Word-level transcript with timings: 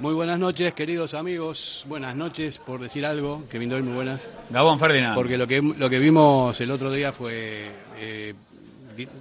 Muy 0.00 0.14
buenas 0.14 0.38
noches, 0.38 0.72
queridos 0.72 1.12
amigos. 1.12 1.84
Buenas 1.86 2.16
noches, 2.16 2.56
por 2.56 2.80
decir 2.80 3.04
algo. 3.04 3.42
que 3.50 3.58
Doyle, 3.58 3.82
muy 3.82 3.92
buenas. 3.92 4.22
Gabón 4.48 4.78
Ferdinand. 4.78 5.14
Porque 5.14 5.36
lo 5.36 5.46
que, 5.46 5.60
lo 5.60 5.90
que 5.90 5.98
vimos 5.98 6.58
el 6.58 6.70
otro 6.70 6.90
día 6.90 7.12
fue, 7.12 7.70
eh, 7.98 8.34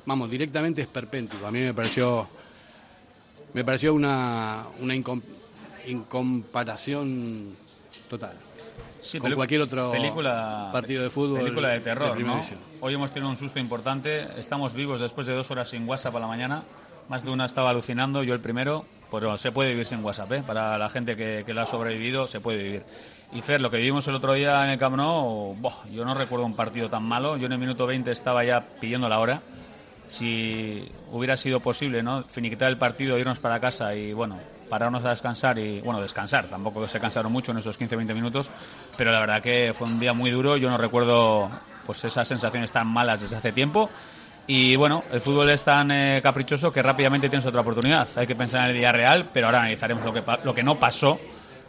vamos, 0.05 0.31
directamente 0.31 0.81
esperpéntico. 0.81 1.45
A 1.45 1.51
mí 1.51 1.59
me 1.59 1.73
pareció, 1.73 2.29
me 3.53 3.65
pareció 3.65 3.93
una, 3.93 4.63
una 4.79 4.95
incomparación 5.87 7.55
total. 8.09 8.33
con 9.19 9.33
cualquier 9.33 9.61
otro 9.61 9.91
película, 9.91 10.69
partido 10.71 11.03
de 11.03 11.09
fútbol. 11.09 11.39
Película 11.39 11.69
de 11.69 11.79
terror, 11.79 12.19
¿no? 12.19 12.45
Hoy 12.81 12.93
hemos 12.93 13.11
tenido 13.11 13.29
un 13.29 13.37
susto 13.37 13.59
importante. 13.59 14.27
Estamos 14.37 14.73
vivos 14.73 14.99
después 14.99 15.27
de 15.27 15.33
dos 15.33 15.49
horas 15.51 15.69
sin 15.69 15.87
WhatsApp 15.87 16.15
a 16.15 16.19
la 16.19 16.27
mañana. 16.27 16.63
Más 17.07 17.23
de 17.23 17.31
una 17.31 17.45
estaba 17.45 17.71
alucinando, 17.71 18.23
yo 18.23 18.33
el 18.33 18.39
primero. 18.39 18.85
Pero 19.11 19.37
se 19.37 19.51
puede 19.51 19.71
vivir 19.71 19.87
sin 19.87 20.03
WhatsApp, 20.03 20.31
¿eh? 20.33 20.43
Para 20.45 20.77
la 20.77 20.87
gente 20.87 21.15
que, 21.15 21.43
que 21.43 21.53
lo 21.53 21.61
ha 21.61 21.65
sobrevivido, 21.65 22.27
se 22.27 22.39
puede 22.39 22.61
vivir. 22.61 22.83
Y 23.31 23.41
Fer, 23.41 23.61
lo 23.61 23.69
que 23.69 23.77
vivimos 23.77 24.07
el 24.07 24.15
otro 24.15 24.33
día 24.33 24.63
en 24.63 24.71
el 24.71 24.77
Camp 24.77 24.95
Nou, 24.95 25.55
yo 25.91 26.05
no 26.05 26.13
recuerdo 26.15 26.45
un 26.45 26.55
partido 26.55 26.89
tan 26.89 27.03
malo. 27.03 27.37
Yo 27.37 27.45
en 27.45 27.53
el 27.53 27.59
minuto 27.59 27.85
20 27.85 28.11
estaba 28.11 28.43
ya 28.43 28.61
pidiendo 28.79 29.07
la 29.09 29.19
hora. 29.19 29.41
Si 30.07 30.91
hubiera 31.11 31.37
sido 31.37 31.59
posible, 31.59 32.01
¿no? 32.01 32.23
Finiquitar 32.23 32.69
el 32.69 32.77
partido, 32.77 33.19
irnos 33.19 33.39
para 33.39 33.59
casa 33.59 33.95
y, 33.95 34.13
bueno, 34.13 34.39
pararnos 34.69 35.03
a 35.05 35.09
descansar 35.09 35.57
y, 35.57 35.81
bueno, 35.81 35.99
descansar. 35.99 36.45
Tampoco 36.45 36.87
se 36.87 36.99
cansaron 36.99 37.31
mucho 37.31 37.51
en 37.51 37.57
esos 37.57 37.79
15-20 37.79 38.13
minutos, 38.13 38.51
pero 38.95 39.11
la 39.11 39.19
verdad 39.19 39.41
que 39.41 39.73
fue 39.73 39.87
un 39.87 39.99
día 39.99 40.13
muy 40.13 40.31
duro. 40.31 40.57
Yo 40.57 40.69
no 40.69 40.77
recuerdo 40.77 41.49
pues 41.85 42.03
esas 42.03 42.27
sensaciones 42.27 42.71
tan 42.71 42.87
malas 42.87 43.21
desde 43.21 43.35
hace 43.35 43.51
tiempo 43.51 43.89
y 44.51 44.75
bueno, 44.75 45.03
el 45.11 45.21
fútbol 45.21 45.47
es 45.51 45.63
tan 45.63 45.91
eh, 45.91 46.21
caprichoso 46.23 46.71
que 46.71 46.81
rápidamente 46.81 47.29
tienes 47.29 47.45
otra 47.45 47.61
oportunidad. 47.61 48.07
Hay 48.15 48.25
que 48.25 48.35
pensar 48.35 48.63
en 48.63 48.71
el 48.71 48.77
día 48.77 48.91
real, 48.91 49.25
pero 49.31 49.45
ahora 49.45 49.59
analizaremos 49.59 50.03
lo 50.03 50.11
que, 50.11 50.23
lo 50.43 50.55
que 50.55 50.63
no 50.63 50.79
pasó 50.79 51.19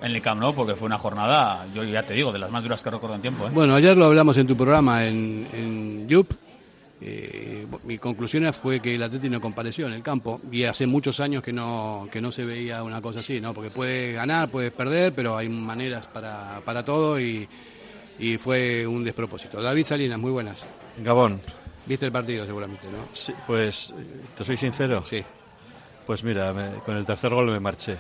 en 0.01 0.13
el 0.13 0.23
Camp 0.23 0.41
Nou, 0.41 0.55
porque 0.55 0.75
fue 0.75 0.87
una 0.87 0.97
jornada, 0.97 1.67
yo 1.75 1.85
ya 1.85 2.03
te 2.05 2.15
digo, 2.15 2.33
de 2.33 2.39
las 2.39 2.51
más 2.51 2.63
duras 2.63 2.83
que 2.83 2.89
recuerdo 2.89 3.17
en 3.17 3.21
tiempo. 3.21 3.47
¿eh? 3.47 3.51
Bueno, 3.53 3.75
ayer 3.75 3.95
lo 3.99 4.07
hablamos 4.07 4.35
en 4.39 4.47
tu 4.47 4.57
programa 4.57 5.05
en, 5.05 5.47
en. 5.53 6.09
Eh, 7.03 7.67
mi 7.85 7.97
conclusión 7.97 8.53
fue 8.53 8.81
que 8.81 8.95
el 8.95 9.03
Atleti 9.03 9.31
no 9.31 9.41
compareció 9.41 9.87
en 9.87 9.95
el 9.95 10.03
campo 10.03 10.41
y 10.53 10.65
hace 10.65 10.87
muchos 10.87 11.19
años 11.21 11.43
que 11.43 11.53
no, 11.53 12.09
que 12.13 12.21
no 12.21 12.31
se 12.31 12.45
veía 12.45 12.83
una 12.83 13.01
cosa 13.01 13.21
así, 13.21 13.41
¿no? 13.41 13.55
Porque 13.55 13.71
puede 13.71 14.13
ganar, 14.13 14.51
puede 14.51 14.71
perder, 14.71 15.15
pero 15.15 15.37
hay 15.37 15.49
maneras 15.49 16.07
para, 16.07 16.61
para 16.65 16.85
todo 16.85 17.19
y, 17.19 17.49
y 18.19 18.37
fue 18.37 18.87
un 18.87 19.03
despropósito. 19.03 19.63
David 19.63 19.87
Salinas, 19.87 20.19
muy 20.19 20.31
buenas. 20.31 20.63
Gabón, 20.99 21.41
Viste 21.91 22.07
el 22.07 22.13
partido 22.13 22.45
seguramente, 22.45 22.87
¿no? 22.87 23.09
Sí, 23.13 23.35
pues, 23.49 23.93
¿te 24.37 24.45
soy 24.45 24.57
sincero? 24.57 25.03
Sí. 25.05 25.25
Pues 26.07 26.23
mira, 26.23 26.55
con 26.85 26.97
el 26.97 27.05
tercer 27.05 27.35
gol 27.35 27.47
me 27.51 27.59
marché. 27.59 27.97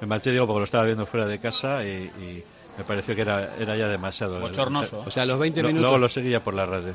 Me 0.00 0.06
marché, 0.06 0.30
digo, 0.30 0.46
porque 0.46 0.58
lo 0.58 0.64
estaba 0.64 0.84
viendo 0.84 1.06
fuera 1.06 1.26
de 1.26 1.38
casa 1.38 1.82
y, 1.84 2.44
me 2.76 2.84
pareció 2.84 3.14
que 3.14 3.22
era, 3.22 3.54
era 3.58 3.76
ya 3.76 3.88
demasiado. 3.88 4.40
Bochornoso. 4.40 5.04
O 5.06 5.10
sea, 5.10 5.24
los 5.24 5.38
20 5.38 5.62
minutos... 5.62 5.80
Luego 5.80 5.96
lo 5.96 6.08
seguía 6.08 6.42
por 6.42 6.54
la 6.54 6.66
radio. 6.66 6.94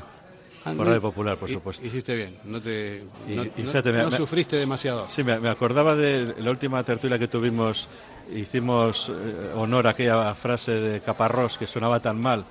Por 0.62 0.86
Radio 0.86 1.00
Popular, 1.00 1.38
por 1.38 1.48
supuesto. 1.48 1.86
Hiciste 1.86 2.14
bien, 2.14 2.36
no 2.44 2.60
te 2.60 3.04
no, 3.26 4.10
sufriste 4.10 4.56
demasiado. 4.56 5.08
Sí, 5.08 5.24
me, 5.24 5.48
acordaba 5.48 5.96
de 5.96 6.34
la 6.38 6.50
última 6.50 6.84
tertulia 6.84 7.18
que 7.18 7.28
tuvimos, 7.28 7.88
hicimos 8.34 9.08
eh, 9.08 9.52
honor 9.54 9.86
a 9.86 9.90
aquella 9.90 10.34
frase 10.34 10.72
de 10.72 11.00
Caparrós 11.00 11.56
que 11.56 11.66
sonaba 11.66 12.00
tan 12.00 12.20
mal 12.20 12.44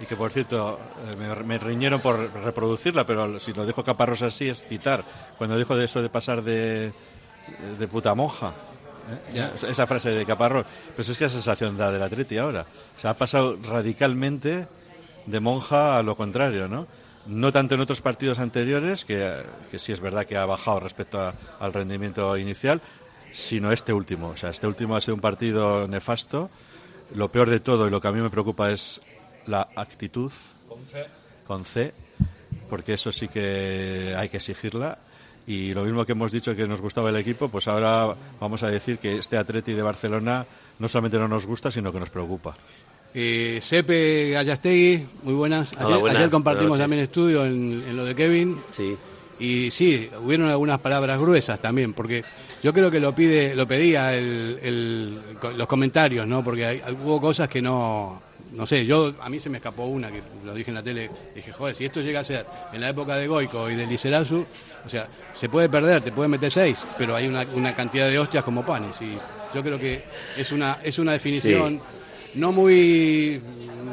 y 0.00 0.06
que 0.06 0.14
por 0.14 0.30
cierto 0.30 0.78
eh, 1.08 1.42
me, 1.44 1.58
riñeron 1.58 2.00
por 2.00 2.32
reproducirla, 2.32 3.04
pero 3.04 3.40
si 3.40 3.52
lo 3.52 3.66
dijo 3.66 3.82
Caparrós 3.82 4.22
así 4.22 4.48
es 4.48 4.64
citar, 4.66 5.04
cuando 5.36 5.58
dijo 5.58 5.76
de 5.76 5.84
eso 5.84 6.00
de 6.00 6.10
pasar 6.10 6.42
de, 6.42 6.92
de 7.76 7.88
puta 7.88 8.14
monja. 8.14 8.52
¿eh? 9.34 9.50
Esa 9.68 9.86
frase 9.88 10.10
de 10.10 10.24
Caparrós. 10.24 10.64
Pues 10.94 11.08
es 11.08 11.18
que 11.18 11.24
esa 11.24 11.34
sensación 11.34 11.76
da 11.76 11.90
del 11.90 12.02
Atleti 12.02 12.38
ahora. 12.38 12.66
O 12.96 13.00
sea, 13.00 13.10
ha 13.10 13.14
pasado 13.14 13.58
radicalmente 13.64 14.68
de 15.26 15.40
monja 15.40 15.98
a 15.98 16.02
lo 16.04 16.16
contrario, 16.16 16.68
¿no? 16.68 16.86
No 17.28 17.52
tanto 17.52 17.74
en 17.74 17.82
otros 17.82 18.00
partidos 18.00 18.38
anteriores, 18.38 19.04
que, 19.04 19.42
que 19.70 19.78
sí 19.78 19.92
es 19.92 20.00
verdad 20.00 20.24
que 20.24 20.36
ha 20.36 20.46
bajado 20.46 20.80
respecto 20.80 21.20
al 21.60 21.72
rendimiento 21.72 22.36
inicial, 22.38 22.80
sino 23.32 23.70
este 23.70 23.92
último. 23.92 24.28
O 24.28 24.36
sea, 24.36 24.50
este 24.50 24.66
último 24.66 24.96
ha 24.96 25.00
sido 25.00 25.14
un 25.14 25.20
partido 25.20 25.86
nefasto. 25.86 26.48
Lo 27.14 27.30
peor 27.30 27.50
de 27.50 27.60
todo 27.60 27.86
y 27.86 27.90
lo 27.90 28.00
que 28.00 28.08
a 28.08 28.12
mí 28.12 28.20
me 28.20 28.30
preocupa 28.30 28.70
es 28.70 29.02
la 29.46 29.68
actitud 29.76 30.32
con 31.46 31.64
C. 31.64 31.92
porque 32.68 32.94
eso 32.94 33.12
sí 33.12 33.28
que 33.28 34.14
hay 34.16 34.28
que 34.28 34.38
exigirla. 34.38 34.98
Y 35.46 35.72
lo 35.72 35.84
mismo 35.84 36.04
que 36.04 36.12
hemos 36.12 36.30
dicho 36.30 36.54
que 36.54 36.66
nos 36.66 36.80
gustaba 36.80 37.08
el 37.08 37.16
equipo, 37.16 37.48
pues 37.48 37.68
ahora 37.68 38.14
vamos 38.38 38.62
a 38.62 38.68
decir 38.68 38.98
que 38.98 39.16
este 39.16 39.38
Atleti 39.38 39.72
de 39.72 39.82
Barcelona 39.82 40.44
no 40.78 40.88
solamente 40.88 41.18
no 41.18 41.26
nos 41.26 41.46
gusta, 41.46 41.70
sino 41.70 41.90
que 41.90 42.00
nos 42.00 42.10
preocupa. 42.10 42.54
Eh, 43.14 43.58
Sepe 43.62 44.30
Gallastegui, 44.30 45.06
muy 45.22 45.34
buenas. 45.34 45.72
Ayer, 45.78 46.30
compartimos 46.30 46.78
también 46.78 47.02
estudio 47.02 47.44
en, 47.44 47.96
lo 47.96 48.04
de 48.04 48.14
Kevin. 48.14 48.58
Sí. 48.70 48.96
Y 49.40 49.70
sí, 49.70 50.10
hubieron 50.22 50.48
algunas 50.48 50.80
palabras 50.80 51.18
gruesas 51.20 51.60
también, 51.60 51.94
porque 51.94 52.24
yo 52.62 52.72
creo 52.72 52.90
que 52.90 52.98
lo 52.98 53.14
pide, 53.14 53.54
lo 53.54 53.68
pedía 53.68 54.14
el, 54.14 55.20
los 55.56 55.66
comentarios, 55.68 56.26
¿no? 56.26 56.42
Porque 56.42 56.82
hubo 57.04 57.20
cosas 57.20 57.48
que 57.48 57.62
no, 57.62 58.20
no 58.52 58.66
sé, 58.66 58.84
yo 58.84 59.14
a 59.20 59.28
mí 59.28 59.38
se 59.38 59.48
me 59.48 59.58
escapó 59.58 59.84
una, 59.84 60.10
que 60.10 60.22
lo 60.44 60.54
dije 60.54 60.72
en 60.72 60.74
la 60.74 60.82
tele, 60.82 61.08
dije, 61.36 61.52
joder, 61.52 61.76
si 61.76 61.84
esto 61.84 62.00
llega 62.00 62.20
a 62.20 62.24
ser 62.24 62.46
en 62.72 62.80
la 62.80 62.88
época 62.88 63.16
de 63.16 63.28
Goico 63.28 63.70
y 63.70 63.76
de 63.76 63.86
Licerazu, 63.86 64.44
o 64.84 64.88
sea, 64.88 65.08
se 65.38 65.48
puede 65.48 65.68
perder, 65.68 66.02
te 66.02 66.10
puede 66.10 66.28
meter 66.28 66.50
seis, 66.50 66.84
pero 66.96 67.14
hay 67.14 67.28
una, 67.28 67.46
una 67.54 67.74
cantidad 67.76 68.08
de 68.08 68.18
hostias 68.18 68.42
como 68.42 68.66
panes. 68.66 69.00
Y 69.02 69.16
yo 69.54 69.62
creo 69.62 69.78
que 69.78 70.04
es 70.36 70.50
una, 70.50 70.78
es 70.82 70.98
una 70.98 71.12
definición 71.12 71.80
no 72.38 72.52
muy, 72.52 73.40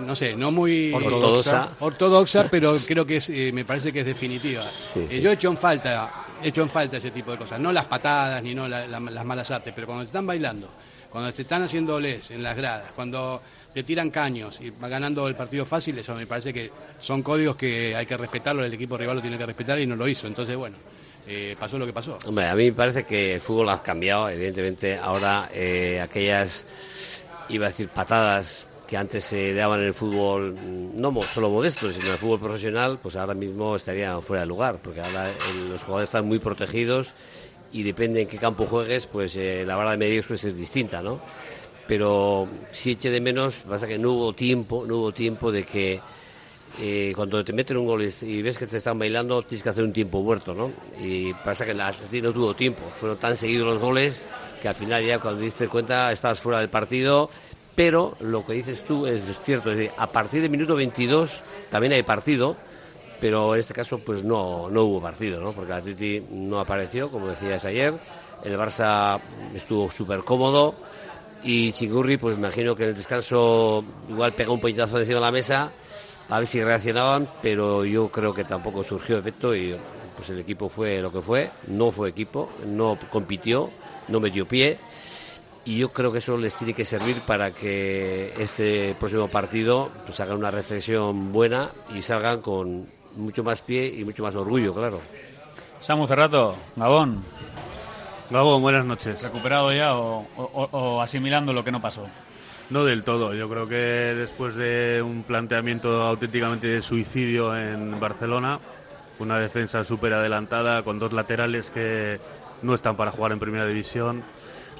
no 0.06 0.16
sé, 0.16 0.36
no 0.36 0.52
muy 0.52 0.94
ortodoxa, 0.94 1.72
ortodoxa 1.80 2.48
pero 2.50 2.78
creo 2.86 3.06
que 3.06 3.18
es, 3.18 3.30
eh, 3.30 3.52
me 3.54 3.66
parece 3.66 3.92
que 3.92 4.02
es 4.02 4.06
definitiva. 4.06 4.64
Eh, 4.96 5.20
yo 5.22 5.32
he 5.32 5.34
hecho 5.34 5.50
en 5.50 5.58
falta, 5.58 6.26
he 6.42 6.50
hecho 6.50 6.62
en 6.62 6.70
falta 6.70 6.98
ese 6.98 7.12
tipo 7.12 7.32
de 7.32 7.38
cosas, 7.38 7.60
no 7.60 7.72
las 7.72 7.86
patadas 7.86 8.42
ni 8.44 8.54
no 8.54 8.68
las 8.68 9.26
malas 9.26 9.50
artes, 9.52 9.74
pero 9.74 9.88
cuando 9.88 10.04
te 10.04 10.10
están 10.10 10.28
bailando, 10.28 10.70
cuando 11.10 11.34
te 11.34 11.42
están 11.42 11.64
haciendo 11.64 12.00
les 12.00 12.32
en 12.32 12.44
las 12.44 12.56
gradas, 12.56 12.92
cuando 12.96 13.42
te 13.74 13.84
tiran 13.84 14.10
caños 14.10 14.60
y 14.62 14.70
va 14.70 14.88
ganando 14.88 15.28
el 15.28 15.36
partido 15.36 15.66
fácil, 15.66 16.00
eso 16.00 16.16
me 16.16 16.26
parece 16.26 16.54
que 16.54 16.72
son 17.02 17.22
códigos 17.22 17.58
que 17.58 17.94
hay 17.94 18.06
que 18.06 18.16
respetarlo, 18.16 18.64
el 18.64 18.74
equipo 18.74 18.98
rival 18.98 19.18
lo 19.18 19.22
tiene 19.22 19.38
que 19.38 19.46
respetar 19.46 19.80
y 19.80 19.86
no 19.86 19.98
lo 19.98 20.08
hizo. 20.08 20.28
Entonces, 20.28 20.56
bueno, 20.56 20.78
eh, 21.28 21.56
pasó 21.60 21.78
lo 21.78 21.86
que 21.86 21.94
pasó. 21.94 22.18
Hombre, 22.26 22.46
a 22.46 22.56
mí 22.56 22.66
me 22.66 22.74
parece 22.74 23.04
que 23.04 23.36
el 23.36 23.42
fútbol 23.42 23.70
ha 23.70 23.82
cambiado, 23.82 24.30
evidentemente. 24.30 24.98
Ahora, 24.98 25.50
eh, 25.54 26.00
aquellas, 26.02 26.66
iba 27.50 27.66
a 27.66 27.70
decir, 27.70 27.90
patadas 27.90 28.68
que 28.88 28.98
antes 28.98 29.24
se 29.24 29.54
daban 29.54 29.80
en 29.80 29.88
el 29.88 29.94
fútbol, 29.94 30.56
no 30.96 31.22
solo 31.24 31.50
modesto, 31.50 31.92
sino 31.92 32.06
en 32.06 32.12
el 32.12 32.18
fútbol 32.18 32.40
profesional, 32.40 33.00
pues 33.02 33.16
ahora 33.16 33.34
mismo 33.34 33.76
estarían 33.76 34.22
fuera 34.22 34.42
de 34.42 34.48
lugar, 34.48 34.78
porque 34.84 35.02
ahora 35.02 35.32
los 35.70 35.82
jugadores 35.84 36.10
están 36.10 36.28
muy 36.28 36.40
protegidos 36.40 37.14
y 37.72 37.84
depende 37.84 38.22
en 38.22 38.28
qué 38.28 38.38
campo 38.38 38.66
juegues, 38.66 39.08
pues 39.08 39.36
eh, 39.36 39.64
la 39.66 39.76
vara 39.76 39.92
de 39.92 39.98
medir 39.98 40.24
suele 40.24 40.40
ser 40.40 40.54
distinta, 40.54 41.02
¿no? 41.02 41.20
pero 41.88 42.48
si 42.72 42.92
eche 42.92 43.10
de 43.10 43.22
menos, 43.22 43.62
pasa 43.68 43.88
que 43.88 43.98
no 43.98 44.12
hubo 44.12 44.34
tiempo, 44.34 44.86
no 44.88 44.98
hubo 44.98 45.12
tiempo 45.12 45.52
de 45.52 45.64
que 45.64 46.00
eh, 46.82 47.14
cuando 47.16 47.44
te 47.44 47.54
meten 47.54 47.78
un 47.78 47.86
gol 47.86 48.04
y 48.04 48.42
ves 48.42 48.58
que 48.58 48.68
te 48.68 48.78
están 48.78 48.98
bailando, 48.98 49.42
tienes 49.44 49.64
que 49.64 49.70
hacer 49.70 49.84
un 49.84 49.94
tiempo 49.94 50.22
muerto, 50.22 50.54
¿no? 50.54 50.72
Y 51.02 51.34
pasa 51.34 51.66
que 51.66 51.74
la 51.74 51.92
no 51.92 52.34
tuvo 52.34 52.54
tiempo, 52.56 52.84
fueron 53.00 53.18
tan 53.18 53.38
seguidos 53.38 53.68
los 53.68 53.80
goles 53.80 54.24
que 54.62 54.68
al 54.68 54.76
final 54.76 55.06
ya 55.06 55.20
cuando 55.20 55.42
diste 55.42 55.68
cuenta 55.68 56.12
estabas 56.12 56.40
fuera 56.42 56.60
del 56.60 56.70
partido, 56.70 57.30
pero 57.76 58.16
lo 58.22 58.46
que 58.46 58.54
dices 58.54 58.84
tú 58.84 59.06
es 59.06 59.24
cierto, 59.44 59.72
a 59.98 60.08
partir 60.08 60.42
del 60.42 60.50
minuto 60.50 60.76
22 60.76 61.42
también 61.70 61.94
hay 61.94 62.04
partido, 62.04 62.56
pero 63.20 63.54
en 63.54 63.60
este 63.60 63.74
caso 63.74 64.00
pues 64.00 64.24
no, 64.24 64.70
no 64.70 64.84
hubo 64.84 65.02
partido, 65.02 65.42
¿no? 65.42 65.54
Porque 65.54 65.74
Atleti 65.74 66.24
no 66.32 66.60
apareció, 66.60 67.10
como 67.10 67.28
decías 67.28 67.66
ayer, 67.66 67.94
el 68.44 68.58
Barça 68.58 69.20
estuvo 69.54 69.92
súper 69.92 70.24
cómodo, 70.24 70.76
y 71.44 71.72
Chingurri, 71.74 72.18
pues 72.18 72.38
imagino 72.38 72.76
que 72.76 72.84
en 72.84 72.90
el 72.90 72.96
descanso 72.96 73.84
igual 74.10 74.34
pega 74.34 74.52
un 74.52 74.60
puñetazo 74.60 75.00
encima 75.00 75.20
de 75.20 75.26
la 75.26 75.32
mesa 75.32 75.72
a 76.28 76.40
ver 76.40 76.48
si 76.48 76.64
reaccionaban, 76.64 77.28
pero 77.42 77.86
yo 77.86 78.10
creo 78.10 78.34
que 78.34 78.44
tampoco 78.44 78.84
surgió 78.84 79.20
efecto 79.20 79.56
y 79.56 79.76
pues 80.16 80.30
el 80.32 80.40
equipo 80.40 80.70
fue 80.70 81.00
lo 81.02 81.12
que 81.12 81.22
fue, 81.22 81.52
no 81.68 81.92
fue 81.92 82.10
equipo, 82.10 82.50
no 82.66 82.98
compitió, 83.12 83.70
no 84.08 84.20
metió 84.20 84.46
pie 84.46 84.78
y 85.66 85.78
yo 85.78 85.92
creo 85.92 86.12
que 86.12 86.20
eso 86.20 86.38
les 86.38 86.56
tiene 86.56 86.74
que 86.74 86.86
servir 86.86 87.18
para 87.26 87.52
que 87.52 88.34
este 88.38 88.96
próximo 89.00 89.28
partido 89.28 89.90
pues 90.06 90.20
hagan 90.20 90.38
una 90.38 90.52
reflexión 90.52 91.34
buena 91.34 91.70
y 91.94 92.02
salgan 92.02 92.42
con 92.42 92.88
mucho 93.16 93.44
más 93.44 93.62
pie 93.62 93.88
y 93.88 94.06
mucho 94.06 94.22
más 94.24 94.36
orgullo, 94.36 94.74
claro. 94.74 95.02
Samu 95.80 96.06
Cerrato, 96.06 96.56
Gabón. 96.76 97.24
Gabo, 98.30 98.60
buenas 98.60 98.86
noches. 98.86 99.22
¿Recuperado 99.24 99.72
ya 99.72 99.96
o, 99.96 101.02
asimilando 101.02 101.54
lo 101.54 101.64
que 101.64 101.72
no 101.72 101.82
pasó? 101.82 102.08
No 102.72 102.84
del 102.84 103.04
todo. 103.04 103.36
Yo 103.36 103.48
creo 103.48 103.68
que 103.68 103.76
después 103.76 104.56
de 104.56 105.04
un 105.06 105.24
planteamiento 105.24 106.02
auténticamente 106.02 106.68
de 106.68 106.82
suicidio 106.82 107.56
en 107.56 108.00
Barcelona, 108.00 108.60
una 109.20 109.40
defensa 109.40 109.84
súper 109.84 110.14
adelantada 110.14 110.82
con 110.82 110.98
dos 110.98 111.14
laterales 111.14 111.70
que 111.70 112.20
no 112.66 112.74
están 112.74 112.98
para 112.98 113.12
jugar 113.12 113.32
en 113.32 113.40
primera 113.40 113.66
división, 113.66 114.24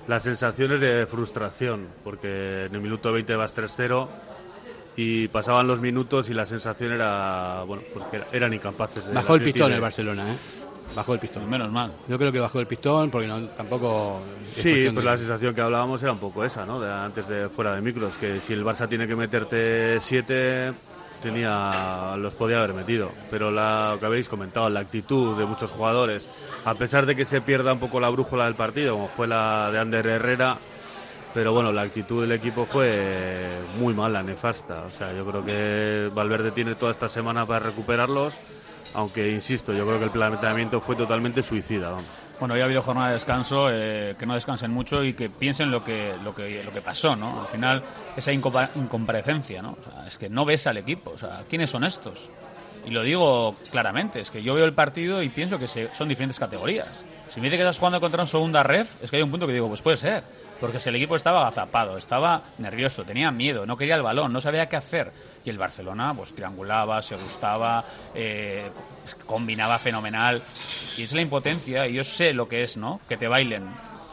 las 0.08 0.24
sensaciones 0.24 0.82
de 0.82 1.06
frustración, 1.06 1.88
porque 2.04 2.66
en 2.66 2.76
el 2.76 2.82
minuto 2.82 3.12
20 3.12 3.36
vas 3.36 3.56
3-0 3.56 4.08
y 4.98 5.28
pasaban 5.28 5.68
los 5.68 5.80
minutos 5.80 6.30
y 6.30 6.34
la 6.34 6.46
sensación 6.46 6.94
era, 6.94 7.64
bueno, 7.64 7.84
pues 7.94 8.06
que 8.06 8.22
eran 8.36 8.54
incapaces. 8.54 9.12
Bajó 9.14 9.36
el 9.36 9.44
pistón 9.44 9.72
el 9.72 9.82
Barcelona, 9.82 10.24
¿eh? 10.32 10.36
Bajó 10.96 11.14
el 11.14 11.20
pistón. 11.20 11.50
Menos 11.50 11.72
mal. 11.72 11.92
Yo 12.08 12.18
creo 12.18 12.32
que 12.32 12.40
bajó 12.40 12.60
el 12.60 12.68
pistón 12.68 13.10
porque 13.10 13.28
no, 13.28 13.42
tampoco. 13.48 14.22
Sí, 14.46 14.88
pues 14.94 15.06
la 15.06 15.18
sensación 15.18 15.54
que 15.54 15.62
hablábamos 15.62 16.02
era 16.02 16.14
un 16.14 16.20
poco 16.20 16.46
esa, 16.46 16.66
¿no? 16.66 16.80
De 16.80 16.92
antes 16.92 17.28
de 17.28 17.50
fuera 17.50 17.76
de 17.76 17.82
micros, 17.82 18.16
que 18.18 18.40
si 18.40 18.54
el 18.54 18.64
Barça 18.64 18.88
tiene 18.88 19.08
que 19.08 19.16
meterte 19.16 20.00
siete, 20.00 20.72
tenía, 21.26 22.16
los 22.18 22.36
podía 22.36 22.60
haber 22.60 22.74
metido. 22.74 23.12
Pero 23.32 23.52
lo 23.52 24.00
que 24.00 24.06
habéis 24.06 24.30
comentado, 24.30 24.70
la 24.70 24.80
actitud 24.80 25.38
de 25.38 25.46
muchos 25.46 25.72
jugadores, 25.72 26.30
a 26.64 26.76
pesar 26.76 27.06
de 27.06 27.16
que 27.16 27.26
se 27.26 27.42
pierda 27.42 27.74
un 27.74 27.80
poco 27.80 28.00
la 28.00 28.10
brújula 28.10 28.46
del 28.46 28.56
partido, 28.56 28.94
como 28.94 29.08
fue 29.10 29.28
la 29.28 29.72
de 29.72 29.80
Ander 29.80 30.08
Herrera, 30.08 30.58
pero 31.34 31.52
bueno, 31.52 31.74
la 31.74 31.82
actitud 31.82 32.22
del 32.22 32.32
equipo 32.32 32.66
fue 32.66 33.58
muy 33.80 33.94
mala, 33.94 34.24
nefasta. 34.24 34.84
O 34.86 34.92
sea, 34.92 35.12
yo 35.14 35.26
creo 35.26 35.44
que 35.44 36.10
Valverde 36.14 36.52
tiene 36.52 36.76
toda 36.76 36.92
esta 36.92 37.10
semana 37.10 37.46
para 37.46 37.60
recuperarlos 37.60 38.40
aunque 38.96 39.30
insisto, 39.30 39.74
yo 39.74 39.86
creo 39.86 40.00
que 40.00 40.06
el 40.06 40.12
planteamiento 40.12 40.80
fue 40.80 40.96
totalmente 40.96 41.44
suicida. 41.44 41.98
Bueno, 42.40 42.56
ya 42.58 42.64
ha 42.64 42.66
habido 42.66 42.82
jornada 42.82 43.08
de 43.08 43.14
descanso, 43.14 43.68
eh, 43.72 44.16
que 44.20 44.26
no 44.26 44.34
descansen 44.34 44.72
mucho 44.72 45.04
y 45.04 45.14
que 45.14 45.30
piensen 45.30 45.72
lo 45.72 45.84
que, 45.84 46.14
lo 46.22 46.36
que, 46.36 46.64
lo 46.64 46.72
que 46.72 46.82
pasó, 46.82 47.16
¿no? 47.16 47.42
Al 47.42 47.48
final, 47.48 47.82
esa 48.18 48.34
incomparecencia, 48.34 49.62
¿no? 49.62 49.72
O 49.72 50.06
es 50.06 50.18
que 50.18 50.30
no 50.30 50.44
ves 50.44 50.68
al 50.68 50.78
equipo, 50.78 51.12
o 51.12 51.48
¿quiénes 51.48 51.70
son 51.70 51.86
estos? 51.86 52.30
Y 52.86 52.92
lo 52.92 53.02
digo 53.02 53.56
claramente, 53.72 54.20
es 54.20 54.30
que 54.30 54.44
yo 54.44 54.54
veo 54.54 54.66
el 54.66 54.74
partido 54.74 55.24
y 55.24 55.30
pienso 55.30 55.58
que 55.58 55.68
son 55.68 56.08
diferentes 56.08 56.38
categorías. 56.38 57.04
Si 57.30 57.40
me 57.42 57.48
dice 57.48 57.58
que 57.58 57.64
estás 57.64 57.80
jugando 57.80 58.00
contra 58.00 58.22
un 58.22 58.28
segunda 58.28 58.62
red, 58.62 58.86
es 59.02 59.10
que 59.10 59.18
hay 59.18 59.24
un 59.24 59.32
punto 59.32 59.48
que 59.48 59.54
digo, 59.54 59.68
pues 59.68 59.82
puede 59.82 59.98
ser. 59.98 60.24
Porque 60.60 60.80
si 60.80 60.90
el 60.90 60.96
equipo 60.96 61.16
estaba 61.16 61.42
agazapado, 61.42 61.98
estaba 61.98 62.44
nervioso, 62.60 63.04
tenía 63.04 63.32
miedo, 63.32 63.66
no 63.66 63.76
quería 63.76 63.96
el 63.96 64.04
balón, 64.04 64.32
no 64.32 64.40
sabía 64.40 64.70
qué 64.70 64.76
hacer. 64.76 65.12
Y 65.44 65.50
el 65.50 65.58
Barcelona, 65.58 66.14
pues 66.16 66.34
triangulaba, 66.36 67.02
se 67.02 67.16
gustaba, 67.16 67.84
eh, 68.14 68.70
combinaba 69.28 69.78
fenomenal. 69.78 70.42
Y 70.98 71.04
es 71.04 71.14
la 71.14 71.22
impotencia, 71.22 71.88
y 71.88 71.94
yo 71.94 72.04
sé 72.04 72.34
lo 72.34 72.48
que 72.48 72.64
es, 72.64 72.78
¿no? 72.78 73.00
Que 73.08 73.18
te 73.18 73.28
bailen. 73.28 73.66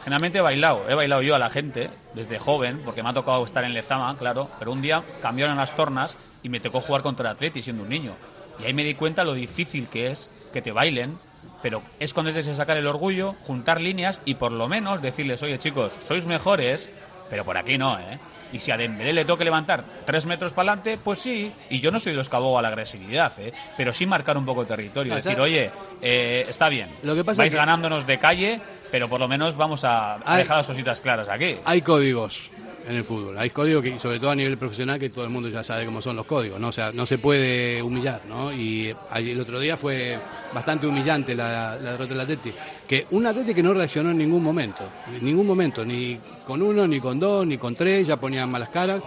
Generalmente 0.03 0.39
he 0.39 0.41
bailado, 0.41 0.89
he 0.89 0.95
bailado 0.95 1.21
yo 1.21 1.33
a 1.33 1.39
la 1.39 1.49
gente 1.49 1.89
desde 2.13 2.37
joven, 2.37 2.81
porque 2.83 3.01
me 3.01 3.09
ha 3.09 3.13
tocado 3.13 3.43
estar 3.45 3.63
en 3.63 3.73
Lezama, 3.73 4.15
claro, 4.17 4.49
pero 4.59 4.73
un 4.73 4.81
día 4.81 5.01
cambiaron 5.21 5.55
las 5.55 5.75
tornas 5.75 6.17
y 6.43 6.49
me 6.49 6.59
tocó 6.59 6.81
jugar 6.81 7.01
contra 7.03 7.29
el 7.29 7.35
Atleti 7.35 7.63
siendo 7.63 7.83
un 7.83 7.89
niño. 7.89 8.13
Y 8.59 8.65
ahí 8.65 8.73
me 8.73 8.83
di 8.83 8.95
cuenta 8.95 9.23
lo 9.23 9.33
difícil 9.33 9.87
que 9.87 10.11
es 10.11 10.29
que 10.51 10.61
te 10.61 10.73
bailen, 10.73 11.17
pero 11.61 11.81
es 11.99 12.13
cuando 12.13 12.31
tienes 12.31 12.49
que 12.49 12.55
sacar 12.55 12.75
el 12.75 12.85
orgullo, 12.85 13.35
juntar 13.47 13.79
líneas 13.79 14.21
y 14.25 14.35
por 14.35 14.51
lo 14.51 14.67
menos 14.67 15.01
decirles, 15.01 15.41
oye 15.41 15.57
chicos, 15.57 15.97
sois 16.03 16.25
mejores, 16.25 16.89
pero 17.29 17.45
por 17.45 17.57
aquí 17.57 17.77
no, 17.77 17.97
¿eh? 17.97 18.19
Y 18.53 18.59
si 18.59 18.71
a 18.71 18.77
Dembélé 18.77 19.11
le 19.11 19.25
toque 19.25 19.43
levantar 19.43 19.83
tres 20.05 20.25
metros 20.25 20.53
para 20.53 20.71
adelante, 20.71 20.97
pues 21.03 21.19
sí. 21.19 21.51
Y 21.69 21.79
yo 21.79 21.91
no 21.91 21.99
soy 21.99 22.13
de 22.13 22.17
los 22.17 22.29
que 22.29 22.37
a 22.57 22.61
la 22.61 22.69
agresividad, 22.69 23.33
¿eh? 23.39 23.51
pero 23.75 23.91
sí 23.91 24.05
marcar 24.05 24.37
un 24.37 24.45
poco 24.45 24.65
territorio. 24.65 25.15
decir, 25.15 25.39
oye, 25.39 25.71
eh, 26.01 26.45
está 26.47 26.69
bien, 26.69 26.89
lo 27.01 27.15
que 27.15 27.25
pasa 27.25 27.41
vais 27.41 27.53
ganándonos 27.53 28.07
de 28.07 28.19
calle, 28.19 28.61
pero 28.91 29.09
por 29.09 29.19
lo 29.19 29.27
menos 29.27 29.55
vamos 29.57 29.83
a 29.83 30.19
dejar 30.37 30.57
las 30.57 30.67
cositas 30.67 31.01
claras 31.01 31.27
aquí. 31.27 31.57
Hay 31.65 31.81
códigos 31.81 32.52
en 32.87 32.95
el 32.95 33.03
fútbol. 33.03 33.37
Hay 33.37 33.49
códigos 33.49 33.83
que, 33.83 33.99
sobre 33.99 34.19
todo 34.19 34.31
a 34.31 34.35
nivel 34.35 34.57
profesional, 34.57 34.99
que 34.99 35.09
todo 35.09 35.23
el 35.25 35.29
mundo 35.29 35.49
ya 35.49 35.63
sabe 35.63 35.85
cómo 35.85 36.01
son 36.01 36.15
los 36.15 36.25
códigos, 36.25 36.59
¿no? 36.59 36.69
O 36.69 36.71
sea, 36.71 36.91
no 36.91 37.05
se 37.05 37.17
puede 37.17 37.81
humillar, 37.81 38.21
¿no? 38.27 38.51
Y 38.51 38.93
el 39.15 39.39
otro 39.39 39.59
día 39.59 39.77
fue 39.77 40.17
bastante 40.53 40.87
humillante 40.87 41.35
la, 41.35 41.77
la 41.81 41.91
derrota 41.91 42.13
del 42.13 42.21
Atleti. 42.21 42.53
Que 42.87 43.07
un 43.11 43.25
Atleti 43.25 43.53
que 43.53 43.63
no 43.63 43.73
reaccionó 43.73 44.11
en 44.11 44.17
ningún 44.17 44.43
momento, 44.43 44.83
en 45.13 45.23
ningún 45.23 45.47
momento, 45.47 45.85
ni 45.85 46.19
con 46.45 46.61
uno, 46.61 46.87
ni 46.87 46.99
con 46.99 47.19
dos, 47.19 47.45
ni 47.45 47.57
con 47.57 47.75
tres, 47.75 48.07
ya 48.07 48.17
ponían 48.17 48.49
malas 48.49 48.69
caras, 48.69 49.01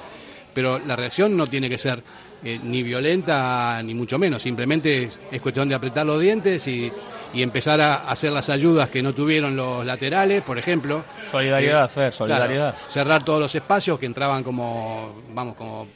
pero 0.54 0.78
la 0.78 0.96
reacción 0.96 1.36
no 1.36 1.46
tiene 1.46 1.68
que 1.68 1.78
ser 1.78 2.02
eh, 2.42 2.58
ni 2.62 2.82
violenta, 2.82 3.82
ni 3.82 3.94
mucho 3.94 4.18
menos, 4.18 4.42
simplemente 4.42 5.10
es 5.30 5.40
cuestión 5.40 5.68
de 5.68 5.74
apretar 5.74 6.06
los 6.06 6.20
dientes 6.20 6.66
y 6.66 6.92
y 7.32 7.42
empezar 7.42 7.80
a 7.80 8.08
hacer 8.08 8.32
las 8.32 8.48
ayudas 8.48 8.88
que 8.88 9.02
no 9.02 9.14
tuvieron 9.14 9.56
los 9.56 9.84
laterales, 9.84 10.42
por 10.42 10.58
ejemplo. 10.58 11.04
Solidaridad, 11.30 11.84
hacer, 11.84 12.12
solidaridad. 12.12 12.74
cerrar 12.88 13.24
todos 13.24 13.40
los 13.40 13.54
espacios 13.54 13.98
que 13.98 14.06
entraban 14.06 14.42
como, 14.42 15.22
vamos, 15.32 15.56
como 15.56 15.88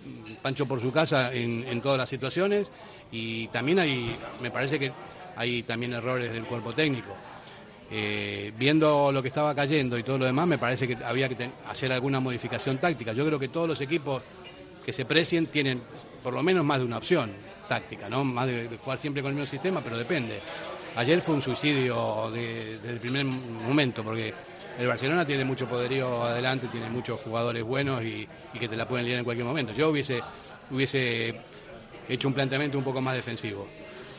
Pancho 0.43 0.67
por 0.67 0.81
su 0.81 0.93
casa 0.93 1.33
en, 1.33 1.81
todas 1.81 1.99
las 1.99 2.09
situaciones 2.09 2.69
y 3.13 3.49
también 3.49 3.79
hay, 3.79 4.17
me 4.41 4.51
parece 4.51 4.79
que 4.79 4.93
hay 5.37 5.63
también 5.63 5.93
errores 5.93 6.33
del 6.33 6.45
cuerpo 6.45 6.73
técnico. 6.73 7.15
Eh, 7.93 8.53
viendo 8.57 9.11
lo 9.11 9.21
que 9.21 9.29
estaba 9.29 9.55
cayendo 9.55 9.99
y 9.99 10.03
todo 10.03 10.19
lo 10.19 10.25
demás, 10.25 10.47
me 10.47 10.59
parece 10.59 10.87
que 10.87 10.97
había 11.05 11.29
que 11.29 11.51
hacer 11.69 11.91
alguna 11.93 12.21
modificación 12.21 12.79
táctica. 12.79 13.13
Yo 13.13 13.27
creo 13.27 13.39
que 13.39 13.49
todos 13.49 13.69
los 13.69 13.81
equipos 13.81 14.23
que 14.85 14.93
se 14.93 15.05
precien 15.05 15.47
tienen 15.47 15.83
por 16.23 16.35
lo 16.35 16.43
menos 16.43 16.65
más 16.65 16.79
de 16.79 16.85
una 16.85 16.99
opción 16.99 17.33
táctica, 17.69 18.09
¿no? 18.09 18.25
Más 18.25 18.47
de, 18.47 18.69
de 18.69 18.77
jugar 18.77 18.99
siempre 18.99 19.23
con 19.23 19.31
el 19.31 19.37
mismo 19.37 19.51
sistema, 19.51 19.81
pero 19.83 19.99
depende. 19.99 20.41
Ayer 20.97 21.23
fue 21.23 21.35
un 21.35 21.43
suicidio 21.43 22.31
desde 22.33 22.91
el 22.91 22.99
primer 22.99 23.25
momento, 23.25 24.03
porque 24.03 24.35
el 24.79 24.87
Barcelona 24.87 25.27
tiene 25.27 25.45
mucho 25.45 25.67
poderío 25.67 26.25
adelante, 26.25 26.67
tiene 26.69 26.89
muchos 26.89 27.21
jugadores 27.21 27.63
buenos 27.63 28.03
y, 28.03 28.29
que 28.59 28.69
te 28.69 28.77
la 28.77 28.87
pueden 28.87 29.07
liar 29.07 29.19
en 29.19 29.25
cualquier 29.25 29.47
momento. 29.47 29.73
Yo 29.73 29.91
hubiese, 29.91 30.21
hubiese 30.71 31.35
hecho 32.09 32.29
un 32.29 32.35
planteamiento 32.35 32.79
un 32.79 32.85
poco 32.85 33.01
más 33.01 33.15
defensivo. 33.15 33.67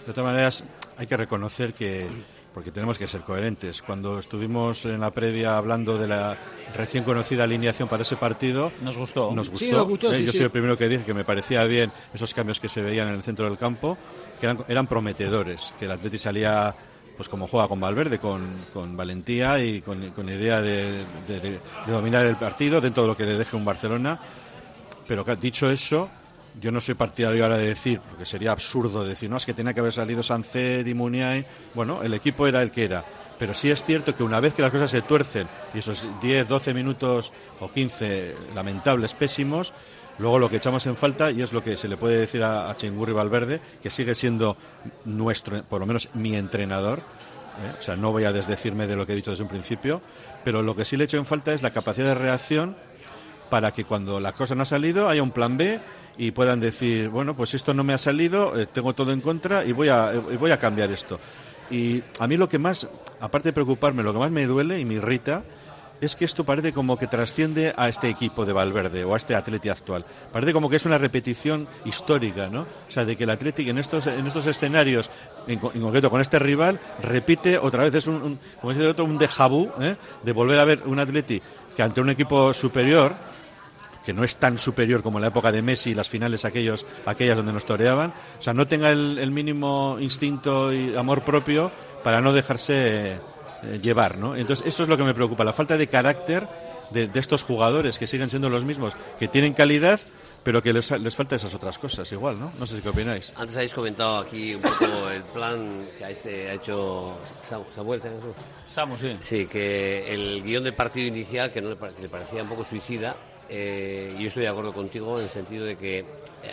De 0.06 0.14
todas 0.14 0.32
maneras, 0.32 0.64
hay 0.98 1.08
que 1.08 1.18
reconocer 1.18 1.74
que, 1.74 2.08
porque 2.54 2.72
tenemos 2.72 2.98
que 2.98 3.08
ser 3.08 3.22
coherentes, 3.22 3.82
cuando 3.82 4.20
estuvimos 4.20 4.86
en 4.86 5.00
la 5.00 5.12
previa 5.12 5.58
hablando 5.58 5.98
de 5.98 6.08
la 6.08 6.38
recién 6.76 7.04
conocida 7.04 7.46
alineación 7.46 7.88
para 7.88 8.04
ese 8.04 8.18
partido, 8.18 8.72
nos 8.82 8.98
gustó. 8.98 9.32
Nos 9.32 9.50
gustó. 9.50 10.14
¿eh? 10.14 10.24
Yo 10.24 10.34
soy 10.34 10.42
el 10.42 10.52
primero 10.52 10.78
que 10.78 10.90
dije 10.90 11.04
que 11.06 11.14
me 11.14 11.24
parecía 11.24 11.64
bien 11.64 11.92
esos 12.14 12.34
cambios 12.34 12.60
que 12.60 12.68
se 12.68 12.82
veían 12.82 13.08
en 13.10 13.16
el 13.16 13.24
centro 13.24 13.46
del 13.46 13.58
campo 13.58 13.98
que 14.40 14.56
eran, 14.68 14.88
prometedores, 14.88 15.74
que 15.78 15.86
el 15.86 15.92
Atleti 15.92 16.18
salía 16.18 16.76
pues 17.16 17.30
como 17.30 17.48
juega 17.48 17.68
con 17.68 17.80
Valverde, 17.80 18.18
con, 18.18 18.56
con 18.74 18.98
valentía 18.98 19.64
y 19.64 19.82
con, 19.82 20.10
con 20.10 20.28
idea 20.28 20.60
de, 20.62 21.04
de, 21.28 21.60
dominar 21.86 22.26
el 22.26 22.36
partido 22.36 22.82
dentro 22.82 23.04
de 23.04 23.10
lo 23.10 23.18
que 23.18 23.26
le 23.26 23.38
deje 23.38 23.56
un 23.56 23.64
Barcelona. 23.64 24.20
Pero 25.08 25.24
dicho 25.36 25.70
eso, 25.70 26.10
yo 26.60 26.72
no 26.72 26.82
soy 26.82 26.96
partidario 26.96 27.44
ahora 27.44 27.58
de 27.58 27.68
decir, 27.68 28.00
porque 28.10 28.26
sería 28.26 28.52
absurdo 28.52 29.04
decir, 29.04 29.30
no, 29.30 29.38
es 29.38 29.46
que 29.46 29.54
tenía 29.54 29.74
que 29.74 29.80
haber 29.80 29.94
salido 29.94 30.24
Sancet 30.24 30.88
y 30.88 30.94
Muniain. 30.94 31.46
Bueno, 31.74 32.02
el 32.04 32.14
equipo 32.14 32.48
era 32.48 32.62
el 32.62 32.72
que 32.72 32.86
era. 32.86 33.06
Pero 33.40 33.54
sí 33.54 33.72
es 33.72 33.84
cierto 33.84 34.16
que 34.16 34.24
una 34.24 34.40
vez 34.40 34.54
que 34.54 34.62
las 34.62 34.72
cosas 34.72 34.92
se 34.92 35.02
tuercen 35.02 35.48
y 35.74 35.80
esos 35.80 36.08
10, 36.22 36.48
12 36.48 36.74
minutos 36.74 37.34
o 37.60 37.72
15 37.72 38.36
lamentables, 38.54 39.14
pésimos, 39.14 39.74
Luego 40.20 40.38
lo 40.38 40.50
que 40.50 40.58
echamos 40.58 40.86
en 40.86 40.96
falta, 40.96 41.32
y 41.32 41.42
es 41.42 41.52
lo 41.52 41.64
que 41.64 41.78
se 41.78 41.88
le 41.88 41.98
puede 41.98 42.20
decir 42.20 42.44
a, 42.44 42.70
a 42.70 42.76
Chingurri 42.76 43.12
Valverde, 43.12 43.60
que 43.82 43.90
sigue 43.90 44.14
siendo 44.14 44.56
nuestro, 45.06 45.64
por 45.64 45.80
lo 45.80 45.88
menos 45.88 46.10
mi 46.14 46.36
entrenador, 46.36 47.00
¿eh? 47.00 47.76
o 47.80 47.82
sea, 47.82 47.96
no 47.96 48.12
voy 48.12 48.26
a 48.26 48.32
desdecirme 48.32 48.88
de 48.88 48.96
lo 48.96 49.08
que 49.08 49.14
he 49.14 49.16
dicho 49.16 49.32
desde 49.32 49.44
un 49.44 49.50
principio, 49.50 50.02
pero 50.44 50.62
lo 50.62 50.76
que 50.76 50.86
sí 50.86 50.98
le 50.98 51.06
echo 51.06 51.18
en 51.18 51.26
falta 51.26 51.54
es 51.54 51.62
la 51.62 51.72
capacidad 51.72 52.08
de 52.08 52.16
reacción 52.16 52.76
para 53.50 53.72
que 53.72 53.84
cuando 53.84 54.20
la 54.20 54.34
cosa 54.34 54.56
no 54.56 54.64
ha 54.64 54.66
salido 54.66 55.10
haya 55.10 55.24
un 55.24 55.32
plan 55.32 55.58
B 55.58 55.80
y 56.18 56.32
puedan 56.32 56.60
decir, 56.60 57.10
bueno, 57.10 57.36
pues 57.36 57.54
esto 57.54 57.74
no 57.74 57.84
me 57.84 57.94
ha 57.94 57.98
salido, 57.98 58.60
eh, 58.60 58.66
tengo 58.66 58.94
todo 58.94 59.12
en 59.12 59.22
contra 59.22 59.66
y 59.66 59.72
voy 59.72 59.90
a, 59.90 60.12
voy 60.40 60.52
a 60.52 60.60
cambiar 60.60 60.92
esto. 60.92 61.20
Y 61.70 62.04
a 62.20 62.28
mí 62.28 62.38
lo 62.38 62.50
que 62.50 62.60
más, 62.60 62.88
aparte 63.20 63.50
de 63.50 63.54
preocuparme, 63.54 64.04
lo 64.04 64.14
que 64.14 64.20
más 64.20 64.32
me 64.32 64.46
duele 64.46 64.80
y 64.80 64.86
me 64.86 64.96
irrita 64.96 65.44
es 66.02 66.16
que 66.16 66.26
esto 66.26 66.44
parece 66.44 66.74
como 66.74 66.98
que 66.98 67.06
trasciende 67.06 67.74
a 67.78 67.88
este 67.88 68.10
equipo 68.10 68.44
de 68.44 68.54
Valverde 68.54 69.04
o 69.04 69.14
a 69.14 69.18
este 69.18 69.36
Atleti 69.36 69.70
actual. 69.70 70.04
Parece 70.34 70.52
como 70.52 70.68
que 70.68 70.78
es 70.78 70.86
una 70.86 70.98
repetición 70.98 71.68
histórica, 71.86 72.48
¿no? 72.48 72.62
O 72.62 72.92
sea, 72.92 73.06
de 73.06 73.16
que 73.16 73.24
el 73.24 73.30
Atleti 73.30 73.70
en 73.70 73.78
estos, 73.78 74.08
en 74.08 74.26
estos 74.26 74.48
escenarios, 74.48 75.12
en, 75.48 75.60
concreto 75.60 76.10
con 76.10 76.20
este 76.20 76.40
rival, 76.40 76.80
repite 77.04 77.60
otra 77.60 77.84
vez, 77.84 77.94
es 77.94 78.08
un, 78.08 78.40
como 78.60 78.74
dice 78.74 78.84
el 78.84 78.90
otro, 78.90 79.06
un 79.06 79.20
déjà 79.20 79.48
¿eh? 79.80 79.96
de 80.24 80.32
volver 80.34 80.60
a 80.60 80.66
ver 80.66 80.82
un 80.86 80.98
Atleti 80.98 81.40
que 81.76 81.84
ante 81.84 82.02
un 82.02 82.10
equipo 82.10 82.52
superior, 82.52 83.14
que 84.06 84.14
no 84.14 84.24
es 84.24 84.36
tan 84.36 84.58
superior 84.58 85.04
como 85.04 85.18
en 85.18 85.24
la 85.24 85.28
época 85.28 85.52
de 85.52 85.62
Messi 85.62 85.92
y 85.92 85.96
las 85.96 86.10
finales 86.10 86.46
aquellos, 86.46 86.86
aquellas 87.06 87.38
donde 87.38 87.54
nos 87.54 87.66
toreaban, 87.66 88.14
o 88.40 88.42
sea, 88.42 88.54
no 88.54 88.68
tenga 88.68 88.92
el 88.92 89.32
mínimo 89.32 89.98
instinto 90.00 90.74
y 90.74 90.96
amor 90.96 91.24
propio 91.24 91.72
para 92.04 92.22
no 92.22 92.34
dejarse 92.34 93.20
eh, 93.64 93.80
llevar, 93.82 94.18
¿no? 94.18 94.36
Entonces, 94.36 94.66
eso 94.66 94.84
es 94.84 94.90
lo 94.90 94.98
que 94.98 95.04
me 95.04 95.14
preocupa, 95.14 95.44
la 95.44 95.54
falta 95.54 95.78
de 95.78 95.88
carácter 95.88 96.48
de, 96.90 97.10
estos 97.14 97.44
jugadores 97.44 98.00
que 98.00 98.08
siguen 98.08 98.30
siendo 98.30 98.50
los 98.50 98.66
mismos, 98.66 98.96
que 99.20 99.28
tienen 99.28 99.54
calidad, 99.54 100.00
pero 100.44 100.64
que 100.64 100.74
les, 100.74 100.90
les 100.92 101.16
falta 101.16 101.36
esas 101.36 101.54
otras 101.54 101.78
cosas 101.78 102.12
igual, 102.12 102.40
¿no? 102.40 102.52
No 102.58 102.66
sé 102.66 102.78
si 102.78 102.82
qué 102.82 102.90
opináis. 102.90 103.32
Antes 103.36 103.56
habéis 103.56 103.74
comentado 103.74 104.18
aquí 104.18 104.56
un 104.56 104.62
poco 104.62 105.10
el 105.10 105.24
plan 105.26 105.88
que 105.98 106.10
este 106.10 106.50
ha 106.50 106.54
hecho 106.56 107.20
Samuel. 107.76 108.02
Samu, 108.68 108.98
sí. 108.98 109.16
Sí, 109.22 109.46
que 109.46 110.12
el 110.12 110.42
guion 110.42 110.64
del 110.64 110.74
partido 110.74 111.08
inicial, 111.08 111.52
que, 111.54 111.62
no 111.62 111.70
le, 111.70 111.76
parecía 111.76 112.42
un 112.42 112.50
poco 112.50 112.64
suicida, 112.64 113.16
eh, 113.54 114.16
yo 114.18 114.28
estoy 114.28 114.44
de 114.44 114.50
acuerdo 114.50 114.72
contigo 114.72 115.18
en 115.18 115.24
el 115.24 115.30
sentido 115.30 115.66
de 115.66 115.76
que 115.76 116.06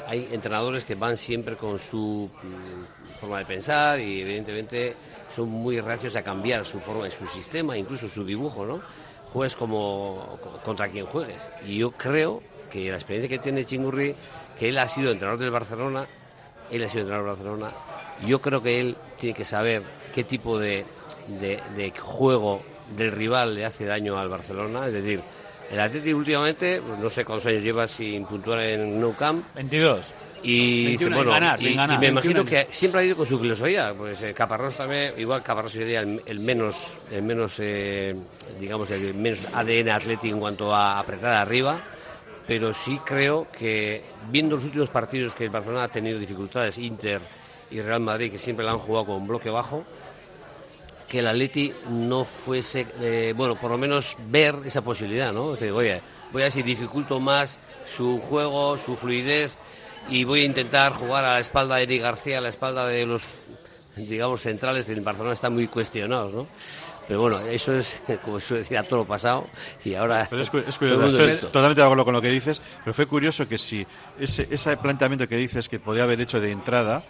hay 0.08 0.28
entrenadores 0.32 0.84
que 0.84 0.96
van 0.96 1.16
siempre 1.16 1.54
con 1.56 1.78
su 1.78 2.28
mm, 2.42 3.20
forma 3.20 3.38
de 3.38 3.44
pensar 3.44 4.00
y 4.00 4.22
evidentemente 4.22 4.96
son 5.34 5.48
muy 5.48 5.80
reacios 5.80 6.16
a 6.16 6.24
cambiar 6.24 6.66
su 6.66 6.80
forma, 6.80 7.08
su 7.10 7.24
sistema, 7.28 7.78
incluso 7.78 8.08
su 8.08 8.24
dibujo, 8.24 8.66
¿no? 8.66 8.80
Juegues 9.26 9.54
como 9.54 10.40
contra 10.64 10.88
quien 10.88 11.06
juegues. 11.06 11.50
Y 11.64 11.78
yo 11.78 11.92
creo 11.92 12.42
que 12.68 12.90
la 12.90 12.96
experiencia 12.96 13.28
que 13.28 13.42
tiene 13.42 13.64
Chingurri, 13.64 14.16
que 14.58 14.70
él 14.70 14.78
ha 14.78 14.88
sido 14.88 15.12
entrenador 15.12 15.38
del 15.38 15.52
Barcelona, 15.52 16.08
él 16.68 16.82
ha 16.82 16.88
sido 16.88 17.02
entrenador 17.02 17.36
del 17.36 17.36
Barcelona, 17.36 17.72
yo 18.26 18.40
creo 18.40 18.60
que 18.60 18.80
él 18.80 18.96
tiene 19.18 19.36
que 19.36 19.44
saber 19.44 19.82
qué 20.12 20.24
tipo 20.24 20.58
de, 20.58 20.84
de, 21.28 21.92
juego 21.96 22.62
del 22.96 23.12
rival 23.12 23.54
le 23.54 23.64
hace 23.64 23.84
daño 23.84 24.18
al 24.18 24.28
Barcelona, 24.28 24.88
es 24.88 24.94
decir, 24.94 25.22
el 25.70 25.80
Atlético 25.80 26.18
últimamente, 26.18 26.80
pues 26.86 26.98
no 26.98 27.10
sé 27.10 27.24
cuántos 27.24 27.46
años 27.46 27.62
lleva 27.62 27.86
sin 27.86 28.24
puntuar 28.24 28.60
en 28.60 29.00
Nou 29.00 29.14
Camp. 29.14 29.44
22. 29.54 30.14
Y, 30.42 30.96
bueno, 31.08 31.56
y, 31.58 31.76
me 31.98 32.08
imagino 32.08 32.44
que 32.44 32.68
siempre 32.70 33.00
ha 33.00 33.04
ido 33.04 33.16
con 33.16 33.26
su 33.26 33.38
filosofía. 33.38 33.92
Pues 33.96 34.22
eh, 34.22 34.32
Caparrós 34.32 34.76
también, 34.76 35.14
igual 35.18 35.42
Caparrós 35.42 35.72
sería 35.72 36.00
el, 36.00 36.40
menos, 36.40 36.96
el 37.10 37.22
menos 37.22 37.56
eh, 37.58 38.14
digamos, 38.60 38.88
el 38.90 39.14
menos 39.14 39.40
ADN 39.52 39.90
atlético 39.90 40.34
en 40.34 40.40
cuanto 40.40 40.74
a 40.74 41.00
apretar 41.00 41.34
arriba. 41.34 41.80
Pero 42.46 42.72
sí 42.72 42.98
creo 43.04 43.48
que 43.50 44.02
viendo 44.30 44.56
los 44.56 44.64
últimos 44.64 44.88
partidos 44.88 45.34
que 45.34 45.44
el 45.44 45.50
Barcelona 45.50 45.84
ha 45.84 45.88
tenido 45.88 46.18
dificultades, 46.18 46.78
Inter 46.78 47.20
y 47.70 47.80
Real 47.80 48.00
Madrid, 48.00 48.30
que 48.30 48.38
siempre 48.38 48.64
la 48.64 48.72
han 48.72 48.78
jugado 48.78 49.06
con 49.06 49.16
un 49.16 49.26
bloque 49.26 49.50
bajo, 49.50 49.84
que 51.08 51.20
el 51.20 51.26
Atleti 51.26 51.72
no 51.88 52.24
fuese, 52.24 52.86
eh, 53.00 53.32
bueno, 53.36 53.58
por 53.58 53.70
lo 53.70 53.78
menos 53.78 54.16
ver 54.28 54.56
esa 54.66 54.82
posibilidad, 54.82 55.32
¿no? 55.32 55.56
voy 55.72 56.42
a 56.42 56.50
si 56.50 56.62
dificulto 56.62 57.18
más 57.18 57.58
su 57.86 58.18
juego, 58.18 58.76
su 58.78 58.94
fluidez 58.94 59.56
y 60.10 60.24
voy 60.24 60.42
a 60.42 60.44
intentar 60.44 60.92
jugar 60.92 61.24
a 61.24 61.32
la 61.32 61.40
espalda 61.40 61.76
de 61.76 61.84
Eric 61.84 62.02
García, 62.02 62.38
a 62.38 62.40
la 62.40 62.50
espalda 62.50 62.86
de 62.86 63.06
los, 63.06 63.22
digamos, 63.96 64.42
centrales 64.42 64.86
del 64.86 65.00
Barcelona 65.00 65.32
están 65.32 65.54
muy 65.54 65.66
cuestionados, 65.66 66.34
¿no? 66.34 66.46
Pero 67.06 67.22
bueno, 67.22 67.38
eso 67.40 67.74
es, 67.74 68.00
como 68.24 68.38
suele 68.38 68.62
decir, 68.62 68.76
a 68.76 68.82
todo 68.82 69.00
lo 69.00 69.06
pasado 69.06 69.46
y 69.84 69.94
ahora. 69.94 70.26
Pero 70.28 70.42
es, 70.42 70.50
curioso, 70.50 71.46
totalmente 71.46 71.80
de 71.80 71.86
acuerdo 71.86 72.04
con 72.04 72.14
lo 72.14 72.20
que 72.20 72.30
dices, 72.30 72.60
pero 72.84 72.92
fue 72.92 73.06
curioso 73.06 73.48
que 73.48 73.56
si 73.56 73.86
ese, 74.20 74.46
ese 74.50 74.76
planteamiento 74.76 75.26
que 75.26 75.36
dices 75.36 75.70
que 75.70 75.80
podía 75.80 76.02
haber 76.02 76.20
hecho 76.20 76.38
de 76.38 76.52
entrada, 76.52 77.04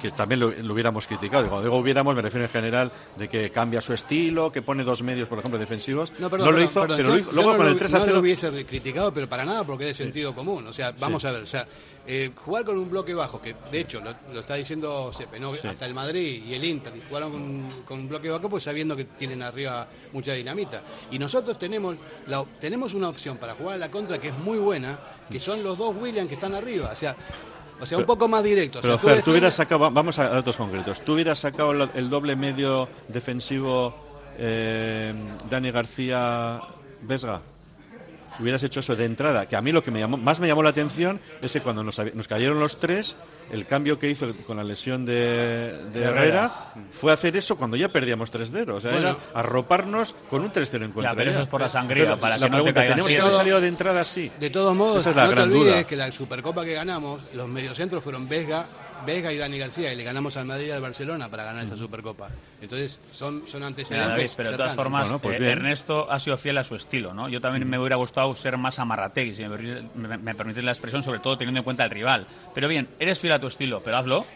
que, 0.00 0.10
también 0.10 0.40
lo, 0.40 0.48
hubiéramos 0.72 1.06
criticado. 1.06 1.48
Cuando 1.48 1.64
digo 1.64 1.78
hubiéramos, 1.78 2.14
me 2.14 2.22
refiero 2.22 2.44
en 2.44 2.50
general 2.50 2.92
de 3.16 3.28
que 3.28 3.50
cambia 3.50 3.80
su 3.80 3.92
estilo, 3.92 4.50
que 4.50 4.62
pone 4.62 4.84
dos 4.84 5.02
medios, 5.02 5.28
por 5.28 5.38
ejemplo, 5.38 5.58
defensivos. 5.58 6.12
No, 6.18 6.28
lo 6.28 6.62
hizo, 6.62 6.86
pero 6.86 7.16
luego 7.32 7.56
con 7.56 7.66
el 7.66 7.76
3 7.76 7.94
a 7.94 7.98
0. 7.98 8.06
No 8.06 8.12
lo 8.14 8.20
hubiese 8.20 8.66
criticado, 8.66 9.12
pero 9.12 9.28
para 9.28 9.44
nada, 9.44 9.64
porque 9.64 9.90
es 9.90 9.98
de 9.98 10.04
sentido 10.04 10.34
común. 10.34 10.66
O 10.66 10.72
sea, 10.72 10.92
vamos 10.92 11.24
a 11.24 11.32
ver, 11.32 11.42
o 11.42 11.46
sea, 11.46 11.66
eh, 12.06 12.32
jugar 12.36 12.64
con 12.64 12.76
un 12.76 12.90
bloque 12.90 13.14
bajo, 13.14 13.40
que 13.40 13.54
de 13.72 13.80
hecho 13.80 14.00
lo, 14.00 14.38
está 14.38 14.56
diciendo 14.56 15.10
Sepe, 15.16 15.40
¿no? 15.40 15.52
hasta 15.52 15.86
el 15.86 15.94
Madrid 15.94 16.42
y 16.46 16.52
el 16.52 16.62
Inter 16.62 16.92
jugaron 17.08 17.32
con, 17.32 17.82
con, 17.86 17.98
un 18.00 18.08
bloque 18.10 18.28
bajo, 18.28 18.50
pues 18.50 18.64
sabiendo 18.64 18.94
que 18.94 19.04
tienen 19.04 19.42
arriba 19.42 19.88
mucha 20.12 20.32
dinamita. 20.34 20.82
Y 21.10 21.18
nosotros 21.18 21.58
tenemos, 21.58 21.96
la, 22.26 22.44
tenemos 22.60 22.92
una 22.92 23.08
opción 23.08 23.38
para 23.38 23.54
jugar 23.54 23.76
a 23.76 23.78
la 23.78 23.90
contra 23.90 24.18
que 24.18 24.28
es 24.28 24.38
muy 24.38 24.58
buena, 24.58 24.98
que 25.30 25.40
son 25.40 25.62
los 25.62 25.78
dos 25.78 25.96
Williams 25.96 26.28
que 26.28 26.34
están 26.34 26.54
arriba. 26.54 26.90
O 26.92 26.96
sea, 26.96 27.16
o 27.84 27.86
sea, 27.86 27.98
un 27.98 28.04
poco 28.04 28.28
más 28.28 28.42
directo. 28.42 28.80
Pero, 28.82 28.98
tú, 28.98 29.30
hubieras 29.30 29.54
sacado, 29.54 29.90
vamos 29.90 30.18
a 30.18 30.28
datos 30.28 30.56
concretos, 30.56 31.02
tú 31.02 31.14
hubieras 31.14 31.38
sacado 31.38 31.72
el 31.72 32.10
doble 32.10 32.34
medio 32.36 32.88
defensivo 33.08 33.94
eh, 34.38 35.14
Dani 35.48 35.70
García 35.70 36.60
Vesga. 37.02 37.40
Hubieras 38.40 38.62
hecho 38.62 38.80
eso 38.80 38.96
de 38.96 39.04
entrada, 39.04 39.46
que 39.46 39.56
a 39.56 39.62
mí 39.62 39.72
lo 39.72 39.84
que 39.84 39.90
me 39.90 40.00
llamó, 40.00 40.16
más 40.16 40.40
me 40.40 40.48
llamó 40.48 40.62
la 40.62 40.70
atención 40.70 41.20
es 41.40 41.52
que 41.52 41.60
cuando 41.60 41.84
nos, 41.84 41.98
nos 42.14 42.28
cayeron 42.28 42.58
los 42.58 42.78
tres, 42.80 43.16
el 43.50 43.66
cambio 43.66 43.98
que 43.98 44.08
hizo 44.08 44.34
con 44.46 44.56
la 44.56 44.64
lesión 44.64 45.04
de, 45.04 45.74
Herrera, 45.94 46.72
fue 46.90 47.12
hacer 47.12 47.36
eso 47.36 47.56
cuando 47.56 47.76
ya 47.76 47.88
perdíamos 47.88 48.32
3-0. 48.32 48.70
O 48.70 48.80
sea, 48.80 48.96
era 48.96 49.16
arroparnos 49.34 50.14
con 50.30 50.42
un 50.42 50.52
3-0 50.52 50.84
en 50.84 50.92
contra. 50.92 51.12
Ya, 51.12 51.16
pero 51.16 51.30
eso 51.30 51.42
es 51.42 51.48
por 51.48 51.60
la 51.60 51.68
sangría, 51.68 52.16
para 52.16 52.38
la 52.38 52.48
que 52.48 52.56
no 52.56 52.64
te 52.64 52.72
tenemos 52.72 53.06
que 53.06 53.20
haber 53.20 53.32
salido 53.32 53.60
de 53.60 53.68
entrada 53.68 54.00
así. 54.00 54.30
De 54.38 54.50
todos 54.50 54.74
modos, 54.74 55.06
no 55.06 55.12
te 55.12 55.40
olvides 55.40 55.86
que 55.86 55.96
la 55.96 56.10
Supercopa 56.12 56.64
que 56.64 56.74
ganamos, 56.74 57.20
los 57.34 57.48
mediocentros 57.48 58.02
fueron 58.02 58.28
Vesga, 58.28 58.66
Vega 59.04 59.32
y 59.32 59.38
Dani 59.38 59.58
García 59.58 59.92
y 59.92 59.96
le 59.96 60.04
ganamos 60.04 60.36
al 60.36 60.46
Madrid 60.46 60.68
y 60.68 60.70
al 60.70 60.80
Barcelona 60.80 61.28
para 61.28 61.44
ganar 61.44 61.64
esa 61.64 61.76
Supercopa. 61.76 62.28
Entonces, 62.60 62.98
son, 63.12 63.46
son 63.46 63.62
antecedentes. 63.62 64.32
pero 64.36 64.50
de 64.50 64.56
todas 64.56 64.74
formas, 64.74 65.12
pues 65.22 65.40
eh, 65.40 65.50
Ernesto 65.50 66.10
ha 66.10 66.18
sido 66.18 66.36
fiel 66.36 66.58
a 66.58 66.64
su 66.64 66.74
estilo, 66.74 67.14
¿no? 67.14 67.28
Yo 67.28 67.40
también 67.40 67.68
me 67.68 67.78
hubiera 67.78 67.96
gustado 67.96 68.34
ser 68.34 68.56
más 68.56 68.78
amarrategui, 68.78 69.34
si 69.34 69.44
me, 69.44 70.18
me, 70.18 70.34
permitís 70.34 70.64
la 70.64 70.72
expresión, 70.72 71.02
sobre 71.02 71.20
todo 71.20 71.36
teniendo 71.36 71.60
en 71.60 71.64
cuenta 71.64 71.84
el 71.84 71.90
rival. 71.90 72.26
Pero 72.54 72.68
bien, 72.68 72.88
eres 72.98 73.18
fiel 73.18 73.32
a 73.34 73.38
tu 73.38 73.46
estilo, 73.46 73.82
pero 73.82 73.98
hazlo. 73.98 74.26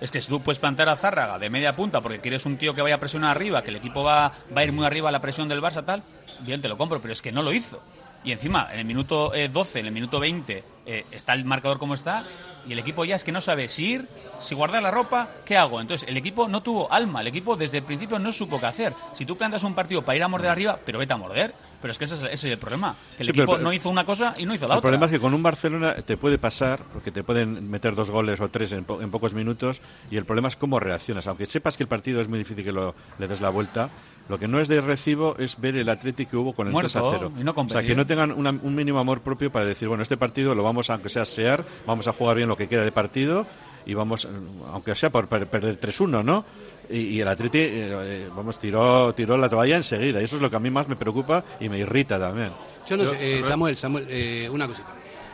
Es 0.00 0.10
que 0.10 0.20
si 0.20 0.28
tú 0.28 0.42
puedes 0.42 0.58
plantar 0.58 0.88
a 0.88 0.96
Zárraga 0.96 1.38
de 1.38 1.48
media 1.48 1.76
punta 1.76 2.00
porque 2.00 2.18
quieres 2.18 2.44
un 2.44 2.56
tío 2.56 2.74
que 2.74 2.82
vaya 2.82 2.96
a 2.96 2.98
presionar 2.98 3.30
arriba, 3.30 3.62
que 3.62 3.70
el 3.70 3.76
equipo 3.76 4.02
va, 4.02 4.32
va 4.54 4.62
a 4.62 4.64
ir 4.64 4.72
muy 4.72 4.84
arriba 4.84 5.10
a 5.10 5.12
la 5.12 5.20
presión 5.20 5.48
del 5.48 5.62
Barça, 5.62 5.84
tal, 5.84 6.02
bien, 6.40 6.60
te 6.60 6.68
lo 6.68 6.76
compro, 6.76 7.00
pero 7.00 7.12
es 7.12 7.22
que 7.22 7.30
no 7.30 7.40
lo 7.40 7.52
hizo. 7.52 7.80
Y 8.24 8.32
encima, 8.32 8.68
en 8.72 8.80
el 8.80 8.84
minuto 8.84 9.32
12, 9.50 9.78
eh, 9.78 9.80
en 9.80 9.86
el 9.86 9.92
minuto 9.92 10.20
20, 10.20 10.64
eh, 10.86 11.06
está 11.10 11.32
el 11.34 11.44
marcador 11.44 11.78
como 11.78 11.94
está 11.94 12.24
y 12.66 12.72
el 12.72 12.78
equipo 12.78 13.04
ya 13.04 13.16
es 13.16 13.24
que 13.24 13.32
no 13.32 13.40
sabe 13.40 13.68
si 13.68 13.92
ir, 13.92 14.08
si 14.38 14.54
guardar 14.54 14.82
la 14.82 14.90
ropa, 14.90 15.28
¿qué 15.44 15.56
hago? 15.56 15.80
Entonces, 15.80 16.08
el 16.08 16.16
equipo 16.16 16.48
no 16.48 16.62
tuvo 16.62 16.92
alma, 16.92 17.20
el 17.20 17.26
equipo 17.26 17.56
desde 17.56 17.78
el 17.78 17.84
principio 17.84 18.18
no 18.18 18.32
supo 18.32 18.60
qué 18.60 18.66
hacer. 18.66 18.94
Si 19.12 19.26
tú 19.26 19.36
plantas 19.36 19.64
un 19.64 19.74
partido 19.74 20.02
para 20.02 20.16
ir 20.16 20.22
a 20.22 20.28
morder 20.28 20.50
arriba, 20.50 20.78
pero 20.84 20.98
vete 20.98 21.12
a 21.12 21.16
morder. 21.16 21.54
Pero 21.80 21.90
es 21.90 21.98
que 21.98 22.04
ese 22.04 22.32
es, 22.32 22.44
el 22.44 22.58
problema, 22.58 22.94
que 23.16 23.24
el 23.24 23.30
equipo 23.30 23.58
no 23.58 23.72
hizo 23.72 23.90
una 23.90 24.04
cosa 24.04 24.34
y 24.38 24.46
no 24.46 24.54
hizo 24.54 24.68
la 24.68 24.76
otra. 24.76 24.76
El 24.76 24.82
problema 24.82 25.06
es 25.06 25.12
que 25.12 25.18
con 25.18 25.34
un 25.34 25.42
Barcelona 25.42 25.96
te 25.96 26.16
puede 26.16 26.38
pasar, 26.38 26.80
porque 26.92 27.10
te 27.10 27.24
pueden 27.24 27.68
meter 27.68 27.96
dos 27.96 28.08
goles 28.08 28.40
o 28.40 28.48
tres 28.48 28.70
en, 28.70 28.84
pocos 28.84 29.34
minutos, 29.34 29.82
y 30.08 30.16
el 30.16 30.24
problema 30.24 30.46
es 30.46 30.56
cómo 30.56 30.78
reaccionas. 30.78 31.26
Aunque 31.26 31.46
sepas 31.46 31.76
que 31.76 31.82
el 31.82 31.88
partido 31.88 32.20
es 32.20 32.28
muy 32.28 32.38
difícil 32.38 32.62
que 32.62 32.70
lo, 32.70 32.94
le 33.18 33.26
des 33.26 33.40
la 33.40 33.50
vuelta, 33.50 33.90
lo 34.28 34.38
que 34.38 34.48
no 34.48 34.60
es 34.60 34.68
de 34.68 34.80
recibo 34.80 35.36
es 35.38 35.60
ver 35.60 35.76
el 35.76 35.88
Atlético 35.88 36.30
que 36.30 36.36
hubo 36.36 36.52
con 36.54 36.68
el 36.68 36.74
3 36.74 36.96
a 36.96 37.02
0. 37.10 37.32
o 37.54 37.68
sea, 37.68 37.82
que 37.82 37.94
no 37.94 38.06
tengan 38.06 38.32
un 38.32 38.74
mínimo 38.74 38.98
amor 38.98 39.20
propio 39.20 39.50
para 39.50 39.66
decir, 39.66 39.88
bueno, 39.88 40.02
este 40.02 40.16
partido 40.16 40.54
lo 40.54 40.62
vamos, 40.62 40.90
aunque 40.90 41.08
sea 41.08 41.24
sear, 41.24 41.64
vamos 41.86 42.06
a 42.06 42.12
jugar 42.12 42.36
bien 42.36 42.48
lo 42.48 42.56
que 42.56 42.68
queda 42.68 42.84
de 42.84 42.92
partido 42.92 43.46
y 43.84 43.94
vamos, 43.94 44.28
aunque 44.72 44.94
sea 44.94 45.10
por 45.10 45.26
perder 45.26 45.80
3-1, 45.80 46.24
¿no? 46.24 46.44
Y, 46.90 47.20
el 47.20 47.28
Atlético, 47.28 47.64
eh, 47.64 48.28
vamos, 48.34 48.58
tiró, 48.58 49.14
tiró 49.14 49.36
la 49.36 49.48
toalla 49.48 49.76
enseguida. 49.76 50.20
Y 50.20 50.24
eso 50.24 50.36
es 50.36 50.42
lo 50.42 50.50
que 50.50 50.56
a 50.56 50.60
mí 50.60 50.70
más 50.70 50.88
me 50.88 50.96
preocupa 50.96 51.42
y 51.58 51.68
me 51.68 51.78
irrita 51.78 52.18
también. 52.18 52.50
Yo 52.86 52.96
no 52.96 53.10
sé, 53.10 53.38
eh, 53.38 53.44
Samuel, 53.44 53.76
Samuel 53.76 54.06
eh, 54.10 54.48
una 54.50 54.66
cosita. 54.66 54.88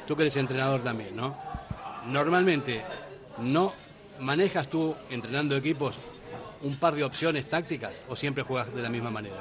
Tú 0.06 0.14
que 0.14 0.22
eres 0.22 0.36
entrenador 0.36 0.82
también, 0.82 1.16
¿no? 1.16 1.36
Normalmente, 2.06 2.82
¿no 3.38 3.74
manejas 4.20 4.68
tú 4.68 4.94
entrenando 5.10 5.56
equipos 5.56 5.98
un 6.62 6.76
par 6.76 6.94
de 6.94 7.04
opciones 7.04 7.48
tácticas 7.48 7.92
o 8.08 8.16
siempre 8.16 8.42
juegas 8.42 8.74
de 8.74 8.82
la 8.82 8.88
misma 8.88 9.10
manera? 9.10 9.36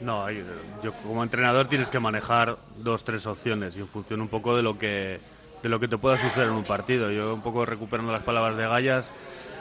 No, 0.00 0.30
yo 0.30 0.92
como 1.02 1.22
entrenador 1.22 1.68
tienes 1.68 1.90
que 1.90 1.98
manejar 1.98 2.58
dos, 2.76 3.02
tres 3.04 3.26
opciones 3.26 3.76
y 3.76 3.80
en 3.80 3.88
función 3.88 4.20
un 4.20 4.28
poco 4.28 4.56
de 4.56 4.62
lo 4.62 4.78
que 4.78 5.20
de 5.62 5.68
lo 5.68 5.80
que 5.80 5.88
te 5.88 5.98
pueda 5.98 6.16
suceder 6.16 6.48
en 6.48 6.54
un 6.54 6.64
partido. 6.64 7.10
Yo 7.10 7.34
un 7.34 7.42
poco 7.42 7.66
recuperando 7.66 8.12
las 8.12 8.22
palabras 8.22 8.56
de 8.56 8.66
Gallas, 8.66 9.12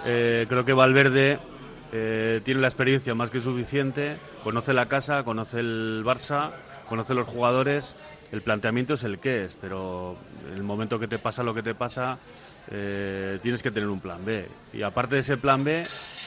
eh, 0.05 0.45
creo 0.47 0.63
que 0.63 0.73
Valverde 0.73 1.39
eh, 1.91 2.41
tiene 2.43 2.61
la 2.61 2.67
experiencia 2.67 3.15
más 3.15 3.29
que 3.29 3.39
suficiente, 3.39 4.17
conoce 4.43 4.73
la 4.73 4.87
casa, 4.87 5.23
conoce 5.23 5.59
el 5.59 6.03
Barça, 6.05 6.51
conoce 6.87 7.13
los 7.13 7.25
jugadores, 7.25 7.95
el 8.31 8.41
planteamiento 8.41 8.95
es 8.95 9.03
el 9.03 9.19
que 9.19 9.45
es, 9.45 9.55
pero 9.59 10.17
el 10.53 10.63
momento 10.63 10.99
que 10.99 11.07
te 11.07 11.17
pasa 11.17 11.43
lo 11.43 11.53
que 11.53 11.63
te 11.63 11.73
pasa, 11.73 12.17
eh, 12.69 13.39
tienes 13.41 13.63
que 13.63 13.71
tener 13.71 13.87
un 13.87 13.99
plan 13.99 14.23
B. 14.25 14.47
Y 14.73 14.81
aparte 14.81 15.15
de 15.15 15.21
ese 15.21 15.37
plan 15.37 15.63
B, 15.63 15.83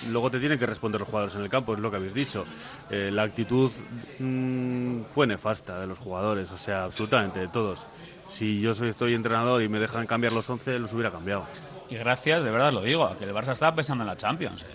luego 0.08 0.30
te 0.30 0.40
tienen 0.40 0.58
que 0.58 0.66
responder 0.66 1.00
los 1.00 1.08
jugadores 1.08 1.36
en 1.36 1.42
el 1.42 1.48
campo, 1.48 1.74
es 1.74 1.80
lo 1.80 1.90
que 1.90 1.98
habéis 1.98 2.14
dicho. 2.14 2.46
Eh, 2.88 3.10
la 3.12 3.24
actitud 3.24 3.70
mm, 4.18 5.02
fue 5.02 5.26
nefasta 5.26 5.80
de 5.80 5.86
los 5.86 5.98
jugadores, 5.98 6.50
o 6.52 6.56
sea, 6.56 6.84
absolutamente 6.84 7.40
de 7.40 7.48
todos. 7.48 7.86
Si 8.28 8.60
yo 8.60 8.74
soy, 8.74 8.90
estoy 8.90 9.14
entrenador 9.14 9.62
y 9.62 9.68
me 9.68 9.78
dejan 9.78 10.06
cambiar 10.06 10.32
los 10.32 10.48
11, 10.48 10.78
los 10.78 10.92
hubiera 10.92 11.10
cambiado. 11.10 11.44
Y 11.90 11.96
gracias, 11.96 12.44
de 12.44 12.50
verdad 12.50 12.72
lo 12.72 12.82
digo, 12.82 13.16
que 13.18 13.24
el 13.24 13.34
Barça 13.34 13.52
estaba 13.52 13.74
pensando 13.74 14.04
en 14.04 14.08
la 14.08 14.16
Champions. 14.16 14.62
¿eh? 14.62 14.66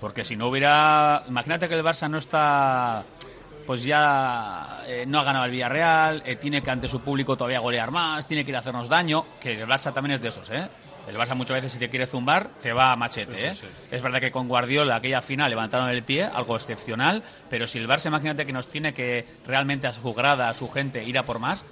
Porque 0.00 0.24
si 0.24 0.34
no 0.36 0.48
hubiera. 0.48 1.22
Imagínate 1.28 1.68
que 1.68 1.74
el 1.74 1.84
Barça 1.84 2.08
no 2.08 2.18
está. 2.18 3.04
Pues 3.66 3.82
ya 3.82 4.84
no 5.08 5.18
ha 5.18 5.24
ganado 5.24 5.44
el 5.44 5.50
Villarreal, 5.50 6.22
tiene 6.40 6.62
que 6.62 6.70
ante 6.70 6.86
su 6.86 7.00
público 7.00 7.36
todavía 7.36 7.58
golear 7.58 7.90
más, 7.90 8.24
tiene 8.24 8.44
que 8.44 8.52
ir 8.52 8.56
a 8.56 8.60
hacernos 8.60 8.88
daño, 8.88 9.24
que 9.40 9.60
el 9.60 9.66
Barça 9.66 9.92
también 9.92 10.14
es 10.14 10.20
de 10.20 10.28
esos, 10.28 10.48
¿eh? 10.50 10.68
El 11.06 11.16
Barça 11.16 11.34
muchas 11.34 11.54
veces 11.56 11.72
si 11.72 11.78
te 11.78 11.88
quiere 11.88 12.06
zumbar 12.06 12.48
te 12.60 12.72
va 12.72 12.92
a 12.92 12.96
machete. 12.96 13.48
¿eh? 13.48 13.52
Es 13.90 14.02
verdad 14.02 14.20
que 14.20 14.32
con 14.32 14.48
Guardiola 14.48 14.96
aquella 14.96 15.20
final 15.20 15.50
levantaron 15.50 15.88
el 15.88 16.02
pie, 16.02 16.24
algo 16.24 16.56
excepcional, 16.56 17.22
pero 17.48 17.66
si 17.66 17.78
el 17.78 17.88
Barça 17.88 18.06
imagínate 18.06 18.44
que 18.44 18.52
nos 18.52 18.68
tiene 18.68 18.92
que 18.92 19.24
realmente 19.46 19.86
a 19.86 19.92
su 19.92 20.12
grada, 20.14 20.48
a 20.48 20.54
su 20.54 20.68
gente 20.68 21.04
ir 21.04 21.18
a 21.18 21.22
por 21.22 21.38
más, 21.38 21.64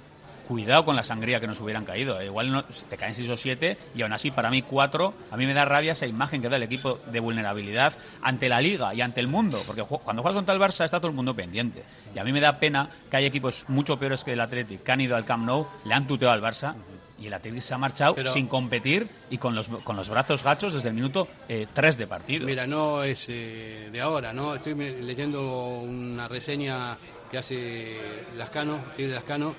cuidado 0.47 0.85
con 0.85 0.95
la 0.95 1.03
sangría 1.03 1.39
que 1.39 1.47
nos 1.47 1.59
hubieran 1.59 1.83
caído. 1.83 2.21
Igual 2.21 2.51
no, 2.51 2.63
te 2.63 2.97
caen 2.97 3.15
6 3.15 3.29
o 3.29 3.37
7 3.37 3.77
y 3.95 4.01
aún 4.03 4.13
así 4.13 4.31
para 4.31 4.49
mí 4.49 4.61
4, 4.61 5.13
a 5.31 5.37
mí 5.37 5.45
me 5.45 5.53
da 5.53 5.65
rabia 5.65 5.91
esa 5.91 6.05
imagen 6.05 6.41
que 6.41 6.47
da 6.47 6.55
el 6.55 6.63
equipo 6.63 6.99
de 7.07 7.19
vulnerabilidad 7.19 7.93
ante 8.21 8.47
la 8.47 8.61
liga 8.61 8.93
y 8.93 9.01
ante 9.01 9.19
el 9.19 9.27
mundo, 9.27 9.61
porque 9.67 9.83
cuando 9.83 10.21
juegas 10.21 10.35
contra 10.35 10.55
el 10.55 10.61
Barça 10.61 10.85
está 10.85 10.99
todo 10.99 11.09
el 11.09 11.15
mundo 11.15 11.35
pendiente. 11.35 11.83
Y 12.13 12.19
a 12.19 12.23
mí 12.23 12.31
me 12.31 12.39
da 12.39 12.59
pena 12.59 12.89
que 13.09 13.17
hay 13.17 13.25
equipos 13.25 13.65
mucho 13.67 13.99
peores 13.99 14.23
que 14.23 14.33
el 14.33 14.39
Athletic 14.39 14.83
que 14.83 14.91
han 14.91 15.01
ido 15.01 15.15
al 15.15 15.25
Camp 15.25 15.45
Nou, 15.45 15.67
le 15.83 15.93
han 15.93 16.07
tuteado 16.07 16.33
al 16.33 16.41
Barça 16.41 16.75
y 17.19 17.27
el 17.27 17.33
Athletic 17.33 17.61
se 17.61 17.73
ha 17.73 17.77
marchado 17.77 18.15
sin 18.25 18.47
competir 18.47 19.07
y 19.29 19.37
con 19.37 19.55
los, 19.55 19.67
con 19.67 19.95
los 19.95 20.09
brazos 20.09 20.43
gachos 20.43 20.73
desde 20.73 20.89
el 20.89 20.95
minuto 20.95 21.27
3 21.47 21.95
eh, 21.95 21.97
de 21.97 22.07
partido. 22.07 22.45
Mira, 22.45 22.67
no 22.67 23.03
es 23.03 23.25
eh, 23.29 23.89
de 23.91 24.01
ahora, 24.01 24.33
¿no? 24.33 24.55
Estoy 24.55 24.75
leyendo 24.75 25.79
una 25.79 26.27
reseña 26.27 26.97
que 27.31 27.37
hace 27.37 27.97
Lascano, 28.37 28.79
tiene 28.95 29.13
Lascano, 29.13 29.55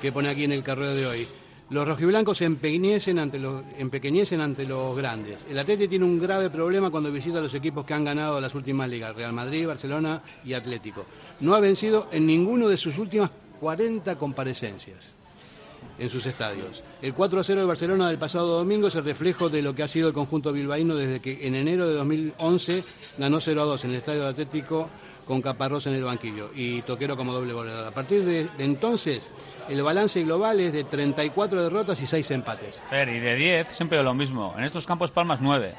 que 0.00 0.12
pone 0.12 0.28
aquí 0.28 0.44
en 0.44 0.52
el 0.52 0.62
carrero 0.62 0.94
de 0.94 1.06
hoy. 1.06 1.28
Los 1.70 1.86
rojiblancos 1.86 2.40
empequeñecen 2.40 3.18
ante 3.18 3.38
los, 3.38 3.62
empequeñecen 3.76 4.40
ante 4.40 4.64
los 4.64 4.96
grandes. 4.96 5.40
El 5.50 5.58
Atlético 5.58 5.90
tiene 5.90 6.06
un 6.06 6.18
grave 6.18 6.48
problema 6.48 6.90
cuando 6.90 7.12
visita 7.12 7.38
a 7.38 7.42
los 7.42 7.52
equipos 7.52 7.84
que 7.84 7.92
han 7.92 8.06
ganado 8.06 8.40
las 8.40 8.54
últimas 8.54 8.88
ligas, 8.88 9.14
Real 9.14 9.34
Madrid, 9.34 9.66
Barcelona 9.66 10.22
y 10.46 10.54
Atlético. 10.54 11.04
No 11.40 11.54
ha 11.54 11.60
vencido 11.60 12.08
en 12.10 12.26
ninguno 12.26 12.68
de 12.68 12.78
sus 12.78 12.96
últimas 12.96 13.30
40 13.60 14.16
comparecencias 14.16 15.17
en 15.98 16.10
sus 16.10 16.26
estadios. 16.26 16.82
El 17.02 17.14
4 17.14 17.40
a 17.40 17.44
0 17.44 17.60
de 17.60 17.66
Barcelona 17.66 18.08
del 18.08 18.18
pasado 18.18 18.58
domingo 18.58 18.88
es 18.88 18.94
el 18.94 19.04
reflejo 19.04 19.48
de 19.48 19.62
lo 19.62 19.74
que 19.74 19.82
ha 19.82 19.88
sido 19.88 20.08
el 20.08 20.14
conjunto 20.14 20.52
bilbaíno 20.52 20.94
desde 20.94 21.20
que 21.20 21.46
en 21.46 21.54
enero 21.54 21.88
de 21.88 21.94
2011 21.94 22.84
ganó 23.18 23.40
0 23.40 23.62
a 23.62 23.64
2 23.64 23.84
en 23.84 23.90
el 23.90 23.96
estadio 23.96 24.26
Atlético 24.26 24.88
con 25.26 25.42
Caparrós 25.42 25.86
en 25.86 25.94
el 25.94 26.04
banquillo 26.04 26.50
y 26.54 26.80
Toquero 26.82 27.16
como 27.16 27.32
doble 27.32 27.52
goleador. 27.52 27.86
A 27.86 27.90
partir 27.90 28.24
de, 28.24 28.48
entonces, 28.58 29.28
el 29.68 29.82
balance 29.82 30.22
global 30.22 30.58
es 30.60 30.72
de 30.72 30.84
34 30.84 31.62
derrotas 31.62 32.00
y 32.00 32.06
6 32.06 32.30
empates. 32.30 32.82
Fer, 32.88 33.10
y 33.10 33.18
de 33.18 33.34
10 33.34 33.68
siempre 33.68 34.02
lo 34.02 34.14
mismo. 34.14 34.54
En 34.56 34.64
estos 34.64 34.86
campos 34.86 35.10
Palmas 35.10 35.40
9 35.40 35.74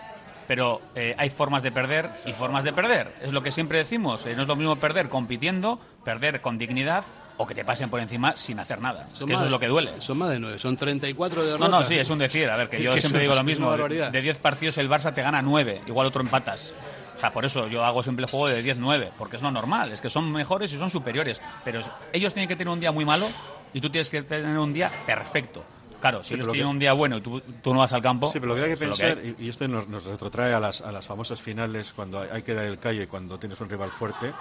pero 0.50 0.82
eh, 0.96 1.14
hay 1.20 1.30
formas 1.30 1.62
de 1.62 1.72
perder 1.72 2.10
y 2.26 2.34
formas 2.34 2.64
de 2.64 2.74
perder. 2.74 3.14
Es 3.22 3.34
lo 3.34 3.44
que 3.44 3.52
siempre 3.52 3.78
decimos. 3.78 4.26
Eh, 4.26 4.34
no 4.36 4.42
es 4.42 4.48
lo 4.48 4.56
mismo 4.56 4.78
perder 4.78 5.08
compitiendo, 5.08 5.80
perder 6.04 6.42
con 6.42 6.58
dignidad 6.58 7.04
o 7.42 7.48
que 7.48 7.56
te 7.56 7.64
pasen 7.64 7.90
por 7.90 8.02
encima 8.02 8.36
sin 8.36 8.60
hacer 8.60 8.82
nada. 8.82 9.08
eso 9.16 9.26
es 9.26 9.50
lo 9.50 9.60
que 9.60 9.68
duele. 9.68 9.92
Son 10.00 10.18
más 10.18 10.30
de 10.30 10.40
nueve, 10.40 10.60
son 10.60 10.76
34 10.76 11.46
derrotas. 11.46 11.70
No, 11.70 11.80
no, 11.80 11.86
sí, 11.86 11.96
es 11.96 12.10
un 12.10 12.20
decir. 12.20 12.50
A 12.50 12.58
ver, 12.58 12.70
que 12.70 12.84
yo 12.84 12.98
siempre 12.98 13.22
digo 13.22 13.34
lo 13.34 13.44
mismo. 13.46 13.76
De 13.78 14.22
10 14.22 14.40
partidos 14.40 14.78
el 14.78 14.90
Barça 14.90 15.14
te 15.14 15.22
gana 15.22 15.42
9, 15.42 15.84
igual 15.88 16.08
otro 16.08 16.22
empatas. 16.22 16.74
O 17.16 17.20
sea, 17.20 17.32
por 17.32 17.46
eso 17.46 17.68
yo 17.68 17.84
hago 17.86 18.04
siempre 18.04 18.26
el 18.26 18.30
juego 18.30 18.50
de 18.50 18.64
10-9, 18.64 19.12
porque 19.18 19.38
es 19.38 19.42
lo 19.42 19.52
normal, 19.52 19.92
es 19.92 20.02
que 20.02 20.10
son 20.10 20.32
mejores 20.32 20.72
y 20.74 20.78
son 20.78 20.90
superiores. 20.90 21.42
Pero 21.64 21.82
ellos 22.12 22.34
tienen 22.34 22.50
que 22.50 22.58
tener 22.58 22.72
un 22.74 22.80
día 22.80 22.92
muy 22.92 23.06
malo 23.06 23.28
y 23.74 23.80
tú 23.80 23.90
tienes 23.90 24.10
que 24.10 24.24
tener 24.24 24.58
un 24.58 24.74
día 24.74 24.92
perfecto. 25.06 25.64
Claro, 26.02 26.24
si 26.24 26.34
ellos 26.34 26.48
tienen 26.50 26.68
un 26.68 26.80
día 26.80 26.94
bueno 26.94 27.18
y 27.18 27.22
tú, 27.22 27.42
no 27.66 27.80
vas 27.80 27.94
al 27.94 28.02
campo. 28.02 28.32
Sí, 28.32 28.40
pero 28.40 28.48
lo 28.48 28.56
que 28.56 28.64
hay 28.64 28.70
que 28.70 28.78
pensar, 28.78 29.18
y 29.38 29.50
esto 29.50 29.68
nos, 29.68 30.06
retrotrae 30.06 30.54
a 30.54 30.60
las, 30.60 30.82
a 30.82 30.92
las 30.92 31.08
famosas 31.08 31.42
finales 31.42 31.94
cuando 31.94 32.20
hay, 32.20 32.42
que 32.42 32.54
dar 32.54 32.66
el 32.66 32.80
callo 32.80 33.02
y 33.02 33.08
cuando 33.08 33.38
tienes 33.38 33.60
un 33.60 33.70
rival 33.70 33.92
fuerte, 33.92 34.32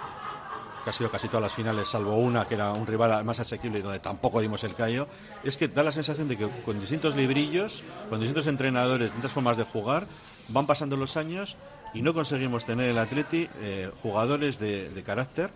que 0.83 0.89
ha 0.89 0.93
sido 0.93 1.09
casi 1.09 1.27
todas 1.27 1.43
las 1.43 1.53
finales, 1.53 1.87
salvo 1.87 2.15
una 2.15 2.47
que 2.47 2.55
era 2.55 2.71
un 2.71 2.87
rival 2.87 3.23
más 3.25 3.39
asequible 3.39 3.79
y 3.79 3.81
donde 3.81 3.99
tampoco 3.99 4.41
dimos 4.41 4.63
el 4.63 4.75
callo, 4.75 5.07
es 5.43 5.57
que 5.57 5.67
da 5.67 5.83
la 5.83 5.91
sensación 5.91 6.27
de 6.27 6.37
que 6.37 6.47
con 6.65 6.79
distintos 6.79 7.15
librillos, 7.15 7.83
con 8.09 8.19
distintos 8.19 8.47
entrenadores, 8.47 9.07
distintas 9.07 9.31
formas 9.31 9.57
de 9.57 9.63
jugar, 9.63 10.07
van 10.49 10.67
pasando 10.67 10.97
los 10.97 11.17
años 11.17 11.55
y 11.93 12.01
no 12.01 12.13
conseguimos 12.13 12.65
tener 12.65 12.85
en 12.85 12.91
el 12.91 12.97
Atleti 12.99 13.49
eh, 13.61 13.91
jugadores 14.01 14.59
de, 14.59 15.03
carácter 15.05 15.49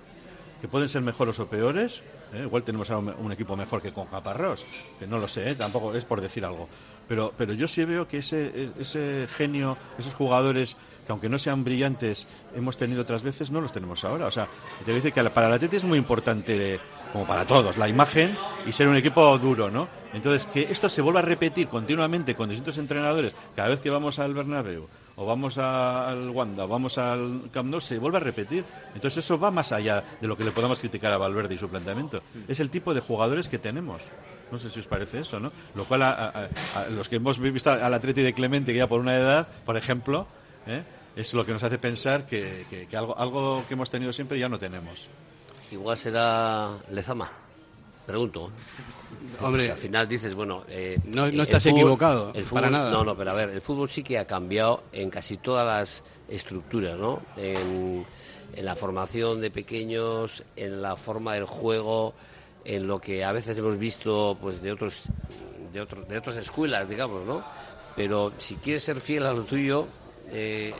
que 0.61 0.67
pueden 0.67 0.89
ser 0.89 1.01
mejores 1.01 1.39
o 1.39 1.47
peores. 1.47 2.03
¿eh? 2.33 2.43
igual 2.43 2.63
tenemos 2.63 2.89
un, 2.89 3.09
un, 3.09 3.31
equipo 3.31 3.55
mejor 3.55 3.81
que 3.81 3.91
con 3.91 4.07
Caparrós, 4.07 4.65
que 4.97 5.05
no 5.07 5.17
lo 5.17 5.27
sé, 5.27 5.51
¿eh? 5.51 5.55
tampoco 5.55 5.93
es 5.93 6.05
por 6.05 6.21
decir 6.21 6.45
algo. 6.45 6.67
Pero, 7.07 7.33
pero 7.37 7.53
yo 7.53 7.67
sí 7.67 7.83
veo 7.83 8.07
que 8.07 8.19
ese, 8.19 8.71
ese 8.79 9.27
genio, 9.35 9.77
esos 9.97 10.13
jugadores 10.13 10.77
que 11.05 11.11
aunque 11.11 11.29
no 11.29 11.37
sean 11.37 11.63
brillantes 11.63 12.27
hemos 12.55 12.77
tenido 12.77 13.01
otras 13.01 13.23
veces, 13.23 13.51
no 13.51 13.61
los 13.61 13.71
tenemos 13.71 14.03
ahora. 14.03 14.27
O 14.27 14.31
sea, 14.31 14.47
te 14.85 14.93
dice 14.93 15.11
que 15.11 15.23
para 15.29 15.47
el 15.47 15.53
Atleti 15.53 15.77
es 15.77 15.83
muy 15.83 15.97
importante, 15.97 16.79
como 17.11 17.25
para 17.25 17.45
todos, 17.45 17.77
la 17.77 17.89
imagen 17.89 18.37
y 18.65 18.71
ser 18.71 18.87
un 18.87 18.95
equipo 18.95 19.37
duro, 19.37 19.69
¿no? 19.69 19.87
Entonces, 20.13 20.45
que 20.45 20.67
esto 20.69 20.89
se 20.89 21.01
vuelva 21.01 21.19
a 21.19 21.23
repetir 21.23 21.67
continuamente 21.67 22.35
con 22.35 22.49
distintos 22.49 22.77
entrenadores 22.77 23.33
cada 23.55 23.69
vez 23.69 23.79
que 23.79 23.89
vamos 23.89 24.19
al 24.19 24.33
Bernabéu 24.33 24.87
o 25.15 25.25
vamos 25.25 25.57
al 25.57 26.29
Wanda, 26.29 26.65
o 26.65 26.67
vamos 26.67 26.97
al 26.97 27.49
Camp 27.53 27.69
Nou, 27.69 27.81
se 27.81 27.99
vuelve 27.99 28.17
a 28.17 28.23
repetir. 28.23 28.65
Entonces 28.95 29.23
eso 29.23 29.37
va 29.37 29.51
más 29.51 29.71
allá 29.71 30.03
de 30.19 30.27
lo 30.27 30.35
que 30.37 30.43
le 30.43 30.51
podamos 30.51 30.79
criticar 30.79 31.13
a 31.13 31.17
Valverde 31.17 31.55
y 31.55 31.57
su 31.57 31.69
planteamiento. 31.69 32.21
Es 32.47 32.59
el 32.59 32.69
tipo 32.69 32.93
de 32.93 33.01
jugadores 33.01 33.47
que 33.47 33.59
tenemos. 33.59 34.09
No 34.51 34.57
sé 34.57 34.69
si 34.69 34.79
os 34.79 34.87
parece 34.87 35.19
eso, 35.19 35.39
¿no? 35.39 35.51
Lo 35.75 35.85
cual, 35.85 36.03
a, 36.03 36.49
los 36.91 37.09
que 37.09 37.17
hemos 37.17 37.39
visto 37.39 37.71
al 37.71 37.93
Atleti 37.93 38.21
de 38.21 38.33
Clemente, 38.33 38.71
que 38.71 38.79
ya 38.79 38.87
por 38.87 38.99
una 38.99 39.15
edad, 39.15 39.47
por 39.65 39.77
ejemplo, 39.77 40.27
¿eh? 40.67 40.83
Es 41.15 41.33
lo 41.33 41.45
que 41.45 41.53
nos 41.53 41.63
hace 41.63 41.77
pensar 41.77 42.25
que, 42.25 42.65
algo, 42.95 43.17
algo 43.17 43.63
que 43.67 43.73
hemos 43.73 43.89
tenido 43.89 44.11
siempre 44.13 44.39
ya 44.39 44.49
no 44.49 44.59
tenemos. 44.59 45.07
Igual 45.71 45.97
será 45.97 46.77
Lezama, 46.91 47.31
pregunto. 48.05 48.51
Hombre, 49.41 49.71
al 49.71 49.77
final 49.77 50.07
dices, 50.07 50.35
bueno, 50.35 50.63
eh, 50.67 50.99
no, 51.05 51.25
estás 51.25 51.65
equivocado, 51.65 52.31
el 52.33 52.43
para 52.45 52.69
nada. 52.69 52.91
No, 52.91 53.03
no, 53.03 53.15
pero 53.15 53.31
a 53.31 53.33
ver, 53.33 53.49
el 53.49 53.61
fútbol 53.61 53.89
sí 53.89 54.03
que 54.03 54.17
ha 54.17 54.25
cambiado 54.25 54.83
en 54.91 55.09
casi 55.09 55.37
todas 55.37 55.65
las 55.65 56.03
estructuras, 56.27 56.97
¿no? 56.97 57.21
En, 57.37 58.05
la 58.55 58.75
formación 58.75 59.41
de 59.41 59.49
pequeños, 59.49 60.43
en 60.55 60.79
la 60.79 60.95
forma 60.95 61.33
del 61.33 61.45
juego, 61.45 62.13
en 62.63 62.85
lo 62.85 63.01
que 63.01 63.23
a 63.23 63.31
veces 63.31 63.57
hemos 63.57 63.79
visto, 63.79 64.37
pues, 64.39 64.61
de 64.61 64.71
otros, 64.71 65.05
de 65.73 65.81
otros, 65.81 66.07
de 66.07 66.19
otras 66.19 66.35
escuelas, 66.37 66.87
digamos, 66.87 67.25
¿no? 67.25 67.43
Pero 67.95 68.31
si 68.37 68.55
quieres 68.57 68.83
ser 68.83 68.99
fiel 68.99 69.25
a 69.25 69.33
lo 69.33 69.41
tuyo, 69.41 69.87
eh, 70.31 70.73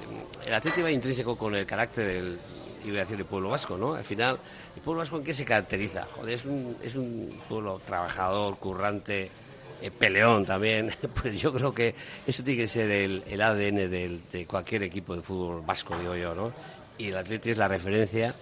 el 0.45 0.53
atleta 0.53 0.81
va 0.81 0.91
intrínseco 0.91 1.35
con 1.37 1.55
el 1.55 1.65
carácter 1.65 2.07
del, 2.07 2.39
iba 2.85 2.97
a 2.97 3.01
decir, 3.01 3.19
el 3.19 3.25
pueblo 3.25 3.49
vasco, 3.49 3.77
¿no? 3.77 3.93
Al 3.93 4.03
final 4.03 4.39
¿El 4.75 4.81
pueblo 4.81 4.99
vasco 4.99 5.17
en 5.17 5.23
qué 5.23 5.33
se 5.33 5.45
caracteriza? 5.45 6.05
Joder, 6.15 6.33
es 6.33 6.45
un, 6.45 6.75
es 6.81 6.95
un 6.95 7.29
pueblo 7.47 7.77
trabajador, 7.85 8.57
currante, 8.57 9.29
eh, 9.81 9.91
peleón 9.91 10.45
también. 10.45 10.91
Pues 11.21 11.39
yo 11.39 11.53
creo 11.53 11.73
que 11.73 11.93
eso 12.25 12.43
tiene 12.43 12.61
que 12.63 12.67
ser 12.67 12.89
el, 12.89 13.23
el 13.27 13.41
ADN 13.41 13.89
de 13.89 14.45
cualquier 14.47 14.83
equipo 14.83 15.15
de 15.15 15.21
fútbol 15.21 15.61
vasco, 15.65 15.97
digo 15.97 16.15
yo, 16.15 16.33
¿no? 16.33 16.51
Y 16.97 17.09
el 17.09 17.17
Atleti 17.17 17.51
es 17.51 17.57
la 17.57 17.67
referencia. 17.67 18.33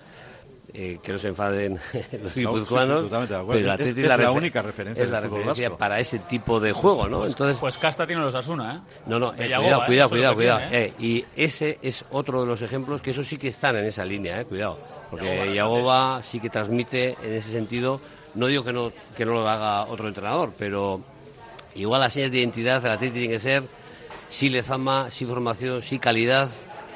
Eh, 0.73 0.99
que 1.03 1.11
no 1.11 1.17
se 1.17 1.27
enfaden 1.27 1.77
los 2.23 2.33
guipuzcoanos, 2.33 3.07
pero 3.09 3.53
el 3.55 3.69
Atleti 3.69 4.03
es, 4.03 4.07
la, 4.07 4.31
única 4.31 4.61
referencia, 4.61 5.03
es 5.03 5.09
la 5.09 5.19
referencia 5.19 5.69
para 5.75 5.99
ese 5.99 6.19
tipo 6.19 6.61
de 6.61 6.71
juego, 6.71 7.09
¿no? 7.09 7.19
Pues, 7.19 7.33
Entonces, 7.33 7.57
pues 7.59 7.77
Casta 7.77 8.07
tiene 8.07 8.21
los 8.21 8.33
Asuna, 8.35 8.75
¿eh? 8.75 9.01
No, 9.05 9.19
no, 9.19 9.33
eh, 9.33 9.51
cuidado, 9.53 9.85
cuidado, 9.85 10.09
cuidado, 10.09 10.35
cuidado. 10.35 10.61
y 10.97 11.25
ese 11.35 11.77
es 11.81 12.05
otro 12.11 12.39
de 12.39 12.47
los 12.47 12.61
ejemplos 12.61 13.01
que 13.01 13.11
eso 13.11 13.21
sí 13.21 13.37
que 13.37 13.49
están 13.49 13.75
en 13.75 13.83
esa 13.83 14.05
línea, 14.05 14.39
¿eh? 14.39 14.45
Cuidado 14.45 14.79
porque 15.11 15.53
Yagoba 15.53 16.23
sí 16.23 16.39
que 16.39 16.49
transmite 16.49 17.17
en 17.21 17.33
ese 17.33 17.51
sentido, 17.51 17.99
no 18.33 18.47
digo 18.47 18.63
que 18.63 18.71
no, 18.71 18.93
que 19.15 19.25
no 19.25 19.33
lo 19.33 19.47
haga 19.47 19.83
otro 19.83 20.07
entrenador, 20.07 20.53
pero 20.57 21.01
igual 21.75 21.99
las 21.99 22.13
señas 22.13 22.31
de 22.31 22.39
identidad 22.39 22.81
de 22.81 22.87
la 22.87 22.97
tiene 22.97 23.27
que 23.27 23.37
ser 23.37 23.63
sí 24.29 24.49
lezama, 24.49 25.11
sí 25.11 25.25
formación, 25.25 25.81
sí 25.81 25.99
calidad, 25.99 26.49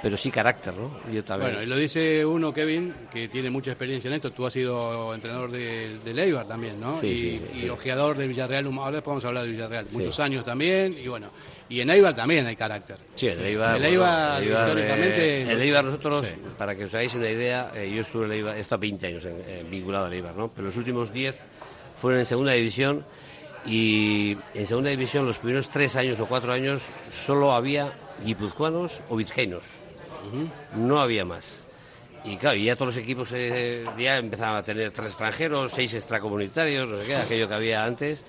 pero 0.05 0.17
sí 0.17 0.29
carácter, 0.29 0.71
¿no? 0.75 0.91
Bueno, 1.39 1.63
y 1.63 1.65
lo 1.65 1.75
dice 1.75 2.23
uno, 2.23 2.53
Kevin, 2.53 2.93
que 3.11 3.27
tiene 3.27 3.49
mucha 3.49 3.71
experiencia 3.71 4.07
en 4.07 4.13
esto. 4.13 4.29
Tú 4.29 4.45
has 4.45 4.53
sido 4.53 5.11
entrenador 5.15 5.49
de, 5.49 5.97
de 5.97 6.13
Leibar 6.13 6.47
también, 6.47 6.79
¿no? 6.79 6.93
Sí, 6.93 7.07
y, 7.07 7.17
sí, 7.17 7.41
y 7.65 7.69
ojeador 7.69 8.15
de 8.15 8.27
Villarreal. 8.27 8.67
Ahora 8.77 9.01
a 9.03 9.27
hablar 9.27 9.45
de 9.45 9.49
Villarreal. 9.49 9.87
Muchos 9.89 10.19
años 10.19 10.45
también, 10.45 10.95
y 10.95 11.07
bueno. 11.07 11.31
Y 11.69 11.81
en 11.81 11.89
Eibar 11.89 12.15
también 12.15 12.45
hay 12.45 12.55
carácter. 12.55 12.97
Sí, 13.15 13.29
en 13.29 13.43
Eibar. 13.43 13.77
El 13.77 13.85
Eibar, 13.85 14.43
históricamente. 14.43 15.41
Eh, 15.41 15.51
el 15.51 15.59
Eibar, 15.63 15.83
nosotros, 15.83 16.35
para 16.55 16.75
que 16.75 16.83
os 16.83 16.93
hagáis 16.93 17.15
una 17.15 17.27
idea, 17.31 17.71
eh, 17.73 17.91
yo 17.91 18.01
estuve 18.01 18.27
en 18.27 18.31
Eibar, 18.33 18.57
he 18.57 18.59
estado 18.59 18.81
20 18.81 19.07
años 19.07 19.27
vinculado 19.71 20.05
al 20.05 20.13
Eibar, 20.13 20.35
¿no? 20.35 20.51
Pero 20.53 20.67
los 20.67 20.77
últimos 20.77 21.11
10 21.11 21.35
fueron 21.99 22.19
en 22.19 22.25
segunda 22.25 22.51
división 22.51 23.03
y 23.65 24.37
en 24.53 24.67
segunda 24.67 24.91
división 24.91 25.25
los 25.25 25.39
primeros 25.39 25.67
3 25.69 25.95
años 25.95 26.19
o 26.19 26.27
4 26.27 26.53
años 26.53 26.89
solo 27.11 27.53
había 27.53 27.91
guipuzcoanos 28.23 29.01
o 29.09 29.15
vizcaínos. 29.15 29.83
No 30.75 30.99
había 30.99 31.25
más. 31.25 31.65
Y 32.23 32.37
claro, 32.37 32.57
ya 32.57 32.75
todos 32.75 32.95
los 32.95 33.03
equipos 33.03 33.29
eh, 33.33 33.85
ya 33.97 34.17
empezaban 34.17 34.57
a 34.57 34.63
tener 34.63 34.91
tres 34.91 35.09
extranjeros, 35.09 35.71
seis 35.71 35.93
extracomunitarios, 35.93 36.89
no 36.89 36.97
sé 36.97 37.05
qué, 37.05 37.15
aquello 37.15 37.47
que 37.47 37.53
había 37.53 37.85
antes 37.85 38.25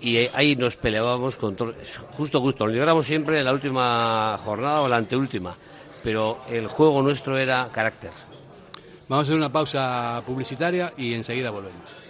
y 0.00 0.16
ahí 0.34 0.56
nos 0.56 0.76
peleábamos 0.76 1.36
con 1.36 1.54
todo, 1.54 1.74
justo 2.12 2.40
justo, 2.40 2.66
logramos 2.66 3.06
siempre 3.06 3.38
en 3.38 3.44
la 3.44 3.52
última 3.52 4.38
jornada 4.42 4.80
o 4.82 4.88
la 4.88 4.96
anteúltima, 4.96 5.56
pero 6.02 6.40
el 6.48 6.68
juego 6.68 7.02
nuestro 7.02 7.36
era 7.36 7.68
carácter. 7.72 8.10
Vamos 9.08 9.24
a 9.24 9.26
hacer 9.26 9.36
una 9.36 9.52
pausa 9.52 10.22
publicitaria 10.24 10.92
y 10.96 11.14
enseguida 11.14 11.50
volvemos. 11.50 12.09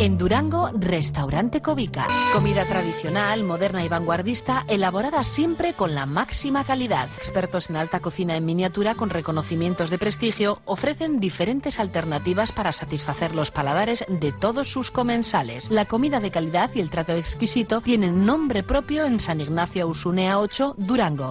En 0.00 0.18
Durango, 0.18 0.70
Restaurante 0.74 1.62
Covica. 1.62 2.06
Comida 2.32 2.64
tradicional, 2.64 3.44
moderna 3.44 3.84
y 3.84 3.88
vanguardista, 3.88 4.64
elaborada 4.68 5.24
siempre 5.24 5.74
con 5.74 5.94
la 5.94 6.06
máxima 6.06 6.64
calidad. 6.64 7.08
Expertos 7.16 7.70
en 7.70 7.76
alta 7.76 8.00
cocina 8.00 8.36
en 8.36 8.44
miniatura 8.44 8.94
con 8.94 9.10
reconocimientos 9.10 9.90
de 9.90 9.98
prestigio 9.98 10.60
ofrecen 10.64 11.20
diferentes 11.20 11.78
alternativas 11.78 12.50
para 12.52 12.72
satisfacer 12.72 13.34
los 13.34 13.50
paladares 13.50 14.04
de 14.08 14.32
todos 14.32 14.68
sus 14.68 14.90
comensales. 14.90 15.70
La 15.70 15.84
comida 15.84 16.20
de 16.20 16.30
calidad 16.30 16.70
y 16.74 16.80
el 16.80 16.90
trato 16.90 17.12
exquisito 17.12 17.80
tienen 17.80 18.24
nombre 18.24 18.62
propio 18.62 19.04
en 19.04 19.20
San 19.20 19.40
Ignacio 19.40 19.86
Usunea 19.86 20.38
8, 20.38 20.76
Durango. 20.78 21.30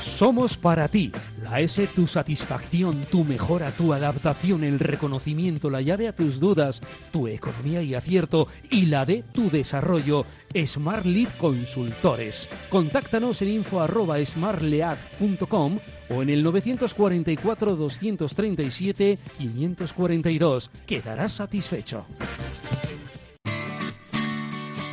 Somos 0.00 0.56
para 0.56 0.88
ti. 0.88 1.12
La 1.42 1.60
S, 1.60 1.86
tu 1.88 2.08
satisfacción, 2.08 3.02
tu 3.10 3.22
mejora, 3.22 3.70
tu 3.70 3.92
adaptación, 3.92 4.64
el 4.64 4.80
reconocimiento, 4.80 5.70
la 5.70 5.80
llave 5.80 6.08
a 6.08 6.12
tus 6.12 6.40
dudas, 6.40 6.80
tu 7.12 7.28
economía 7.28 7.65
y 7.66 7.94
acierto 7.94 8.48
y 8.70 8.86
la 8.86 9.04
de 9.04 9.22
tu 9.22 9.50
desarrollo. 9.50 10.24
Smart 10.66 11.04
Lead 11.04 11.28
Consultores. 11.38 12.48
Contáctanos 12.68 13.42
en 13.42 13.48
info 13.48 13.80
arroba 13.80 14.24
smartlead.com 14.24 15.78
o 16.10 16.22
en 16.22 16.30
el 16.30 16.42
944 16.42 17.76
237 17.76 19.18
542. 19.38 20.70
Quedarás 20.86 21.32
satisfecho. 21.32 22.06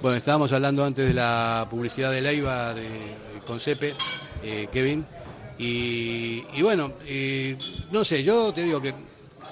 Bueno, 0.00 0.16
estábamos 0.16 0.52
hablando 0.52 0.84
antes 0.84 1.08
de 1.08 1.12
la 1.12 1.66
publicidad 1.68 2.12
de 2.12 2.20
Leiva 2.20 2.72
de, 2.72 2.88
con 3.44 3.58
Cepe, 3.58 3.94
eh, 4.44 4.68
Kevin. 4.72 5.04
Y, 5.58 6.62
bueno, 6.62 6.92
eh, 7.04 7.58
no 7.90 8.04
sé, 8.04 8.22
yo 8.22 8.52
te 8.54 8.62
digo 8.62 8.80
que 8.80 8.94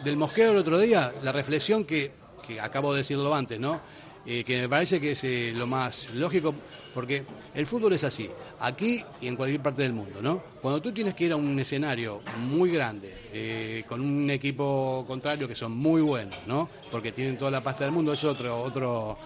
del 0.04 0.16
mosqueo 0.16 0.52
el 0.52 0.59
otro 0.59 0.78
día, 0.78 1.12
la 1.20 1.32
reflexión 1.32 1.85
que, 1.85 2.12
que 2.46 2.61
acabo 2.61 2.92
de 2.92 2.98
decirlo 2.98 3.35
antes, 3.35 3.59
¿no? 3.59 3.80
Eh, 4.28 4.42
que 4.42 4.62
me 4.62 4.68
parece 4.68 5.00
que 5.00 5.12
es 5.12 5.22
eh, 5.22 5.52
lo 5.54 5.68
más 5.68 6.12
lógico, 6.14 6.52
porque 6.92 7.24
el 7.54 7.64
fútbol 7.64 7.92
es 7.92 8.02
así, 8.02 8.28
aquí 8.59 9.04
y 9.20 9.28
en 9.28 9.37
cualquier 9.37 9.62
parte 9.62 9.82
del 9.82 9.92
mundo, 9.92 10.20
¿no? 10.20 10.42
Cuando 10.61 10.82
tú 10.82 10.90
tienes 10.90 11.14
que 11.14 11.26
ir 11.26 11.32
a 11.32 11.37
un 11.37 11.56
escenario 11.61 12.22
muy 12.38 12.72
grande, 12.72 13.14
eh, 13.32 13.85
con 13.88 14.00
un 14.00 14.28
equipo 14.28 15.04
contrario 15.06 15.46
que 15.46 15.54
son 15.54 15.70
muy 15.70 16.02
buenos, 16.02 16.37
¿no? 16.48 16.68
Porque 16.90 17.12
tienen 17.12 17.38
toda 17.38 17.52
la 17.52 17.62
pasta 17.62 17.85
del 17.85 17.92
mundo, 17.92 18.12
es 18.12 18.24
otro, 18.24 18.61
otro, 18.61 19.16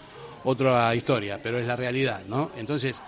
otra 0.44 0.94
historia, 0.94 1.38
pero 1.42 1.58
es 1.58 1.66
la 1.66 1.76
realidad, 1.76 2.22
¿no? 2.28 2.50
Entonces, 2.56 3.00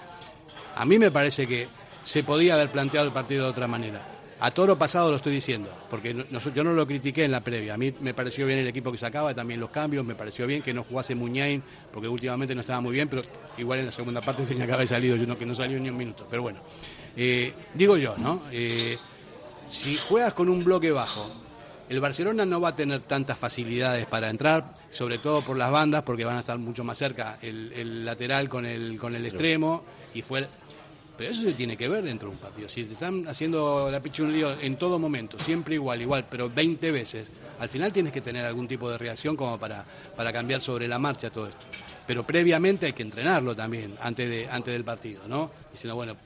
a 0.76 0.84
mí 0.84 0.98
me 0.98 1.10
parece 1.10 1.46
que 1.46 1.68
se 2.02 2.24
podía 2.24 2.54
haber 2.54 2.70
planteado 2.70 3.06
el 3.06 3.12
partido 3.12 3.44
de 3.44 3.50
otra 3.50 3.66
manera. 3.68 4.08
A 4.40 4.50
toro 4.50 4.76
pasado 4.76 5.08
lo 5.10 5.16
estoy 5.18 5.34
diciendo, 5.34 5.70
porque 5.88 6.12
no- 6.14 6.24
yo 6.52 6.64
no 6.64 6.72
lo 6.72 6.84
critiqué 6.84 7.24
en 7.24 7.30
la 7.30 7.40
previa. 7.42 7.74
A 7.74 7.76
mí 7.76 7.94
me 8.00 8.12
pareció 8.12 8.44
bien 8.44 8.58
el 8.58 8.66
equipo 8.66 8.90
que 8.90 8.98
sacaba, 8.98 9.32
también 9.34 9.60
los 9.60 9.70
cambios, 9.70 10.04
me 10.04 10.16
pareció 10.16 10.48
bien 10.48 10.62
que 10.62 10.74
no 10.74 10.82
jugase 10.82 11.14
Muñain, 11.14 11.62
porque 11.92 12.08
últimamente 12.08 12.52
no 12.54 12.62
estaba 12.62 12.80
muy 12.80 12.92
bien, 12.92 13.08
pero 13.08 13.22
igual 13.56 13.78
en 13.78 13.86
la 13.86 13.92
segunda 13.92 14.20
parte 14.20 14.42
tenía 14.48 14.66
que 14.66 14.72
haber 14.72 14.88
salido, 14.88 15.14
yo 15.16 15.26
no, 15.28 15.38
que 15.38 15.46
no 15.46 15.54
salió 15.54 15.78
ni 15.78 15.88
un 15.90 15.96
minuto. 15.96 16.26
Pero 16.28 16.42
bueno, 16.42 16.58
Eh, 17.16 17.52
digo 17.74 17.96
yo, 17.98 18.16
¿no? 18.16 18.42
Eh, 18.50 18.96
si 19.68 19.94
juegas 19.96 20.32
con 20.32 20.48
un 20.48 20.64
bloque 20.64 20.90
bajo, 20.90 21.30
el 21.88 22.00
Barcelona 22.00 22.44
no 22.46 22.60
va 22.60 22.70
a 22.70 22.76
tener 22.76 23.02
tantas 23.02 23.38
facilidades 23.38 24.06
para 24.06 24.30
entrar, 24.30 24.74
sobre 24.90 25.18
todo 25.18 25.42
por 25.42 25.56
las 25.56 25.70
bandas, 25.70 26.02
porque 26.02 26.24
van 26.24 26.36
a 26.36 26.40
estar 26.40 26.58
mucho 26.58 26.84
más 26.84 26.96
cerca 26.98 27.38
el, 27.42 28.04
lateral 28.04 28.48
con 28.48 28.64
el, 28.66 28.98
con 28.98 29.14
el 29.14 29.26
extremo, 29.26 29.84
y 30.14 30.22
fue 30.22 30.40
el- 30.40 30.48
pero 31.16 31.30
eso 31.30 31.42
se 31.42 31.52
tiene 31.52 31.76
que 31.76 31.88
ver 31.88 32.02
dentro 32.02 32.28
de 32.30 32.34
un 32.34 32.40
partido. 32.40 32.68
Si 32.68 32.84
te 32.84 32.94
están 32.94 33.28
haciendo 33.28 33.90
la 33.90 34.00
picha 34.00 34.22
un 34.22 34.32
lío 34.32 34.58
en 34.60 34.76
todo 34.76 34.98
momento, 34.98 35.38
siempre 35.38 35.74
igual, 35.74 36.00
igual, 36.00 36.24
pero 36.28 36.48
20 36.48 36.90
veces, 36.90 37.28
al 37.60 37.68
final 37.68 37.92
tienes 37.92 38.12
que 38.12 38.22
tener 38.22 38.44
algún 38.46 38.66
tipo 38.66 38.90
de 38.90 38.96
reacción 38.98 39.36
como 39.36 39.58
para, 39.58 39.84
para 40.16 40.32
cambiar 40.32 40.60
sobre 40.62 40.88
la 40.88 40.98
marcha 40.98 41.30
todo 41.30 41.48
esto. 41.48 41.66
Pero 42.06 42.26
previamente 42.26 42.86
hay 42.86 42.92
que 42.94 43.02
entrenarlo 43.02 43.54
también, 43.54 43.94
antes, 44.00 44.28
de, 44.28 44.48
antes 44.48 44.72
del 44.72 44.84
partido, 44.84 45.22
¿no? 45.28 45.50
Diciendo, 45.70 45.94
bueno, 45.94 46.16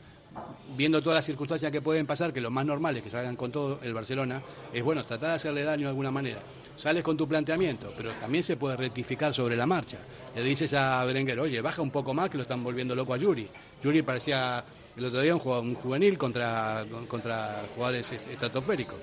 viendo 0.77 1.01
todas 1.03 1.17
las 1.19 1.25
circunstancias 1.25 1.71
que 1.73 1.81
pueden 1.81 2.07
pasar, 2.07 2.33
que 2.33 2.41
lo 2.41 2.51
más 2.51 2.67
normal 2.67 2.97
es 2.97 3.03
que 3.03 3.11
salgan 3.11 3.37
con 3.37 3.51
todo 3.51 3.81
el 3.83 3.95
Barcelona, 3.95 4.43
es 4.73 4.83
bueno, 4.83 5.05
tratar 5.05 5.31
de 5.31 5.35
hacerle 5.37 5.63
daño 5.65 5.83
de 5.85 5.89
alguna 5.91 6.11
manera. 6.11 6.41
Sales 6.77 7.03
con 7.03 7.17
tu 7.17 7.27
planteamiento, 7.27 7.95
pero 7.97 8.11
también 8.13 8.45
se 8.45 8.57
puede 8.59 8.77
rectificar 8.77 9.33
sobre 9.33 9.57
la 9.57 9.65
marcha. 9.65 9.97
Le 10.35 10.43
dices 10.43 10.75
a 10.75 11.03
Berenguer, 11.07 11.41
oye, 11.41 11.63
baja 11.63 11.81
un 11.81 11.91
poco 11.91 12.13
más 12.13 12.29
que 12.29 12.37
lo 12.37 12.43
están 12.43 12.63
volviendo 12.63 12.95
loco 12.95 13.15
a 13.15 13.17
Yuri. 13.17 13.49
Yuri 13.83 14.03
parecía 14.03 14.63
el 14.95 15.05
otro 15.07 15.21
día 15.23 15.35
un, 15.35 15.75
juvenil 15.75 16.19
contra, 16.19 16.85
contra 17.09 17.63
jugadores 17.75 18.13
est- 18.13 18.29
estratosféricos. 18.29 18.97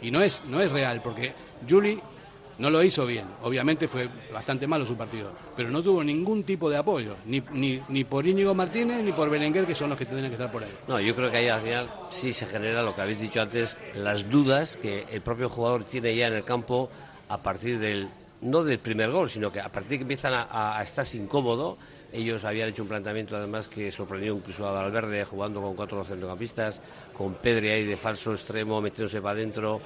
Y 0.00 0.10
no 0.10 0.22
es, 0.22 0.42
no 0.46 0.58
es 0.62 0.72
real, 0.72 1.02
porque 1.02 1.34
Yuri 1.66 2.00
no 2.58 2.70
lo 2.70 2.82
hizo 2.82 3.06
bien. 3.06 3.24
Obviamente 3.42 3.88
fue 3.88 4.08
bastante 4.32 4.66
malo 4.66 4.84
su 4.84 4.96
partido, 4.96 5.32
pero 5.56 5.70
no 5.70 5.82
tuvo 5.82 6.02
ningún 6.02 6.42
tipo 6.42 6.68
de 6.68 6.76
apoyo, 6.76 7.16
ni, 7.26 7.42
ni, 7.52 7.80
ni 7.88 8.04
por 8.04 8.26
Íñigo 8.26 8.54
Martínez 8.54 9.02
ni 9.02 9.12
por 9.12 9.30
Berenguer, 9.30 9.66
que 9.66 9.74
son 9.74 9.90
los 9.90 9.98
que 9.98 10.04
tendrían 10.04 10.30
que 10.30 10.34
estar 10.34 10.50
por 10.50 10.64
ahí. 10.64 10.72
No, 10.86 11.00
yo 11.00 11.14
creo 11.14 11.30
que 11.30 11.38
ahí 11.38 11.48
al 11.48 11.60
final 11.60 11.88
sí 12.10 12.32
se 12.32 12.46
genera 12.46 12.82
lo 12.82 12.94
que 12.94 13.00
habéis 13.02 13.20
dicho 13.20 13.40
antes, 13.40 13.78
las 13.94 14.28
dudas 14.28 14.76
que 14.76 15.06
el 15.10 15.20
propio 15.20 15.48
jugador 15.48 15.84
tiene 15.84 16.14
ya 16.14 16.26
en 16.26 16.34
el 16.34 16.44
campo 16.44 16.90
a 17.28 17.38
partir 17.38 17.78
del, 17.78 18.08
no 18.42 18.64
del 18.64 18.78
primer 18.78 19.10
gol, 19.10 19.30
sino 19.30 19.52
que 19.52 19.60
a 19.60 19.68
partir 19.68 19.90
de 19.90 19.96
que 19.98 20.02
empiezan 20.02 20.34
a, 20.34 20.78
a 20.78 20.82
estarse 20.82 21.16
incómodo. 21.16 21.78
Ellos 22.10 22.44
habían 22.44 22.70
hecho 22.70 22.82
un 22.82 22.88
planteamiento 22.88 23.36
además 23.36 23.68
que 23.68 23.92
sorprendió 23.92 24.34
incluso 24.34 24.66
a 24.66 24.72
Valverde 24.72 25.24
jugando 25.26 25.60
con 25.60 25.76
cuatro 25.76 26.02
centrocampistas, 26.04 26.80
con 27.16 27.34
Pedri 27.34 27.68
ahí 27.68 27.84
de 27.84 27.98
falso 27.98 28.32
extremo 28.32 28.80
metiéndose 28.80 29.20
para 29.20 29.32
adentro 29.32 29.80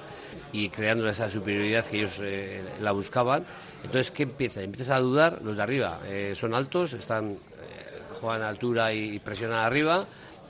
y 0.53 0.69
creando 0.69 1.07
esa 1.09 1.29
superioridad 1.29 1.85
que 1.85 1.97
ellos 1.97 2.17
eh, 2.21 2.63
la 2.79 2.93
buscaban. 2.93 3.45
Entonces, 3.83 4.09
¿qué 4.11 4.23
empieza? 4.23 4.61
Empiezas 4.61 4.95
a 4.95 4.99
dudar, 4.99 5.41
los 5.41 5.57
de 5.57 5.63
arriba 5.63 5.99
eh, 6.05 6.33
son 6.35 6.53
altos, 6.53 6.93
están 6.93 7.31
eh, 7.31 7.37
juegan 8.21 8.41
a 8.41 8.47
altura 8.47 8.93
y 8.93 9.19
presionan 9.19 9.59
arriba, 9.59 10.05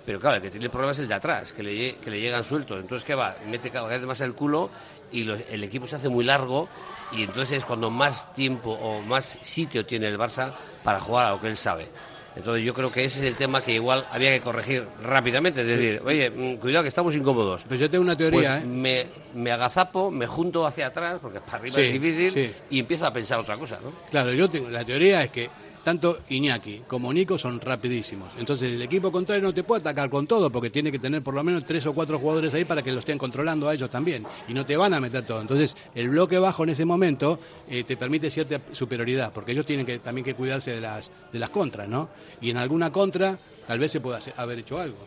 pero 0.05 0.19
claro, 0.19 0.35
el 0.35 0.41
que 0.43 0.51
tiene 0.51 0.65
el 0.65 0.71
problema 0.71 0.91
es 0.91 0.99
el 0.99 1.07
de 1.07 1.13
atrás, 1.15 1.53
que 1.53 1.63
le, 1.63 1.95
llegan 2.19 2.43
sueltos. 2.43 2.79
Entonces, 2.79 3.03
¿qué 3.03 3.15
va? 3.15 3.35
Mete 3.49 3.71
cada 3.71 3.87
vez 3.87 4.01
más 4.03 4.21
el 4.21 4.33
culo 4.33 4.69
y 5.11 5.27
el 5.27 5.63
equipo 5.63 5.87
se 5.87 5.95
hace 5.95 6.09
muy 6.09 6.23
largo 6.23 6.67
y 7.15 7.23
entonces 7.23 7.59
es 7.59 7.65
cuando 7.65 7.89
más 7.89 8.33
tiempo 8.33 8.71
o 8.71 9.01
más 9.01 9.37
sitio 9.41 9.85
tiene 9.85 10.07
el 10.07 10.17
Barça 10.17 10.51
para 10.83 10.99
jugar 10.99 11.27
a 11.27 11.29
lo 11.31 11.41
que 11.41 11.47
él 11.47 11.57
sabe. 11.57 11.87
Entonces 12.35 12.65
yo 12.65 12.73
creo 12.73 12.91
que 12.91 13.05
ese 13.05 13.19
es 13.19 13.25
el 13.25 13.35
tema 13.35 13.61
que 13.61 13.73
igual 13.73 14.07
había 14.11 14.31
que 14.31 14.41
corregir 14.41 14.87
rápidamente. 15.03 15.61
Es 15.61 15.67
decir, 15.67 16.01
oye, 16.03 16.31
mm, 16.31 16.55
cuidado 16.57 16.81
que 16.83 16.87
estamos 16.89 17.15
incómodos. 17.15 17.63
Pero 17.69 17.79
yo 17.81 17.89
tengo 17.91 18.03
una 18.03 18.15
teoría, 18.15 18.55
Pues 18.55 18.63
¿eh? 18.63 18.67
me, 18.67 19.05
me 19.35 19.51
agazapo, 19.51 20.09
me 20.09 20.25
junto 20.25 20.65
hacia 20.65 20.87
atrás, 20.87 21.19
porque 21.21 21.39
para 21.39 21.59
arriba 21.59 21.75
Sí, 21.75 21.81
es 21.81 21.93
difícil, 21.93 22.31
sí. 22.33 22.51
y 22.71 22.79
empiezo 22.79 23.05
a 23.05 23.13
pensar 23.13 23.37
otra 23.39 23.55
cosa, 23.57 23.77
¿no? 23.83 23.91
Claro, 24.09 24.33
yo 24.33 24.49
tengo, 24.49 24.67
la 24.69 24.83
teoría 24.83 25.23
es 25.23 25.29
que 25.29 25.47
tanto 25.83 26.19
Iñaki 26.29 26.83
como 26.87 27.11
Nico 27.11 27.37
son 27.37 27.59
rapidísimos. 27.59 28.29
Entonces 28.37 28.73
el 28.73 28.81
equipo 28.81 29.11
contrario 29.11 29.43
no 29.43 29.53
te 29.53 29.63
puede 29.63 29.81
atacar 29.81 30.09
con 30.09 30.25
todo 30.27 30.49
porque 30.49 30.69
tiene 30.69 30.91
que 30.91 30.99
tener 30.99 31.21
por 31.21 31.33
lo 31.33 31.43
menos 31.43 31.65
tres 31.65 31.85
o 31.85 31.93
cuatro 31.93 32.19
jugadores 32.19 32.53
ahí 32.53 32.65
para 32.65 32.81
que 32.81 32.91
lo 32.91 32.99
estén 32.99 33.17
controlando 33.17 33.67
a 33.67 33.73
ellos 33.73 33.89
también. 33.89 34.25
Y 34.47 34.53
no 34.53 34.65
te 34.65 34.77
van 34.77 34.93
a 34.93 34.99
meter 34.99 35.25
todo. 35.25 35.41
Entonces 35.41 35.75
el 35.93 36.09
bloque 36.09 36.39
bajo 36.39 36.63
en 36.63 36.69
ese 36.69 36.85
momento 36.85 37.39
eh, 37.67 37.83
te 37.83 37.97
permite 37.97 38.31
cierta 38.31 38.61
superioridad 38.71 39.31
porque 39.33 39.51
ellos 39.51 39.65
tienen 39.65 39.85
que 39.85 39.99
también 39.99 40.25
que 40.25 40.35
cuidarse 40.35 40.71
de 40.71 40.81
las, 40.81 41.11
de 41.31 41.39
las 41.39 41.49
contras, 41.49 41.87
¿no? 41.87 42.09
Y 42.41 42.49
en 42.49 42.57
alguna 42.57 42.91
contra 42.91 43.37
tal 43.67 43.79
vez 43.79 43.91
se 43.91 43.99
pueda 43.99 44.19
haber 44.37 44.59
hecho 44.59 44.79
algo. 44.79 44.97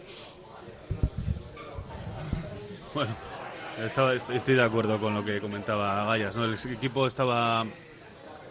Bueno, 2.94 3.14
estaba, 3.84 4.14
estoy 4.14 4.54
de 4.54 4.62
acuerdo 4.62 4.98
con 4.98 5.14
lo 5.14 5.24
que 5.24 5.40
comentaba 5.40 6.04
Gallas. 6.06 6.34
¿no? 6.34 6.44
El 6.46 6.54
equipo 6.54 7.06
estaba, 7.06 7.66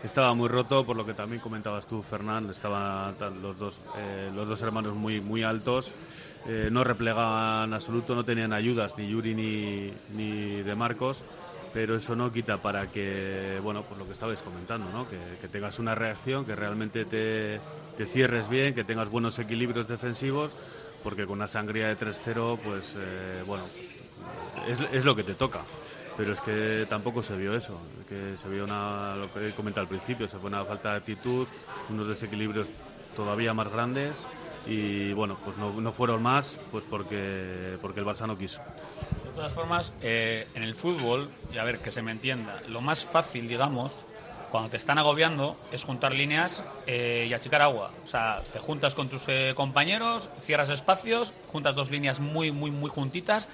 estaba 0.05 0.33
muy 0.33 0.47
roto, 0.47 0.85
por 0.85 0.95
lo 0.95 1.05
que 1.05 1.13
también 1.13 1.41
comentabas 1.41 1.85
tú, 1.87 2.01
Fernán. 2.01 2.49
Estaban 2.49 3.15
los 3.41 3.57
dos, 3.57 3.79
eh, 3.97 4.31
los 4.33 4.47
dos 4.47 4.61
hermanos 4.61 4.93
muy, 4.95 5.19
muy 5.21 5.43
altos. 5.43 5.91
eh, 6.47 6.69
no 6.71 6.83
replegaban 6.83 7.73
absoluto, 7.73 8.13
no 8.13 8.23
tenían 8.23 8.53
ayudas, 8.53 8.95
ni 8.97 9.07
Yuri 9.09 9.33
ni, 9.33 9.91
ni 10.13 10.61
de 10.61 10.75
Marcos. 10.75 11.25
Pero 11.73 11.95
eso 11.97 12.15
no 12.15 12.31
quita 12.31 12.57
para 12.57 12.89
que, 12.89 13.59
bueno, 13.61 13.81
pues 13.81 13.99
lo 13.99 14.05
que 14.05 14.13
estabais 14.13 14.41
comentando, 14.41 14.89
¿no? 14.91 15.09
Que, 15.09 15.17
que 15.41 15.47
tengas 15.49 15.77
una 15.79 15.93
reacción, 15.95 16.45
que 16.45 16.55
realmente 16.55 17.03
te, 17.03 17.59
te 17.97 18.05
cierres 18.05 18.47
bien, 18.47 18.73
que 18.73 18.83
tengas 18.85 19.09
buenos 19.09 19.37
equilibrios 19.39 19.87
defensivos, 19.87 20.51
porque 21.03 21.25
con 21.25 21.39
una 21.39 21.47
sangría 21.47 21.87
de 21.87 21.97
3-0, 21.97 22.59
pues, 22.63 22.95
eh, 22.97 23.43
bueno, 23.45 23.65
pues, 23.75 24.79
es, 24.79 24.93
es 24.93 25.03
lo 25.03 25.15
que 25.15 25.23
te 25.23 25.33
toca. 25.33 25.61
Pero 26.17 26.34
es 26.34 26.41
que 26.41 26.86
tampoco 26.88 27.21
se 27.21 27.36
vio 27.36 27.56
eso, 27.56 27.78
que 28.08 28.38
se 28.38 28.47
vio 28.47 28.63
una, 28.63 29.15
lo 29.15 29.32
que 29.34 29.49
he 29.49 29.51
comentado 29.51 29.82
al 29.82 29.89
principio, 29.89 30.28
se 30.28 30.38
fue 30.38 30.47
una 30.47 30.63
falta 30.63 30.91
de 30.91 30.97
actitud, 30.97 31.47
unos 31.89 32.08
desequilibrios 32.08 32.67
todavía 33.15 33.54
más 33.54 33.69
grandes 33.69 34.25
y 34.67 35.13
bueno, 35.13 35.38
pues 35.43 35.58
no, 35.58 35.71
no 35.73 35.91
fueron 35.91 36.23
más 36.23 36.58
pues 36.71 36.84
porque, 36.89 37.78
porque 37.82 37.99
el 37.99 38.06
Barça 38.06 38.28
no 38.28 38.38
quiso. 38.38 38.62
De 39.25 39.32
todas 39.32 39.54
formas, 39.54 39.91
eh, 40.01 40.47
en 40.56 40.63
el 40.63 40.75
fútbol, 40.75 41.30
y 41.54 41.58
a 41.58 41.63
ver 41.65 41.80
que 41.80 41.91
se 41.91 42.01
me 42.01 42.12
entienda, 42.12 42.62
lo 42.69 42.80
más 42.80 43.04
fácil, 43.04 43.49
digamos, 43.49 44.06
cuando 44.49 44.69
te 44.69 44.78
están 44.78 44.97
agobiando, 44.97 45.58
es 45.73 45.84
juntar 45.84 46.13
líneas 46.13 46.63
eh, 46.88 47.25
y 47.30 47.34
achicar 47.34 47.62
agua. 47.62 47.91
O 48.04 48.08
sea, 48.08 48.41
te 48.54 48.60
juntas 48.60 48.95
con 48.95 49.10
tus 49.10 49.23
eh, 49.28 49.51
compañeros, 49.54 50.30
cierras 50.39 50.69
espacios, 50.69 51.34
juntas 51.47 51.75
dos 51.75 51.91
líneas 51.91 52.21
muy, 52.21 52.51
muy, 52.54 52.71
muy 52.71 52.89
juntitas 52.89 53.49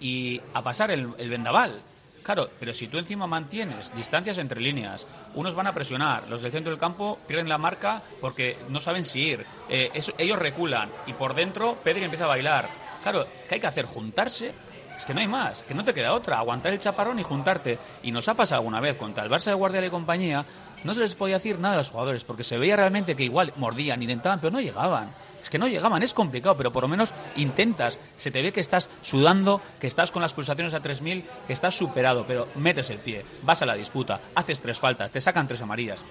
y 0.00 0.40
a 0.54 0.62
pasar 0.62 0.90
el, 0.90 1.08
el 1.18 1.30
vendaval. 1.30 1.82
Claro, 2.22 2.50
pero 2.60 2.74
si 2.74 2.88
tú 2.88 2.98
encima 2.98 3.26
mantienes 3.26 3.90
distancias 3.96 4.36
entre 4.36 4.60
líneas, 4.60 5.06
unos 5.34 5.54
van 5.54 5.66
a 5.66 5.72
presionar, 5.72 6.28
los 6.28 6.42
del 6.42 6.52
centro 6.52 6.70
del 6.70 6.78
campo 6.78 7.18
pierden 7.26 7.48
la 7.48 7.56
marca 7.56 8.02
porque 8.20 8.58
no 8.68 8.80
saben 8.80 9.04
si 9.04 9.20
ir, 9.20 9.46
eh, 9.70 9.90
ellos 10.18 10.38
reculan 10.38 10.90
y 11.06 11.14
por 11.14 11.34
dentro 11.34 11.76
Pedri 11.82 12.04
empieza 12.04 12.26
a 12.26 12.28
bailar. 12.28 12.68
Claro, 13.02 13.26
¿qué 13.48 13.54
hay 13.54 13.60
que 13.62 13.66
hacer? 13.66 13.86
¿Juntarse? 13.86 14.52
Es 14.94 15.06
que 15.06 15.14
no 15.14 15.20
hay 15.20 15.28
más, 15.28 15.62
que 15.62 15.72
no 15.72 15.84
te 15.84 15.94
queda 15.94 16.12
otra, 16.12 16.38
aguantar 16.38 16.72
el 16.72 16.80
chaparrón 16.80 17.18
y 17.18 17.22
juntarte. 17.22 17.78
Y 18.02 18.10
nos 18.10 18.28
ha 18.28 18.34
pasado 18.34 18.58
alguna 18.58 18.80
vez 18.80 18.96
contra 18.96 19.24
el 19.24 19.30
Barça 19.30 19.46
de 19.46 19.54
Guardiola 19.54 19.86
y 19.86 19.90
compañía, 19.90 20.44
no 20.84 20.92
se 20.92 21.00
les 21.00 21.14
podía 21.14 21.36
decir 21.36 21.58
nada 21.58 21.74
a 21.74 21.78
los 21.78 21.90
jugadores 21.90 22.24
porque 22.24 22.44
se 22.44 22.58
veía 22.58 22.76
realmente 22.76 23.16
que 23.16 23.24
igual 23.24 23.52
mordían, 23.56 24.02
intentaban, 24.02 24.40
pero 24.40 24.50
no 24.50 24.60
llegaban. 24.60 25.12
Es 25.48 25.50
que 25.50 25.58
no 25.58 25.66
llegaban, 25.66 26.02
es 26.02 26.12
complicado, 26.12 26.58
pero 26.58 26.70
por 26.70 26.82
lo 26.82 26.88
menos 26.88 27.14
intentas. 27.36 27.98
Se 28.16 28.30
te 28.30 28.42
ve 28.42 28.52
que 28.52 28.60
estás 28.60 28.90
sudando, 29.00 29.62
que 29.80 29.86
estás 29.86 30.10
con 30.12 30.20
las 30.20 30.34
pulsaciones 30.34 30.74
a 30.74 30.80
3000, 30.80 31.24
que 31.46 31.54
estás 31.54 31.74
superado, 31.74 32.26
pero 32.28 32.48
metes 32.56 32.90
el 32.90 32.98
pie, 32.98 33.24
vas 33.44 33.62
a 33.62 33.64
la 33.66 33.72
disputa, 33.72 34.20
haces 34.34 34.60
tres 34.60 34.78
faltas, 34.78 35.10
te 35.10 35.22
sacan 35.22 35.48
tres 35.48 35.62
amarillas. 35.62 36.04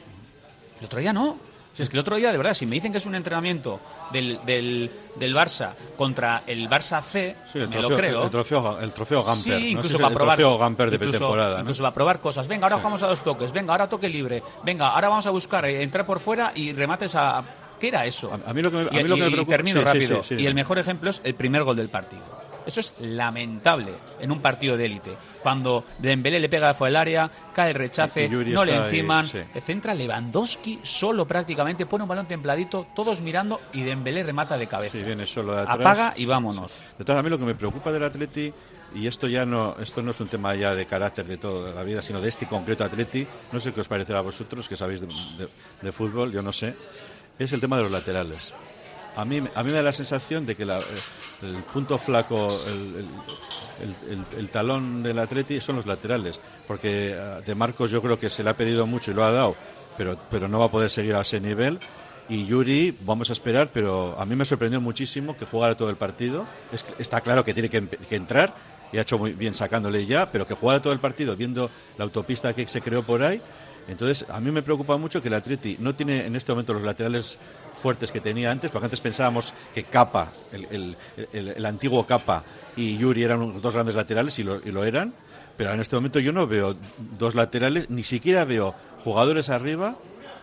El 0.80 0.88
otro 0.88 1.00
día 1.00 1.14
no. 1.14 1.38
Si 1.72 1.84
es 1.84 1.90
que 1.92 1.98
el 1.98 2.00
otro 2.02 2.16
día, 2.16 2.32
de 2.32 2.38
verdad, 2.40 2.56
si 2.56 2.66
me 2.66 2.74
dicen 2.74 2.92
que 2.92 2.98
es 2.98 3.06
un 3.06 3.14
entrenamiento 3.14 3.80
del, 4.12 4.40
del, 4.44 4.90
del 5.18 5.36
Barça 5.36 5.74
contra 5.96 6.42
el 6.48 6.68
Barça 6.68 7.00
C, 7.04 7.36
Sí, 7.54 7.60
el 7.60 7.70
me 7.70 7.76
trofeo, 7.76 7.90
lo 7.92 7.96
creo. 7.96 8.24
el 8.24 8.30
trofeo, 8.32 8.80
el 8.80 8.92
trofeo 8.94 9.24
Gamper. 9.24 9.44
Sí, 9.44 9.74
¿no? 9.76 9.80
incluso 9.80 9.98
para 9.98 10.08
el 10.08 10.14
probar. 10.16 10.38
trofeo 10.38 10.58
Gamper 10.58 10.90
de 10.90 10.96
incluso- 10.96 11.12
pretemporada. 11.12 11.54
¿no? 11.58 11.60
Incluso 11.62 11.84
para 11.84 11.94
probar 11.94 12.20
cosas. 12.20 12.48
Venga, 12.48 12.66
ahora 12.66 12.78
jugamos 12.78 13.04
a 13.04 13.08
dos 13.08 13.24
toques. 13.24 13.52
Venga, 13.52 13.74
ahora 13.74 13.88
toque 13.88 14.10
libre. 14.10 14.42
Venga, 14.64 14.88
ahora 14.88 15.10
vamos 15.10 15.28
a 15.28 15.30
buscar 15.30 15.66
eh, 15.66 15.84
entrar 15.84 16.08
por 16.08 16.20
fuera 16.20 16.52
y 16.56 16.74
remates 16.74 17.14
a. 17.14 17.44
¿Qué 17.80 17.90
era 17.90 18.06
eso? 18.06 18.32
A 18.46 18.54
mí 18.54 18.62
lo 18.62 18.72
que 18.72 18.78
me, 18.78 18.84
a 18.84 19.00
Y- 19.00 19.04
mí 19.04 19.10
lo 19.10 19.16
que 19.16 19.22
y- 19.22 19.24
me 19.24 19.28
y 19.28 19.32
preocupa... 19.32 19.56
termino 19.58 19.80
sí, 19.80 19.86
rápido. 19.86 20.24
sí, 20.24 20.36
sí. 20.36 20.42
y 20.42 20.46
el 20.48 20.54
mejor 20.56 20.80
ejemplo 20.80 21.10
es 21.10 21.22
el 21.24 21.36
primer 21.36 21.64
gol 21.64 21.76
del 21.76 21.90
partido. 21.90 22.38
Eso 22.66 22.82
es 22.82 22.94
lamentable 23.00 23.94
en 24.20 24.30
un 24.30 24.42
partido 24.42 24.76
de 24.76 24.86
élite. 24.88 25.12
Cuando 25.42 25.86
Dembélé 26.00 26.38
le 26.42 26.50
pega 26.50 26.74
fuera 26.74 26.90
del 26.90 26.96
área, 26.98 27.32
cae 27.54 27.70
el 27.70 27.76
rechace, 27.76 28.28
no 28.28 28.66
le 28.66 28.74
ahí, 28.74 28.80
enciman, 28.80 29.26
sí. 29.26 29.40
centra 29.66 29.94
Lewandowski 29.96 30.80
solo 30.84 31.26
prácticamente, 31.26 31.86
pone 31.86 32.04
un 32.04 32.10
balón 32.10 32.26
templadito, 32.28 32.88
todos 32.94 33.22
mirando 33.22 33.62
y 33.72 33.84
Dembélé 33.84 34.22
remata 34.24 34.58
de 34.58 34.68
cabeza. 34.68 34.98
Sí, 34.98 35.04
viene 35.06 35.26
solo 35.26 35.54
de 35.56 35.62
atrás. 35.62 35.78
Apaga 35.80 36.14
y 36.18 36.26
vámonos. 36.26 36.84
De 37.00 37.06
todas, 37.06 37.20
a 37.22 37.24
mí 37.24 37.30
lo 37.30 37.40
que 37.40 37.46
me 37.46 37.56
preocupa 37.56 37.90
del 37.94 38.04
Atleti, 38.04 38.52
y 38.94 39.08
esto 39.08 39.28
ya 39.30 39.46
no, 39.46 39.78
esto 39.82 40.02
no 40.02 40.12
es 40.12 40.20
un 40.20 40.28
tema 40.28 40.54
ya 40.56 40.76
de 40.76 40.86
carácter 40.86 41.26
de 41.26 41.38
toda 41.38 41.74
la 41.74 41.84
vida, 41.84 42.02
sino 42.02 42.20
de 42.20 42.28
este 42.28 42.48
concreto 42.48 42.84
Atleti, 42.84 43.26
no 43.54 43.62
sé 43.62 43.72
qué 43.72 43.80
os 43.80 43.88
parecerá 43.88 44.20
a 44.20 44.24
vosotros, 44.24 44.68
que 44.68 44.76
sabéis 44.76 45.00
de, 45.02 45.08
de- 45.08 45.50
de 45.82 45.92
fútbol, 45.94 46.34
yo 46.34 46.42
no 46.42 46.52
sé, 46.52 46.76
es 47.40 47.54
el 47.54 47.62
tema 47.62 47.78
de 47.78 47.84
los 47.84 47.92
laterales. 47.92 48.54
A 49.16 49.26
mí, 49.26 49.42
a 49.56 49.64
mí 49.64 49.72
me 49.72 49.78
da 49.78 49.82
la 49.82 49.94
sensación 49.94 50.46
de 50.46 50.56
que 50.56 50.64
el 50.64 51.64
punto 51.74 51.98
flaco, 51.98 52.56
el, 54.38 54.50
talón 54.50 55.02
del 55.02 55.18
Atleti 55.18 55.60
son 55.60 55.78
los 55.78 55.88
laterales, 55.88 56.40
porque 56.68 57.16
a 57.16 57.42
de 57.42 57.56
Marcos 57.56 57.90
yo 57.90 58.02
creo 58.02 58.20
que 58.20 58.30
se 58.30 58.44
le 58.44 58.52
ha 58.52 58.58
pedido 58.58 58.86
mucho 58.86 59.10
y 59.10 59.16
lo 59.16 59.24
ha 59.24 59.32
dado, 59.32 59.56
pero, 59.98 60.20
pero 60.30 60.48
no 60.48 60.60
va 60.60 60.66
a 60.66 60.72
poder 60.72 60.92
seguir 60.92 61.16
a 61.16 61.22
ese 61.22 61.40
nivel. 61.40 61.80
Y 62.30 62.46
Yuri, 62.46 62.96
vamos 63.02 63.32
a 63.32 63.34
esperar, 63.34 63.72
pero 63.74 64.16
a 64.20 64.26
mí 64.26 64.36
me 64.36 64.46
sorprendió 64.46 64.82
muchísimo 64.82 65.36
que 65.36 65.46
jugara 65.46 65.76
todo 65.76 65.90
el 65.90 65.96
partido. 65.96 66.46
Está 67.00 67.22
claro 67.22 67.44
que 67.44 67.54
tiene 67.54 67.70
que, 67.70 67.88
que 67.88 68.16
entrar 68.16 68.54
y 68.92 68.98
ha 68.98 69.02
hecho 69.02 69.18
muy 69.18 69.34
bien 69.34 69.54
sacándole 69.54 70.06
ya, 70.06 70.32
pero 70.32 70.46
que 70.46 70.54
jugara 70.54 70.82
todo 70.82 70.94
el 70.94 71.00
partido 71.00 71.36
viendo 71.36 71.70
la 71.98 72.04
autopista 72.04 72.54
que 72.54 72.68
se 72.68 72.82
creó 72.82 73.04
por 73.04 73.24
ahí. 73.24 73.42
Entonces, 73.88 74.26
a 74.30 74.40
mí 74.40 74.52
me 74.52 74.62
preocupa 74.62 74.98
mucho 74.98 75.22
que 75.22 75.30
el 75.30 75.34
Atleti 75.36 75.78
no 75.80 75.96
tiene 75.96 76.26
en 76.26 76.36
este 76.36 76.52
momento 76.52 76.74
los 76.74 76.84
laterales 76.84 77.38
fuertes 77.76 78.12
que 78.12 78.20
tenía 78.20 78.52
antes, 78.52 78.70
porque 78.72 78.86
antes 78.86 79.00
pensábamos 79.00 79.54
que 79.74 79.84
Capa, 79.84 80.32
el, 80.52 80.66
el- 81.32 81.54
el- 81.56 81.66
antiguo 81.66 82.06
Capa 82.06 82.44
y 82.76 82.98
Yuri 82.98 83.24
eran 83.24 83.62
dos 83.62 83.74
grandes 83.74 83.96
laterales 83.96 84.38
y 84.40 84.44
lo, 84.44 84.58
y 84.58 84.72
lo 84.72 84.84
eran, 84.84 85.14
pero 85.56 85.72
en 85.72 85.80
este 85.80 85.96
momento 85.96 86.20
yo 86.20 86.34
no 86.34 86.48
veo 86.48 86.76
dos 87.18 87.34
laterales, 87.36 87.90
ni 87.90 88.04
siquiera 88.04 88.46
veo 88.46 88.76
jugadores 89.04 89.50
arriba 89.50 89.96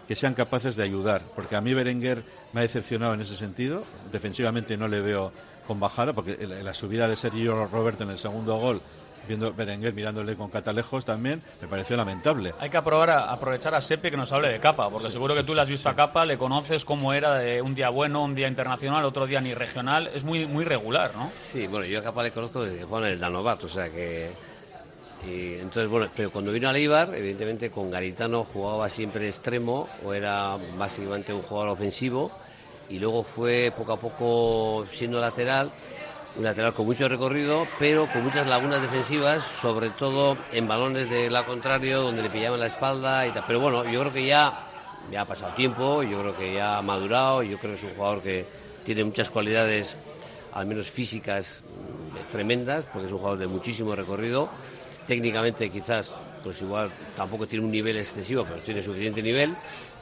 que 0.09 0.15
sean 0.17 0.35
capaces 0.35 0.77
de 0.77 0.83
ayudar, 0.85 1.23
porque 1.35 1.57
a 1.57 1.61
mí 1.61 1.73
Berenguer 1.75 2.23
me 2.53 2.61
ha 2.61 2.63
decepcionado 2.63 3.15
en 3.15 3.21
ese 3.21 3.37
sentido, 3.37 3.85
defensivamente 4.13 4.77
no 4.77 4.89
le 4.89 5.01
veo 5.01 5.33
con 5.67 5.81
bajada, 5.81 6.13
porque 6.13 6.37
la 6.47 6.75
subida 6.75 7.09
de 7.09 7.17
Sergio 7.17 7.67
Roberto 7.67 8.05
en 8.05 8.11
el 8.11 8.19
segundo 8.19 8.57
gol, 8.59 8.81
viendo 9.29 9.53
Berenguer 9.53 9.93
mirándole 9.95 10.37
con 10.37 10.49
catalejos 10.51 11.05
también, 11.05 11.43
me 11.61 11.69
pareció 11.69 11.97
lamentable. 11.97 12.53
Hay 12.61 12.71
que 12.71 12.77
aprobar 12.77 13.11
a- 13.11 13.31
aprovechar 13.33 13.75
a 13.75 13.81
Sepe 13.81 14.11
que 14.11 14.17
nos 14.17 14.33
hable 14.33 14.49
de 14.49 14.61
Capa, 14.61 14.91
porque 14.91 15.11
seguro 15.11 15.35
que 15.35 15.43
tú 15.45 15.55
le 15.55 15.61
has 15.63 15.69
visto 15.69 15.89
a 15.89 15.95
Capa, 15.95 16.25
le 16.25 16.37
conoces 16.39 16.85
cómo 16.85 17.13
era 17.13 17.35
de 17.39 17.61
un 17.63 17.75
día 17.75 17.89
bueno, 17.91 18.23
un 18.23 18.35
día 18.35 18.49
internacional, 18.49 19.05
otro 19.05 19.27
día 19.27 19.41
ni 19.41 19.55
regional, 19.55 20.11
es 20.15 20.25
muy 20.25 20.47
muy 20.47 20.65
regular, 20.65 21.11
¿no? 21.15 21.29
Sí, 21.31 21.67
bueno, 21.67 21.87
yo 21.87 21.99
a 21.99 22.03
Capa 22.03 22.23
le 22.23 22.31
conozco 22.33 22.63
desde 22.65 22.83
en 22.85 23.05
el 23.05 23.19
Danobat, 23.21 23.65
o 23.65 23.69
sea 23.69 23.89
que... 23.91 24.31
y 25.27 25.55
entonces, 25.55 25.89
bueno, 25.89 26.09
pero 26.15 26.31
cuando 26.31 26.53
vino 26.53 26.69
a 26.69 26.73
Leibar, 26.73 27.15
evidentemente 27.15 27.71
con 27.71 27.91
Garitano 27.91 28.45
jugaba 28.45 28.89
siempre 28.89 29.27
extremo 29.27 29.89
o 30.05 30.13
era 30.13 30.57
básicamente 30.77 31.33
un 31.33 31.43
jugador 31.43 31.71
ofensivo 31.71 32.31
y 32.91 32.99
luego 32.99 33.23
fue 33.23 33.73
poco 33.75 33.93
a 33.95 33.99
poco 33.99 34.85
siendo 34.91 35.19
lateral, 35.21 35.71
un 36.37 36.45
lateral 36.45 36.75
con 36.75 36.87
mucho 36.87 37.09
recorrido, 37.09 37.67
pero 37.79 38.07
con 38.13 38.25
muchas 38.25 38.47
lagunas 38.47 38.83
defensivas, 38.83 39.45
sobre 39.45 39.91
todo 39.91 40.37
en 40.53 40.67
balones 40.67 41.09
de 41.09 41.31
la 41.31 41.45
contrario, 41.45 42.03
donde 42.03 42.23
le 42.23 42.31
pillaban 42.31 42.59
la 42.59 42.67
espalda 42.67 43.27
y 43.27 43.31
tal. 43.31 43.45
Pero 43.47 43.61
bueno, 43.61 43.85
yo 43.85 44.01
creo 44.01 44.13
que 44.13 44.27
ya, 44.27 44.67
ya 45.13 45.23
ha 45.23 45.25
pasado 45.25 45.55
tiempo, 45.55 46.03
yo 46.03 46.21
creo 46.21 46.37
que 46.37 46.55
ya 46.55 46.79
ha 46.79 46.83
madurado, 46.83 47.43
yo 47.43 47.59
creo 47.59 47.73
que 47.73 47.79
es 47.79 47.85
un 47.85 47.95
jugador 47.95 48.23
que 48.23 48.47
tiene 48.85 49.05
muchas 49.05 49.31
cualidades, 49.31 49.97
al 50.53 50.67
menos 50.67 50.91
físicas, 50.91 51.63
mm, 51.63 52.31
tremendas, 52.31 52.85
porque 52.93 53.07
es 53.07 53.13
un 53.13 53.19
jugador 53.19 53.39
de 53.39 53.47
muchísimo 53.47 53.95
recorrido. 53.95 54.49
Técnicamente 55.07 55.71
quizás, 55.71 56.13
pues 56.43 56.61
igual 56.63 56.91
tampoco 57.17 57.47
tiene 57.47 57.65
un 57.65 57.71
nivel 57.71 57.97
excesivo, 57.97 58.45
pero 58.45 58.61
tiene 58.61 58.83
suficiente 58.83 59.23
nivel. 59.23 59.55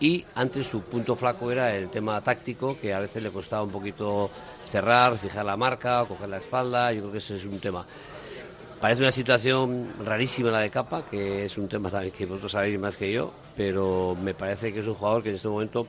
Y 0.03 0.25
antes 0.35 0.67
su 0.67 0.83
punto 0.83 1.15
flaco 1.15 1.53
era 1.53 1.77
el 1.77 1.89
tema 1.89 2.21
táctico, 2.21 2.77
que 2.81 2.93
a 2.93 2.99
veces 2.99 3.23
le 3.23 3.31
costaba 3.31 3.63
un 3.63 3.71
poquito 3.71 4.29
cerrar, 4.69 5.17
fijar 5.17 5.47
la 5.47 5.57
marca, 5.57 6.05
coger 6.09 6.29
la 6.29 6.39
espalda. 6.39 6.93
Yo 6.93 7.03
creo 7.03 7.13
que 7.13 7.19
ese 7.19 7.37
es 7.37 7.45
un 7.45 7.61
tema. 7.61 7.87
Parece 8.81 9.03
una 9.03 9.13
situación 9.13 9.93
rarísima 10.05 10.51
la 10.51 10.59
de 10.59 10.71
Capa, 10.71 11.05
que 11.09 11.45
es 11.45 11.57
un 11.57 11.69
tema 11.69 11.89
que 12.11 12.27
vosotros 12.27 12.51
sabéis 12.51 12.81
más 12.81 12.97
que 12.97 13.13
yo, 13.13 13.33
pero 13.57 14.17
me 14.21 14.35
parece 14.35 14.73
que 14.73 14.81
es 14.81 14.89
un 14.89 14.95
jugador 14.95 15.23
que 15.23 15.29
en 15.29 15.37
este 15.37 15.47
momento 15.47 15.87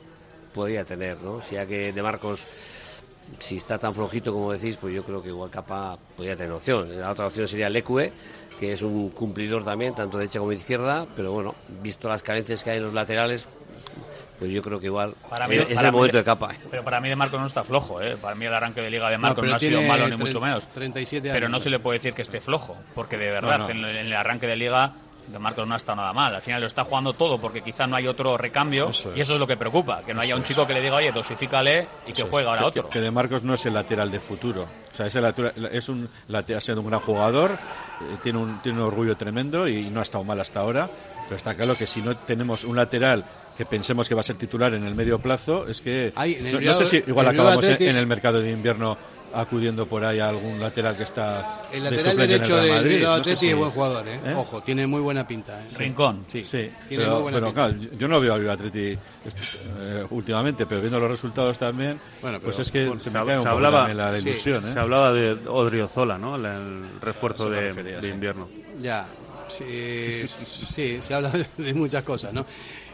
podría 0.54 0.86
tener, 0.86 1.20
¿no? 1.20 1.42
Si 1.42 1.56
ya 1.56 1.66
que 1.66 1.92
De 1.92 2.04
Marcos, 2.04 2.46
si 3.40 3.56
está 3.56 3.80
tan 3.80 3.96
flojito 3.96 4.32
como 4.32 4.52
decís, 4.52 4.78
pues 4.80 4.94
yo 4.94 5.04
creo 5.04 5.24
que 5.24 5.30
igual 5.30 5.50
Capa 5.50 5.98
podría 6.16 6.36
tener 6.36 6.52
opción. 6.52 7.00
La 7.00 7.10
otra 7.10 7.26
opción 7.26 7.48
sería 7.48 7.68
Lecue, 7.68 8.14
que 8.60 8.74
es 8.74 8.84
un 8.84 9.10
cumplidor 9.10 9.66
también, 9.66 9.96
tanto 9.96 10.18
de 10.18 10.26
derecha 10.26 10.38
como 10.38 10.52
izquierda, 10.52 11.08
pero 11.16 11.32
bueno, 11.32 11.56
visto 11.82 12.08
las 12.08 12.22
carencias 12.22 12.64
que 12.64 12.70
hay 12.70 12.78
en 12.78 12.84
los 12.84 12.94
laterales, 12.94 13.48
pues 14.40 14.52
yo 14.52 14.62
creo 14.62 14.80
que 14.80 14.88
igual 14.88 15.14
Para 15.30 15.48
mí- 15.48 15.56
es 15.56 15.66
para 15.76 15.88
el 15.88 15.94
mí- 15.94 15.98
momento 15.98 16.18
de 16.18 16.24
Capa. 16.24 16.50
Pero 16.70 16.84
para 16.84 17.00
mí 17.00 17.10
de 17.10 17.16
Marcos 17.16 17.40
no 17.40 17.46
está 17.48 17.64
flojo, 17.64 18.02
¿eh? 18.02 18.18
Para 18.22 18.36
mí 18.36 18.46
el 18.46 18.54
arranque 18.54 18.82
de 18.82 18.90
Liga 18.92 19.10
de 19.10 19.18
Marcos 19.18 19.42
pero 19.42 19.52
no, 19.52 19.56
ha 19.56 19.60
sido 19.60 19.82
malo 19.84 20.08
ni 20.10 20.18
mucho 20.18 20.42
menos. 20.42 20.68
37 20.68 21.30
Pero 21.32 21.46
años. 21.48 21.52
no 21.52 21.60
se 21.60 21.70
le 21.70 21.80
puede 21.80 22.00
decir 22.00 22.14
que 22.14 22.22
esté 22.24 22.40
flojo, 22.42 22.78
porque 22.96 23.18
de 23.18 23.32
verdad 23.32 23.60
No, 23.60 23.66
no. 23.66 23.70
En, 23.70 23.78
el, 23.86 23.96
en 23.98 24.06
el 24.08 24.14
arranque 24.14 24.48
de 24.48 24.56
Liga 24.56 24.92
de 25.28 25.40
Marcos 25.40 25.66
no 25.66 25.74
ha 25.74 25.78
estado 25.78 25.96
nada 25.98 26.12
mal. 26.12 26.36
Al 26.36 26.42
final 26.42 26.60
lo 26.60 26.68
está 26.68 26.84
jugando 26.84 27.14
todo 27.14 27.40
porque 27.40 27.62
quizá 27.62 27.88
no 27.88 27.96
hay 27.96 28.08
otro 28.08 28.38
recambio 28.38 28.90
Eso 28.90 29.14
y 29.16 29.22
eso 29.22 29.36
es 29.36 29.40
lo 29.40 29.48
que 29.48 29.56
preocupa, 29.56 30.02
que 30.06 30.14
no 30.14 30.20
haya 30.20 30.36
un 30.36 30.44
chico 30.44 30.68
que 30.68 30.74
le 30.74 30.82
diga, 30.82 30.96
oye, 30.96 31.14
dosifícale 31.14 31.88
y 32.06 32.12
que 32.12 32.24
juegue 32.24 32.46
ahora 32.50 32.62
que, 32.64 32.68
otro. 32.68 32.90
que 32.90 33.00
De 33.00 33.10
Marcos 33.10 33.42
no 33.44 33.54
es 33.54 33.66
el 33.66 33.74
lateral 33.74 34.12
de 34.12 34.20
futuro. 34.20 34.64
O 34.92 34.96
sea, 34.96 35.08
es, 35.08 35.16
el 35.16 35.24
lateral- 35.24 35.70
es 35.72 35.88
un 35.88 36.10
lateral, 36.28 36.58
ha 36.58 36.62
sido 36.62 36.82
un 36.82 36.88
gran 36.88 37.00
jugador, 37.00 37.52
eh, 37.52 38.18
tiene, 38.22 38.40
un, 38.40 38.62
tiene 38.62 38.80
un 38.82 38.86
orgullo 38.86 39.16
tremendo 39.16 39.66
y 39.66 39.90
no 39.90 40.02
ha 40.02 40.04
estado 40.04 40.26
mal 40.26 40.42
hasta 40.42 40.60
ahora. 40.60 40.90
Pero 41.24 41.38
está 41.38 41.56
claro 41.56 41.76
que 41.78 41.88
si 41.88 42.02
no 42.02 42.18
tenemos 42.18 42.66
un 42.66 42.76
lateral 42.76 43.24
que 43.58 43.66
pensemos 43.66 44.08
que 44.10 44.16
va 44.16 44.22
a 44.22 44.24
ser 44.24 44.36
titular 44.38 44.74
en 44.74 44.84
el 44.86 44.96
medio 44.96 45.20
plazo, 45.20 45.68
es 45.68 45.82
que. 45.82 46.14
En 46.16 46.64
no, 46.66 46.74
sé 46.74 46.86
si 46.86 46.98
igual 47.08 47.28
en 47.28 47.34
acabamos 47.34 47.64
en, 47.66 47.82
en 47.82 47.96
el 47.98 48.08
mercado 48.08 48.42
de 48.42 48.52
invierno 48.52 48.98
acudiendo 49.36 49.88
por 49.88 50.06
ahí 50.06 50.20
a 50.20 50.30
algún 50.30 50.60
lateral 50.60 50.96
que 50.96 51.04
está. 51.04 51.64
El 51.72 51.84
de 51.84 51.90
lateral 51.92 52.14
en 52.16 52.22
el 52.22 52.28
derecho 52.28 52.54
Real 52.56 52.66
de 52.66 52.72
Madrid. 52.74 53.04
No 53.04 53.24
sé 53.24 53.36
si- 53.36 53.50
es 53.50 53.56
buen 53.56 53.72
jugador, 53.72 54.08
¿eh? 54.08 54.20
¿Eh? 54.26 54.34
Ojo, 54.36 54.62
tiene 54.62 54.86
muy 54.86 55.02
buena 55.02 55.28
pinta. 55.28 55.60
¿eh? 55.60 55.66
Rincón. 55.76 56.26
Sí, 56.32 56.44
Sí, 56.44 56.70
tiene 56.88 57.04
pero, 57.06 57.14
muy 57.16 57.22
buena 57.24 57.38
pero 57.38 57.48
pinta. 57.48 57.68
claro, 57.80 57.98
yo 57.98 58.08
no 58.08 58.20
veo 58.22 58.34
al 58.36 58.46
est- 59.26 59.56
eh, 59.80 60.06
últimamente, 60.12 60.68
pero 60.68 60.82
viendo 60.82 61.00
los 61.00 61.10
resultados 61.10 61.58
también, 61.58 62.00
Bueno, 62.22 62.40
pues 62.42 62.60
es 62.60 62.70
que 62.70 62.86
Bueno, 62.86 63.00
se 63.00 63.10
se 63.10 63.18
me 63.20 63.26
cae 63.26 63.38
un 63.38 63.42
se 63.44 63.50
poco 63.50 63.56
hablaba- 63.56 63.78
también 63.88 63.98
la, 63.98 64.20
ilusión. 64.20 64.70
¿eh? 64.70 64.74
Se 64.74 64.80
hablaba 64.80 65.12
de 65.14 65.32
Odriozola, 65.48 66.18
¿no? 66.20 66.36
El, 66.36 66.46
el 66.46 66.84
refuerzo 67.02 67.50
de, 67.50 67.62
refería, 67.62 67.96
de 68.02 68.08
sí. 68.08 68.14
invierno. 68.14 68.48
Ya, 68.84 69.08
sí, 69.50 70.26
sí, 70.28 71.00
se 71.08 71.14
habla 71.14 71.32
de 71.58 71.74
muchas 71.74 72.04
cosas, 72.04 72.32
¿no? 72.34 72.46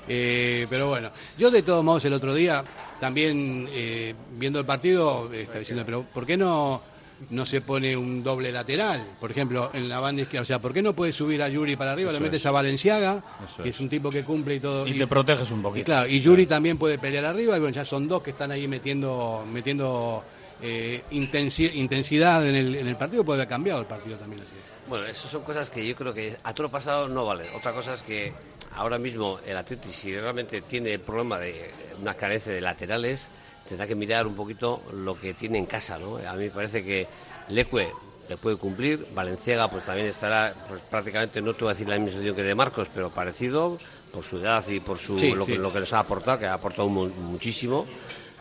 Eh, 0.10 0.66
pero 0.70 0.90
bueno, 0.90 1.12
yo 1.38 1.52
de 1.52 1.62
todos 1.62 1.84
modos 1.84 2.04
el 2.06 2.14
otro 2.14 2.34
día, 2.34 2.64
también 3.00 3.70
eh, 3.72 4.16
viendo 4.32 4.60
el 4.60 4.66
partido, 4.66 5.32
estaba 5.32 5.60
diciendo, 5.60 5.84
pero 5.86 6.02
¿por 6.04 6.26
qué 6.26 6.36
no, 6.36 6.82
no 7.30 7.46
se 7.46 7.62
pone 7.62 7.96
un 7.96 8.24
doble 8.24 8.52
lateral? 8.52 9.06
Por 9.20 9.30
ejemplo, 9.30 9.70
en 9.74 9.88
la 9.88 10.00
banda 10.00 10.24
izquierda, 10.24 10.42
o 10.42 10.46
sea, 10.46 10.60
¿por 10.60 10.74
qué 10.74 10.82
no 10.82 10.94
puedes 10.94 11.16
subir 11.16 11.44
a 11.44 11.48
Yuri 11.48 11.76
para 11.76 11.92
arriba, 11.92 12.10
Eso 12.10 12.20
lo 12.20 12.26
metes 12.26 12.42
es. 12.42 12.46
a 12.48 12.52
Valenciaga, 12.52 13.24
Eso 13.46 13.62
que 13.64 13.70
es. 13.70 13.76
es 13.76 13.80
un 13.82 13.88
tipo 13.90 14.10
que 14.10 14.24
cumple 14.24 14.56
y 14.56 14.60
todo? 14.60 14.88
Y 14.88 14.98
te 14.98 15.06
proteges 15.06 15.52
un 15.52 15.60
y 15.60 15.64
poquito. 15.64 15.86
claro, 15.86 16.10
y 16.10 16.20
Yuri 16.20 16.48
también 16.48 16.78
puede 16.80 16.98
pelear 16.98 17.26
arriba, 17.26 17.56
y 17.56 17.60
bueno, 17.60 17.76
ya 17.76 17.86
son 17.86 18.08
dos 18.08 18.24
que 18.24 18.32
están 18.32 18.50
ahí 18.52 18.68
metiendo, 18.68 19.46
metiendo 19.54 20.24
eh, 20.62 21.04
intensi- 21.12 21.72
intensidad 21.76 22.46
en 22.50 22.56
el, 22.56 22.76
en 22.76 22.88
el 22.88 22.96
partido, 22.98 23.24
puede 23.24 23.42
haber 23.42 23.48
cambiado 23.50 23.80
el 23.80 23.86
partido 23.86 24.18
también 24.18 24.42
así. 24.42 24.56
Bueno, 24.90 25.06
eso 25.06 25.28
son 25.30 25.44
cosas 25.44 25.70
que 25.70 25.86
yo 25.88 25.96
creo 25.96 26.12
que 26.16 26.36
a 26.44 26.52
todo 26.52 26.64
lo 26.64 26.72
pasado 26.72 27.08
no 27.08 27.24
vale. 27.24 27.46
Otra 27.56 27.74
cosa 27.74 27.94
es 27.94 28.02
que 28.02 28.34
ahora 28.80 28.98
mismo 28.98 29.40
el 29.46 29.58
Atleti, 29.58 29.92
si 29.92 30.18
realmente 30.18 30.62
tiene 30.62 30.94
el 30.94 31.00
problema 31.02 31.38
de 31.38 31.70
una 32.02 32.14
carencia 32.14 32.52
de 32.52 32.62
laterales, 32.62 33.30
tendrá 33.68 33.86
que 33.86 33.94
mirar 33.96 34.26
un 34.26 34.36
poquito 34.36 34.82
lo 34.94 35.20
que 35.20 35.34
tiene 35.34 35.58
en 35.58 35.66
casa, 35.66 35.98
¿no? 35.98 36.18
A 36.18 36.34
mí 36.34 36.46
me 36.46 36.50
parece 36.50 36.84
que 36.84 37.06
Leque 37.50 37.92
le 38.30 38.38
puede 38.38 38.56
cumplir, 38.58 39.08
Valenciaga 39.14 39.70
pues 39.70 39.84
también 39.84 40.08
estará 40.08 40.54
pues 40.68 40.82
prácticamente, 40.82 41.42
no 41.42 41.54
te 41.54 41.62
voy 41.66 41.72
a 41.72 41.74
decir 41.74 41.90
la 41.90 41.96
misma 41.96 42.10
situación 42.12 42.36
que 42.36 42.44
de 42.44 42.56
Marcos, 42.56 42.88
pero 42.94 43.10
parecido 43.10 43.78
por 44.14 44.24
su 44.24 44.38
edad 44.38 44.64
y 44.70 44.80
por 44.80 44.98
su 44.98 45.18
Sí, 45.18 45.32
lo, 45.34 45.46
sí. 45.46 45.54
Que, 45.54 45.58
lo 45.58 45.74
que 45.74 45.80
nos 45.82 45.94
ha 45.94 46.00
aportado, 46.00 46.40
que 46.40 46.46
ha 46.46 46.54
aportado 46.54 46.88
mu- 46.88 47.08
muchísimo. 47.10 47.86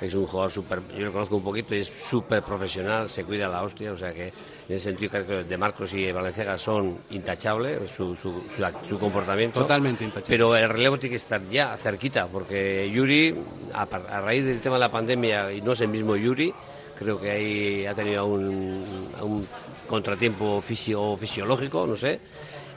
Es 0.01 0.15
un 0.15 0.27
jugador 0.29 0.53
súper, 0.53 0.81
yo 0.97 1.07
lo 1.07 1.13
conozco 1.13 1.37
un 1.37 1.43
poquito 1.43 1.75
y 1.75 1.81
es 1.81 1.89
súper 1.89 2.43
profesional, 2.45 3.09
se 3.09 3.25
cuida 3.25 3.49
la 3.49 3.63
hostia, 3.65 3.91
o 3.93 3.97
sea 3.99 4.15
que 4.15 4.33
en 4.69 4.77
ese 4.77 4.91
sentido 4.91 5.25
que 5.25 5.45
de 5.45 5.57
Marcos 5.57 5.95
y 5.95 6.13
Valenciaga 6.13 6.59
son 6.59 6.99
intachables, 7.11 7.91
su, 7.91 8.15
su, 8.15 8.43
su, 8.89 8.99
comportamiento. 8.99 9.61
Totalmente 9.61 10.05
intachable. 10.05 10.29
Pero 10.29 10.55
el 10.55 10.69
relevo 10.69 10.99
tiene 10.99 11.13
que 11.13 11.17
estar 11.17 11.41
ya 11.49 11.75
cerquita, 11.79 12.27
porque 12.27 12.91
Yuri, 12.91 13.35
a 13.73 13.87
raíz 14.21 14.45
del 14.45 14.61
tema 14.61 14.77
de 14.77 14.81
la 14.81 14.91
pandemia, 14.91 15.53
y 15.53 15.63
no 15.63 15.73
es 15.73 15.81
el 15.81 15.89
mismo 15.89 16.17
Yuri, 16.17 16.53
creo 16.99 17.19
que 17.19 17.31
ahí 17.31 17.87
ha 17.87 17.95
tenido 17.95 18.27
un, 18.27 19.09
un 19.23 19.47
contratiempo 19.89 20.61
fisio, 20.61 21.17
fisiológico, 21.17 21.87
no 21.87 21.97
sé. 21.97 22.21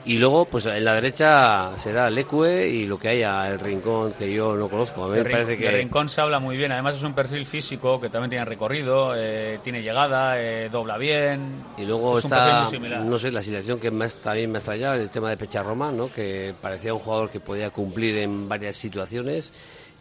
Y 0.03 0.17
luego, 0.17 0.45
pues 0.45 0.65
en 0.65 0.83
la 0.83 0.95
derecha 0.95 1.77
será 1.77 2.09
Lecue 2.09 2.67
y 2.67 2.85
lo 2.85 2.97
que 2.99 3.09
haya, 3.09 3.47
el 3.49 3.59
rincón 3.59 4.13
que 4.13 4.33
yo 4.33 4.55
no 4.55 4.67
conozco. 4.67 5.03
A 5.03 5.07
mí 5.09 5.17
me 5.17 5.29
parece 5.29 5.57
que. 5.57 5.69
Rincón 5.69 6.09
se 6.09 6.21
habla 6.21 6.39
muy 6.39 6.57
bien. 6.57 6.71
Además 6.71 6.95
es 6.95 7.03
un 7.03 7.13
perfil 7.13 7.45
físico 7.45 8.01
que 8.01 8.09
también 8.09 8.31
tiene 8.31 8.45
recorrido, 8.45 9.13
eh, 9.15 9.59
tiene 9.63 9.83
llegada, 9.83 10.41
eh, 10.41 10.69
dobla 10.69 10.97
bien. 10.97 11.63
Y 11.77 11.85
luego 11.85 12.17
es 12.17 12.25
está, 12.25 12.67
no 13.03 13.19
sé, 13.19 13.31
la 13.31 13.43
situación 13.43 13.79
que 13.79 13.91
más 13.91 14.15
también 14.15 14.51
me 14.51 14.57
ha 14.57 14.59
extrañado, 14.59 14.95
el 14.95 15.09
tema 15.09 15.29
de 15.29 15.37
Pecharroma, 15.37 15.91
¿no? 15.91 16.11
que 16.11 16.53
parecía 16.59 16.93
un 16.93 16.99
jugador 16.99 17.29
que 17.29 17.39
podía 17.39 17.69
cumplir 17.69 18.17
en 18.17 18.49
varias 18.49 18.75
situaciones 18.77 19.51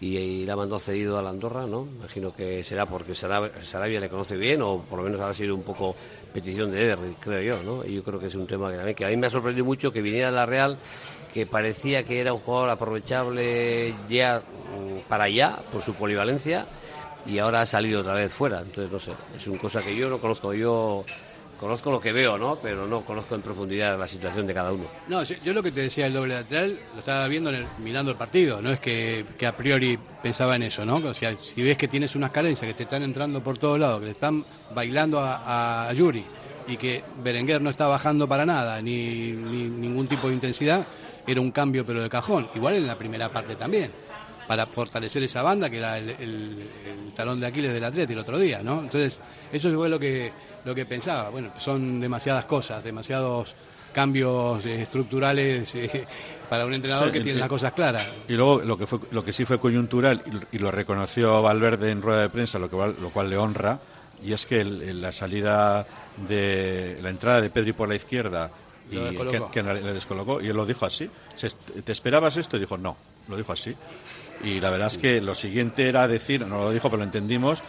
y, 0.00 0.16
y 0.16 0.46
la 0.46 0.56
mandó 0.56 0.78
cedido 0.78 1.18
a 1.18 1.22
la 1.22 1.30
Andorra, 1.30 1.66
¿no? 1.66 1.86
Imagino 1.98 2.34
que 2.34 2.64
será 2.64 2.86
porque 2.86 3.14
Sarabia, 3.14 3.62
Sarabia 3.62 4.00
le 4.00 4.08
conoce 4.08 4.36
bien 4.36 4.62
o 4.62 4.80
por 4.80 4.98
lo 4.98 5.04
menos 5.04 5.20
ha 5.20 5.34
sido 5.34 5.54
un 5.54 5.62
poco 5.62 5.94
petición 6.32 6.70
de 6.70 6.84
Eder, 6.84 6.98
creo 7.20 7.42
yo, 7.42 7.62
¿no? 7.62 7.84
Y 7.84 7.94
yo 7.94 8.02
creo 8.02 8.18
que 8.18 8.26
es 8.26 8.34
un 8.34 8.46
tema 8.46 8.70
que 8.94 9.04
a 9.04 9.08
mí, 9.08 9.16
me 9.16 9.26
ha 9.26 9.30
sorprendido 9.30 9.64
mucho 9.64 9.92
que 9.92 10.02
viniera 10.02 10.28
a 10.28 10.32
la 10.32 10.46
Real, 10.46 10.78
que 11.32 11.46
parecía 11.46 12.04
que 12.04 12.20
era 12.20 12.32
un 12.32 12.40
jugador 12.40 12.70
aprovechable 12.70 13.94
ya 14.08 14.38
mm, 14.40 15.08
para 15.08 15.24
allá 15.24 15.58
por 15.72 15.82
su 15.82 15.94
polivalencia 15.94 16.66
y 17.26 17.38
ahora 17.38 17.62
ha 17.62 17.66
salido 17.66 18.00
otra 18.00 18.14
vez 18.14 18.32
fuera. 18.32 18.60
Entonces, 18.60 18.90
no 18.90 18.98
sé, 18.98 19.12
es 19.36 19.46
una 19.46 19.58
cosa 19.58 19.82
que 19.82 19.94
yo 19.94 20.08
no 20.08 20.18
conozco. 20.18 20.54
Yo 20.54 21.04
conozco 21.60 21.90
lo 21.90 22.00
que 22.00 22.10
veo, 22.12 22.38
¿no? 22.38 22.56
Pero 22.56 22.86
no 22.86 23.02
conozco 23.02 23.34
en 23.34 23.42
profundidad 23.42 23.98
la 23.98 24.08
situación 24.08 24.46
de 24.46 24.54
cada 24.54 24.72
uno. 24.72 24.84
No, 25.08 25.22
yo, 25.22 25.52
lo 25.52 25.62
que 25.62 25.70
te 25.70 25.82
decía 25.82 26.06
el 26.06 26.14
doble 26.14 26.34
lateral 26.34 26.78
lo 26.94 26.98
estaba 27.00 27.28
viendo 27.28 27.50
en 27.50 27.56
el- 27.56 27.66
mirando 27.78 28.10
el 28.10 28.16
partido, 28.16 28.62
no 28.62 28.70
es 28.72 28.80
que, 28.80 29.24
a 29.46 29.56
priori 29.56 29.98
pensaba 30.22 30.56
en 30.56 30.62
eso, 30.62 30.84
¿no? 30.86 30.96
O 30.96 31.14
sea, 31.14 31.36
si 31.42 31.62
ves 31.62 31.76
que 31.76 31.86
tienes 31.86 32.16
unas 32.16 32.30
carencias 32.30 32.66
que 32.66 32.74
te 32.74 32.84
están 32.84 33.02
entrando 33.02 33.42
por 33.42 33.58
todos 33.58 33.78
lados, 33.78 34.00
que 34.00 34.06
le 34.06 34.12
están 34.12 34.42
bailando 34.74 35.20
a, 35.20 35.88
a 35.88 35.92
Yuri 35.92 36.24
y 36.66 36.76
que 36.78 37.04
Berenguer 37.22 37.60
no 37.60 37.68
está 37.70 37.86
bajando 37.86 38.26
para 38.26 38.46
nada, 38.46 38.80
ni, 38.80 39.32
ni 39.32 39.64
ningún 39.64 40.06
tipo 40.08 40.28
de 40.28 40.34
intensidad, 40.34 40.84
era 41.26 41.40
un 41.40 41.50
cambio 41.50 41.84
pero 41.84 42.02
de 42.02 42.08
cajón. 42.08 42.48
Igual 42.54 42.74
en 42.76 42.86
la 42.86 42.96
primera 42.96 43.28
parte 43.28 43.54
también, 43.56 43.90
para 44.48 44.66
fortalecer 44.66 45.22
esa 45.22 45.42
banda 45.42 45.68
que 45.68 45.76
era 45.78 45.98
el 45.98 47.12
talón 47.14 47.38
de 47.38 47.46
Aquiles 47.46 47.72
del 47.72 47.84
Atleti 47.84 48.12
el 48.14 48.18
otro 48.18 48.38
día, 48.38 48.62
¿no? 48.62 48.80
Entonces, 48.80 49.18
eso 49.52 49.72
fue 49.74 49.88
lo 49.88 49.98
que, 49.98 50.32
lo 50.64 50.74
que 50.74 50.86
pensaba. 50.86 51.30
Bueno, 51.30 51.50
son 51.58 52.00
demasiadas 52.00 52.44
cosas, 52.44 52.82
demasiados 52.84 53.54
cambios 53.92 54.64
eh, 54.66 54.82
estructurales 54.82 55.74
eh, 55.74 56.06
para 56.48 56.64
un 56.64 56.72
entrenador 56.74 57.08
Sí, 57.08 57.14
que 57.14 57.20
tiene 57.22 57.40
las 57.40 57.48
cosas 57.48 57.72
claras. 57.72 58.06
Y 58.28 58.34
luego 58.34 58.60
lo 58.60 58.78
que 58.78 58.86
fue, 58.86 59.00
lo 59.10 59.24
que 59.24 59.32
sí 59.32 59.44
fue 59.44 59.58
coyuntural 59.58 60.22
y, 60.26 60.30
lo- 60.30 60.40
y 60.52 60.58
lo 60.58 60.70
reconoció 60.70 61.42
Valverde 61.42 61.90
en 61.90 62.00
rueda 62.02 62.22
de 62.22 62.28
prensa, 62.28 62.58
lo 62.58 62.70
que 62.70 62.76
lo 62.76 63.10
cual 63.10 63.28
le 63.30 63.36
honra, 63.36 63.80
y 64.22 64.32
es 64.32 64.46
que 64.46 64.60
el- 64.60 65.00
la 65.02 65.12
salida 65.12 65.86
de 66.28 66.98
la 67.02 67.10
entrada 67.10 67.40
de 67.40 67.50
Pedri 67.50 67.72
por 67.72 67.88
la 67.88 67.94
izquierda 67.96 68.50
y 68.90 68.96
que, 68.96 69.42
que 69.52 69.62
le 69.62 69.92
descolocó 69.92 70.40
y 70.40 70.48
él 70.48 70.56
lo 70.56 70.66
dijo 70.66 70.84
así. 70.86 71.08
¿Te 71.84 71.92
esperabas 71.92 72.36
esto? 72.36 72.56
Y 72.56 72.60
dijo 72.60 72.76
no, 72.76 72.96
lo 73.28 73.36
dijo 73.36 73.52
así. 73.52 73.74
Y 74.42 74.58
la 74.60 74.70
verdad 74.70 74.86
es 74.88 74.98
que 74.98 75.20
lo 75.20 75.34
siguiente 75.34 75.88
era 75.88 76.08
decir, 76.08 76.46
no 76.46 76.58
lo 76.58 76.70
dijo, 76.70 76.88
pero 76.88 76.98
lo 76.98 77.04
entendimos, 77.04 77.62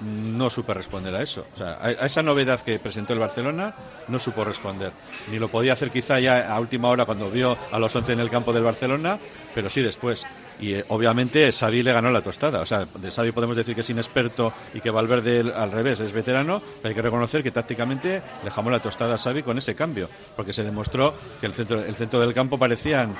no 0.00 0.50
supe 0.50 0.74
responder 0.74 1.14
a 1.14 1.22
eso. 1.22 1.46
O 1.54 1.56
sea, 1.56 1.78
a, 1.80 1.90
esa 1.90 2.22
novedad 2.22 2.60
que 2.60 2.78
presentó 2.78 3.12
el 3.12 3.18
Barcelona 3.18 3.74
no 4.08 4.18
supo 4.18 4.44
responder. 4.44 4.92
Ni 5.30 5.38
lo 5.38 5.50
podía 5.50 5.72
hacer 5.72 5.90
quizá 5.90 6.20
ya 6.20 6.52
a 6.52 6.60
última 6.60 6.88
hora 6.88 7.04
cuando 7.04 7.30
vio 7.30 7.56
a 7.70 7.78
los 7.78 7.94
11 7.94 8.12
en 8.12 8.20
el 8.20 8.30
campo 8.30 8.52
del 8.52 8.64
Barcelona, 8.64 9.18
pero 9.54 9.70
sí 9.70 9.82
después. 9.82 10.26
Y 10.60 10.74
eh, 10.74 10.84
obviamente 10.88 11.50
Xavi 11.52 11.82
le 11.82 11.92
ganó 11.92 12.10
la 12.10 12.22
tostada. 12.22 12.60
O 12.60 12.66
sea, 12.66 12.86
de 12.94 13.10
Xavi 13.10 13.32
podemos 13.32 13.56
decir 13.56 13.74
que 13.74 13.80
es 13.80 13.90
inexperto 13.90 14.52
y 14.74 14.80
que 14.80 14.90
Valverde 14.90 15.52
al 15.54 15.72
revés 15.72 16.00
es 16.00 16.12
veterano, 16.12 16.60
pero 16.82 16.90
hay 16.90 16.94
que 16.94 17.02
reconocer 17.02 17.42
que 17.42 17.50
tácticamente 17.50 18.22
dejamos 18.44 18.72
la 18.72 18.80
tostada 18.80 19.14
a 19.14 19.18
Xavi 19.18 19.42
con 19.42 19.56
ese 19.58 19.74
cambio, 19.74 20.08
porque 20.36 20.52
se 20.52 20.64
demostró 20.64 21.14
que 21.40 21.46
el 21.46 21.54
centro, 21.54 21.80
el 21.82 21.94
centro 21.94 22.20
del 22.20 22.34
campo 22.34 22.58
parecían 22.58 23.14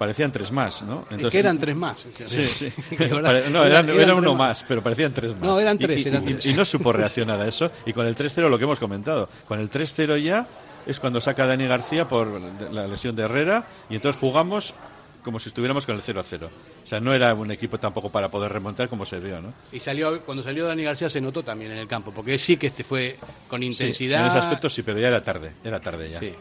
parecían 0.00 0.32
tres 0.32 0.50
más, 0.50 0.80
¿no? 0.80 1.04
Es 1.10 1.26
que 1.28 1.38
eran 1.38 1.58
tres 1.58 1.76
más. 1.76 2.06
Sí, 2.26 2.46
sí. 2.48 2.72
No, 3.10 3.18
eran- 3.18 3.54
eran, 3.54 3.88
eran 3.90 4.00
era 4.00 4.14
uno 4.14 4.34
más, 4.34 4.64
pero 4.66 4.82
parecían 4.82 5.12
tres 5.12 5.32
más. 5.32 5.42
No, 5.42 5.60
eran 5.60 5.78
tres, 5.78 6.06
y, 6.06 6.08
eran 6.08 6.24
y- 6.26 6.32
tres. 6.32 6.46
y 6.46 6.54
no 6.54 6.64
supo 6.64 6.90
reaccionar 6.90 7.38
a 7.38 7.46
eso. 7.46 7.70
Y 7.84 7.92
con 7.92 8.06
el 8.06 8.14
3-0 8.16 8.48
lo 8.48 8.56
que 8.56 8.64
hemos 8.64 8.80
comentado. 8.80 9.28
Con 9.46 9.60
el 9.60 9.68
3-0 9.68 10.16
ya 10.22 10.46
es 10.86 10.98
cuando 10.98 11.20
saca 11.20 11.44
a 11.44 11.46
Dani 11.48 11.66
García 11.66 12.08
por 12.08 12.26
la 12.72 12.86
lesión 12.86 13.14
de 13.14 13.24
Herrera 13.24 13.66
y 13.90 13.96
entonces 13.96 14.18
jugamos 14.18 14.72
como 15.22 15.38
si 15.38 15.50
estuviéramos 15.50 15.84
con 15.84 15.96
el 15.96 16.02
0-0. 16.02 16.46
O 16.46 16.86
sea, 16.86 16.98
no 16.98 17.12
era 17.12 17.34
un 17.34 17.50
equipo 17.50 17.78
tampoco 17.78 18.10
para 18.10 18.30
poder 18.30 18.50
remontar 18.52 18.88
como 18.88 19.04
se 19.04 19.20
vio, 19.20 19.38
¿no? 19.42 19.52
Y 19.70 19.78
salió, 19.80 20.18
cuando 20.22 20.42
salió 20.42 20.66
Dani 20.66 20.82
García 20.82 21.10
se 21.10 21.20
notó 21.20 21.42
también 21.42 21.72
en 21.72 21.78
el 21.78 21.86
campo, 21.86 22.10
porque 22.10 22.38
sí 22.38 22.56
que 22.56 22.68
este 22.68 22.84
fue 22.84 23.18
con 23.46 23.60
Sí, 23.60 23.66
intensidad. 23.66 24.22
en 24.22 24.26
ese 24.28 24.38
aspecto 24.38 24.70
sí, 24.70 24.82
pero 24.82 24.98
ya 24.98 25.08
era 25.08 25.22
tarde. 25.22 25.52
Era 25.62 25.78
tarde 25.78 26.08
ya. 26.10 26.18
Sí. 26.20 26.32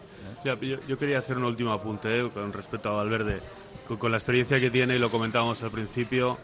Yo, 0.44 0.98
quería 0.98 1.20
hacer 1.20 1.38
un 1.38 1.44
último 1.44 1.74
apunte 1.74 2.20
eh, 2.20 2.30
con 2.34 2.54
respecto 2.54 2.90
a 2.90 2.94
Valverde. 2.94 3.42
con, 3.88 4.12
la 4.12 4.18
experiencia 4.18 4.60
que 4.60 4.70
tiene, 4.70 4.96
y 4.96 5.00
lo 5.00 5.10
comentábamos 5.10 5.62
al 5.64 5.72
principio, 5.72 6.38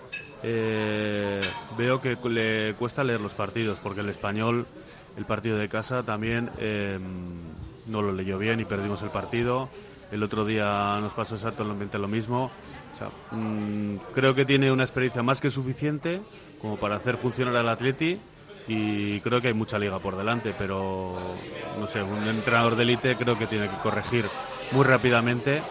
eh, 0.43 1.41
veo 1.77 2.01
que 2.01 2.17
le 2.29 2.73
cuesta 2.73 3.03
leer 3.03 3.21
los 3.21 3.33
partidos, 3.33 3.79
porque 3.81 4.01
el 4.01 4.09
español, 4.09 4.65
el 5.17 5.25
partido 5.25 5.57
de 5.57 5.69
casa 5.69 6.03
también 6.03 6.49
eh, 6.59 6.99
no 7.87 8.01
lo 8.01 8.11
leyó 8.11 8.37
bien 8.37 8.59
y 8.59 8.65
perdimos 8.65 9.01
el 9.03 9.09
partido. 9.09 9.69
El 10.11 10.23
otro 10.23 10.45
día 10.45 10.99
nos 10.99 11.13
pasó 11.13 11.35
exactamente 11.35 11.97
lo 11.97 12.07
mismo. 12.07 12.51
Mm, 13.31 13.97
creo 14.13 14.35
que 14.35 14.45
tiene 14.45 14.71
una 14.71 14.83
experiencia 14.83 15.23
más 15.23 15.41
que 15.41 15.49
suficiente 15.49 16.21
como 16.61 16.77
para 16.77 16.95
hacer 16.95 17.17
funcionar 17.17 17.55
al 17.55 17.69
Atleti 17.69 18.19
y 18.67 19.19
creo 19.21 19.41
que 19.41 19.49
hay 19.49 19.53
mucha 19.53 19.77
liga 19.77 19.99
por 19.99 20.15
delante, 20.15 20.53
pero 20.57 21.17
no 21.79 21.87
sé, 21.87 22.01
un 22.01 22.27
entrenador 22.27 22.75
de 22.75 22.83
élite 22.83 23.15
creo 23.15 23.37
que 23.37 23.47
tiene 23.47 23.69
que 23.69 23.77
corregir 23.77 24.29
muy 24.71 24.83
rápidamente 24.83 25.61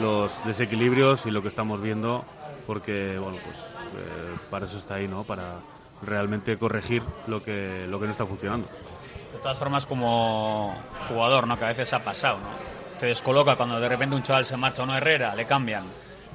los 0.00 0.44
desequilibrios 0.44 1.26
y 1.26 1.30
lo 1.30 1.42
que 1.42 1.48
estamos 1.48 1.80
viendo, 1.80 2.24
porque 2.66 3.18
bueno, 3.18 3.38
pues 3.44 3.58
eh, 3.58 4.36
para 4.50 4.66
eso 4.66 4.78
está 4.78 4.96
ahí, 4.96 5.08
¿no? 5.08 5.24
Para 5.24 5.60
realmente 6.02 6.56
corregir 6.58 7.02
lo 7.26 7.42
que 7.42 7.86
lo 7.88 7.98
que 7.98 8.06
no 8.06 8.10
está 8.10 8.26
funcionando. 8.26 8.68
De 9.32 9.38
todas 9.38 9.58
formas, 9.58 9.86
como 9.86 10.76
jugador, 11.08 11.46
¿no? 11.46 11.58
Que 11.58 11.64
a 11.64 11.68
veces 11.68 11.92
ha 11.92 12.04
pasado, 12.04 12.38
¿no? 12.38 12.98
Te 12.98 13.06
descoloca 13.06 13.56
cuando 13.56 13.80
de 13.80 13.88
repente 13.88 14.16
un 14.16 14.22
chaval 14.22 14.46
se 14.46 14.56
marcha 14.56 14.82
a 14.82 14.84
una 14.84 14.98
Herrera, 14.98 15.34
le 15.34 15.46
cambian 15.46 15.84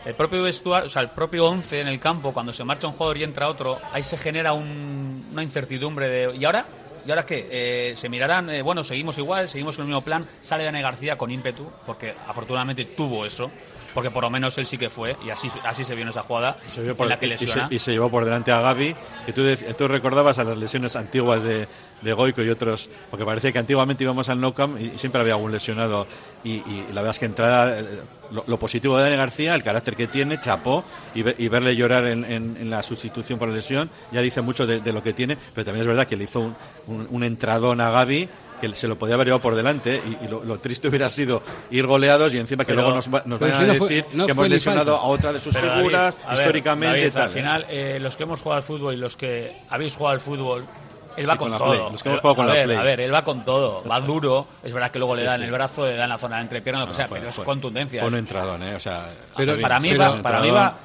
el 0.06 0.16
propio 0.16 0.44
vestuario, 0.44 0.86
o 0.86 0.90
sea, 0.90 1.02
el 1.02 1.10
propio 1.10 1.46
11 1.46 1.82
en 1.82 1.88
el 1.88 2.00
campo, 2.00 2.34
cuando 2.34 2.54
se 2.54 2.64
marcha 2.64 2.88
un 2.88 2.94
jugador 2.94 3.18
y 3.18 3.24
entra 3.24 3.48
otro, 3.48 3.80
ahí 3.92 4.04
se 4.04 4.18
genera 4.18 4.54
una 4.54 5.44
incertidumbre 5.44 6.08
de 6.10 6.36
¿y 6.36 6.46
ahora? 6.46 6.66
¿Y 7.06 7.10
ahora 7.10 7.26
qué? 7.26 7.48
Eh, 7.52 7.96
se 7.96 8.10
mirarán, 8.10 8.50
eh, 8.50 8.62
bueno, 8.62 8.84
seguimos 8.84 9.18
igual, 9.18 9.48
seguimos 9.48 9.76
con 9.76 9.84
el 9.84 9.88
mismo 9.90 10.02
plan, 10.02 10.28
sale 10.42 10.64
Dani 10.64 10.82
García 10.82 11.18
con 11.18 11.32
ímpetu, 11.32 11.70
porque 11.86 12.14
afortunadamente 12.28 12.86
tuvo 12.86 13.26
eso, 13.26 13.50
porque 13.94 14.12
por 14.12 14.24
lo 14.24 14.30
menos 14.30 14.58
él 14.58 14.66
sí 14.66 14.78
que 14.78 14.90
fue, 14.90 15.18
y 15.26 15.30
así, 15.30 15.50
así 15.64 15.84
se 15.84 15.96
vio 15.96 16.04
en 16.04 16.10
esa 16.10 16.22
jugada 16.22 16.58
por, 16.96 17.06
en 17.06 17.10
la 17.10 17.20
que 17.20 17.28
lesiona. 17.28 17.68
Y 17.72 17.80
se, 17.80 17.92
llevó 17.92 18.10
por 18.10 18.24
delante 18.24 18.52
a 18.52 18.62
Gaby, 18.62 18.96
que 19.26 19.34
tú, 19.34 19.44
tú 19.78 19.88
recordabas 19.88 20.38
a 20.38 20.44
las 20.44 20.58
lesiones 20.58 20.96
antiguas 20.96 21.44
de, 21.44 21.68
de 22.02 22.14
Goico 22.14 22.42
y 22.42 22.50
otros, 22.50 22.90
porque 23.10 23.26
parece 23.26 23.54
que 23.54 23.60
antiguamente 23.60 24.04
íbamos 24.04 24.30
al 24.30 24.40
no 24.40 24.54
y 24.80 24.98
siempre 24.98 25.22
había 25.22 25.34
algún 25.34 25.52
lesionado 25.52 26.08
y, 26.44 26.62
la 26.90 27.02
verdad 27.02 27.12
es 27.12 27.20
que 27.20 27.26
entrada, 27.26 27.80
eh, 27.80 27.86
lo, 28.32 28.60
positivo 28.60 28.98
de 28.98 29.04
Dani 29.04 29.16
García, 29.16 29.56
el 29.56 29.64
carácter 29.64 29.96
que 29.96 30.08
tiene, 30.08 30.40
chapó 30.40 30.84
y, 31.14 31.22
verle 31.50 31.76
llorar 31.76 32.06
en, 32.06 32.70
la 32.70 32.82
sustitución 32.84 33.38
por 33.38 33.50
la 33.50 33.56
lesión, 33.56 33.90
ya 34.12 34.22
dice 34.22 34.42
mucho 34.42 34.66
de, 34.66 34.92
lo 34.92 35.04
que 35.04 35.14
tiene, 35.14 35.38
pero 35.54 35.66
también 35.66 35.82
es 35.82 35.88
verdad 35.88 36.08
que 36.08 36.18
le 36.18 36.24
hizo 36.26 36.40
un, 36.40 37.08
un, 37.10 37.24
entradón 37.24 37.82
a 37.82 37.92
Gaby 37.92 38.30
que 38.62 38.76
se 38.76 38.88
lo 38.88 38.98
podía 38.98 39.16
haber 39.16 39.28
llevado 39.28 39.42
por 39.42 39.56
delante 39.56 40.02
y, 40.22 40.28
lo, 40.28 40.60
triste 40.60 40.88
hubiera 40.88 41.10
sido 41.10 41.42
ir 41.72 41.88
goleados 41.88 42.34
y 42.34 42.38
encima 42.38 42.64
que 42.64 42.74
luego 42.74 42.92
nos, 42.92 43.08
nos 43.08 43.40
van 43.40 43.52
a 43.52 43.60
decir 43.66 44.06
que 44.06 44.32
hemos 44.32 44.50
lesionado 44.50 44.96
a 44.96 45.04
otra 45.06 45.34
de 45.34 45.40
sus 45.40 45.58
figuras 45.58 46.16
históricamente. 46.32 47.12
al 47.20 47.30
final, 47.30 47.66
eh, 47.70 47.98
los 48.00 48.16
que 48.16 48.24
hemos 48.24 48.40
jugado 48.42 48.58
al 48.58 48.64
fútbol 48.64 48.94
y 48.94 48.98
los 48.98 49.18
que 49.18 49.56
habéis 49.70 49.96
jugado 49.96 50.14
al 50.14 50.22
fútbol 50.22 50.66
él 51.18 51.30
va 51.30 51.38
con, 51.38 51.58
todo. 51.58 51.92
a, 52.42 52.46
ver, 52.46 52.72
a 52.72 52.84
ver, 52.84 53.02
él 53.02 53.14
va 53.14 53.24
con 53.24 53.44
todo. 53.44 53.84
Va 53.90 54.00
duro. 54.12 54.48
Es 54.64 54.74
verdad 54.74 54.92
que 54.92 55.00
luego 55.00 55.16
le 55.16 55.24
da 55.24 55.36
en 55.36 55.44
el 55.44 55.52
brazo, 55.52 55.86
le 55.86 55.96
da 55.96 56.04
en 56.04 56.10
la 56.10 56.18
zona 56.18 56.38
de 56.38 56.44
entrepierna, 56.44 56.82
lo 56.82 56.88
que 56.88 56.96
sea, 56.96 57.08
pero 57.08 57.30
es 57.30 57.40
contundencia. 57.40 58.02
Fue 58.02 58.10
un 58.10 58.18
entradón, 58.18 58.64
¿eh? 58.64 58.76
O 58.76 58.80
sea, 58.80 59.10
pero 59.36 59.60
para 59.60 59.80
mí, 59.80 59.94
va, 59.94 60.22
para 60.22 60.42
mí 60.42 60.50
va. 60.50 60.78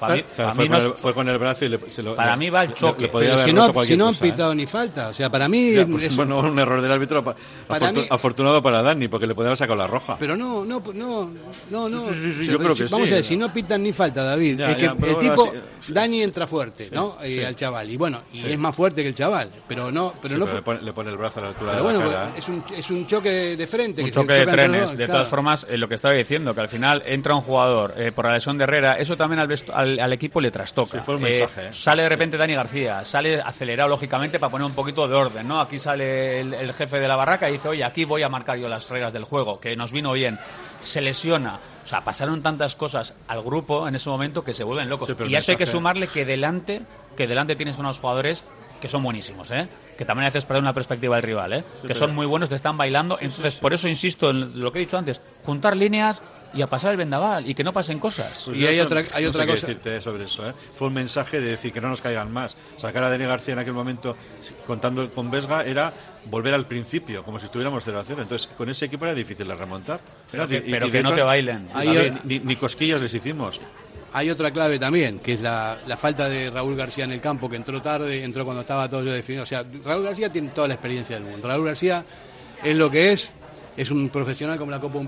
fue, 0.99 1.15
con 1.15 1.29
el, 1.29 1.39
brazo 1.39 1.65
y 1.65 1.69
le, 1.71 1.91
se 1.91 2.03
lo. 2.03 2.17
Para 2.17 2.37
mí 2.37 2.51
va 2.51 2.65
el 2.65 2.75
choque. 2.75 3.09
pero 3.09 3.45
si 3.45 3.53
no, 3.53 3.85
si 3.85 3.97
no 3.97 4.09
han 4.09 4.15
pitado 4.15 4.53
¿eh? 4.53 4.57
ni 4.57 4.67
falta. 4.67 5.09
O 5.09 5.15
sea, 5.15 5.31
para 5.31 5.49
mí. 5.49 5.75
Pues, 5.85 6.17
bueno, 6.17 6.41
un 6.41 6.59
error 6.59 6.81
del 6.81 6.93
árbitro. 6.93 7.25
Para 7.67 7.93
afortunado 8.11 8.63
para 8.63 8.83
Dani, 8.83 9.09
porque 9.09 9.27
le 9.27 9.35
podía 9.35 9.49
haber 9.49 9.59
sacado 9.59 9.79
la 9.79 9.87
roja. 9.87 10.17
Pero 10.19 10.37
no, 10.37 10.65
no, 10.65 10.83
no. 10.95 11.31
No, 11.71 11.89
no. 11.89 12.13
yo 12.13 12.59
creo 12.59 12.75
que 12.75 12.85
Vamos 12.87 13.09
a 13.09 13.15
ver, 13.17 13.25
si 13.25 13.37
no 13.37 13.53
pitan 13.53 13.83
ni 13.83 13.93
falta, 13.93 14.23
David. 14.23 14.61
Es 14.61 14.77
que 14.77 14.85
el 14.85 15.19
tipo. 15.19 15.53
Dani 15.89 16.23
entra 16.23 16.47
fuerte, 16.47 16.89
¿no? 16.93 17.17
Al 17.21 17.57
chaval. 17.57 17.91
Y 17.91 17.97
bueno, 17.97 18.23
y 18.33 18.45
es 18.45 18.59
más 18.59 18.75
fuerte 18.75 19.03
que 19.03 19.09
el 19.09 19.15
chaval. 19.15 19.51
Pero 19.69 19.91
no. 19.91 20.15
Pero 20.23 20.39
no 20.39 20.47
pone 20.95 21.11
el 21.11 21.17
brazo 21.17 21.41
a 21.41 21.43
la 21.43 21.49
altura 21.49 21.77
de 21.77 21.83
bueno, 21.83 22.01
la 22.01 22.07
cara. 22.07 22.31
Es, 22.37 22.49
un, 22.49 22.65
es 22.75 22.91
un 22.91 23.07
choque 23.07 23.57
de 23.57 23.67
frente. 23.67 24.03
Un 24.03 24.11
choque 24.11 24.33
de 24.33 24.47
trenes. 24.47 24.97
de 24.97 25.07
todas 25.07 25.29
formas, 25.29 25.67
eh, 25.69 25.77
lo 25.77 25.89
que 25.89 25.95
estaba 25.95 26.15
diciendo, 26.15 26.55
que 26.55 26.61
al 26.61 26.69
final 26.69 27.03
entra 27.07 27.35
un 27.35 27.43
jugador 27.43 27.95
eh, 27.97 28.13
por 28.13 28.27
la 28.27 28.35
lesión 28.35 28.59
de 28.59 28.65
Herrera, 28.65 28.95
eso 28.95 29.17
también 29.17 29.41
al, 29.41 30.01
al, 30.01 30.13
equipo 30.13 30.41
le 30.41 30.51
trastoca. 30.51 31.03
fue 31.03 31.17
un 31.17 31.23
mensaje, 31.23 31.69
eh, 31.69 31.73
sale 31.73 32.03
de 32.03 32.09
repente 32.09 32.37
Dani 32.37 32.55
García, 32.55 33.05
sale 33.05 33.41
acelerado 33.41 33.89
lógicamente 33.89 34.39
para 34.39 34.51
poner 34.51 34.67
un 34.67 34.75
poquito 34.75 35.07
de 35.07 35.15
orden, 35.15 35.47
¿no? 35.47 35.61
Aquí 35.61 35.79
sale 35.79 36.41
el, 36.41 36.73
jefe 36.73 36.99
de 36.99 37.09
la 37.09 37.17
barraca 37.17 37.49
y 37.49 37.55
dice, 37.55 37.69
oye, 37.69 37.85
aquí 37.85 38.05
voy 38.05 38.23
a 38.23 38.29
marcar 38.29 38.59
yo 38.59 38.69
las 38.69 38.89
reglas 38.91 39.13
del 39.13 39.25
juego, 39.25 39.61
que 39.61 39.77
nos 39.77 39.93
vino 39.93 40.13
bien. 40.13 40.39
Se 40.83 41.01
lesiona. 41.01 41.59
O 41.85 41.89
sea, 41.89 42.03
pasaron 42.03 42.43
tantas 42.43 42.75
cosas 42.77 43.15
al 43.29 43.43
grupo 43.43 43.89
en 43.89 43.95
ese 43.95 44.09
momento 44.09 44.45
que 44.45 44.55
se 44.55 44.65
vuelven 44.65 44.89
locos. 44.89 45.15
y 45.29 45.35
a 45.35 45.39
eso 45.39 45.53
hay 45.53 45.59
que 45.59 45.67
sumarle 45.67 46.09
que 46.09 46.25
delante, 46.25 46.83
que 47.17 47.27
delante 47.27 47.57
tienes 47.57 47.79
unos 47.79 47.99
jugadores 47.99 48.45
que 48.81 48.89
son 48.89 49.03
buenísimos, 49.03 49.51
¿eh? 49.51 49.69
Que 49.97 50.05
también 50.05 50.29
haces 50.29 50.45
perder 50.45 50.63
una 50.63 50.75
perspectiva 50.75 51.17
del 51.17 51.23
rival, 51.23 51.53
¿eh? 51.53 51.65
que 51.87 51.95
son 51.95 52.15
muy 52.15 52.27
buenos, 52.27 52.49
te 52.49 52.55
están 52.55 52.77
bailando. 52.77 53.19
Entonces, 53.21 53.57
por 53.57 53.73
eso 53.73 53.89
insisto 53.89 54.31
en 54.31 54.61
lo 54.61 54.73
que 54.73 54.79
he 54.79 54.81
dicho 54.81 54.99
antes, 54.99 55.21
juntar 55.45 55.77
líneas 55.77 56.23
y 56.55 56.63
a 56.63 56.69
pasar 56.69 56.93
el 56.93 56.97
vendaval 56.97 57.49
y 57.49 57.55
que 57.55 57.65
no 57.65 57.73
pasen 57.73 57.99
cosas. 57.99 58.45
Pues 58.47 58.59
y 58.59 58.67
hay 58.67 58.81
otra, 58.81 59.03
hay 59.13 59.27
otra 59.27 59.47
cosa. 59.47 59.67
decirte 59.67 60.01
sobre 60.01 60.25
eso. 60.25 60.49
¿eh? 60.49 60.53
Fue 60.75 60.89
un 60.89 60.95
mensaje 60.95 61.41
de 61.41 61.51
decir 61.51 61.73
que 61.73 61.81
no 61.81 61.89
nos 61.89 62.01
caigan 62.01 62.33
más. 62.33 62.57
Sacar 62.77 63.05
a 63.05 63.11
Dani 63.11 63.25
García 63.25 63.55
en 63.55 63.61
aquel 63.61 63.75
momento, 63.75 64.17
contando 64.67 65.11
con 65.13 65.31
Vesga, 65.31 65.65
era 65.65 65.93
volver 66.27 66.55
al 66.55 66.67
principio, 66.67 67.23
como 67.25 67.39
si 67.39 67.47
estuviéramos 67.47 67.85
0 67.85 68.01
a 68.01 68.05
0. 68.05 68.23
Entonces, 68.23 68.49
con 68.57 68.69
ese 68.69 68.87
equipo 68.87 69.05
era 69.05 69.15
difícil 69.15 69.47
de 69.47 69.55
remontar. 69.55 70.01
pero 70.31 70.49
que, 70.49 71.03
no 71.03 71.15
te 71.15 71.23
bailen. 71.23 71.69
ni 72.25 72.57
cosquillas 72.57 73.01
les 73.01 73.15
hicimos 73.15 73.61
hay 74.17 74.31
otra 74.31 74.51
clave 74.51 74.79
también, 74.79 75.19
que 75.19 75.35
es 75.35 75.43
la, 75.43 75.77
falta 75.99 76.27
de 76.27 76.49
Raúl 76.49 76.75
García 76.75 77.05
en 77.05 77.13
el 77.13 77.21
campo, 77.21 77.51
que 77.51 77.57
entró 77.57 77.83
tarde, 77.83 78.25
entró 78.25 78.47
cuando 78.47 78.63
estaba 78.63 78.89
todo 78.89 79.05
yo 79.05 79.13
definido. 79.13 79.43
O 79.43 79.47
sea, 79.47 79.63
Raúl 79.85 80.05
García 80.05 80.33
tiene 80.33 80.49
toda 80.49 80.69
la 80.69 80.73
experiencia 80.73 81.17
del 81.17 81.27
mundo. 81.27 81.47
Raúl 81.47 81.67
García 81.67 82.03
es 82.65 82.75
lo 82.75 82.91
que 82.91 83.13
es, 83.13 83.35
es 83.77 83.91
un 83.91 84.09
profesional 84.09 84.57
como 84.57 84.71
la 84.71 84.81
Copa 84.81 84.97
Un 84.97 85.07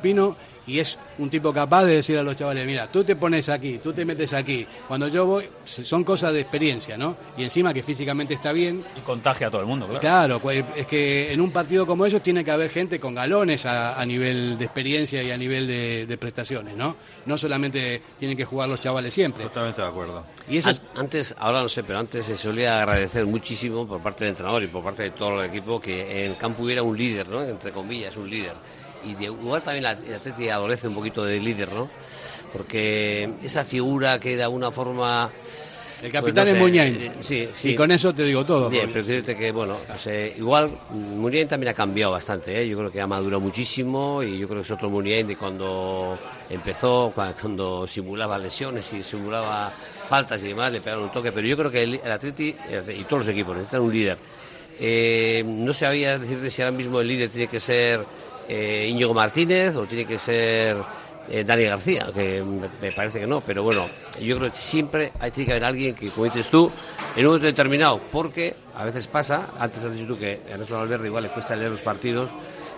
y 0.68 0.78
es 0.78 0.98
un 1.16 1.30
tipo 1.30 1.52
capaz 1.52 1.86
de 1.86 1.94
decir 1.94 2.18
a 2.18 2.22
los 2.22 2.36
chavales, 2.36 2.66
mira, 2.66 2.86
tú 2.86 3.02
te 3.02 3.16
pones 3.16 3.48
aquí, 3.48 3.80
tú 3.82 3.92
te 3.92 4.04
metes 4.04 4.34
aquí. 4.34 4.66
Cuando 4.86 5.08
yo 5.08 5.24
voy, 5.24 5.48
son 5.64 6.04
cosas 6.04 6.34
de 6.34 6.40
experiencia, 6.40 6.96
¿no? 6.98 7.16
Y 7.38 7.44
encima 7.44 7.72
que 7.72 7.82
físicamente 7.82 8.34
está 8.34 8.52
bien. 8.52 8.84
Y 8.96 9.00
contagia 9.00 9.46
a 9.46 9.50
todo 9.50 9.62
el 9.62 9.66
mundo, 9.66 9.86
claro. 9.86 10.00
Claro, 10.00 10.40
pues, 10.40 10.64
es 10.76 10.86
que 10.86 11.32
en 11.32 11.40
un 11.40 11.50
partido 11.50 11.86
como 11.86 12.04
ellos 12.04 12.22
tiene 12.22 12.44
que 12.44 12.50
haber 12.50 12.70
gente 12.70 13.00
con 13.00 13.14
galones 13.14 13.64
a, 13.64 14.04
nivel 14.04 14.58
de 14.58 14.64
experiencia 14.66 15.22
y 15.22 15.30
a 15.30 15.36
nivel 15.36 15.66
de, 15.66 16.18
prestaciones, 16.18 16.76
¿no? 16.76 16.96
No 17.26 17.38
solamente 17.38 18.02
tienen 18.18 18.36
que 18.36 18.44
jugar 18.44 18.68
los 18.68 18.80
chavales 18.80 19.14
siempre. 19.14 19.44
Totalmente 19.44 19.80
de 19.80 19.88
acuerdo. 19.88 20.24
Y 20.50 20.60
Antes, 20.96 21.34
ahora 21.38 21.62
no 21.62 21.68
sé, 21.68 21.82
pero 21.82 21.98
antes 21.98 22.26
se 22.26 22.36
solía 22.36 22.78
agradecer 22.78 23.24
muchísimo 23.24 23.86
por 23.86 24.00
parte 24.02 24.24
del 24.24 24.30
entrenador 24.30 24.62
y 24.62 24.66
por 24.66 24.82
parte 24.82 25.04
de 25.04 25.10
todo 25.10 25.42
el 25.42 25.48
equipo 25.48 25.80
que 25.80 26.20
en 26.20 26.32
el 26.32 26.36
campo 26.36 26.62
hubiera 26.62 26.82
un 26.82 26.96
líder, 26.96 27.28
¿no? 27.28 27.42
Entre 27.42 27.72
comillas, 27.72 28.16
un 28.16 28.28
líder 28.28 28.54
y 29.08 29.14
de, 29.14 29.24
igual 29.24 29.62
también 29.62 29.84
la, 29.84 29.92
el 29.92 30.14
Atleti 30.14 30.48
adolece 30.48 30.88
un 30.88 30.94
poquito 30.94 31.24
de 31.24 31.40
líder, 31.40 31.72
¿no? 31.72 31.88
Porque 32.52 33.30
esa 33.42 33.64
figura 33.64 34.18
que 34.18 34.36
de 34.36 34.42
alguna 34.42 34.70
forma... 34.70 35.30
El 36.00 36.12
capitán 36.12 36.46
es 36.46 36.56
Muñain. 36.56 36.96
Eh, 36.96 37.12
sí, 37.18 37.48
sí. 37.52 37.70
Y 37.70 37.74
con 37.74 37.90
eso 37.90 38.14
te 38.14 38.22
digo 38.22 38.46
todo. 38.46 38.70
Bien, 38.70 38.86
pero 38.86 39.04
decirte 39.04 39.36
que, 39.36 39.50
bueno, 39.50 39.78
pues, 39.84 40.06
eh, 40.06 40.34
igual 40.38 40.70
Muñain 40.90 41.48
también 41.48 41.72
ha 41.72 41.74
cambiado 41.74 42.12
bastante, 42.12 42.60
¿eh? 42.60 42.68
Yo 42.68 42.78
creo 42.78 42.92
que 42.92 43.00
ha 43.00 43.06
madurado 43.08 43.40
muchísimo 43.40 44.22
y 44.22 44.38
yo 44.38 44.46
creo 44.46 44.60
que 44.60 44.64
es 44.64 44.70
otro 44.70 44.88
Muñain 44.88 45.26
de 45.26 45.36
cuando 45.36 46.16
empezó, 46.48 47.12
cuando, 47.12 47.86
simulaba 47.88 48.38
lesiones 48.38 48.92
y 48.92 49.02
simulaba 49.02 49.72
faltas 50.08 50.40
y 50.44 50.48
demás, 50.48 50.72
le 50.72 50.80
pegaron 50.80 51.04
un 51.04 51.10
toque. 51.10 51.32
Pero 51.32 51.48
yo 51.48 51.56
creo 51.56 51.70
que 51.70 51.82
el, 51.82 51.94
el 51.96 52.12
Atleti 52.12 52.54
y 52.96 53.04
todos 53.04 53.26
los 53.26 53.28
equipos 53.28 53.56
necesitan 53.56 53.80
un 53.80 53.92
líder. 53.92 54.18
no 55.44 55.72
sabía 55.72 56.16
decirte 56.16 56.48
si 56.48 56.62
ahora 56.62 56.76
mismo 56.76 57.00
el 57.00 57.08
líder 57.08 57.28
tiene 57.28 57.48
que 57.48 57.58
ser 57.58 58.04
eh, 58.48 58.88
Íñigo 58.90 59.14
Martínez 59.14 59.76
o 59.76 59.86
tiene 59.86 60.06
que 60.06 60.18
ser 60.18 60.76
eh, 61.28 61.44
Dani 61.44 61.64
García, 61.64 62.06
que 62.14 62.42
me 62.42 62.90
parece 62.90 63.20
que 63.20 63.26
no, 63.26 63.42
pero 63.42 63.62
bueno, 63.62 63.86
yo 64.20 64.38
creo 64.38 64.50
que 64.50 64.56
siempre 64.56 65.12
hay 65.20 65.30
que 65.30 65.50
haber 65.50 65.64
alguien 65.64 65.94
que, 65.94 66.08
como 66.10 66.24
dices 66.24 66.48
tú, 66.48 66.70
en 67.14 67.20
un 67.20 67.32
momento 67.32 67.46
determinado, 67.46 68.00
porque 68.10 68.54
a 68.74 68.84
veces 68.84 69.06
pasa, 69.06 69.50
antes 69.58 69.84
has 69.84 69.92
dicho 69.92 70.06
tú 70.06 70.18
que 70.18 70.40
a 70.52 70.56
nuestro 70.56 70.78
Valverde 70.78 71.08
igual 71.08 71.24
le 71.24 71.28
cuesta 71.28 71.54
leer 71.54 71.70
los 71.70 71.80
partidos, 71.80 72.30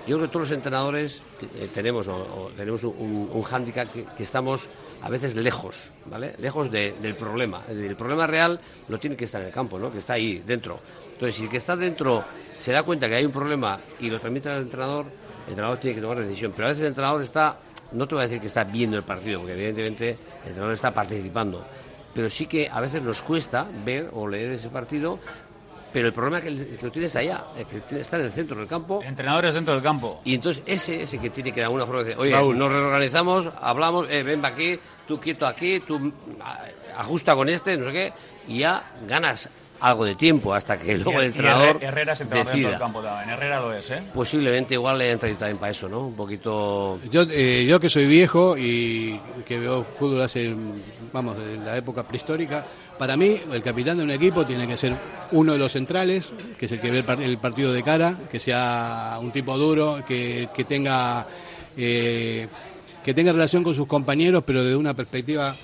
yo 0.07 0.17
creo 0.17 0.27
que 0.27 0.33
todos 0.33 0.49
los 0.49 0.57
entrenadores 0.57 1.23
eh, 1.43 1.69
tenemos, 1.73 2.09
o, 2.09 2.51
tenemos 2.57 2.83
un, 2.83 3.31
un 3.33 3.43
hándicap 3.43 3.87
que, 3.93 4.23
estamos 4.23 4.69
a 5.03 5.09
veces 5.09 5.37
lejos, 5.37 5.93
¿vale? 6.07 6.35
Lejos 6.39 6.71
del 6.71 7.15
problema. 7.15 7.63
El 7.69 7.95
problema 7.97 8.27
real 8.27 8.61
no 8.89 8.99
tiene 8.99 9.17
que 9.17 9.25
estar 9.25 9.41
en 9.41 9.49
el 9.49 9.53
campo, 9.53 9.79
¿no? 9.79 9.93
Que 9.93 9.99
está 9.99 10.15
ahí, 10.15 10.43
dentro. 10.45 10.81
Entonces, 11.13 11.37
si 11.37 11.45
el 11.45 11.49
que 11.49 11.57
está 11.57 11.77
dentro 11.77 12.25
se 12.59 12.73
da 12.73 12.83
cuenta 12.83 13.09
que 13.09 13.15
hay 13.15 13.25
un 13.25 13.33
problema 13.33 13.79
y 14.01 14.11
lo 14.11 14.19
transmite 14.19 14.51
al 14.51 14.63
entrenador, 14.63 15.07
el 15.51 15.53
entrenador 15.53 15.79
tiene 15.79 15.97
que 15.97 16.01
tomar 16.01 16.19
la 16.19 16.25
decisión. 16.25 16.53
Pero 16.55 16.67
a 16.67 16.69
veces 16.69 16.83
el 16.83 16.89
entrenador 16.89 17.23
está, 17.23 17.57
no 17.93 18.07
te 18.07 18.15
voy 18.15 18.23
a 18.23 18.27
decir 18.27 18.41
que 18.41 18.47
está 18.47 18.65
viendo 18.65 18.97
el 18.97 19.03
partido, 19.03 19.41
porque 19.41 19.55
evidentemente 19.55 20.11
el 20.11 20.49
entrenador 20.49 20.75
está 20.75 20.93
participando, 20.93 21.67
pero 22.15 22.31
sí 22.31 22.47
que 22.47 22.69
a 22.69 22.81
veces 22.81 23.03
nos 23.03 23.23
cuesta 23.23 23.67
ver 23.85 24.11
o 24.13 24.29
leer 24.29 24.53
ese 24.53 24.69
partido 24.69 25.19
pero 25.93 26.07
el 26.07 26.13
problema 26.13 26.39
es 26.39 26.45
que, 26.45 26.51
el, 26.51 26.77
que 26.79 26.87
lo 26.87 26.93
tienes 26.93 27.17
allá, 27.17 27.45
el 27.57 27.67
que 27.67 27.99
está 27.99 28.17
en 28.17 28.25
el 28.25 28.31
centro 28.31 28.57
del 28.57 28.69
campo. 28.69 29.03
Entrenadores 29.03 29.55
dentro 29.55 29.75
del 29.75 29.83
campo. 29.83 30.21
Y 30.25 30.35
entonces 30.35 30.63
ese 30.65 31.03
es 31.03 31.15
el 31.15 31.21
que 31.21 31.31
tiene 31.31 31.53
que 31.53 31.61
de 31.61 31.65
alguna 31.65 31.85
forma 31.85 32.03
decir, 32.03 32.17
oye, 32.19 32.33
nos 32.33 32.71
reorganizamos, 32.71 33.49
hablamos, 33.61 34.07
eh, 34.09 34.23
ven 34.23 34.45
aquí, 34.45 34.79
tú 35.09 35.19
quieto 35.19 35.47
aquí, 35.47 35.81
tú 35.81 36.13
ajusta 36.97 37.35
con 37.35 37.49
este, 37.49 37.77
no 37.77 37.87
sé 37.87 37.93
qué, 37.93 38.13
y 38.47 38.59
ya 38.59 38.93
ganas 39.09 39.49
algo 39.81 40.05
de 40.05 40.15
tiempo 40.15 40.55
hasta 40.55 40.79
que 40.79 40.99
luego 40.99 41.21
el 41.21 41.29
entrenador 41.29 41.79
Herrera 41.81 42.15
se 42.15 42.25
dentro 42.25 42.53
del 42.53 42.79
campo 42.79 43.01
también. 43.01 43.31
Herrera 43.31 43.61
lo 43.61 43.73
es, 43.73 43.91
¿eh? 43.91 44.03
Posiblemente 44.15 44.75
igual 44.75 44.99
le 44.99 45.11
entra 45.11 45.29
también 45.31 45.59
para 45.59 45.73
eso, 45.73 45.89
¿no? 45.89 46.07
Un 46.07 46.15
poquito... 46.15 46.99
Yo, 47.11 47.23
eh, 47.31 47.67
yo 47.69 47.81
que 47.81 47.89
soy 47.89 48.07
viejo 48.07 48.57
y 48.59 49.19
que 49.47 49.59
veo 49.59 49.85
fútbol 49.85 50.23
hace, 50.23 50.55
vamos, 51.13 51.37
de 51.39 51.57
la 51.57 51.77
época 51.77 52.03
prehistórica, 52.03 52.65
para 52.99 53.17
mí 53.17 53.41
el 53.51 53.63
capitán 53.63 53.99
de 53.99 54.05
un 54.05 54.11
equipo 54.11 54.47
tiene 54.47 54.69
que 54.69 54.77
ser 54.77 54.95
uno 55.33 55.53
de 55.55 55.59
los 55.59 55.73
centrales, 55.73 56.33
que 56.59 56.67
es 56.67 56.73
el 56.73 56.81
que 56.81 56.91
ve 56.91 57.05
el 57.25 57.39
partido 57.39 57.73
de 57.73 57.83
cara, 57.83 58.17
que 58.31 58.39
sea 58.39 59.19
un 59.21 59.31
tipo 59.31 59.57
duro, 59.57 60.05
que, 60.07 60.49
que 60.55 60.65
tenga... 60.65 61.27
Eh, 61.77 62.49
que 63.05 63.15
tenga 63.15 63.33
relación 63.33 63.65
con 63.65 63.75
sus 63.75 63.87
compañeros, 63.87 64.43
pero 64.45 64.63
desde 64.63 64.77
una 64.77 64.93
perspectiva 64.93 65.57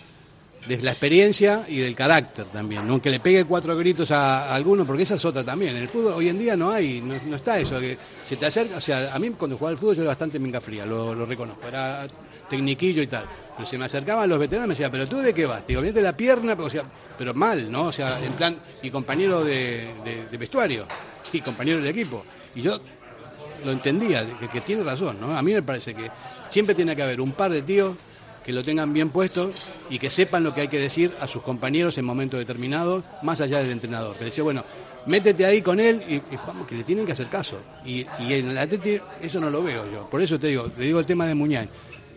de 0.68 0.78
la 0.78 0.90
experiencia 0.90 1.64
y 1.68 1.78
del 1.78 1.94
carácter 1.94 2.46
también, 2.46 2.86
¿no? 2.86 3.00
Que 3.00 3.10
le 3.10 3.20
pegue 3.20 3.44
cuatro 3.44 3.76
gritos 3.76 4.10
a, 4.10 4.54
alguno, 4.54 4.84
porque 4.84 5.04
esa 5.04 5.14
es 5.14 5.24
otra 5.24 5.44
también. 5.44 5.76
En 5.76 5.82
el 5.82 5.88
fútbol 5.88 6.14
hoy 6.14 6.28
en 6.28 6.38
día 6.38 6.56
no 6.56 6.70
hay, 6.70 7.00
no, 7.00 7.36
está 7.36 7.58
eso, 7.58 7.78
que 7.78 7.96
se 8.24 8.36
te 8.36 8.46
acerca, 8.46 8.76
o 8.76 8.80
sea, 8.80 9.14
a 9.14 9.18
mí 9.18 9.30
cuando 9.30 9.56
jugaba 9.56 9.72
al 9.72 9.78
fútbol 9.78 9.96
yo 9.96 10.02
era 10.02 10.10
bastante 10.10 10.38
minga 10.38 10.60
fría, 10.60 10.84
lo, 10.84 11.24
reconozco, 11.24 11.66
era 11.68 12.06
tecniquillo 12.48 13.02
y 13.02 13.06
tal. 13.06 13.24
Pero 13.56 13.68
se 13.68 13.78
me 13.78 13.84
acercaban 13.84 14.28
los 14.28 14.38
veteranos 14.38 14.66
y 14.66 14.68
me 14.68 14.74
decían, 14.74 14.90
pero 14.90 15.06
tú 15.06 15.18
de 15.18 15.32
qué 15.32 15.46
vas, 15.46 15.66
digo, 15.66 15.80
de 15.80 16.02
la 16.02 16.16
pierna, 16.16 16.56
pero, 17.16 17.34
mal, 17.34 17.70
¿no? 17.70 17.84
O 17.84 17.92
sea, 17.92 18.22
en 18.22 18.32
plan, 18.32 18.56
y 18.82 18.90
compañero 18.90 19.44
de, 19.44 20.26
vestuario, 20.38 20.86
y 21.32 21.40
compañero 21.40 21.80
de 21.80 21.90
equipo. 21.90 22.24
Y 22.54 22.62
yo 22.62 22.80
lo 23.64 23.72
entendía, 23.72 24.26
que, 24.38 24.48
que 24.48 24.60
tiene 24.60 24.82
razón, 24.82 25.18
¿no? 25.20 25.36
A 25.36 25.42
mí 25.42 25.52
me 25.52 25.62
parece 25.62 25.94
que 25.94 26.10
siempre 26.50 26.74
tiene 26.74 26.94
que 26.96 27.02
haber 27.02 27.20
un 27.20 27.32
par 27.32 27.52
de 27.52 27.62
tíos 27.62 27.96
que 28.47 28.53
lo 28.53 28.62
tengan 28.62 28.92
bien 28.92 29.11
puesto 29.11 29.51
y 29.90 29.99
que 29.99 30.09
sepan 30.09 30.44
lo 30.44 30.55
que 30.55 30.61
hay 30.61 30.68
que 30.68 30.78
decir 30.78 31.12
a 31.18 31.26
sus 31.26 31.42
compañeros 31.42 31.99
en 31.99 32.05
momentos 32.05 32.38
determinados, 32.38 33.05
más 33.22 33.40
allá 33.40 33.61
del 33.61 33.72
entrenador. 33.72 34.16
Que 34.16 34.26
decía, 34.26 34.44
bueno, 34.44 34.64
métete 35.05 35.44
ahí 35.44 35.62
con 35.62 35.80
él 35.80 36.01
y, 36.09 36.36
vamos, 36.47 36.68
que 36.68 36.76
le 36.76 36.84
tienen 36.84 37.05
que 37.05 37.11
hacer 37.11 37.26
caso. 37.26 37.59
Y, 37.84 38.07
en 38.20 38.51
el 38.51 38.57
Atleti 38.57 39.01
eso 39.20 39.40
no 39.40 39.51
lo 39.51 39.64
veo 39.64 39.90
yo. 39.90 40.09
Por 40.09 40.22
eso 40.22 40.38
te 40.38 40.47
digo, 40.47 40.70
te 40.70 40.82
digo 40.82 41.01
el 41.01 41.07
tema 41.07 41.26
de 41.26 41.34
Muñán. 41.34 41.68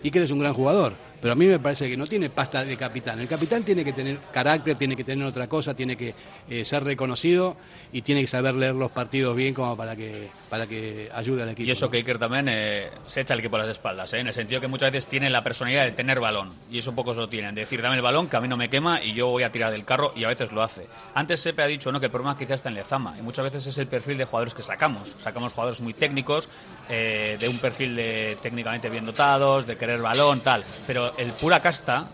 Y 0.03 0.11
que 0.11 0.19
eres 0.19 0.29
un 0.29 0.37
gran 0.37 0.53
jugador 0.53 0.93
pero 1.21 1.33
a 1.33 1.35
mí 1.35 1.45
me 1.45 1.59
parece 1.59 1.89
que 1.89 1.97
no 1.97 2.07
tiene 2.07 2.29
pasta 2.29 2.63
de 2.63 2.77
capitán. 2.77 3.19
El 3.19 3.27
capitán 3.27 3.63
tiene 3.63 3.83
que 3.83 3.93
tener 3.93 4.19
carácter, 4.31 4.77
tiene 4.77 4.95
que 4.95 5.03
tener 5.03 5.25
otra 5.25 5.47
cosa, 5.47 5.75
tiene 5.75 5.95
que 5.95 6.13
eh, 6.49 6.63
ser 6.63 6.83
reconocido 6.83 7.57
y 7.91 8.01
tiene 8.01 8.21
que 8.21 8.27
saber 8.27 8.55
leer 8.55 8.75
los 8.75 8.91
partidos 8.91 9.35
bien 9.35 9.53
como 9.53 9.75
para 9.75 9.95
que 9.95 10.29
para 10.49 10.65
que 10.65 11.09
ayude 11.13 11.43
al 11.43 11.49
equipo. 11.49 11.67
Y 11.67 11.71
eso 11.71 11.89
que 11.89 11.97
Iker 11.97 12.17
también 12.17 12.47
eh, 12.49 12.89
se 13.05 13.21
echa 13.21 13.33
el 13.33 13.39
equipo 13.39 13.57
a 13.57 13.59
las 13.59 13.69
espaldas, 13.69 14.13
¿eh? 14.13 14.19
en 14.19 14.27
el 14.27 14.33
sentido 14.33 14.61
que 14.61 14.67
muchas 14.67 14.91
veces 14.91 15.09
tiene 15.09 15.29
la 15.29 15.43
personalidad 15.43 15.83
de 15.83 15.91
tener 15.91 16.19
balón 16.19 16.53
y 16.71 16.77
eso 16.77 16.93
pocos 16.93 17.17
lo 17.17 17.29
tienen, 17.29 17.53
de 17.53 17.61
decir 17.61 17.81
dame 17.81 17.97
el 17.97 18.01
balón 18.01 18.29
que 18.29 18.37
a 18.37 18.41
mí 18.41 18.47
no 18.47 18.57
me 18.57 18.69
quema 18.69 19.03
y 19.03 19.13
yo 19.13 19.27
voy 19.27 19.43
a 19.43 19.51
tirar 19.51 19.71
del 19.71 19.85
carro 19.85 20.13
y 20.15 20.23
a 20.23 20.27
veces 20.27 20.51
lo 20.51 20.63
hace. 20.63 20.87
Antes 21.13 21.41
Sepe 21.41 21.61
ha 21.61 21.67
dicho 21.67 21.91
¿no? 21.91 21.99
que 21.99 22.07
el 22.07 22.11
problema 22.11 22.37
quizás 22.37 22.55
está 22.55 22.69
en 22.69 22.75
Lezama 22.75 23.15
y 23.17 23.21
muchas 23.21 23.43
veces 23.43 23.67
es 23.67 23.77
el 23.77 23.87
perfil 23.87 24.17
de 24.17 24.25
jugadores 24.25 24.53
que 24.53 24.63
sacamos. 24.63 25.15
Sacamos 25.19 25.53
jugadores 25.53 25.81
muy 25.81 25.93
técnicos, 25.93 26.49
de 26.87 27.47
un 27.47 27.59
perfil 27.59 27.95
de 27.95 28.37
técnicamente 28.41 28.89
bien 28.89 29.05
dotados, 29.05 29.67
de 29.67 29.77
querer 29.77 30.01
balón, 30.01 30.41
tal, 30.41 30.63
pero 30.87 31.08
el 31.17 31.31
pura 31.33 31.61
casta 31.61 32.07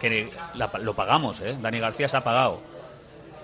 que 0.00 0.30
lo 0.80 0.94
pagamos, 0.94 1.40
¿eh? 1.40 1.56
Dani 1.60 1.78
García 1.78 2.08
se 2.08 2.16
ha 2.16 2.24
pagado, 2.24 2.60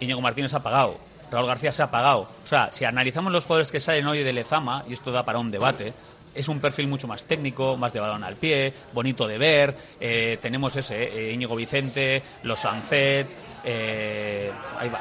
Íñigo 0.00 0.20
Martínez 0.20 0.50
se 0.50 0.56
ha 0.56 0.62
pagado, 0.62 0.98
Raúl 1.30 1.46
García 1.46 1.72
se 1.72 1.82
ha 1.82 1.90
pagado. 1.90 2.20
O 2.20 2.46
sea, 2.46 2.70
si 2.70 2.84
analizamos 2.84 3.32
los 3.32 3.44
jugadores 3.44 3.70
que 3.70 3.80
salen 3.80 4.06
hoy 4.06 4.22
de 4.22 4.32
Lezama, 4.32 4.84
y 4.88 4.92
esto 4.92 5.12
da 5.12 5.24
para 5.24 5.38
un 5.38 5.50
debate, 5.50 5.92
es 6.34 6.48
un 6.48 6.60
perfil 6.60 6.88
mucho 6.88 7.06
más 7.06 7.24
técnico, 7.24 7.76
más 7.76 7.92
de 7.92 8.00
balón 8.00 8.24
al 8.24 8.36
pie, 8.36 8.72
bonito 8.92 9.26
de 9.26 9.38
ver. 9.38 9.76
Eh, 10.00 10.38
tenemos 10.40 10.76
ese, 10.76 11.02
eh, 11.02 11.32
Íñigo 11.32 11.56
Vicente, 11.56 12.22
los 12.42 12.60
Sancet. 12.60 13.26
Eh, 13.64 14.50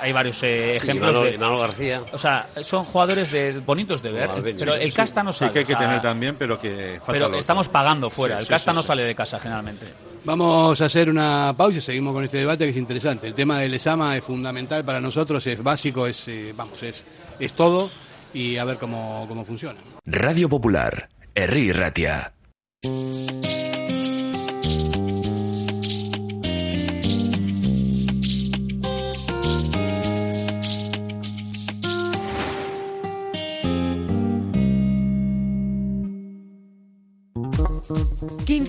hay, 0.01 0.11
varios 0.11 0.41
ejemplos. 0.43 1.23
de, 1.23 1.37
García. 1.37 2.01
O 2.11 2.17
sea, 2.17 2.47
son 2.63 2.85
jugadores 2.85 3.31
de, 3.31 3.59
bonitos 3.59 4.01
de 4.01 4.11
ver, 4.11 4.29
pero 4.57 4.73
el 4.73 4.93
casta 4.93 5.23
no 5.23 5.31
sale. 5.31 5.49
Sí, 5.49 5.53
que 5.53 5.59
hay 5.59 5.65
que 5.65 5.75
tener 5.75 6.01
también, 6.01 6.35
pero 6.35 6.59
que 6.59 6.99
Pero 7.05 7.33
estamos 7.35 7.69
pagando 7.69 8.09
fuera. 8.09 8.39
el 8.39 8.47
casta 8.47 8.73
no 8.73 8.83
sale 8.83 9.03
de 9.03 9.15
casa 9.15 9.39
generalmente. 9.39 9.85
Vamos 10.23 10.81
a 10.81 10.85
hacer 10.85 11.09
una 11.09 11.53
pausa 11.55 11.77
y 11.77 11.81
seguimos 11.81 12.13
con 12.13 12.23
este 12.23 12.37
debate 12.37 12.65
que 12.65 12.71
es 12.71 12.77
interesante. 12.77 13.27
El 13.27 13.33
tema 13.33 13.59
del 13.59 13.73
ESAMA 13.75 14.17
es 14.17 14.23
fundamental 14.23 14.83
para 14.83 14.99
nosotros, 14.99 15.45
es 15.47 15.63
básico, 15.63 16.05
es, 16.05 16.27
vamos, 16.53 16.83
es, 16.83 17.05
es 17.39 17.53
todo 17.53 17.89
y 18.33 18.57
a 18.57 18.65
ver 18.65 18.77
cómo, 18.77 19.25
cómo 19.27 19.45
funciona. 19.45 19.79
Radio 20.05 20.49
Popular, 20.49 21.09
herri 21.37 21.67
irratia. 21.69 22.17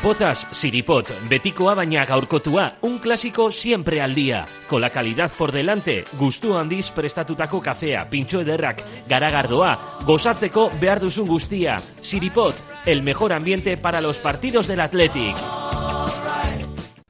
Pozas, 0.00 0.48
Siripot, 0.50 1.12
Betikoa 1.28 1.74
baina 1.76 2.06
gaurkotua, 2.08 2.78
un 2.80 2.98
clásico 2.98 3.50
siempre 3.50 4.00
al 4.00 4.14
día. 4.14 4.46
Con 4.66 4.80
la 4.80 4.88
calidad 4.88 5.30
por 5.36 5.52
delante, 5.52 6.06
gustu 6.12 6.56
handiz 6.56 6.90
prestatutako 6.90 7.60
kafea, 7.60 8.08
pintxo 8.08 8.40
ederrak, 8.40 8.80
garagardoa, 9.06 10.00
gozatzeko 10.06 10.70
behar 10.80 11.00
duzun 11.00 11.28
guztia. 11.28 11.76
Siripot, 12.00 12.56
el 12.86 13.02
mejor 13.02 13.34
ambiente 13.34 13.76
para 13.76 14.00
los 14.00 14.20
partidos 14.20 14.66
del 14.66 14.80
Athletic. 14.80 15.36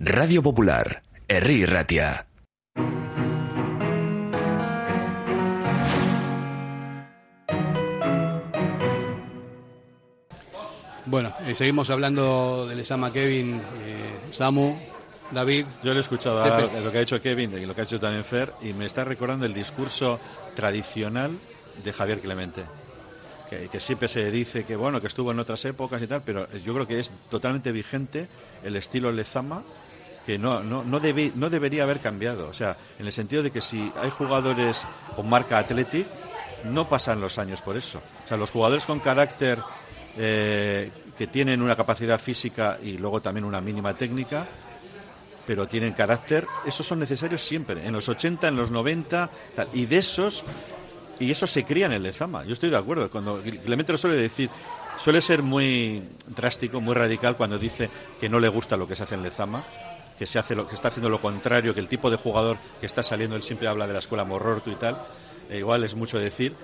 Radio 0.01 0.43
Popular, 0.43 1.03
Herri 1.29 1.65
Ratia. 1.67 2.27
Bueno, 11.07 11.35
eh, 11.47 11.55
seguimos 11.55 11.91
hablando 11.91 12.67
del 12.67 12.81
Esama 12.81 13.13
Kevin, 13.13 13.61
eh, 13.83 14.33
Samu, 14.33 14.79
David. 15.31 15.67
Yo 15.83 15.93
le 15.93 15.99
he 15.99 16.01
escuchado 16.01 16.43
lo 16.81 16.91
que 16.91 16.99
ha 16.99 17.01
hecho 17.03 17.21
Kevin 17.21 17.59
y 17.59 17.67
lo 17.67 17.75
que 17.75 17.83
ha 17.83 17.85
hecho 17.85 18.01
también 18.01 18.25
Fer 18.25 18.53
y 18.63 18.73
me 18.73 18.87
está 18.87 19.05
recordando 19.05 19.45
el 19.45 19.53
discurso 19.53 20.19
tradicional 20.55 21.39
de 21.85 21.93
Javier 21.93 22.21
Clemente. 22.21 22.65
que, 23.51 23.81
siempre 23.81 24.09
se 24.09 24.31
dice 24.31 24.65
que 24.65 24.77
bueno 24.77 25.01
que 25.01 25.07
estuvo 25.07 25.31
en 25.31 25.39
otras 25.39 25.65
épocas 25.67 26.01
y 26.01 26.07
tal, 26.07 26.23
pero 26.23 26.49
yo 26.65 26.73
creo 26.73 26.87
que 26.87 26.99
es 26.99 27.11
totalmente 27.29 27.71
vigente 27.71 28.27
el 28.65 28.75
estilo 28.75 29.13
Lezama 29.13 29.63
que 30.25 30.39
no, 30.39 30.63
no, 30.63 30.85
no, 30.85 31.01
debe, 31.01 31.33
no 31.35 31.51
debería 31.51 31.83
haber 31.83 32.01
cambiado. 32.01 32.49
O 32.49 32.55
sea, 32.55 32.79
en 32.99 33.05
el 33.05 33.13
sentido 33.13 33.43
de 33.43 33.51
que 33.51 33.61
si 33.61 33.93
hay 34.01 34.09
jugadores 34.09 34.87
con 35.15 35.29
marca 35.29 35.59
Athletic, 35.59 36.07
no 36.65 36.89
pasan 36.89 37.21
los 37.21 37.39
años 37.39 37.61
por 37.61 37.77
eso. 37.77 38.01
O 38.25 38.29
sea, 38.29 38.39
los 38.39 38.51
jugadores 38.51 38.87
con 38.87 39.01
carácter 39.01 39.59
eh, 40.17 40.91
que 41.17 41.27
tienen 41.27 41.63
una 41.63 41.77
capacidad 41.77 42.21
física 42.21 42.79
y 42.83 42.99
luego 42.99 43.21
también 43.21 43.45
una 43.45 43.61
mínima 43.61 43.97
técnica, 43.97 44.47
pero 45.47 45.69
tienen 45.69 45.93
carácter, 45.93 46.47
esos 46.65 46.87
son 46.87 46.99
necesarios 46.99 47.43
siempre, 47.43 47.87
en 47.87 47.93
los 47.93 48.09
80, 48.09 48.49
en 48.49 48.57
los 48.57 48.71
90, 48.71 49.31
y 49.75 49.87
de 49.87 49.99
esos, 49.99 50.45
y 51.19 51.31
eso 51.31 51.47
se 51.47 51.65
cría 51.65 51.87
en 51.87 51.93
el 51.93 52.03
Lezama. 52.03 52.45
Yo 52.45 52.55
estoy 52.55 52.71
de 52.71 52.79
acuerdo. 52.79 53.11
Cuando 53.11 53.43
Clemente 53.43 53.93
lo 53.93 53.99
suele 53.99 54.17
decir, 54.17 54.51
suele 54.97 55.21
ser 55.21 55.43
muy 55.43 56.03
drástico, 56.27 56.81
muy 56.81 56.95
radical 56.95 57.37
cuando 57.37 57.59
dice 57.59 57.91
que 58.19 58.29
no 58.29 58.41
le 58.41 58.49
gusta 58.49 58.77
lo 58.77 58.89
que 58.89 58.97
se 58.97 59.03
hace 59.03 59.15
en 59.15 59.23
Lezama 59.23 59.65
que 60.19 60.27
se 60.27 60.39
hace 60.39 60.55
lo 60.55 60.69
que 60.69 60.75
está 60.75 60.89
haciendo 60.89 61.09
lo 61.09 61.21
contrario, 61.21 61.75
que 61.75 61.81
el 61.81 61.89
tipo 61.89 62.11
de 62.11 62.17
jugador 62.17 62.59
que 62.81 62.87
está 62.87 63.03
saliendo, 63.03 63.37
él 63.37 63.43
siempre 63.43 63.69
habla 63.69 63.87
de 63.87 63.93
la 63.93 63.99
escuela 63.99 64.25
Morrorto 64.25 64.71
y 64.71 64.77
tal, 64.77 64.97
e 65.51 65.59
igual 65.59 65.85
es 65.85 65.95
mucho 65.95 66.19
decir, 66.19 66.55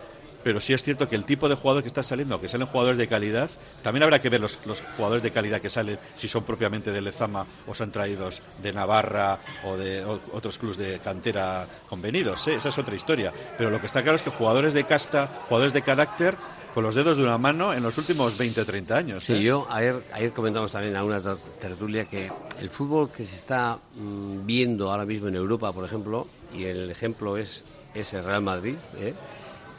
pero 0.42 0.60
sí 0.60 0.72
es 0.72 0.82
cierto 0.82 1.08
que 1.08 1.16
el 1.16 1.24
tipo 1.24 1.48
de 1.48 1.54
jugador 1.54 1.82
que 1.82 1.88
está 1.88 2.02
saliendo, 2.02 2.40
que 2.40 2.48
salen 2.48 2.66
jugadores 2.66 2.98
de 2.98 3.08
calidad, 3.08 3.50
también 3.82 4.02
habrá 4.02 4.20
que 4.20 4.28
ver 4.28 4.40
los, 4.40 4.58
jugadores 4.96 5.22
de 5.22 5.30
calidad 5.30 5.60
que 5.60 5.70
salen, 5.70 5.98
si 6.14 6.28
son 6.28 6.44
propiamente 6.44 6.90
de 6.90 7.00
Lezama 7.00 7.46
o 7.66 7.74
son 7.74 7.90
traídos 7.90 8.42
de 8.62 8.72
Navarra 8.72 9.38
o 9.64 9.76
de 9.76 10.04
otros 10.32 10.58
clubes 10.58 10.76
de 10.76 10.98
cantera 11.00 11.66
convenidos. 11.88 12.46
¿eh? 12.48 12.54
Esa 12.54 12.68
es 12.70 12.78
otra 12.78 12.94
historia. 12.94 13.32
Pero 13.58 13.70
lo 13.70 13.80
que 13.80 13.86
está 13.86 14.02
claro 14.02 14.16
es 14.16 14.22
que 14.22 14.30
jugadores 14.30 14.74
de 14.74 14.84
casta, 14.84 15.26
jugadores 15.48 15.72
de 15.72 15.82
carácter, 15.82 16.36
con 16.74 16.84
los 16.84 16.94
dedos 16.94 17.16
de 17.16 17.24
una 17.24 17.38
mano 17.38 17.72
en 17.74 17.82
los 17.82 17.98
últimos 17.98 18.36
20 18.38 18.60
o 18.60 18.64
30 18.64 18.96
años. 18.96 19.24
Sí, 19.24 19.34
¿eh? 19.34 19.42
yo 19.42 19.66
ayer, 19.70 20.02
ayer 20.12 20.32
comentamos 20.32 20.72
también 20.72 20.96
a 20.96 21.04
una 21.04 21.20
tertulia 21.60 22.04
que 22.04 22.30
el 22.60 22.70
fútbol 22.70 23.10
que 23.10 23.24
se 23.24 23.36
está 23.36 23.78
mm, 23.96 24.46
viendo 24.46 24.90
ahora 24.90 25.04
mismo 25.04 25.28
en 25.28 25.34
Europa, 25.34 25.72
por 25.72 25.84
ejemplo, 25.84 26.26
y 26.54 26.64
el 26.64 26.90
ejemplo 26.90 27.36
es, 27.36 27.64
es 27.94 28.12
el 28.12 28.24
Real 28.24 28.42
Madrid, 28.42 28.76
¿eh? 28.98 29.14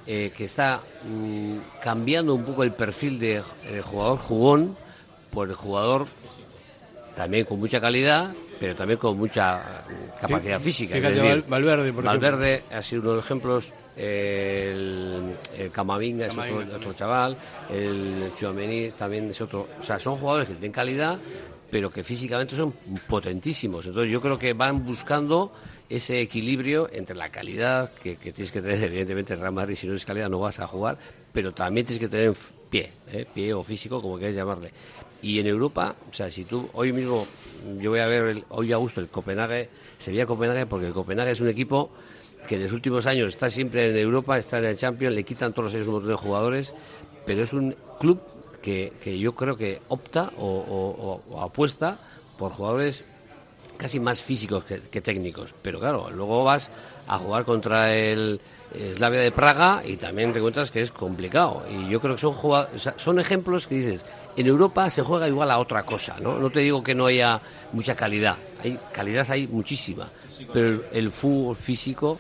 Eh, 0.07 0.31
que 0.35 0.45
está 0.45 0.81
mm, 1.05 1.57
cambiando 1.81 2.33
un 2.33 2.43
poco 2.43 2.63
el 2.63 2.73
perfil 2.73 3.19
de 3.19 3.43
jugador 3.83 4.17
jugón 4.17 4.75
por 5.29 5.47
el 5.47 5.55
jugador 5.55 6.07
también 7.15 7.45
con 7.45 7.59
mucha 7.59 7.79
calidad, 7.79 8.33
pero 8.59 8.75
también 8.75 8.97
con 8.97 9.17
mucha 9.17 9.83
capacidad 10.19 10.59
física. 10.59 10.95
Fíjate, 10.95 11.43
Valverde, 11.47 11.93
por 11.93 12.03
Valverde 12.03 12.63
ha 12.71 12.81
sido 12.81 13.01
uno 13.01 13.11
de 13.11 13.15
los 13.17 13.25
ejemplos 13.25 13.73
el, 13.95 15.35
el 15.57 15.71
Camavinga 15.71 16.27
es 16.27 16.37
otro, 16.37 16.93
chaval, 16.93 17.37
el 17.69 18.31
Chuamení 18.35 18.91
también 18.91 19.29
es 19.29 19.41
otro. 19.41 19.67
O 19.79 19.83
sea, 19.83 19.99
son 19.99 20.17
jugadores 20.17 20.47
que 20.47 20.53
tienen 20.53 20.71
calidad, 20.71 21.19
pero 21.69 21.91
que 21.91 22.03
físicamente 22.03 22.55
son 22.55 22.73
potentísimos. 23.07 23.85
Entonces 23.85 24.11
yo 24.11 24.21
creo 24.21 24.39
que 24.39 24.53
van 24.53 24.85
buscando 24.85 25.51
ese 25.91 26.21
equilibrio 26.21 26.89
entre 26.91 27.17
la 27.17 27.29
calidad 27.29 27.91
que, 27.93 28.15
tienes 28.15 28.51
que 28.51 28.61
tener, 28.61 28.81
evidentemente, 28.85 29.35
Real 29.35 29.51
Madrid, 29.51 29.75
si 29.75 29.87
no 29.87 29.93
es 29.93 30.05
calidad 30.05 30.29
no 30.29 30.39
vas 30.39 30.59
a 30.61 30.67
jugar, 30.67 30.97
pero 31.33 31.53
también 31.53 31.85
tienes 31.85 31.99
que 31.99 32.07
tener 32.07 32.33
pie, 32.69 32.89
¿eh? 33.11 33.25
pie 33.31 33.53
o 33.53 33.61
físico, 33.61 34.01
como 34.01 34.17
quieras 34.17 34.35
llamarle. 34.35 34.71
Y 35.21 35.39
en 35.39 35.47
Europa, 35.47 35.93
o 36.09 36.13
sea, 36.13 36.31
si 36.31 36.45
tú 36.45 36.69
hoy 36.73 36.93
mismo, 36.93 37.27
yo 37.79 37.89
voy 37.89 37.99
a 37.99 38.07
ver 38.07 38.23
el, 38.23 38.45
hoy 38.49 38.71
a 38.71 38.77
gusto 38.77 39.01
el 39.01 39.09
Copenhague, 39.09 39.69
Sevilla-Copenhague, 39.97 40.65
porque 40.65 40.87
el 40.87 40.93
Copenhague 40.93 41.31
es 41.31 41.41
un 41.41 41.49
equipo 41.49 41.91
que 42.47 42.55
en 42.55 42.63
los 42.63 42.71
últimos 42.71 43.05
años 43.05 43.27
está 43.27 43.49
siempre 43.49 43.89
en 43.89 43.97
Europa, 43.97 44.37
está 44.37 44.59
en 44.59 44.65
el 44.65 44.77
Champions, 44.77 45.13
le 45.13 45.25
quitan 45.25 45.51
todos 45.51 45.65
los 45.65 45.73
años 45.75 45.87
un 45.87 45.95
montón 45.95 46.11
de 46.11 46.15
jugadores, 46.15 46.73
pero 47.25 47.43
es 47.43 47.51
un 47.51 47.75
club 47.99 48.21
que 48.61 49.19
yo 49.19 49.35
creo 49.35 49.57
que 49.57 49.81
opta 49.89 50.31
o, 50.37 51.21
apuesta 51.37 51.97
por 52.37 52.51
jugadores 52.51 53.03
casi 53.81 53.99
más 53.99 54.21
físicos 54.21 54.63
que, 54.63 55.01
técnicos. 55.01 55.55
Pero 55.63 55.79
claro, 55.79 56.11
luego 56.11 56.43
vas 56.43 56.69
a 57.07 57.17
jugar 57.17 57.45
contra 57.45 57.95
el 57.95 58.39
Slavia 58.95 59.21
de 59.21 59.31
Praga 59.31 59.81
y 59.83 59.97
también 59.97 60.31
te 60.31 60.37
encuentras 60.37 60.69
que 60.69 60.81
es 60.81 60.91
complicado. 60.91 61.65
Y 61.67 61.89
yo 61.89 61.99
creo 61.99 62.15
que 62.15 62.21
son, 62.21 62.35
son 62.97 63.19
ejemplos 63.19 63.65
que 63.65 63.75
dices, 63.75 64.05
en 64.37 64.45
Europa 64.45 64.89
se 64.91 65.01
juega 65.01 65.27
igual 65.27 65.49
a 65.49 65.57
otra 65.57 65.81
cosa, 65.83 66.19
¿no? 66.19 66.37
No 66.37 66.51
te 66.51 66.59
digo 66.59 66.83
que 66.83 66.93
no 66.93 67.07
haya 67.07 67.41
mucha 67.73 67.95
calidad, 67.95 68.37
hay 68.63 68.77
calidad 68.93 69.25
hay 69.31 69.47
muchísima, 69.47 70.07
pero 70.53 70.83
el 70.91 71.09
fútbol 71.09 71.55
físico 71.55 72.19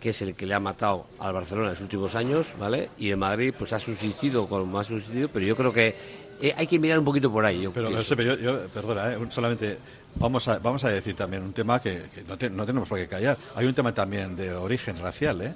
que 0.00 0.10
es 0.10 0.22
el 0.22 0.34
que 0.34 0.44
le 0.44 0.54
ha 0.54 0.60
matado 0.60 1.06
al 1.18 1.32
Barcelona 1.32 1.68
en 1.68 1.74
los 1.74 1.80
últimos 1.80 2.14
años, 2.14 2.52
¿vale? 2.58 2.90
Y 2.98 3.10
el 3.10 3.16
Madrid 3.16 3.54
pues 3.56 3.72
ha 3.72 3.78
subsistido 3.78 4.46
con 4.46 4.70
más 4.70 4.88
subsistido, 4.88 5.28
pero 5.32 5.46
yo 5.46 5.56
creo 5.56 5.72
que 5.72 5.96
eh, 6.40 6.52
hay 6.54 6.66
que 6.66 6.78
mirar 6.78 6.98
un 6.98 7.04
poquito 7.04 7.32
por 7.32 7.44
ahí. 7.44 7.62
Yo 7.62 7.72
pero, 7.72 7.90
yo, 7.90 8.68
perdona, 8.68 9.14
eh, 9.14 9.18
solamente 9.30 9.78
vamos 10.18 10.48
a, 10.48 10.58
vamos 10.58 10.84
a 10.84 10.88
decir 10.90 11.14
también 11.14 11.42
un 11.42 11.52
tema 11.52 11.80
que, 11.80 12.02
no, 12.26 12.36
tenemos 12.66 12.88
por 12.88 12.98
qué 12.98 13.08
callar. 13.08 13.36
Hay 13.54 13.66
un 13.66 13.74
tema 13.74 13.92
también 13.94 14.36
de 14.36 14.52
origen 14.52 14.96
racial, 14.98 15.42
¿eh? 15.42 15.54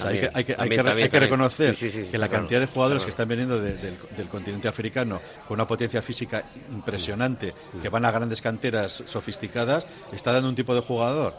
hay, 0.00 0.20
que, 0.20 0.30
hay, 0.32 0.44
que, 0.44 0.54
hay, 0.56 1.08
que, 1.08 1.20
reconocer 1.20 1.76
que 1.76 2.18
la 2.18 2.28
cantidad 2.28 2.60
de 2.60 2.66
jugadores 2.66 3.02
que 3.02 3.10
están 3.10 3.28
viniendo 3.28 3.60
del, 3.60 3.96
continente 4.30 4.68
africano 4.68 5.20
con 5.46 5.56
una 5.56 5.66
potencia 5.66 6.00
física 6.02 6.44
impresionante, 6.70 7.52
que 7.82 7.88
van 7.88 8.04
a 8.04 8.10
grandes 8.10 8.40
canteras 8.40 9.02
sofisticadas, 9.06 9.86
está 10.12 10.32
dando 10.32 10.48
un 10.48 10.54
tipo 10.54 10.74
de 10.74 10.82
jugador 10.82 11.34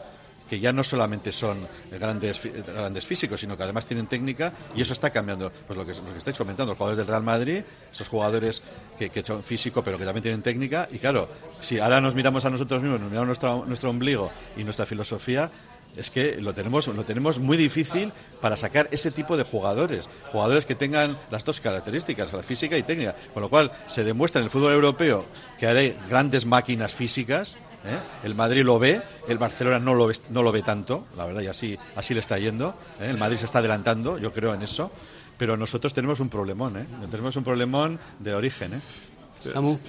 que 0.50 0.58
ya 0.58 0.72
no 0.72 0.82
solamente 0.82 1.30
son 1.30 1.68
grandes, 1.92 2.40
grandes 2.66 3.06
físicos, 3.06 3.40
sino 3.40 3.56
que 3.56 3.62
además 3.62 3.86
tienen 3.86 4.08
técnica 4.08 4.52
y 4.74 4.82
eso 4.82 4.92
está 4.92 5.10
cambiando. 5.10 5.52
Pues 5.64 5.76
lo 5.76 5.86
que, 5.86 5.94
lo 5.94 6.12
que 6.12 6.18
estáis 6.18 6.36
comentando, 6.36 6.72
los 6.72 6.76
jugadores 6.76 6.98
del 6.98 7.06
Real 7.06 7.22
Madrid, 7.22 7.62
esos 7.92 8.08
jugadores 8.08 8.60
que, 8.98 9.10
que 9.10 9.22
son 9.22 9.44
físicos 9.44 9.84
pero 9.84 9.96
que 9.96 10.04
también 10.04 10.24
tienen 10.24 10.42
técnica, 10.42 10.88
y 10.90 10.98
claro, 10.98 11.28
si 11.60 11.78
ahora 11.78 12.00
nos 12.00 12.16
miramos 12.16 12.44
a 12.44 12.50
nosotros 12.50 12.82
mismos, 12.82 12.98
nos 12.98 13.10
miramos 13.10 13.28
nuestro, 13.28 13.64
nuestro 13.64 13.90
ombligo 13.90 14.32
y 14.56 14.64
nuestra 14.64 14.86
filosofía, 14.86 15.52
es 15.96 16.10
que 16.10 16.40
lo 16.40 16.52
tenemos, 16.52 16.88
lo 16.88 17.04
tenemos 17.04 17.38
muy 17.38 17.56
difícil 17.56 18.12
para 18.40 18.56
sacar 18.56 18.88
ese 18.90 19.12
tipo 19.12 19.36
de 19.36 19.44
jugadores, 19.44 20.08
jugadores 20.32 20.64
que 20.64 20.74
tengan 20.74 21.16
las 21.30 21.44
dos 21.44 21.60
características, 21.60 22.32
la 22.32 22.42
física 22.42 22.76
y 22.76 22.82
técnica, 22.82 23.14
con 23.32 23.42
lo 23.42 23.50
cual 23.50 23.70
se 23.86 24.02
demuestra 24.02 24.40
en 24.40 24.46
el 24.46 24.50
fútbol 24.50 24.72
europeo 24.72 25.24
que 25.58 25.68
hay 25.68 25.96
grandes 26.08 26.44
máquinas 26.44 26.92
físicas, 26.92 27.56
¿eh? 27.84 27.98
el 28.24 28.34
Madrid 28.34 28.62
lo 28.62 28.78
ve, 28.78 29.02
el 29.28 29.38
Barcelona 29.38 29.78
no 29.78 29.94
lo 29.94 30.06
ve, 30.06 30.14
no 30.30 30.42
lo 30.42 30.52
ve 30.52 30.62
tanto, 30.62 31.06
la 31.16 31.26
verdad, 31.26 31.42
y 31.42 31.46
así, 31.46 31.78
así 31.96 32.14
le 32.14 32.20
está 32.20 32.38
yendo, 32.38 32.74
¿eh? 33.00 33.08
el 33.08 33.18
Madrid 33.18 33.38
se 33.38 33.46
está 33.46 33.58
adelantando, 33.58 34.18
yo 34.18 34.32
creo 34.32 34.54
en 34.54 34.62
eso, 34.62 34.90
pero 35.38 35.56
nosotros 35.56 35.94
tenemos 35.94 36.20
un 36.20 36.28
problemón, 36.28 36.76
¿eh? 36.76 36.86
tenemos 37.10 37.36
un 37.36 37.44
problemón 37.44 37.98
de 38.18 38.34
origen. 38.34 38.74
¿eh? 38.74 38.80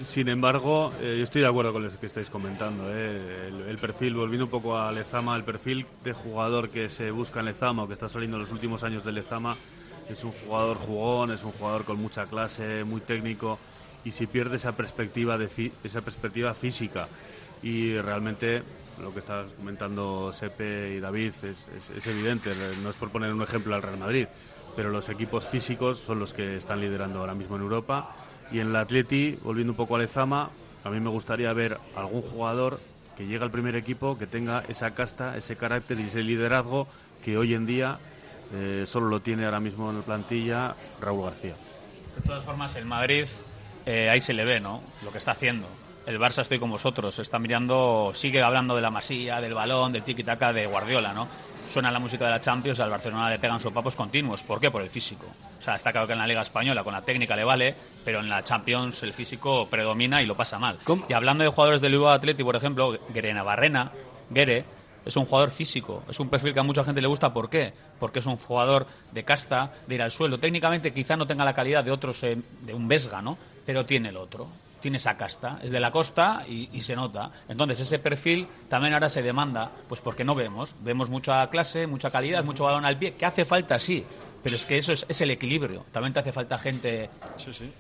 Sin 0.06 0.30
embargo, 0.30 0.94
eh, 1.02 1.16
yo 1.18 1.24
estoy 1.24 1.42
de 1.42 1.48
acuerdo 1.48 1.74
con 1.74 1.84
lo 1.84 1.90
que 1.90 2.06
estáis 2.06 2.30
comentando. 2.30 2.86
Eh. 2.88 3.52
El, 3.68 3.78
perfil, 3.78 4.16
volviendo 4.16 4.46
un 4.46 4.52
poco 4.52 4.78
a 4.78 4.92
Lezama, 4.92 5.36
el 5.36 5.44
perfil 5.44 5.86
de 6.04 6.14
jugador 6.14 6.70
que 6.70 6.90
se 6.90 7.12
busca 7.12 7.42
en 7.42 7.48
Lezama 7.48 7.84
o 7.84 7.88
que 7.88 7.94
está 7.94 8.08
saliendo 8.08 8.38
en 8.38 8.44
los 8.44 8.52
últimos 8.52 8.84
años 8.84 9.04
de 9.04 9.12
Lezama 9.12 9.56
es 10.10 10.24
un 10.24 10.32
jugador 10.32 10.78
jugón, 10.78 11.32
es 11.32 11.44
un 11.44 11.52
jugador 11.52 11.84
con 11.84 12.02
mucha 12.02 12.26
clase, 12.26 12.86
muy 12.86 13.02
técnico 13.02 13.60
y 14.06 14.12
si 14.12 14.26
pierde 14.26 14.56
esa 14.56 14.72
perspectiva 14.72 15.38
de 15.38 15.72
esa 15.84 16.02
perspectiva 16.02 16.54
física 16.54 17.08
y 17.62 17.98
realmente 17.98 18.64
lo 19.02 19.14
que 19.14 19.20
está 19.20 19.46
comentando 19.58 20.32
Sepe 20.34 20.94
y 20.96 21.00
David 21.00 21.34
es, 21.44 21.68
es, 21.96 22.08
evidente, 22.08 22.52
no 22.84 22.90
es 22.90 22.96
por 22.96 23.10
poner 23.10 23.34
un 23.34 23.42
ejemplo 23.42 23.76
al 23.76 23.82
Real 23.82 23.98
Madrid, 23.98 24.28
pero 24.76 24.90
los 24.90 25.10
equipos 25.10 25.48
físicos 25.48 26.00
son 26.00 26.20
los 26.20 26.34
que 26.34 26.58
están 26.58 26.82
liderando 26.82 27.20
ahora 27.20 27.34
mismo 27.34 27.56
en 27.56 27.64
Europa 27.64 28.16
y 28.52 28.60
en 28.60 28.68
el 28.68 28.76
Atleti, 28.76 29.38
volviendo 29.44 29.74
un 29.74 29.78
poco 29.78 29.96
a 29.96 30.00
Lezama, 30.00 30.50
a 30.84 30.90
mí 30.90 31.00
me 31.00 31.10
gustaría 31.10 31.52
ver 31.54 31.78
algún 31.96 32.22
jugador 32.22 32.80
que 33.16 33.26
llegue 33.26 33.44
al 33.44 33.52
primer 33.52 33.76
equipo, 33.76 34.18
que 34.18 34.28
tenga 34.28 34.64
esa 34.68 34.92
casta, 34.92 35.38
ese 35.38 35.56
carácter 35.56 36.00
y 36.00 36.04
ese 36.04 36.22
liderazgo 36.22 36.88
que 37.24 37.38
hoy 37.38 37.54
en 37.54 37.66
día 37.66 38.00
eh, 38.54 38.84
solo 38.88 39.08
lo 39.08 39.22
tiene 39.22 39.46
ahora 39.46 39.60
mismo 39.60 39.90
en 39.90 39.98
la 39.98 40.04
plantilla 40.04 40.76
Raúl 41.00 41.26
García. 41.26 41.56
De 42.16 42.22
todas 42.22 42.44
formas, 42.44 42.76
el 42.76 42.86
Madrid, 42.86 43.26
eh, 43.86 44.10
ahí 44.10 44.20
se 44.20 44.34
le 44.34 44.44
ve, 44.44 44.60
¿no? 44.60 44.82
Lo 45.04 45.12
que 45.12 45.20
está 45.20 45.32
haciendo. 45.32 45.68
El 46.06 46.20
Barça 46.20 46.42
estoy 46.42 46.60
con 46.60 46.72
vosotros, 46.72 47.20
está 47.20 47.38
mirando, 47.38 48.12
sigue 48.14 48.42
hablando 48.42 48.76
de 48.76 48.82
la 48.82 48.90
masía, 48.90 49.40
del 49.40 49.54
balón, 49.54 49.92
del 49.92 50.04
tiki-taka 50.04 50.52
de 50.52 50.66
Guardiola, 50.66 51.14
¿no? 51.14 51.28
suena 51.72 51.90
la 51.90 52.00
música 52.00 52.26
de 52.26 52.32
la 52.32 52.42
Champions, 52.42 52.80
al 52.80 52.90
Barcelona 52.90 53.30
le 53.30 53.40
pegan 53.40 53.60
sopapos 53.60 53.96
continuos. 53.96 54.44
¿Por 54.44 54.60
qué? 54.60 54.70
Por 54.70 54.82
el 54.82 54.90
físico. 54.90 55.26
O 55.58 55.62
sea, 55.62 55.76
está 55.76 55.92
claro 55.92 56.06
que 56.06 56.14
en 56.14 56.20
la 56.20 56.28
Liga 56.28 56.42
Española 56.42 56.84
con 56.84 56.94
la 56.94 57.02
técnica 57.02 57.36
le 57.36 57.44
vale, 57.44 57.74
pero 58.04 58.20
en 58.20 58.30
la 58.30 58.44
Champions 58.44 59.02
el 59.04 59.14
físico 59.14 59.68
predomina 59.70 60.22
y 60.22 60.26
lo 60.26 60.36
pasa 60.36 60.60
mal. 60.60 60.80
Y 61.08 61.14
hablando 61.14 61.44
de 61.44 61.50
jugadores 61.50 61.82
del 61.82 61.94
Bilbao 61.94 62.10
Atleti, 62.10 62.44
por 62.44 62.56
ejemplo, 62.56 63.00
Gerena 63.14 63.44
Barrena, 63.44 63.92
Gere, 64.34 64.66
es 65.06 65.16
un 65.16 65.26
jugador 65.26 65.50
físico, 65.50 66.04
es 66.10 66.20
un 66.20 66.30
perfil 66.30 66.54
que 66.54 66.60
a 66.60 66.64
mucha 66.64 66.84
gente 66.84 67.02
le 67.02 67.08
gusta. 67.08 67.34
¿Por 67.34 67.50
qué? 67.50 67.74
Porque 68.00 68.20
es 68.20 68.26
un 68.26 68.38
jugador 68.38 68.86
de 69.12 69.24
casta, 69.24 69.72
de 69.88 69.96
ir 69.96 70.02
al 70.02 70.12
suelo. 70.12 70.40
Técnicamente 70.40 70.94
quizá 70.94 71.16
no 71.16 71.26
tenga 71.26 71.46
la 71.46 71.54
calidad 71.54 71.84
de 71.84 71.92
otros, 71.92 72.22
eh, 72.24 72.38
de 72.62 72.74
un 72.74 72.88
Vesga, 72.88 73.22
¿no? 73.22 73.38
Pero 73.66 73.86
tiene 73.86 74.10
el 74.10 74.18
otro 74.18 74.48
tiene 74.82 74.98
esa 74.98 75.18
casta, 75.18 75.60
es 75.64 75.72
de 75.72 75.80
la 75.80 75.92
costa 75.92 76.44
y, 76.48 76.68
se 76.82 76.96
nota. 76.96 77.32
Entonces 77.48 77.80
ese 77.80 78.00
perfil 78.00 78.48
también 78.68 78.94
ahora 78.94 79.10
se 79.10 79.22
demanda, 79.22 79.72
pues 79.88 80.02
porque 80.02 80.24
no 80.24 80.36
vemos, 80.36 80.76
vemos 80.82 81.10
mucha 81.10 81.48
clase, 81.50 81.88
mucha 81.88 82.10
calidad, 82.10 82.44
mucho 82.44 82.64
balón 82.64 82.86
al 82.86 82.98
pie, 82.98 83.14
que 83.14 83.26
hace 83.26 83.46
falta 83.46 83.78
sí, 83.80 84.04
Pero 84.44 84.56
es 84.56 84.66
que 84.66 84.78
eso 84.78 84.92
es, 84.92 85.06
es 85.08 85.22
el 85.22 85.30
equilibrio. 85.30 85.86
También 85.92 86.14
te 86.14 86.20
hace 86.20 86.32
falta 86.32 86.58
gente 86.58 87.10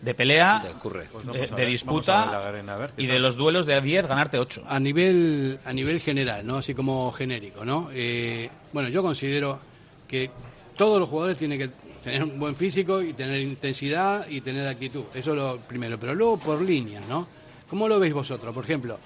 de 0.01 0.13
pelea. 0.13 0.61
Pues 0.81 1.25
de, 1.25 1.55
ver, 1.55 1.67
disputa 1.67 2.47
arena, 2.47 2.77
ver 2.77 2.91
y 2.97 3.07
tal. 3.07 3.15
de 3.15 3.19
los 3.19 3.35
duelos 3.35 3.65
de 3.65 3.81
10 3.81 4.07
ganarte 4.07 4.37
8. 4.37 4.65
A 4.67 4.79
nivel, 4.79 5.59
a 5.65 5.73
nivel 5.73 5.99
general, 5.99 6.45
¿no? 6.45 6.57
Así 6.57 6.75
como 6.75 7.11
genérico, 7.11 7.65
¿no? 7.65 7.89
Eh, 7.91 8.49
bueno, 8.71 8.89
yo 8.89 9.01
considero 9.01 9.59
que 10.07 10.29
todos 10.77 10.99
los 10.99 11.09
jugadores 11.09 11.37
tienen 11.37 11.57
que 11.57 11.69
tener 12.03 12.23
un 12.23 12.39
buen 12.39 12.55
físico 12.55 13.01
y 13.01 13.13
tener 13.13 13.41
intensidad 13.41 14.27
y 14.27 14.41
tener 14.41 14.67
actitud. 14.67 15.03
Eso 15.13 15.31
es 15.31 15.37
lo 15.37 15.57
primero. 15.59 15.97
Pero 15.99 16.15
luego 16.15 16.37
por 16.37 16.61
líneas, 16.61 17.05
¿no? 17.07 17.27
¿Cómo 17.69 17.87
lo 17.87 17.99
veis 17.99 18.13
vosotros? 18.13 18.53
Por 18.53 18.63
ejemplo, 18.63 18.97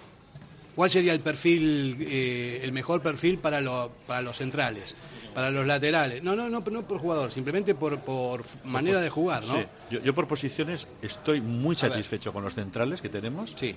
¿cuál 0.76 0.90
sería 0.90 1.14
el 1.14 1.20
perfil, 1.20 1.98
eh, 2.02 2.62
el 2.64 2.72
mejor 2.72 3.02
perfil 3.02 3.38
para, 3.38 3.62
lo- 3.62 3.92
para 4.08 4.22
los 4.22 4.38
centrales? 4.38 4.96
Para 5.34 5.52
los 5.52 5.68
laterales. 5.68 6.24
No, 6.24 6.34
no, 6.36 6.48
no, 6.50 6.62
no 6.62 6.82
por 6.84 6.98
jugador, 7.00 7.30
simplemente 7.32 7.76
por, 7.76 8.00
por 8.00 8.44
manera 8.64 9.02
de 9.02 9.10
jugar, 9.10 9.46
¿no? 9.46 9.58
Sí, 9.58 9.66
yo, 9.92 10.00
yo 10.02 10.16
por 10.16 10.28
posiciones 10.30 10.88
estoy 11.02 11.42
muy 11.42 11.76
satisfecho 11.76 12.32
con 12.32 12.42
los 12.44 12.56
centrales 12.56 13.02
que 13.02 13.10
tenemos. 13.10 13.54
Sí. 13.58 13.76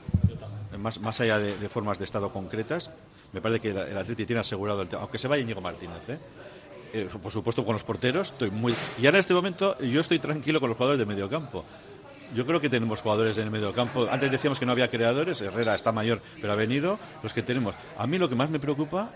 Más, 0.78 1.00
más 1.00 1.20
allá 1.20 1.40
de, 1.40 1.58
de 1.58 1.68
formas 1.68 1.98
de 1.98 2.04
estado 2.04 2.30
concretas, 2.32 2.92
me 3.32 3.40
parece 3.40 3.60
que 3.60 3.70
el, 3.70 3.76
el 3.78 3.98
Atleti 3.98 4.24
tiene 4.24 4.38
asegurado 4.40 4.82
el 4.82 4.88
tema, 4.88 5.02
aunque 5.02 5.18
se 5.18 5.26
vaya 5.26 5.42
Íñigo 5.42 5.60
Martínez, 5.60 6.08
¿eh? 6.10 6.18
Eh, 6.92 7.08
por 7.22 7.30
supuesto 7.30 7.64
con 7.64 7.74
los 7.74 7.82
porteros 7.84 8.32
estoy 8.32 8.50
muy 8.50 8.74
y 9.00 9.04
ahora 9.06 9.18
en 9.18 9.20
este 9.20 9.34
momento 9.34 9.76
yo 9.78 10.00
estoy 10.00 10.18
tranquilo 10.18 10.58
con 10.60 10.70
los 10.70 10.76
jugadores 10.78 10.98
de 10.98 11.06
medio 11.06 11.28
campo. 11.28 11.64
Yo 12.34 12.44
creo 12.46 12.60
que 12.60 12.68
tenemos 12.68 13.00
jugadores 13.00 13.36
en 13.38 13.44
el 13.44 13.50
medio 13.50 13.72
campo. 13.72 14.06
Antes 14.10 14.30
decíamos 14.30 14.58
que 14.58 14.66
no 14.66 14.72
había 14.72 14.90
creadores 14.90 15.40
Herrera 15.42 15.74
está 15.74 15.92
mayor 15.92 16.20
pero 16.40 16.52
ha 16.52 16.56
venido 16.56 16.98
los 17.22 17.32
que 17.34 17.42
tenemos. 17.42 17.74
A 17.98 18.06
mí 18.06 18.18
lo 18.18 18.28
que 18.28 18.34
más 18.34 18.48
me 18.50 18.58
preocupa 18.58 19.10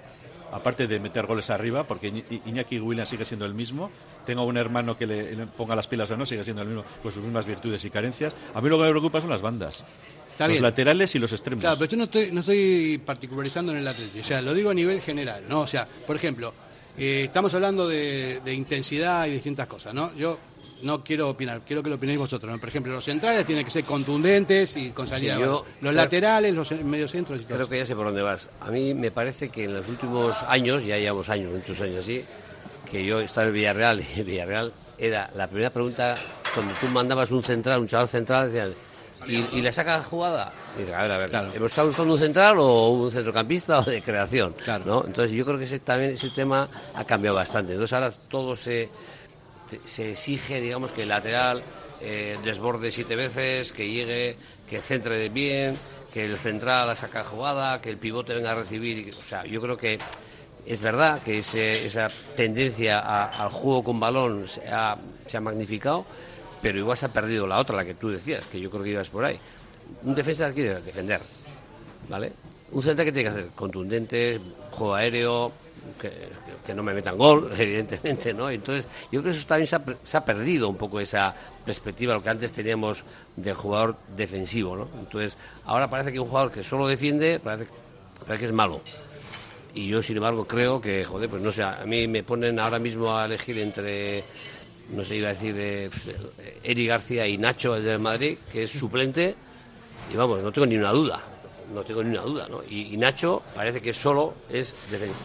aparte 0.52 0.86
de 0.86 1.00
meter 1.00 1.24
goles 1.26 1.48
arriba 1.48 1.84
porque 1.86 2.12
Iñ- 2.12 2.42
Iñaki 2.44 2.78
Williams 2.78 3.08
sigue 3.08 3.24
siendo 3.24 3.46
el 3.46 3.54
mismo 3.54 3.90
tengo 4.26 4.44
un 4.44 4.58
hermano 4.58 4.98
que 4.98 5.06
le, 5.06 5.34
le 5.34 5.46
ponga 5.46 5.74
las 5.74 5.86
pilas 5.88 6.10
o 6.10 6.16
no 6.18 6.26
sigue 6.26 6.44
siendo 6.44 6.60
el 6.60 6.68
mismo 6.68 6.84
con 7.02 7.10
sus 7.10 7.22
mismas 7.22 7.46
virtudes 7.46 7.82
y 7.86 7.90
carencias. 7.90 8.34
A 8.54 8.60
mí 8.60 8.68
lo 8.68 8.76
que 8.76 8.84
me 8.84 8.90
preocupa 8.90 9.20
son 9.22 9.30
las 9.30 9.40
bandas 9.40 9.82
Está 10.30 10.44
los 10.46 10.52
bien. 10.52 10.62
laterales 10.62 11.14
y 11.14 11.18
los 11.18 11.32
extremos. 11.32 11.62
Claro, 11.62 11.76
pero 11.78 11.90
yo 11.90 11.96
no 11.96 12.04
estoy, 12.04 12.30
no 12.32 12.40
estoy 12.40 12.98
particularizando 13.04 13.72
en 13.72 13.78
el 13.78 13.88
Atlético, 13.88 14.24
o 14.24 14.28
sea, 14.28 14.40
lo 14.42 14.52
digo 14.54 14.68
a 14.70 14.74
nivel 14.74 15.00
general, 15.00 15.44
¿no? 15.48 15.60
O 15.60 15.66
sea, 15.66 15.86
por 16.06 16.16
ejemplo, 16.16 16.52
eh, 16.96 17.24
estamos 17.26 17.52
hablando 17.54 17.88
de, 17.88 18.40
de 18.44 18.54
intensidad 18.54 19.26
y 19.26 19.30
distintas 19.30 19.66
cosas, 19.66 19.94
¿no? 19.94 20.14
Yo 20.14 20.38
no 20.82 21.02
quiero 21.02 21.28
opinar, 21.28 21.62
quiero 21.66 21.82
que 21.82 21.88
lo 21.88 21.96
opinéis 21.96 22.18
vosotros, 22.18 22.50
¿no? 22.50 22.58
Por 22.58 22.68
ejemplo, 22.68 22.92
los 22.92 23.04
centrales 23.04 23.46
tienen 23.46 23.64
que 23.64 23.70
ser 23.70 23.84
contundentes 23.84 24.76
y 24.76 24.90
con 24.90 25.08
salida 25.08 25.36
Sí, 25.36 25.40
yo-. 25.40 25.64
Los 25.80 25.94
laterales, 25.94 26.54
los 26.54 26.70
mediocentros 26.72 27.40
y 27.40 27.44
todo. 27.44 27.56
Creo 27.56 27.68
que 27.68 27.78
ya 27.78 27.86
sé 27.86 27.94
por 27.94 28.06
dónde 28.06 28.22
vas. 28.22 28.48
A 28.60 28.70
mí 28.70 28.94
me 28.94 29.10
parece 29.10 29.48
que 29.48 29.64
en 29.64 29.74
los 29.74 29.88
últimos 29.88 30.42
años, 30.44 30.84
ya 30.84 30.98
llevamos 30.98 31.28
años, 31.28 31.52
muchos 31.52 31.80
años 31.80 31.98
así, 32.00 32.24
que 32.90 33.04
yo 33.04 33.20
estaba 33.20 33.46
en 33.46 33.54
Villarreal 33.54 34.00
y 34.16 34.20
en 34.20 34.26
Villarreal 34.26 34.72
era 34.98 35.30
la 35.34 35.46
primera 35.48 35.70
pregunta 35.70 36.14
cuando 36.54 36.74
tú 36.74 36.86
mandabas 36.88 37.30
un 37.30 37.42
central, 37.42 37.80
un 37.80 37.88
chaval 37.88 38.08
central, 38.08 38.52
decían, 38.52 38.72
¿y, 39.26 39.58
y 39.58 39.62
le 39.62 39.72
saca 39.72 39.98
la 39.98 40.02
jugada? 40.02 40.52
Y 40.76 40.80
dices, 40.80 40.94
a 40.94 41.02
ver, 41.02 41.12
a 41.12 41.18
ver, 41.18 41.30
¿hemos 41.54 41.70
estado 41.70 41.88
buscando 41.88 42.14
un 42.14 42.18
central 42.20 42.56
o 42.58 42.88
un 42.90 43.10
centrocampista 43.10 43.78
o 43.80 43.82
de 43.82 44.00
creación? 44.02 44.54
¿no? 44.86 45.04
Entonces 45.06 45.32
yo 45.32 45.44
creo 45.44 45.58
que 45.58 45.64
ese, 45.64 45.78
también 45.80 46.12
ese 46.12 46.30
tema 46.30 46.68
ha 46.94 47.04
cambiado 47.04 47.36
bastante. 47.36 47.72
Entonces 47.72 47.92
ahora 47.92 48.10
todo 48.28 48.56
se, 48.56 48.88
se 49.84 50.10
exige, 50.10 50.60
digamos, 50.60 50.92
que 50.92 51.02
el 51.04 51.08
lateral 51.08 51.62
eh, 52.00 52.36
desborde 52.44 52.90
siete 52.90 53.16
veces, 53.16 53.72
que 53.72 53.88
llegue, 53.90 54.36
que 54.68 54.80
centre 54.80 55.28
bien, 55.28 55.76
que 56.12 56.24
el 56.26 56.36
central 56.36 56.88
la 56.88 56.96
saca 56.96 57.24
jugada, 57.24 57.80
que 57.80 57.88
el 57.90 57.96
pivote 57.96 58.34
venga 58.34 58.52
a 58.52 58.54
recibir. 58.56 59.14
o 59.16 59.20
sea, 59.20 59.44
yo 59.46 59.60
creo 59.60 59.76
que 59.76 59.98
es 60.66 60.80
verdad 60.80 61.22
que 61.22 61.38
ese- 61.38 61.86
esa 61.86 62.08
tendencia 62.36 63.00
a- 63.00 63.42
al 63.44 63.48
juego 63.48 63.82
con 63.82 63.98
balón 63.98 64.46
se 64.48 64.62
ha, 64.68 64.96
se 65.26 65.36
ha 65.36 65.40
magnificado, 65.40 66.04
pero 66.62 66.78
igual 66.78 66.96
se 66.96 67.06
ha 67.06 67.08
perdido 67.12 67.46
la 67.46 67.58
otra, 67.58 67.76
la 67.76 67.84
que 67.84 67.94
tú 67.94 68.08
decías, 68.08 68.46
que 68.46 68.60
yo 68.60 68.70
creo 68.70 68.84
que 68.84 68.90
ibas 68.90 69.08
por 69.08 69.24
ahí. 69.24 69.38
Un 70.04 70.14
defensa 70.14 70.50
quiere 70.52 70.80
defender, 70.80 71.20
¿vale? 72.08 72.32
Un 72.70 72.82
central 72.82 73.04
que 73.04 73.12
tiene 73.12 73.28
que 73.28 73.34
hacer 73.36 73.50
contundente, 73.54 74.40
juego 74.70 74.94
aéreo, 74.94 75.52
que, 76.64 76.72
no 76.74 76.82
me 76.82 76.94
metan 76.94 77.18
gol, 77.18 77.52
evidentemente, 77.58 78.32
¿no? 78.32 78.48
Entonces, 78.48 78.86
yo 79.10 79.20
creo 79.20 79.24
que 79.24 79.30
eso 79.38 79.46
también 79.46 79.66
se 79.66 79.76
ha, 79.76 79.84
per- 79.84 79.98
se 80.04 80.16
ha 80.16 80.24
perdido 80.24 80.68
un 80.68 80.76
poco 80.76 81.00
esa 81.00 81.34
perspectiva, 81.64 82.14
lo 82.14 82.22
que 82.22 82.30
antes 82.30 82.52
teníamos 82.52 83.04
del 83.36 83.54
jugador 83.54 83.96
defensivo, 84.16 84.76
¿no? 84.76 84.88
Entonces, 85.00 85.36
ahora 85.66 85.90
parece 85.90 86.12
que 86.12 86.20
un 86.20 86.28
jugador 86.28 86.52
que 86.52 86.62
solo 86.62 86.86
defiende, 86.86 87.40
parece, 87.42 87.70
parece 88.24 88.40
que 88.40 88.46
es 88.46 88.52
malo. 88.52 88.80
Y 89.74 89.88
yo, 89.88 90.02
sin 90.02 90.16
embargo, 90.16 90.46
creo 90.46 90.80
que, 90.80 91.04
joder, 91.04 91.28
pues 91.28 91.42
no 91.42 91.50
sé, 91.50 91.62
a 91.62 91.84
mí 91.86 92.06
me 92.06 92.22
ponen 92.22 92.60
ahora 92.60 92.78
mismo 92.78 93.16
a 93.16 93.24
elegir 93.24 93.58
entre, 93.58 94.22
no 94.90 95.04
sé, 95.04 95.16
iba 95.16 95.28
a 95.28 95.32
decir, 95.34 95.54
eh, 95.58 95.90
Eric 96.62 96.88
García 96.88 97.26
y 97.26 97.38
Nacho, 97.38 97.74
el 97.76 97.84
del 97.84 97.98
Madrid, 97.98 98.36
que 98.52 98.64
es 98.64 98.70
suplente, 98.70 99.34
y 100.12 100.16
vamos, 100.16 100.42
no 100.42 100.52
tengo 100.52 100.66
ni 100.66 100.76
una 100.76 100.90
duda, 100.92 101.20
no 101.74 101.82
tengo 101.82 102.02
ni 102.02 102.10
una 102.10 102.22
duda, 102.22 102.48
¿no? 102.48 102.60
Y, 102.68 102.92
y 102.94 102.96
Nacho 102.96 103.42
parece 103.54 103.80
que 103.80 103.92
solo 103.92 104.34
es 104.50 104.74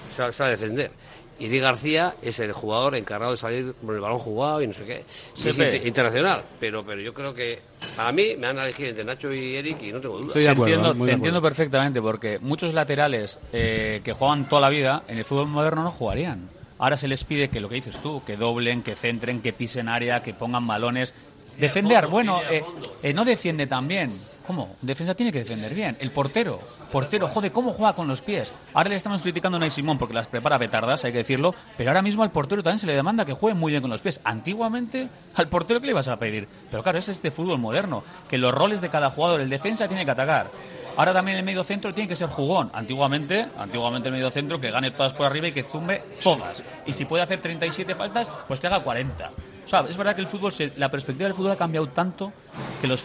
sabe, 0.09 0.31
sabe 0.33 0.51
defender. 0.51 0.91
Y 1.39 1.45
Eric 1.45 1.61
García 1.61 2.15
es 2.19 2.39
el 2.39 2.51
jugador 2.51 2.95
encargado 2.95 3.33
de 3.33 3.37
salir 3.37 3.75
con 3.85 3.93
el 3.93 4.01
balón 4.01 4.17
jugado 4.17 4.59
y 4.59 4.65
no 4.65 4.73
sé 4.73 4.85
qué. 4.85 5.03
Y 5.35 5.49
es 5.49 5.55
inter- 5.65 5.85
internacional, 5.87 6.43
pero, 6.59 6.83
pero 6.83 6.99
yo 6.99 7.13
creo 7.13 7.31
que 7.31 7.59
para 7.95 8.11
mí 8.11 8.35
me 8.39 8.47
van 8.47 8.57
a 8.57 8.63
elegir 8.63 8.87
entre 8.87 9.03
Nacho 9.03 9.31
y 9.31 9.55
Eric 9.55 9.77
y 9.83 9.91
no 9.91 10.01
tengo 10.01 10.17
duda. 10.17 10.33
Te 10.33 10.45
entiendo, 10.63 10.93
te 11.05 11.11
entiendo 11.13 11.41
perfectamente, 11.43 12.01
porque 12.01 12.39
muchos 12.39 12.73
laterales 12.73 13.37
eh, 13.53 14.01
que 14.03 14.13
juegan 14.13 14.49
toda 14.49 14.61
la 14.61 14.69
vida 14.69 15.03
en 15.07 15.19
el 15.19 15.25
fútbol 15.25 15.47
moderno 15.47 15.83
no 15.83 15.91
jugarían. 15.91 16.49
Ahora 16.79 16.97
se 16.97 17.07
les 17.07 17.23
pide 17.23 17.49
que 17.49 17.59
lo 17.59 17.69
que 17.69 17.75
dices 17.75 17.97
tú, 17.97 18.23
que 18.25 18.37
doblen, 18.37 18.83
que 18.83 18.95
centren, 18.95 19.41
que 19.41 19.53
pisen 19.53 19.87
área, 19.89 20.21
que 20.21 20.33
pongan 20.33 20.67
balones. 20.67 21.13
Defender, 21.57 22.07
bueno, 22.07 22.39
eh, 22.51 22.63
eh, 23.01 23.13
no 23.13 23.25
defiende 23.25 23.65
tan 23.65 23.87
bien. 23.87 24.11
¿Cómo? 24.45 24.75
Defensa 24.81 25.15
tiene 25.15 25.31
que 25.31 25.39
defender 25.39 25.73
bien. 25.73 25.97
El 25.99 26.11
portero, 26.11 26.59
portero, 26.91 27.27
joder, 27.27 27.51
¿cómo 27.51 27.73
juega 27.73 27.93
con 27.93 28.07
los 28.07 28.21
pies? 28.21 28.53
Ahora 28.73 28.89
le 28.89 28.95
estamos 28.95 29.21
criticando 29.21 29.57
a 29.57 29.59
Nay 29.59 29.71
Simón 29.71 29.97
porque 29.97 30.13
las 30.13 30.27
prepara 30.27 30.57
petardas, 30.57 31.03
hay 31.03 31.11
que 31.11 31.17
decirlo, 31.17 31.53
pero 31.75 31.89
ahora 31.89 32.01
mismo 32.01 32.23
al 32.23 32.31
portero 32.31 32.63
también 32.63 32.79
se 32.79 32.87
le 32.87 32.95
demanda 32.95 33.25
que 33.25 33.33
juegue 33.33 33.55
muy 33.55 33.71
bien 33.71 33.81
con 33.81 33.91
los 33.91 34.01
pies. 34.01 34.21
Antiguamente, 34.23 35.09
al 35.35 35.49
portero, 35.49 35.81
¿qué 35.81 35.87
le 35.87 35.91
ibas 35.91 36.07
a 36.07 36.17
pedir? 36.17 36.47
Pero 36.71 36.81
claro, 36.81 36.97
es 36.97 37.09
este 37.09 37.31
fútbol 37.31 37.59
moderno, 37.59 38.03
que 38.29 38.37
los 38.37 38.53
roles 38.53 38.79
de 38.79 38.89
cada 38.89 39.09
jugador, 39.09 39.41
el 39.41 39.49
defensa 39.49 39.87
tiene 39.87 40.05
que 40.05 40.11
atacar. 40.11 40.49
Ahora 40.97 41.13
también 41.13 41.37
el 41.37 41.43
medio 41.43 41.63
centro 41.63 41.93
tiene 41.93 42.07
que 42.07 42.15
ser 42.15 42.27
jugón. 42.27 42.71
Antiguamente, 42.73 43.45
antiguamente 43.57 44.09
el 44.09 44.15
medio 44.15 44.31
centro 44.31 44.59
que 44.59 44.71
gane 44.71 44.91
todas 44.91 45.13
por 45.13 45.27
arriba 45.27 45.47
y 45.47 45.51
que 45.51 45.63
zumbe 45.63 46.03
todas. 46.23 46.63
Y 46.85 46.91
si 46.93 47.05
puede 47.05 47.23
hacer 47.23 47.39
37 47.39 47.95
faltas, 47.95 48.31
pues 48.47 48.59
que 48.59 48.67
haga 48.67 48.81
40. 48.81 49.31
O 49.63 49.69
sea, 49.69 49.85
es 49.87 49.95
verdad 49.95 50.15
que 50.15 50.21
el 50.21 50.27
fútbol, 50.27 50.51
se- 50.51 50.73
la 50.75 50.89
perspectiva 50.89 51.27
del 51.27 51.35
fútbol 51.35 51.51
ha 51.51 51.55
cambiado 51.55 51.87
tanto 51.89 52.33
que 52.81 52.87
el 52.87 52.97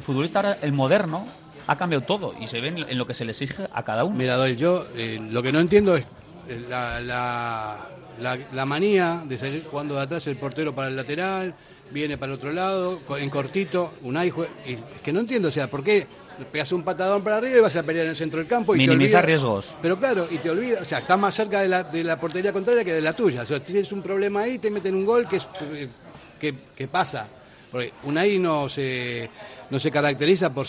futbolista 0.00 0.38
ahora, 0.38 0.58
el 0.62 0.72
moderno, 0.72 1.26
ha 1.66 1.76
cambiado 1.76 2.04
todo 2.04 2.34
y 2.40 2.46
se 2.46 2.60
ve 2.60 2.68
en, 2.68 2.98
lo 2.98 3.06
que 3.06 3.14
se 3.14 3.24
le 3.24 3.32
exige 3.32 3.66
a 3.72 3.82
cada 3.82 4.04
uno. 4.04 4.16
Mira, 4.16 4.36
Doy, 4.36 4.56
yo 4.56 4.86
eh, 4.94 5.18
lo 5.30 5.42
que 5.42 5.52
no 5.52 5.60
entiendo 5.60 5.96
es 5.96 6.04
eh, 6.48 6.64
la, 6.68 7.00
la, 8.20 8.66
manía 8.66 9.22
de 9.24 9.38
salir 9.38 9.64
jugando 9.68 9.94
de 9.94 10.02
atrás 10.02 10.26
el 10.26 10.36
portero 10.36 10.74
para 10.74 10.88
el 10.88 10.96
lateral, 10.96 11.54
viene 11.90 12.18
para 12.18 12.32
el 12.32 12.38
otro 12.38 12.52
lado, 12.52 13.00
en 13.18 13.30
cortito, 13.30 13.94
un 14.02 14.16
y 14.16 14.28
Es 14.66 15.00
que 15.02 15.12
no 15.12 15.20
entiendo, 15.20 15.48
o 15.48 15.52
sea, 15.52 15.68
¿por 15.68 15.82
qué 15.84 16.06
pegas 16.46 16.72
un 16.72 16.82
patadón 16.82 17.22
para 17.22 17.36
arriba 17.38 17.58
y 17.58 17.60
vas 17.60 17.76
a 17.76 17.82
pelear 17.82 18.04
en 18.06 18.10
el 18.10 18.16
centro 18.16 18.38
del 18.38 18.46
campo? 18.48 18.74
Y 18.74 18.78
te 18.78 18.86
Minimizar 18.86 19.24
olvidas- 19.24 19.24
riesgos. 19.26 19.74
Pero 19.82 19.98
claro, 19.98 20.28
y 20.30 20.38
te 20.38 20.50
olvidas, 20.50 20.82
o 20.82 20.84
sea, 20.84 20.98
estás 20.98 21.18
más 21.18 21.34
cerca 21.34 21.60
de 21.60 21.68
la, 21.68 21.82
de 21.84 22.04
la 22.04 22.18
portería 22.18 22.52
contraria 22.52 22.84
que 22.84 22.94
de 22.94 23.00
la 23.00 23.12
tuya. 23.14 23.42
O 23.42 23.46
sea, 23.46 23.60
tienes 23.60 23.90
un 23.92 24.02
problema 24.02 24.40
ahí, 24.42 24.58
te 24.58 24.70
meten 24.70 24.94
un 24.94 25.04
gol 25.06 25.28
que, 25.28 25.36
es, 25.36 25.46
que, 26.40 26.54
que 26.76 26.88
pasa. 26.88 27.26
Porque 27.70 27.90
Unai 28.04 28.38
no 28.38 28.68
se, 28.68 29.30
no 29.70 29.78
se 29.78 29.90
caracteriza 29.90 30.52
por 30.52 30.66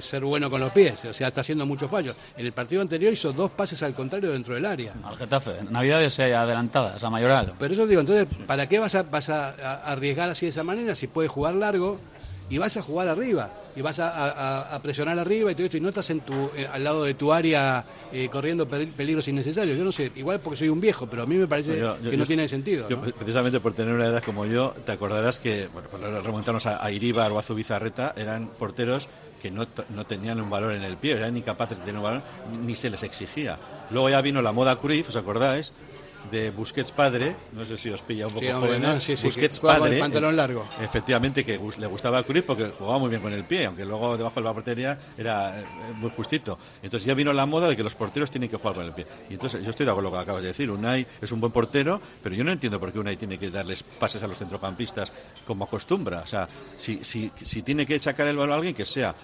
ser 0.00 0.24
bueno 0.24 0.48
con 0.48 0.58
los 0.58 0.72
pies, 0.72 1.04
o 1.04 1.12
sea, 1.12 1.28
está 1.28 1.42
haciendo 1.42 1.66
muchos 1.66 1.90
fallos. 1.90 2.16
En 2.34 2.46
el 2.46 2.52
partido 2.52 2.80
anterior 2.80 3.12
hizo 3.12 3.30
dos 3.34 3.50
pases 3.50 3.82
al 3.82 3.92
contrario 3.92 4.32
dentro 4.32 4.54
del 4.54 4.64
área. 4.64 4.94
Al 5.04 5.16
Getafe, 5.16 5.52
Navidades 5.68 6.18
eh, 6.18 6.34
adelantadas, 6.34 7.04
a 7.04 7.10
Mayoral. 7.10 7.52
Pero 7.58 7.74
eso 7.74 7.86
digo, 7.86 8.00
entonces, 8.00 8.26
¿para 8.46 8.66
qué 8.66 8.78
vas 8.78 8.94
a, 8.94 9.02
vas 9.02 9.28
a 9.28 9.50
arriesgar 9.84 10.30
así 10.30 10.46
de 10.46 10.50
esa 10.50 10.64
manera 10.64 10.94
si 10.94 11.08
puedes 11.08 11.30
jugar 11.30 11.54
largo 11.56 12.00
y 12.48 12.58
vas 12.58 12.76
a 12.76 12.82
jugar 12.82 13.08
arriba? 13.08 13.50
Y 13.74 13.82
vas 13.82 13.98
a, 13.98 14.08
a- 14.08 14.74
a 14.76 14.82
presionar 14.82 15.18
arriba 15.18 15.50
y 15.52 15.54
todo 15.54 15.64
esto, 15.66 15.76
y 15.76 15.80
no 15.80 15.88
estás 15.90 16.08
en 16.10 16.20
tu, 16.20 16.50
eh, 16.56 16.66
al 16.72 16.82
lado 16.82 17.04
de 17.04 17.14
tu 17.14 17.32
área 17.32 17.84
eh, 18.12 18.28
corriendo 18.30 18.66
pe- 18.66 18.86
peligros 18.86 19.26
innecesarios. 19.28 19.76
Yo 19.76 19.84
no 19.84 19.92
sé, 19.92 20.10
igual 20.16 20.40
porque 20.40 20.56
soy 20.58 20.68
un 20.70 20.80
viejo, 20.80 21.06
pero 21.06 21.24
a 21.24 21.26
mí 21.26 21.36
me 21.36 21.46
parece 21.46 21.78
Yo- 21.78 21.98
yo- 22.00 22.10
que 22.10 22.16
no 22.16 22.22
yo- 22.22 22.26
tiene 22.26 22.48
sentido. 22.48 22.88
yo, 22.88 22.96
¿no? 22.96 23.02
precisamente 23.02 23.60
por 23.60 23.74
tener 23.74 23.94
una 23.94 24.06
edad 24.06 24.22
como 24.24 24.46
yo, 24.46 24.72
te 24.86 24.92
acordarás 24.92 25.38
que, 25.38 25.68
bueno, 25.72 25.88
por 25.88 26.00
remontarnos 26.00 26.64
a, 26.66 26.82
a 26.84 26.90
Iríbar 26.90 27.30
o 27.32 27.38
a 27.38 27.42
Zubizarreta, 27.42 28.14
eran 28.16 28.46
porteros 28.48 29.08
que 29.42 29.50
no, 29.50 29.66
no 29.90 30.06
tenían 30.06 30.40
un 30.40 30.48
valor 30.48 30.72
en 30.72 30.82
el 30.82 30.96
pie, 30.96 31.12
eran 31.12 31.36
incapaces 31.36 31.78
de 31.78 31.84
tener 31.84 31.98
un 31.98 32.04
valor, 32.04 32.22
ni 32.64 32.74
se 32.74 32.88
les 32.88 33.02
exigía. 33.02 33.58
Luego 33.90 34.08
ya 34.08 34.20
vino 34.22 34.40
la 34.40 34.52
moda 34.52 34.76
Cruyff, 34.76 35.10
¿os 35.10 35.16
acordáis? 35.16 35.72
De 36.30 36.50
Busquets 36.50 36.92
padre, 36.92 37.34
no 37.52 37.64
sé 37.64 37.76
si 37.76 37.90
os 37.90 38.02
pilla 38.02 38.26
un 38.26 38.32
poco 38.34 38.44
Sí, 38.44 38.50
hombre, 38.52 38.68
joven, 38.70 38.82
no, 38.82 38.92
¿eh? 38.96 39.00
sí, 39.00 39.16
sí, 39.16 39.26
Busquets 39.26 39.58
con 39.58 39.70
el 39.74 39.80
padre, 39.80 39.98
pantalón 39.98 40.34
eh, 40.34 40.36
largo. 40.36 40.64
efectivamente 40.80 41.44
que 41.44 41.60
le 41.78 41.86
gustaba 41.86 42.22
Cruyff 42.22 42.44
porque 42.44 42.66
jugaba 42.66 42.98
muy 42.98 43.10
bien 43.10 43.22
con 43.22 43.32
el 43.32 43.44
pie, 43.44 43.66
aunque 43.66 43.84
luego 43.84 44.16
debajo 44.16 44.40
de 44.40 44.44
la 44.44 44.52
portería 44.52 44.98
era 45.16 45.58
eh, 45.58 45.64
muy 45.96 46.10
justito. 46.10 46.58
Entonces 46.82 47.06
ya 47.06 47.14
vino 47.14 47.32
la 47.32 47.46
moda 47.46 47.68
de 47.68 47.76
que 47.76 47.82
los 47.82 47.94
porteros 47.94 48.30
tienen 48.30 48.48
que 48.50 48.56
jugar 48.56 48.74
con 48.74 48.84
el 48.84 48.92
pie. 48.92 49.06
Y 49.30 49.34
entonces 49.34 49.62
yo 49.62 49.70
estoy 49.70 49.86
de 49.86 49.92
acuerdo 49.92 50.10
con 50.10 50.18
lo 50.18 50.20
que 50.20 50.22
acabas 50.22 50.42
de 50.42 50.48
decir, 50.48 50.70
Unai 50.70 51.06
es 51.20 51.32
un 51.32 51.40
buen 51.40 51.52
portero, 51.52 52.00
pero 52.22 52.34
yo 52.34 52.44
no 52.44 52.52
entiendo 52.52 52.78
por 52.78 52.92
qué 52.92 52.98
Unai 52.98 53.16
tiene 53.16 53.38
que 53.38 53.50
darles 53.50 53.82
pases 53.82 54.22
a 54.22 54.26
los 54.26 54.38
centrocampistas 54.38 55.12
como 55.46 55.64
acostumbra. 55.64 56.20
O 56.20 56.26
sea, 56.26 56.48
si, 56.78 57.04
si, 57.04 57.30
si 57.40 57.62
tiene 57.62 57.86
que 57.86 57.98
sacar 58.00 58.26
el 58.26 58.36
balón 58.36 58.52
a 58.52 58.56
alguien 58.56 58.74
que 58.74 58.84
sea 58.84 59.14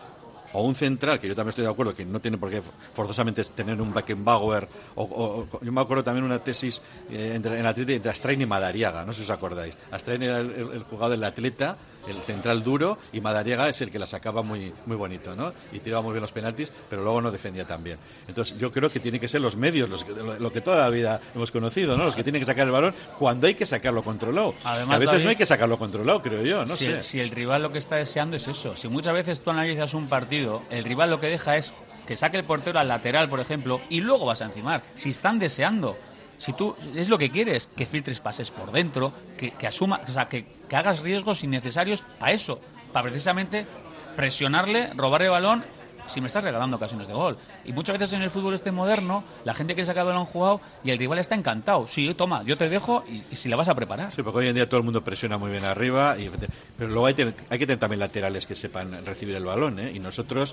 o 0.55 0.63
un 0.63 0.75
central, 0.75 1.19
que 1.19 1.29
yo 1.29 1.35
también 1.35 1.51
estoy 1.51 1.65
de 1.65 1.71
acuerdo 1.71 1.95
que 1.95 2.05
no 2.05 2.21
tiene 2.21 2.39
por 2.39 2.51
qué 2.51 2.63
forzosamente 2.95 3.43
tener 3.45 3.81
un 3.81 3.93
Beckenbauer, 3.95 4.69
o, 4.97 5.03
o- 5.05 5.65
yo 5.65 5.73
me 5.73 5.81
acuerdo 5.81 6.05
también 6.05 6.25
una 6.25 6.39
tesis 6.43 6.81
eh, 7.11 7.33
entre, 7.35 7.59
en 7.59 7.67
Atleti 7.67 7.95
entre 7.95 8.11
Astrain 8.11 8.41
y 8.41 8.47
Madariaga, 8.47 9.05
no 9.05 9.13
sé 9.13 9.19
si 9.19 9.25
os 9.25 9.31
acordáis. 9.31 9.77
Astrain 9.91 10.23
era 10.23 10.39
el, 10.39 10.51
el- 10.51 10.71
el 10.73 10.83
jugador 10.85 11.13
del 11.13 11.25
atleta, 11.25 11.77
el 12.07 12.17
central 12.17 12.63
duro, 12.63 12.99
y 13.13 13.21
Madariaga 13.21 13.69
es 13.69 13.81
el 13.81 13.91
que 13.91 13.99
la 13.99 14.07
sacaba 14.07 14.43
muy, 14.43 14.73
muy 14.87 14.97
bonito, 14.97 15.35
¿no? 15.37 15.53
Y 15.73 15.81
tiraba 15.81 16.03
muy 16.03 16.13
bien 16.13 16.23
los 16.23 16.33
penaltis, 16.33 16.73
pero 16.89 17.03
luego 17.03 17.21
no 17.21 17.31
defendía 17.31 17.67
tan 17.67 17.83
bien. 17.85 17.99
Entonces 18.29 18.59
yo 18.59 18.73
creo 18.73 18.91
que 18.91 19.01
tienen 19.01 19.21
que 19.21 19.29
ser 19.29 19.41
los 19.41 19.57
medios, 19.57 19.89
los 19.89 20.07
lo, 20.09 20.39
lo 20.39 20.53
que 20.53 20.61
toda 20.61 20.79
la 20.79 20.91
vida 20.91 21.21
hemos 21.35 21.51
conocido, 21.51 21.97
¿no? 21.97 22.05
Los 22.05 22.17
que 22.17 22.23
tienen 22.23 22.41
que 22.41 22.47
sacar 22.47 22.67
el 22.67 22.73
balón 22.73 22.95
cuando 23.19 23.47
hay 23.47 23.55
que 23.55 23.67
sacarlo 23.67 24.03
controlado. 24.03 24.55
Además, 24.65 24.97
a 24.97 24.99
veces 24.99 25.13
David, 25.13 25.25
no 25.25 25.31
hay 25.31 25.37
que 25.37 25.47
sacarlo 25.47 25.79
controlado, 25.79 26.23
creo 26.23 26.43
yo, 26.43 26.65
no 26.65 26.75
si, 26.75 26.87
sé. 26.87 26.97
el, 26.97 27.03
si 27.03 27.21
el 27.21 27.31
rival 27.31 27.63
lo 27.63 27.73
que 27.73 27.79
está 27.79 27.97
deseando 27.97 28.37
es 28.37 28.49
eso. 28.49 28.77
Si 28.77 28.89
muchas 28.89 29.15
veces 29.15 29.41
tú 29.41 29.51
analizas 29.51 29.95
un 29.95 30.09
partido, 30.09 30.63
el 30.71 30.85
rival 30.85 31.11
lo 31.11 31.21
que 31.21 31.29
deja 31.29 31.57
es 31.57 31.73
que 32.07 32.17
saque 32.17 32.37
el 32.37 32.45
portero 32.45 32.79
al 32.79 32.89
lateral, 32.89 33.29
por 33.29 33.41
ejemplo, 33.41 33.81
y 33.89 34.01
luego 34.01 34.27
vas 34.27 34.43
a 34.43 34.47
encimar. 34.47 34.83
Si 34.95 35.11
están 35.11 35.39
deseando, 35.39 35.97
si 36.39 36.53
tú 36.53 36.75
es 36.97 37.09
lo 37.09 37.19
que 37.19 37.31
quieres, 37.31 37.69
que 37.77 37.87
filtres 37.87 38.21
pases 38.21 38.51
por 38.51 38.73
dentro, 38.73 39.13
que, 39.37 39.53
que 39.53 39.67
asuma, 39.67 40.01
o 40.07 40.13
sea, 40.13 40.29
que, 40.29 40.45
que 40.73 40.77
hagas 40.77 41.01
riesgos 41.01 41.45
innecesarios 41.45 42.03
para 42.19 42.33
eso, 42.33 42.59
para 42.95 43.11
precisamente 43.11 43.67
presionarle, 44.17 44.91
robar 44.95 45.21
el 45.21 45.29
balón 45.29 45.63
si 46.07 46.21
me 46.21 46.27
estás 46.27 46.45
regalando 46.45 46.77
ocasiones 46.77 47.09
de 47.09 47.15
gol. 47.15 47.37
Y 47.65 47.73
muchas 47.73 47.99
veces 47.99 48.13
en 48.15 48.23
el 48.23 48.31
fútbol 48.31 48.55
este 48.55 48.71
moderno, 48.71 49.25
la 49.45 49.55
gente 49.55 49.75
quiere 49.75 49.87
sacar 49.87 50.03
el 50.03 50.09
balón 50.09 50.25
jugado 50.25 50.61
y 50.85 50.91
el 50.91 50.99
rival 50.99 51.19
está 51.19 51.35
encantado. 51.35 51.87
Sí, 51.87 52.13
toma, 52.15 52.43
yo 52.45 52.57
te 52.57 52.69
dejo 52.69 53.05
y, 53.09 53.35
si 53.35 53.49
la 53.49 53.57
vas 53.57 53.69
a 53.69 53.75
preparar. 53.75 54.13
Sí, 54.15 54.23
porque 54.23 54.41
hoy 54.41 54.49
en 54.49 54.55
día 54.55 54.69
todo 54.69 54.79
el 54.79 54.85
mundo 54.85 55.03
presiona 55.03 55.39
muy 55.39 55.51
bien 55.51 55.65
arriba, 55.65 56.17
y, 56.19 56.31
pero 56.77 56.91
luego 56.91 57.07
hay, 57.07 57.15
que 57.15 57.67
tener 57.67 57.79
también 57.79 58.01
laterales 58.01 58.47
que 58.47 58.55
sepan 58.55 59.05
recibir 59.05 59.37
el 59.37 59.45
balón, 59.45 59.79
¿eh? 59.79 59.93
Y 59.95 59.99
nosotros, 59.99 60.53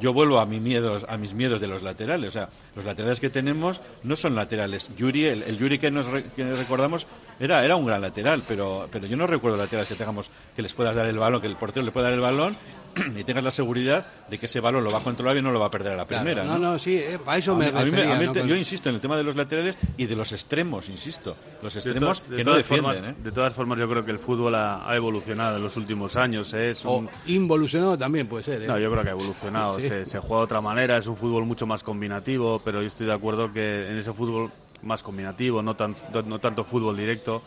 yo 0.00 0.12
vuelvo 0.12 0.38
a, 0.38 0.46
mi 0.46 0.60
miedos, 0.60 1.06
a 1.08 1.16
mis 1.16 1.34
miedos 1.34 1.60
de 1.60 1.68
los 1.68 1.82
laterales, 1.82 2.28
o 2.28 2.32
sea, 2.32 2.48
los 2.74 2.84
laterales 2.84 3.20
que 3.20 3.30
tenemos 3.30 3.80
no 4.02 4.16
son 4.16 4.34
laterales. 4.34 4.90
Yuri, 4.96 5.26
el, 5.26 5.42
el 5.42 5.58
Yuri 5.58 5.78
que 5.78 5.90
nos, 5.90 6.06
que 6.36 6.44
nos 6.44 6.58
recordamos 6.58 7.06
era, 7.40 7.64
era 7.64 7.76
un 7.76 7.86
gran 7.86 8.00
lateral, 8.00 8.42
pero, 8.46 8.88
pero 8.90 9.06
yo 9.06 9.16
no 9.16 9.26
recuerdo 9.26 9.56
laterales 9.56 9.88
que 9.88 9.94
tengamos 9.94 10.30
que 10.54 10.62
les 10.62 10.72
puedas 10.74 10.94
dar 10.94 11.06
el 11.06 11.18
balón, 11.18 11.40
que 11.40 11.46
el 11.46 11.56
portero 11.56 11.84
le 11.84 11.92
pueda 11.92 12.04
dar 12.04 12.14
el 12.14 12.20
balón 12.20 12.56
y 13.18 13.24
tengas 13.24 13.42
la 13.44 13.50
seguridad 13.50 14.06
de 14.28 14.38
que 14.38 14.46
ese 14.46 14.60
balón 14.60 14.84
lo 14.84 14.90
va 14.90 14.98
a 14.98 15.02
controlar 15.02 15.36
y 15.36 15.42
no 15.42 15.50
lo 15.52 15.58
va 15.60 15.66
a 15.66 15.70
perder 15.70 15.92
a 15.92 15.96
la 15.96 16.06
Claro, 16.06 16.24
primera. 16.24 16.44
no, 16.44 16.58
no, 16.58 16.78
sí, 16.78 16.96
eh, 16.96 17.18
a 17.26 17.38
eso 17.38 17.52
A 17.52 17.56
me 17.56 17.72
mí- 17.72 17.84
refería, 17.84 18.16
a 18.16 18.18
mí 18.18 18.26
¿no? 18.26 18.32
te- 18.32 18.40
Con- 18.40 18.48
Yo 18.48 18.56
insisto 18.56 18.88
en 18.88 18.96
el 18.96 19.00
tema 19.00 19.16
de 19.16 19.24
los 19.24 19.34
laterales 19.36 19.76
y 19.96 20.06
de 20.06 20.16
los 20.16 20.32
extremos, 20.32 20.88
insisto. 20.88 21.36
Los 21.62 21.74
De 21.74 21.80
extremos 21.80 22.20
to- 22.20 22.30
de 22.30 22.36
que 22.36 22.44
no 22.44 22.50
todas 22.52 22.58
defienden. 22.68 22.94
formas- 22.94 23.12
¿eh? 23.12 23.22
De 23.22 23.32
todas 23.32 23.54
formas, 23.54 23.78
yo 23.78 23.88
creo 23.88 24.04
que 24.04 24.10
el 24.10 24.18
fútbol 24.18 24.54
ha, 24.54 24.88
ha 24.90 24.96
evolucionado 24.96 25.56
en 25.56 25.62
los 25.62 25.76
últimos 25.76 26.16
años. 26.16 26.52
¿eh? 26.54 26.70
Es 26.70 26.84
O 26.84 26.96
un- 26.98 27.08
involucionado 27.26 27.96
también 27.96 28.26
puede 28.26 28.44
ser. 28.44 28.62
¿eh? 28.62 28.66
No, 28.66 28.78
yo 28.78 28.90
creo 28.90 29.02
que 29.02 29.08
ha 29.08 29.12
evolucionado. 29.12 29.72
Sí. 29.80 29.88
Se, 29.88 30.04
se 30.06 30.18
juega 30.18 30.36
de 30.38 30.44
otra 30.44 30.60
manera, 30.60 30.96
es 30.96 31.06
un 31.06 31.16
fútbol 31.16 31.44
mucho 31.46 31.66
más 31.66 31.82
combinativo, 31.82 32.60
pero 32.64 32.80
yo 32.82 32.86
estoy 32.88 33.06
de 33.06 33.12
acuerdo 33.14 33.52
que 33.52 33.88
en 33.88 33.96
ese 33.96 34.12
fútbol 34.12 34.50
más 34.82 35.02
combinativo, 35.02 35.62
no, 35.62 35.74
tan, 35.76 35.94
no 36.26 36.38
tanto 36.40 36.64
fútbol 36.64 36.96
directo, 36.96 37.42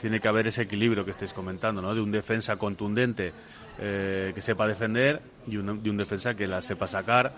tiene 0.00 0.18
que 0.20 0.28
haber 0.28 0.46
ese 0.46 0.62
equilibrio 0.62 1.04
que 1.04 1.10
estáis 1.10 1.32
comentando, 1.32 1.80
¿no? 1.82 1.94
De 1.94 2.00
un 2.00 2.10
defensa 2.10 2.56
contundente 2.56 3.32
eh, 3.80 4.32
que 4.34 4.42
sepa 4.42 4.66
defender 4.66 5.20
y 5.46 5.56
un, 5.56 5.82
de 5.82 5.90
un 5.90 5.96
defensa 5.96 6.34
que 6.34 6.46
la 6.46 6.60
sepa 6.60 6.86
sacar 6.86 7.32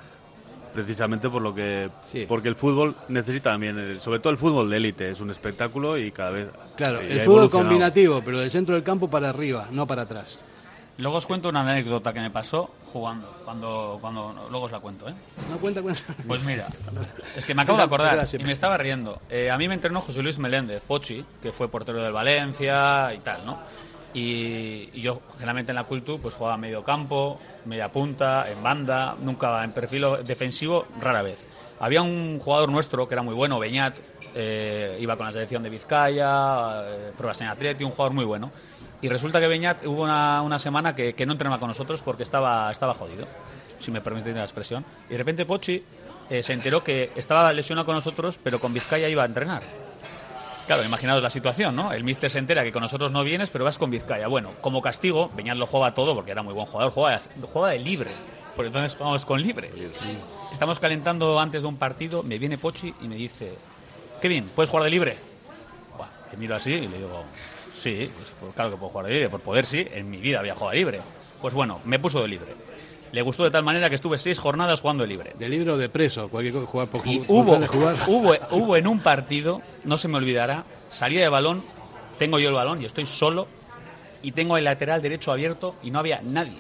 precisamente 0.75 1.29
por 1.29 1.43
lo 1.43 1.55
que 1.55 1.91
porque 2.27 2.49
el 2.49 2.57
fútbol 2.57 2.97
necesita 3.09 3.51
también 3.51 4.01
sobre 4.01 4.19
todo 4.21 4.31
el 4.31 4.39
fútbol 4.39 4.71
de 4.71 4.79
élite 4.79 5.11
es 5.11 5.21
un 5.21 5.31
espectáculo 5.31 5.99
y 5.99 6.11
cada 6.11 6.31
vez 6.31 6.49
Claro, 6.77 7.01
eh, 7.01 7.13
el 7.13 7.21
fútbol 7.21 7.51
combinativo, 7.51 8.23
pero 8.25 8.41
del 8.41 8.51
centro 8.51 8.75
del 8.75 8.83
campo 8.83 9.09
para 9.09 9.29
arriba, 9.29 9.69
no 9.71 9.87
para 9.87 10.03
atrás. 10.03 10.39
Luego 10.99 11.17
os 11.17 11.27
cuento 11.27 11.49
una 11.49 11.61
anécdota 11.63 12.13
que 12.13 12.21
me 12.21 12.31
pasó 12.31 12.71
jugando. 12.93 13.27
Cuando, 13.45 13.99
cuando 14.01 14.47
luego 14.51 14.67
os 14.67 14.73
la 14.73 14.79
cuento, 14.81 15.09
¿eh? 15.09 15.15
No 15.51 15.57
cuenta, 15.57 15.81
cuenta. 15.81 16.03
Pues 16.29 16.45
mira, 16.45 16.69
es 17.35 17.47
que 17.47 17.55
me 17.55 17.63
acabo 17.63 17.79
de 17.79 17.85
acordar 17.89 18.25
y 18.39 18.45
me 18.45 18.53
estaba 18.53 18.77
riendo. 18.77 19.21
Eh, 19.31 19.51
a 19.51 19.57
mí 19.57 19.69
me 19.69 19.75
entrenó 19.75 20.03
José 20.03 20.23
Luis 20.23 20.39
Meléndez, 20.39 20.83
Pochi, 20.83 21.25
que 21.43 21.53
fue 21.53 21.69
portero 21.69 22.03
del 22.03 22.13
Valencia 22.13 23.13
y 23.15 23.19
tal, 23.19 23.47
¿no? 23.47 23.59
Y, 24.15 24.91
yo, 25.01 25.23
generalmente 25.35 25.73
en 25.73 25.77
la 25.77 25.85
cultura, 25.85 26.21
pues 26.21 26.35
jugaba 26.35 26.57
medio 26.57 26.85
campo, 26.85 27.39
media 27.65 27.91
punta, 27.91 28.51
en 28.51 28.63
banda, 28.63 29.17
nunca 29.21 29.65
en 29.65 29.73
perfil 29.73 30.05
defensivo, 30.25 30.87
rara 31.01 31.23
vez. 31.23 31.47
Había 31.81 32.03
un 32.03 32.39
jugador 32.39 32.71
nuestro 32.71 33.09
que 33.09 33.15
era 33.15 33.23
muy 33.23 33.35
bueno, 33.35 33.59
Beñat, 33.59 33.97
eh, 34.35 34.99
iba 35.01 35.17
con 35.17 35.27
la 35.27 35.33
selección 35.33 35.63
de 35.63 35.71
Vizcaya, 35.71 36.83
eh, 36.85 37.13
pruebas 37.17 37.41
en 37.41 37.49
Atleti, 37.49 37.85
un 37.85 37.91
jugador 37.91 38.13
muy 38.13 38.25
bueno. 38.25 38.51
Y 39.01 39.09
resulta 39.09 39.41
que 39.41 39.49
Beñat 39.49 39.85
hubo 39.87 40.03
una, 40.03 40.43
una 40.43 40.59
semana 40.59 40.95
que, 40.95 41.15
que 41.15 41.27
no 41.27 41.33
entrenaba 41.33 41.59
con 41.59 41.69
nosotros 41.69 42.03
porque 42.03 42.23
estaba, 42.23 42.71
estaba 42.71 42.95
jodido, 42.95 43.27
si 43.79 43.91
me 43.91 44.01
permiten 44.01 44.37
la 44.37 44.45
expresión. 44.45 44.85
Y 45.09 45.13
de 45.13 45.19
repente 45.19 45.45
Pochi 45.45 45.83
eh, 46.31 46.43
se 46.43 46.53
enteró 46.53 46.85
que 46.85 47.11
estaba 47.17 47.53
lesionado 47.53 47.85
con 47.85 47.95
nosotros, 47.95 48.39
pero 48.43 48.61
con 48.61 48.73
Vizcaya 48.73 49.09
iba 49.09 49.23
a 49.23 49.27
entrenar. 49.27 49.63
Claro, 50.67 50.85
imaginaos 50.85 51.23
la 51.23 51.31
situación, 51.31 51.75
¿no? 51.75 51.93
El 51.93 52.05
míster 52.05 52.31
se 52.31 52.39
entera 52.39 52.63
que 52.63 52.73
con 52.73 52.83
nosotros 52.83 53.11
no 53.11 53.25
vienes, 53.25 53.51
pero 53.51 53.65
vas 53.65 53.79
con 53.79 53.91
Vizcaya. 53.91 54.29
Bueno, 54.29 54.53
como 54.61 54.81
castigo, 54.81 55.31
Beñat 55.35 55.57
lo 55.57 55.67
jugaba 55.67 55.93
todo 55.93 56.15
porque 56.15 56.31
era 56.31 56.43
muy 56.43 56.55
buen 56.55 56.67
jugador, 56.67 56.93
jugaba, 56.93 57.21
jugaba 57.53 57.73
de 57.73 57.81
libre. 57.81 58.11
Por 58.55 58.67
entonces 58.67 58.95
jugamos 58.95 59.27
con 59.27 59.43
libre. 59.43 59.71
Estamos 60.53 60.79
calentando 60.79 61.41
antes 61.41 61.63
de 61.63 61.69
un 61.69 61.77
partido, 61.77 62.23
me 62.23 62.39
viene 62.39 62.59
Pochi 62.59 62.95
y 63.01 63.09
me 63.09 63.17
dice, 63.17 63.55
qué 64.21 64.29
bien, 64.29 64.51
¿puedes 64.55 64.71
jugar 64.71 64.85
de 64.85 64.91
libre? 64.91 65.17
Buah, 65.97 66.09
que 66.31 66.37
miro 66.37 66.55
así 66.55 66.73
y 66.73 66.89
le 66.89 66.99
digo, 66.99 67.25
sí, 67.73 68.11
pues, 68.17 68.35
pues 68.39 68.55
claro 68.55 68.71
que 68.71 68.77
puedo 68.77 68.91
jugar 68.91 69.07
de 69.07 69.13
libre, 69.15 69.31
por 69.31 69.41
poder 69.41 69.67
sí, 69.67 69.87
en 69.91 70.11
mi 70.11 70.19
vida 70.19 70.39
había 70.39 70.55
jugado 70.55 70.71
de 70.71 70.77
libre. 70.77 71.01
Pues 71.41 71.55
bueno, 71.55 71.81
me 71.85 71.99
puso 71.99 72.23
de 72.23 72.29
libre. 72.29 72.55
Le 73.13 73.23
gustó 73.23 73.45
de 73.45 73.51
tal 73.51 73.63
manera 73.63 73.89
que 73.89 73.95
estuve 73.95 74.19
seis 74.19 74.39
jornadas 74.39 74.81
jugando 74.81 75.05
de 75.05 75.09
libre. 75.09 75.35
De 75.39 75.49
libre 75.49 75.71
o 75.73 75.77
de 75.77 75.89
preso, 75.89 76.29
cualquier 76.29 76.55
cosa, 76.55 76.67
jugar 76.67 76.89
por 76.89 77.07
Y 77.07 77.23
hubo, 77.29 77.59
de 77.59 77.67
jugar. 77.67 77.97
hubo, 78.07 78.35
hubo 78.51 78.77
en 78.77 78.87
un 78.87 79.01
partido, 79.01 79.61
no 79.85 79.99
se 79.99 80.09
me 80.09 80.17
olvidará, 80.17 80.65
salida 80.91 81.21
de 81.21 81.29
balón, 81.29 81.63
tengo 82.19 82.39
yo 82.39 82.49
el 82.49 82.55
balón 82.55 82.81
y 82.81 82.87
estoy 82.87 83.05
solo 83.05 83.47
y 84.23 84.33
tengo 84.33 84.57
el 84.57 84.65
lateral 84.65 85.03
derecho 85.03 85.31
abierto 85.31 85.77
y 85.83 85.91
no 85.91 85.99
había 85.99 86.21
nadie. 86.23 86.59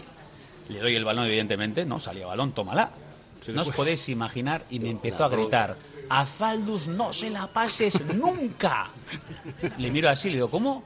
Le 0.68 0.80
doy 0.80 0.94
el 0.94 1.04
balón, 1.04 1.26
evidentemente, 1.26 1.84
no, 1.84 1.98
salía 1.98 2.26
balón, 2.26 2.52
tómala. 2.52 2.90
No 3.48 3.62
os 3.62 3.70
podéis 3.70 4.08
imaginar 4.08 4.62
y 4.70 4.78
me 4.78 4.90
empezó 4.90 5.24
a 5.24 5.28
gritar, 5.28 5.76
a 6.08 6.26
Faldus 6.26 6.86
no 6.86 7.12
se 7.12 7.30
la 7.30 7.46
pases 7.46 8.00
nunca. 8.14 8.90
Le 9.78 9.90
miro 9.90 10.08
así, 10.08 10.28
le 10.28 10.36
digo, 10.36 10.50
¿cómo? 10.50 10.84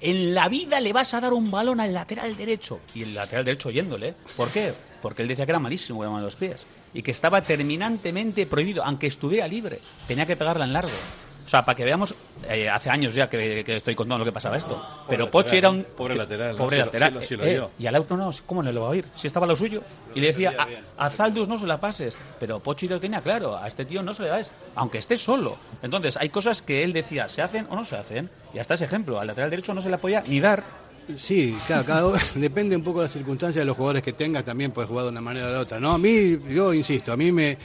En 0.00 0.34
la 0.34 0.48
vida 0.48 0.78
le 0.78 0.92
vas 0.92 1.14
a 1.14 1.20
dar 1.20 1.32
un 1.32 1.50
balón 1.50 1.80
al 1.80 1.92
lateral 1.92 2.36
derecho. 2.36 2.80
Y 2.94 3.02
el 3.02 3.14
lateral 3.14 3.44
derecho 3.44 3.70
oyéndole. 3.70 4.14
¿Por 4.36 4.50
qué? 4.50 4.74
Porque 5.02 5.22
él 5.22 5.28
decía 5.28 5.44
que 5.46 5.52
era 5.52 5.58
malísimo 5.58 5.98
con 6.04 6.22
los 6.22 6.36
pies. 6.36 6.66
Y 6.94 7.02
que 7.02 7.10
estaba 7.10 7.42
terminantemente 7.42 8.46
prohibido, 8.46 8.84
aunque 8.84 9.06
estuviera 9.06 9.46
libre. 9.46 9.80
Tenía 10.08 10.26
que 10.26 10.36
pegarla 10.36 10.64
en 10.64 10.72
largo. 10.72 10.90
O 11.44 11.48
sea, 11.48 11.64
para 11.64 11.76
que 11.76 11.84
veamos, 11.84 12.12
eh, 12.48 12.68
hace 12.68 12.90
años 12.90 13.14
ya 13.14 13.30
que, 13.30 13.62
que 13.64 13.76
estoy 13.76 13.94
contando 13.94 14.18
lo 14.18 14.24
que 14.24 14.32
pasaba 14.32 14.56
esto. 14.56 14.84
Pero 15.08 15.30
Pochi 15.30 15.58
era 15.58 15.70
un... 15.70 15.84
pobre 15.84 16.14
que- 16.14 16.18
lateral. 16.18 16.56
Pobre 16.56 16.78
lo- 16.78 16.84
lateral. 16.86 17.10
sí 17.12 17.18
lo- 17.18 17.24
sí 17.24 17.36
lo 17.36 17.66
Eh, 17.66 17.68
y 17.78 17.86
al 17.86 17.94
auto 17.94 18.16
no, 18.16 18.28
¿cómo 18.46 18.64
no 18.64 18.72
le 18.72 18.80
va 18.80 18.86
a 18.86 18.90
oír? 18.90 19.04
Si 19.14 19.28
estaba 19.28 19.46
lo 19.46 19.54
suyo. 19.54 19.80
Y 20.12 20.20
le 20.20 20.28
decía, 20.28 20.56
a, 20.98 21.06
a 21.06 21.08
Zaldus 21.10 21.46
no 21.46 21.56
se 21.56 21.68
la 21.68 21.78
pases. 21.78 22.18
Pero 22.40 22.58
Pochi 22.58 22.88
lo 22.88 22.98
tenía 22.98 23.20
claro, 23.20 23.56
a 23.56 23.68
este 23.68 23.84
tío 23.84 24.02
no 24.02 24.12
se 24.12 24.24
le 24.24 24.30
das, 24.30 24.50
aunque 24.74 24.98
esté 24.98 25.16
solo. 25.16 25.56
Entonces, 25.82 26.16
hay 26.16 26.30
cosas 26.30 26.62
que 26.62 26.82
él 26.82 26.92
decía, 26.92 27.28
¿se 27.28 27.42
hacen 27.42 27.68
o 27.70 27.76
no 27.76 27.84
se 27.84 27.96
hacen? 27.96 28.28
Y 28.52 28.58
hasta 28.58 28.74
ese 28.74 28.86
ejemplo, 28.86 29.20
al 29.20 29.28
lateral 29.28 29.48
derecho 29.50 29.72
no 29.72 29.82
se 29.82 29.88
la 29.90 29.98
podía 29.98 30.22
ni 30.22 30.40
dar. 30.40 30.64
Sí, 31.14 31.56
claro, 31.66 31.84
cada 31.84 32.18
depende 32.34 32.74
un 32.74 32.82
poco 32.82 33.00
de 33.00 33.04
las 33.04 33.12
circunstancias 33.12 33.62
de 33.62 33.66
los 33.66 33.76
jugadores 33.76 34.02
que 34.02 34.12
tengas, 34.12 34.44
también 34.44 34.72
puedes 34.72 34.88
jugar 34.88 35.04
de 35.04 35.10
una 35.10 35.20
manera 35.20 35.46
o 35.46 35.50
de 35.50 35.56
otra. 35.58 35.78
No, 35.78 35.92
a 35.92 35.98
mí, 35.98 36.36
yo 36.50 36.74
insisto, 36.74 37.12
a 37.12 37.16
mí 37.16 37.30
me 37.30 37.56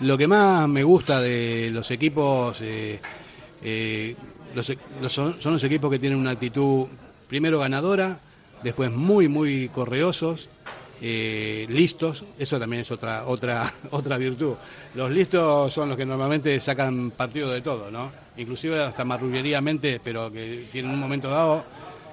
lo 0.00 0.16
que 0.16 0.26
más 0.26 0.68
me 0.68 0.82
gusta 0.82 1.20
de 1.20 1.70
los 1.72 1.90
equipos 1.90 2.58
eh, 2.60 3.00
eh, 3.62 4.16
e- 4.54 5.08
son 5.08 5.36
los 5.44 5.64
equipos 5.64 5.90
que 5.90 5.98
tienen 5.98 6.18
una 6.18 6.30
actitud 6.30 6.86
primero 7.28 7.58
ganadora, 7.58 8.18
después 8.62 8.90
muy 8.90 9.28
muy 9.28 9.68
correosos, 9.68 10.48
eh, 11.02 11.66
listos, 11.70 12.24
eso 12.38 12.58
también 12.58 12.82
es 12.82 12.90
otra 12.90 13.24
otra 13.26 13.72
otra 13.90 14.18
virtud. 14.18 14.54
Los 14.94 15.10
listos 15.10 15.72
son 15.72 15.88
los 15.88 15.96
que 15.96 16.04
normalmente 16.04 16.58
sacan 16.60 17.12
partido 17.12 17.50
de 17.50 17.62
todo, 17.62 17.90
¿no? 17.90 18.12
Inclusive 18.36 18.82
hasta 18.82 19.04
marrulleriamente, 19.04 20.00
pero 20.04 20.30
que 20.30 20.68
tienen 20.70 20.90
un 20.90 21.00
momento 21.00 21.30
dado 21.30 21.64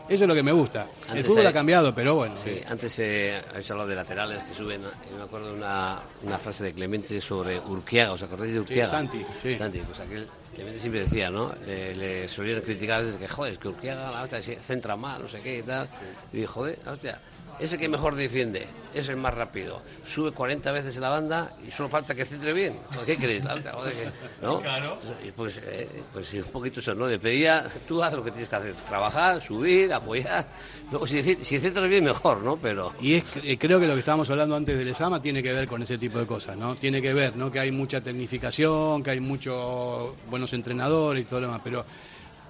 Eso 0.09 0.23
es 0.23 0.27
lo 0.27 0.33
que 0.35 0.43
me 0.43 0.51
gusta. 0.51 0.87
el 1.13 1.23
fútbol 1.23 1.41
hay- 1.41 1.47
ha 1.47 1.53
cambiado, 1.53 1.93
pero 1.93 2.15
bueno. 2.15 2.35
Sí, 2.37 2.57
antes 2.69 2.97
eh, 2.99 3.41
habéis 3.49 3.69
hablado 3.71 3.89
de 3.89 3.95
laterales 3.95 4.43
que 4.43 4.53
suben. 4.53 4.81
Yo 4.81 5.17
me 5.17 5.23
acuerdo 5.23 5.47
de 5.51 5.53
una, 5.57 5.99
una 6.23 6.37
frase 6.37 6.63
de 6.63 6.73
Clemente 6.73 7.19
sobre 7.21 7.59
Urquiaga. 7.59 8.13
¿Os 8.13 8.23
acordáis 8.23 8.53
de 8.53 8.59
Urquiaga? 8.61 8.89
Santi, 8.89 9.25
sí. 9.41 9.55
Santi, 9.55 9.79
pues 9.79 9.99
aquel 9.99 10.27
Clemente 10.55 10.79
siempre 10.79 11.01
decía, 11.03 11.29
¿no? 11.29 11.53
Le, 11.65 11.95
le 11.95 12.27
solían 12.27 12.61
criticar 12.61 13.03
desde 13.03 13.19
que, 13.19 13.27
joder, 13.27 13.53
es 13.53 13.59
que 13.59 13.67
Urquiaga 13.67 14.09
la 14.11 14.23
hostia, 14.23 14.41
se 14.41 14.55
centra 14.55 14.95
mal, 14.95 15.21
no 15.21 15.27
sé 15.27 15.41
qué 15.41 15.59
y 15.59 15.63
tal. 15.63 15.87
Y 16.31 16.37
dije, 16.37 16.47
joder, 16.47 16.79
la 16.85 16.93
hostia, 17.57 17.65
ese 17.65 17.77
que 17.77 17.89
mejor 17.89 18.15
defiende, 18.15 18.67
es 18.93 19.09
el 19.09 19.17
más 19.17 19.33
rápido. 19.33 19.81
Sube 20.05 20.31
40 20.31 20.71
veces 20.71 20.95
en 20.95 21.01
la 21.01 21.09
banda 21.09 21.53
y 21.67 21.71
solo 21.71 21.89
falta 21.89 22.15
que 22.15 22.25
centre 22.25 22.53
bien. 22.53 22.79
¿Qué 23.05 23.17
crees? 23.17 23.43
¿no? 24.41 24.59
Claro. 24.59 24.97
Pues, 25.35 25.61
eh, 25.65 25.87
pues 26.13 26.33
un 26.33 26.43
poquito 26.43 26.79
eso, 26.79 26.93
¿no? 26.93 27.07
Le 27.07 27.19
pedía, 27.19 27.69
tú 27.87 28.01
haz 28.03 28.13
lo 28.13 28.23
que 28.23 28.31
tienes 28.31 28.49
que 28.49 28.55
hacer, 28.55 28.75
trabajar, 28.87 29.41
subir, 29.41 29.93
apoyar. 29.93 30.47
Luego, 30.91 31.05
si, 31.07 31.21
si 31.23 31.59
centras 31.59 31.89
bien, 31.89 32.03
mejor, 32.03 32.41
¿no? 32.41 32.57
Pero... 32.57 32.93
Y 33.01 33.15
es, 33.15 33.23
eh, 33.43 33.57
creo 33.57 33.79
que 33.79 33.87
lo 33.87 33.93
que 33.93 33.99
estábamos 33.99 34.29
hablando 34.29 34.55
antes 34.55 34.77
del 34.77 34.87
ESAMA 34.87 35.21
tiene 35.21 35.43
que 35.43 35.53
ver 35.53 35.67
con 35.67 35.81
ese 35.81 35.97
tipo 35.97 36.19
de 36.19 36.25
cosas, 36.25 36.55
¿no? 36.57 36.75
Tiene 36.75 37.01
que 37.01 37.13
ver, 37.13 37.35
¿no? 37.35 37.51
Que 37.51 37.59
hay 37.59 37.71
mucha 37.71 38.01
tecnificación, 38.01 39.03
que 39.03 39.11
hay 39.11 39.19
muchos 39.19 40.13
buenos 40.29 40.53
entrenadores 40.53 41.23
y 41.23 41.25
todo 41.25 41.41
lo 41.41 41.47
demás, 41.47 41.61
pero 41.63 41.85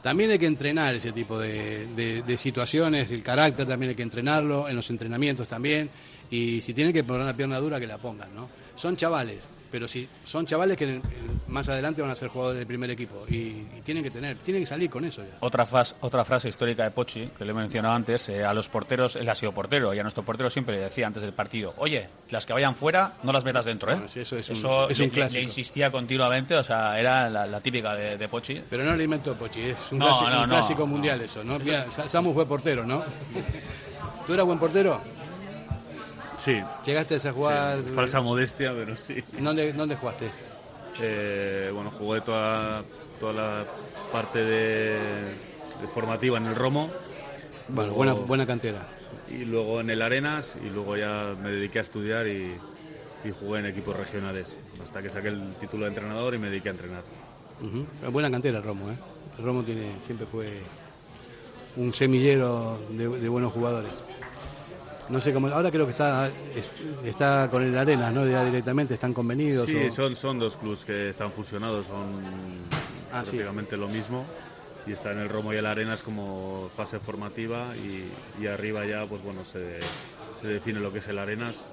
también 0.01 0.31
hay 0.31 0.39
que 0.39 0.45
entrenar 0.45 0.95
ese 0.95 1.11
tipo 1.11 1.37
de, 1.39 1.87
de- 1.95 2.37
situaciones, 2.37 3.11
el 3.11 3.23
carácter 3.23 3.67
también 3.67 3.89
hay 3.91 3.95
que 3.95 4.03
entrenarlo, 4.03 4.67
en 4.69 4.75
los 4.75 4.89
entrenamientos 4.89 5.47
también, 5.47 5.89
y 6.29 6.61
si 6.61 6.73
tienen 6.73 6.93
que 6.93 7.03
poner 7.03 7.21
una 7.23 7.35
pierna 7.35 7.57
dura, 7.59 7.79
que 7.79 7.87
la 7.87 7.97
pongan, 7.97 8.33
¿no? 8.35 8.49
Son 8.75 8.95
chavales, 8.95 9.39
pero 9.72 9.88
si 9.88 10.07
son 10.26 10.45
chavales 10.45 10.78
que 10.78 11.01
más 11.47 11.68
adelante 11.70 12.01
van 12.01 12.11
a 12.11 12.15
ser 12.15 12.30
jugadores 12.30 12.59
del 12.59 12.68
primer 12.68 12.89
equipo, 12.91 13.26
y, 13.30 13.36
y 13.36 13.82
tienen 13.84 14.03
que 14.03 14.11
tener, 14.11 14.38
tienen 14.38 14.63
que 14.63 14.68
salir 14.68 14.89
con 14.89 15.05
eso 15.05 15.22
ya. 15.24 15.38
Otra, 15.41 15.65
otra 16.01 16.24
frase 16.26 16.49
histórica 16.49 16.84
de 16.84 16.91
Pochi, 16.91 17.28
que 17.38 17.45
le 17.45 17.51
he 17.51 17.53
mencionado 17.53 17.95
antes, 17.95 18.30
eh, 18.30 18.43
a 18.43 18.53
los 18.53 18.70
porteros, 18.70 19.15
él 19.15 19.28
ha 19.30 19.36
sido 19.36 19.51
portero, 19.51 19.93
y 19.93 19.99
a 19.99 20.03
nuestro 20.03 20.24
portero 20.24 20.49
siempre 20.49 20.76
le 20.78 20.84
decía 20.84 21.07
antes 21.07 21.24
del 21.24 21.34
partido, 21.34 21.74
oye, 21.78 22.07
las 22.30 22.45
que 22.45 22.53
vayan 22.53 22.76
fuera, 22.76 23.13
no 23.24 23.32
las 23.32 23.43
metas 23.43 23.65
dentro, 23.65 23.91
¿eh? 23.91 23.95
Bueno, 23.95 24.07
eso 24.07 24.20
es 24.38 24.49
un- 24.49 24.91
es 24.91 24.99
le- 24.99 25.05
un 25.05 25.09
clásico. 25.11 25.38
le 25.38 25.43
insistía 25.43 25.91
continuamente, 25.91 26.55
o 26.55 26.63
sea, 26.63 26.99
era 26.99 27.30
la, 27.30 27.45
la 27.47 27.61
típica 27.61 27.93
de, 27.95 28.18
de 28.18 28.28
Pochi. 28.28 28.61
Pero 28.70 28.84
no 28.84 28.95
lo 28.95 29.03
inventó 29.03 29.34
Pochi, 29.36 29.61
es 29.61 29.78
un, 29.91 29.99
No, 29.99 30.05
clásico, 30.07 30.30
no, 30.30 30.43
un 30.43 30.49
no. 30.49 30.55
clásico 30.55 30.88
mundial 30.88 31.22
eso, 31.22 31.43
¿no? 31.43 31.59
Mira, 31.59 31.86
Sa- 31.91 32.07
Samu 32.09 32.34
fue 32.34 32.45
portero, 32.45 32.86
¿no? 32.86 33.03
¿Tú 34.26 34.34
eras 34.34 34.45
buen 34.45 34.59
portero? 34.59 34.99
Sí. 36.47 36.63
¿Llegaste 36.85 37.15
a 37.27 37.33
jugar? 37.33 37.79
Sí, 37.85 37.91
falsa 37.93 38.21
modestia, 38.21 38.73
pero 38.73 38.95
sí. 38.95 39.21
¿En 39.37 39.43
¿Dónde, 39.43 39.73
dónde 39.73 39.97
jugaste? 39.97 40.29
Eh, 41.01 41.69
bueno, 41.73 41.91
jugué 41.91 42.21
toda, 42.21 42.83
toda 43.19 43.33
la 43.33 43.65
parte 44.13 44.39
de, 44.39 44.93
de 45.81 45.87
formativa 45.93 46.37
en 46.37 46.45
el 46.45 46.55
Romo. 46.55 46.89
Bueno, 47.67 47.81
Luego- 47.91 47.95
buena, 47.97 48.13
buena 48.13 48.45
cantera. 48.47 48.87
Y 49.29 49.43
luego 49.43 49.81
en 49.81 49.89
el 49.89 50.01
Arenas 50.01 50.57
y 50.63 50.69
luego 50.69 50.95
ya 50.95 51.35
me 51.43 51.49
dediqué 51.51 51.79
a 51.79 51.81
estudiar 51.81 52.25
y, 52.27 52.55
y 53.25 53.31
jugué 53.37 53.59
en 53.59 53.65
equipos 53.65 53.97
regionales. 53.97 54.57
Hasta 54.81 55.01
que 55.01 55.09
saqué 55.09 55.27
el 55.27 55.53
título 55.59 55.83
de 55.83 55.89
entrenador 55.89 56.33
y 56.33 56.37
me 56.37 56.49
dediqué 56.49 56.69
a 56.69 56.71
entrenar. 56.71 57.03
Buena 58.09 58.31
cantera 58.31 58.59
el 58.59 58.63
Romo, 58.63 58.89
¿eh? 58.89 58.95
El 59.37 59.43
Romo 59.43 59.63
tiene, 59.63 59.97
siempre 60.05 60.25
fue 60.25 60.61
un 61.75 61.93
semillero 61.93 62.79
de, 62.91 63.09
de 63.09 63.27
buenos 63.27 63.51
jugadores. 63.51 63.91
No 65.09 65.21
sé 65.21 65.33
cómo, 65.33 65.47
ahora 65.47 65.71
creo 65.71 65.85
que 65.85 65.91
está, 65.91 66.27
es- 66.27 66.67
está 67.05 67.47
con 67.49 67.63
el 67.63 67.77
Arenas, 67.77 68.13
¿no? 68.13 68.27
Ya 68.27 68.43
directamente, 68.43 68.93
están 68.95 69.13
convenidos. 69.13 69.65
Sí, 69.65 69.75
o- 69.87 69.91
son, 69.91 70.15
son 70.15 70.39
dos 70.39 70.57
clubes 70.57 70.83
que 70.83 71.09
están 71.09 71.31
fusionados, 71.31 71.87
son 71.87 72.07
Ah, 73.11 73.23
sí. 73.23 73.31
prácticamente 73.31 73.77
lo 73.77 73.87
mismo. 73.87 74.25
Y 74.85 74.91
está 74.93 75.11
en 75.11 75.19
el 75.19 75.29
Romo 75.29 75.51
y 75.53 75.57
el 75.57 75.65
Arenas 75.65 76.01
como 76.03 76.69
fase 76.75 76.99
formativa 76.99 77.65
y, 77.75 78.41
y 78.43 78.47
arriba 78.47 78.85
ya, 78.85 79.05
pues 79.05 79.21
bueno, 79.23 79.43
se, 79.45 79.79
se 80.41 80.47
define 80.47 80.79
lo 80.79 80.91
que 80.93 80.99
es 80.99 81.07
el 81.09 81.19
Arenas, 81.19 81.71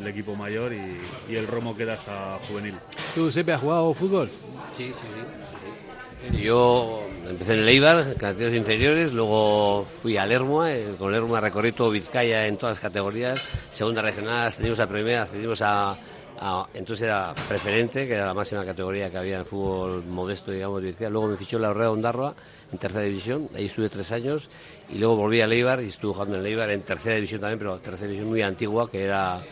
el 0.00 0.06
equipo 0.06 0.34
mayor 0.34 0.72
y, 0.72 1.32
y 1.32 1.36
el 1.36 1.46
Romo 1.46 1.76
queda 1.76 1.94
hasta 1.94 2.38
juvenil. 2.48 2.74
¿Tú, 3.14 3.30
Sepe, 3.30 3.52
has 3.52 3.60
jugado 3.60 3.94
fútbol? 3.94 4.28
Sí, 4.76 4.86
sí, 4.86 4.92
sí. 5.14 6.30
Sí, 6.36 6.42
Yo 6.42 7.02
empecé 7.28 7.52
en 7.54 7.60
el 7.60 7.68
Eibar, 7.68 8.00
en 8.00 8.14
categorías 8.14 8.54
inferiores, 8.54 9.12
luego 9.12 9.84
fui 10.02 10.16
al 10.16 10.30
Lerma, 10.30 10.72
eh, 10.72 10.94
con 10.98 11.12
el 11.14 11.20
Lerma 11.20 11.38
recorrí 11.40 11.72
todo 11.72 11.90
Vizcaya 11.90 12.46
en 12.46 12.56
todas 12.56 12.76
las 12.76 12.82
categorías, 12.82 13.46
segunda 13.70 14.00
regional, 14.00 14.46
ascendimos 14.46 14.80
a 14.80 14.86
primera, 14.88 15.22
ascendimos 15.22 15.60
a, 15.60 15.94
a- 16.40 16.66
entonces 16.72 17.04
era 17.04 17.34
preferente, 17.46 18.06
que 18.06 18.14
era 18.14 18.24
la 18.24 18.32
máxima 18.32 18.64
categoría 18.64 19.10
que 19.10 19.18
había 19.18 19.34
en 19.34 19.40
el 19.40 19.46
fútbol 19.46 20.02
modesto, 20.06 20.50
digamos, 20.50 20.80
de 20.80 20.88
Vizcaya. 20.88 21.10
Luego 21.10 21.26
me 21.28 21.36
fichó 21.36 21.58
la 21.58 21.68
Orrea 21.70 21.90
Ondarroa 21.90 22.34
en 22.72 22.78
tercera 22.78 23.04
división, 23.04 23.50
ahí 23.54 23.66
estuve 23.66 23.90
tres 23.90 24.10
años, 24.10 24.48
y 24.88 24.96
luego 24.96 25.16
volví 25.16 25.42
al 25.42 25.52
Eibar 25.52 25.82
y 25.82 25.88
estuve 25.88 26.14
jugando 26.14 26.36
en 26.36 26.40
el 26.40 26.46
Eibar 26.46 26.70
en 26.70 26.80
tercera 26.82 27.16
división 27.16 27.42
también, 27.42 27.58
pero 27.58 27.76
tercera 27.80 28.06
división 28.06 28.28
muy 28.30 28.40
antigua, 28.40 28.90
que 28.90 29.04
era 29.04 29.42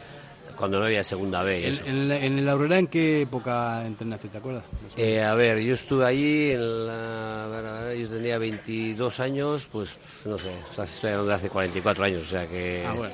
cuando 0.63 0.79
no 0.79 0.87
había 0.87 1.03
segunda 1.03 1.43
B. 1.43 1.67
¿En, 1.67 1.89
en, 1.89 2.13
en 2.13 2.39
el 2.39 2.49
Aurora 2.49 2.79
en 2.79 2.87
qué 2.87 3.23
época 3.23 3.85
entrenaste, 3.85 4.29
te 4.29 4.39
acuerdas? 4.39 4.63
Eh, 4.97 5.21
a 5.21 5.35
ver, 5.35 5.59
yo 5.59 5.75
estuve 5.75 6.07
allí, 6.07 6.53
en 6.53 6.87
la- 6.87 7.45
a 7.47 7.49
ver, 7.49 7.67
a 7.67 7.83
ver, 7.83 7.99
yo 7.99 8.09
tenía 8.09 8.39
22 8.39 9.19
años, 9.19 9.67
pues 9.73 9.97
no 10.25 10.39
sé, 10.39 10.55
o 10.71 10.73
sea, 10.73 10.85
estoy 10.85 11.11
hablando 11.11 11.31
de 11.31 11.35
hace 11.35 11.49
44 11.49 12.05
años, 12.05 12.23
o 12.23 12.27
sea 12.27 12.47
que... 12.47 12.85
Ah, 12.87 12.93
bueno. 12.93 13.13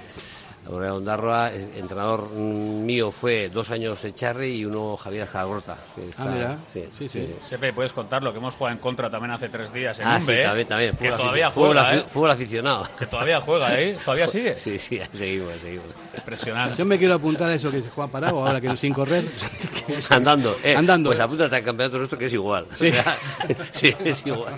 Aurelio 0.66 0.96
Ondarroa, 0.96 1.50
el 1.52 1.70
entrenador 1.76 2.30
mío 2.30 3.10
fue 3.10 3.48
dos 3.48 3.70
años 3.70 4.04
Echarri 4.04 4.48
y 4.48 4.64
uno 4.66 4.96
Javier 4.98 5.26
que 5.28 6.08
está- 6.08 6.22
Ah, 6.22 6.26
mira. 6.34 6.58
sí, 6.72 6.84
Sí, 6.96 7.08
sí. 7.08 7.36
Sepe, 7.40 7.72
puedes 7.72 7.92
contarlo, 7.94 8.32
que 8.32 8.38
hemos 8.38 8.54
jugado 8.54 8.74
en 8.74 8.80
contra 8.80 9.08
también 9.08 9.30
hace 9.32 9.48
tres 9.48 9.72
días 9.72 9.98
en 9.98 10.06
Ah, 10.06 10.18
Umbe, 10.20 10.34
sí, 10.34 10.40
¿eh? 10.40 10.44
también, 10.44 10.66
también. 10.68 10.90
Que 10.92 10.96
Fútbol 11.06 11.16
todavía 11.18 11.48
afici- 11.48 11.52
fútbol 11.52 11.66
juega, 11.76 11.92
afi- 11.92 11.98
¿eh? 11.98 12.04
Fútbol 12.12 12.30
aficionado. 12.30 12.88
Que 12.98 13.06
todavía 13.06 13.40
juega, 13.40 13.80
¿eh? 13.80 13.98
¿Todavía 14.04 14.28
sigue? 14.28 14.58
Sí, 14.58 14.78
sí, 14.78 15.00
seguimos, 15.12 15.52
seguimos. 15.62 15.86
Impresionante. 16.16 16.76
Yo 16.76 16.84
me 16.84 16.98
quiero 16.98 17.14
apuntar 17.14 17.48
a 17.48 17.54
eso 17.54 17.70
que 17.70 17.80
se 17.80 17.88
juega 17.88 18.10
parado, 18.10 18.46
ahora 18.46 18.60
que 18.60 18.68
no 18.68 18.76
sin 18.76 18.92
correr. 18.92 19.30
Andando, 20.10 20.56
eh, 20.62 20.76
Andando. 20.76 21.10
Pues 21.10 21.20
apúntate 21.20 21.56
al 21.56 21.62
campeonato 21.64 21.96
nuestro 21.98 22.18
que 22.18 22.26
es 22.26 22.32
igual. 22.32 22.66
Sí. 22.74 22.88
O 22.88 22.92
sea, 22.92 23.16
sí, 23.72 23.94
es 24.04 24.26
igual. 24.26 24.54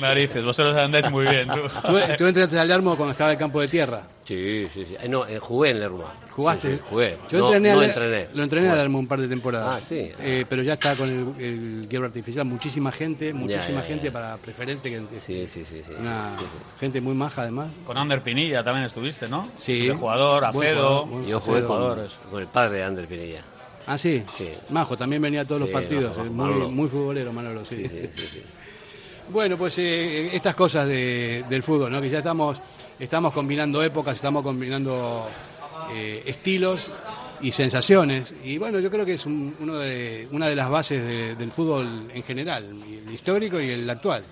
Narices, 0.00 0.44
vosotros 0.44 0.76
andáis 0.76 1.10
muy 1.10 1.26
bien. 1.26 1.48
Tú. 1.48 1.60
¿Tú, 1.86 1.98
tú 2.18 2.26
entraste 2.26 2.58
al 2.58 2.68
Lermo 2.68 2.96
cuando 2.96 3.12
estaba 3.12 3.32
el 3.32 3.38
campo 3.38 3.60
de 3.60 3.68
tierra. 3.68 4.02
Sí, 4.24 4.66
sí, 4.72 4.84
sí. 4.88 4.96
Eh, 5.02 5.08
No, 5.08 5.26
eh, 5.26 5.38
jugué 5.40 5.70
en 5.70 5.80
Lerma. 5.80 6.12
¿Jugaste? 6.30 6.70
Sí, 6.70 6.74
sí, 6.76 6.82
jugué. 6.88 7.16
Yo 7.30 7.38
no, 7.38 7.46
entrené, 7.46 7.72
no 7.74 7.80
al- 7.80 7.84
entrené. 7.86 8.28
Lo 8.32 8.42
entrené 8.44 8.68
Jugué. 8.68 8.78
a 8.78 8.82
Lermo 8.82 8.98
un 9.00 9.08
par 9.08 9.20
de 9.20 9.28
temporadas. 9.28 9.74
Ah, 9.76 9.84
sí. 9.84 10.12
Eh, 10.20 10.44
pero 10.48 10.62
ya 10.62 10.74
está 10.74 10.94
con 10.96 11.08
el, 11.08 11.44
el 11.44 11.86
quiebro 11.88 12.06
artificial. 12.06 12.44
Muchísima 12.44 12.92
gente, 12.92 13.32
muchísima 13.34 13.80
ya, 13.82 13.86
gente 13.88 14.04
ya. 14.06 14.12
para 14.12 14.36
preferente. 14.36 14.88
Que, 14.88 15.00
Sí, 15.20 15.48
sí, 15.48 15.64
sí. 15.64 15.82
sí. 15.84 15.92
Una 15.98 16.36
Sí, 16.38 16.44
sí. 16.44 16.58
gente 16.80 17.00
muy 17.00 17.14
maja, 17.14 17.42
además. 17.42 17.70
Con 17.84 17.98
Ander 17.98 18.20
Pinilla 18.20 18.62
también 18.62 18.86
estuviste, 18.86 19.28
¿no? 19.28 19.48
Sí. 19.58 19.88
De 19.88 19.94
jugador, 19.94 20.44
Acedo. 20.44 21.08
Yo 21.26 21.40
jugué 21.40 21.62
con, 21.64 21.98
con 22.30 22.40
el 22.40 22.46
padre 22.46 22.78
de 22.78 22.84
Ander 22.84 23.06
Pinilla. 23.06 23.42
Ah, 23.86 23.98
sí. 23.98 24.22
Sí. 24.36 24.48
Majo, 24.68 24.96
también 24.96 25.20
venía 25.20 25.40
a 25.40 25.44
todos 25.44 25.62
los 25.62 25.70
partidos. 25.70 26.16
Majo, 26.16 26.30
Manolo. 26.30 26.66
muy, 26.66 26.74
muy 26.74 26.88
futbolero, 26.88 27.32
Manolo, 27.32 27.64
sí. 27.64 27.88
Sí, 27.88 27.88
sí, 27.88 28.10
sí. 28.14 28.26
sí. 28.34 28.42
Bueno, 29.32 29.56
pues 29.56 29.78
eh, 29.78 30.34
estas 30.34 30.54
cosas 30.54 30.86
de- 30.88 31.44
del 31.48 31.62
fútbol, 31.62 31.92
¿no? 31.92 32.00
Que 32.00 32.08
ya 32.10 32.18
estamos, 32.18 32.58
estamos 32.98 33.32
combinando 33.32 33.82
épocas, 33.82 34.16
estamos 34.16 34.42
combinando 34.42 35.28
eh, 35.92 36.22
estilos 36.26 36.86
y 37.40 37.52
sensaciones. 37.52 38.34
Y 38.44 38.58
bueno, 38.58 38.78
yo 38.80 38.90
creo 38.90 39.04
que 39.04 39.14
es 39.14 39.26
un- 39.26 39.54
uno 39.60 39.76
de, 39.76 40.28
una 40.32 40.48
de 40.48 40.56
las 40.56 40.68
bases 40.68 41.02
de- 41.02 41.34
del 41.36 41.50
fútbol 41.52 42.10
en 42.12 42.22
general, 42.22 42.64
el 43.06 43.12
histórico 43.12 43.60
y 43.60 43.70
el 43.70 43.88
actual. 43.88 44.24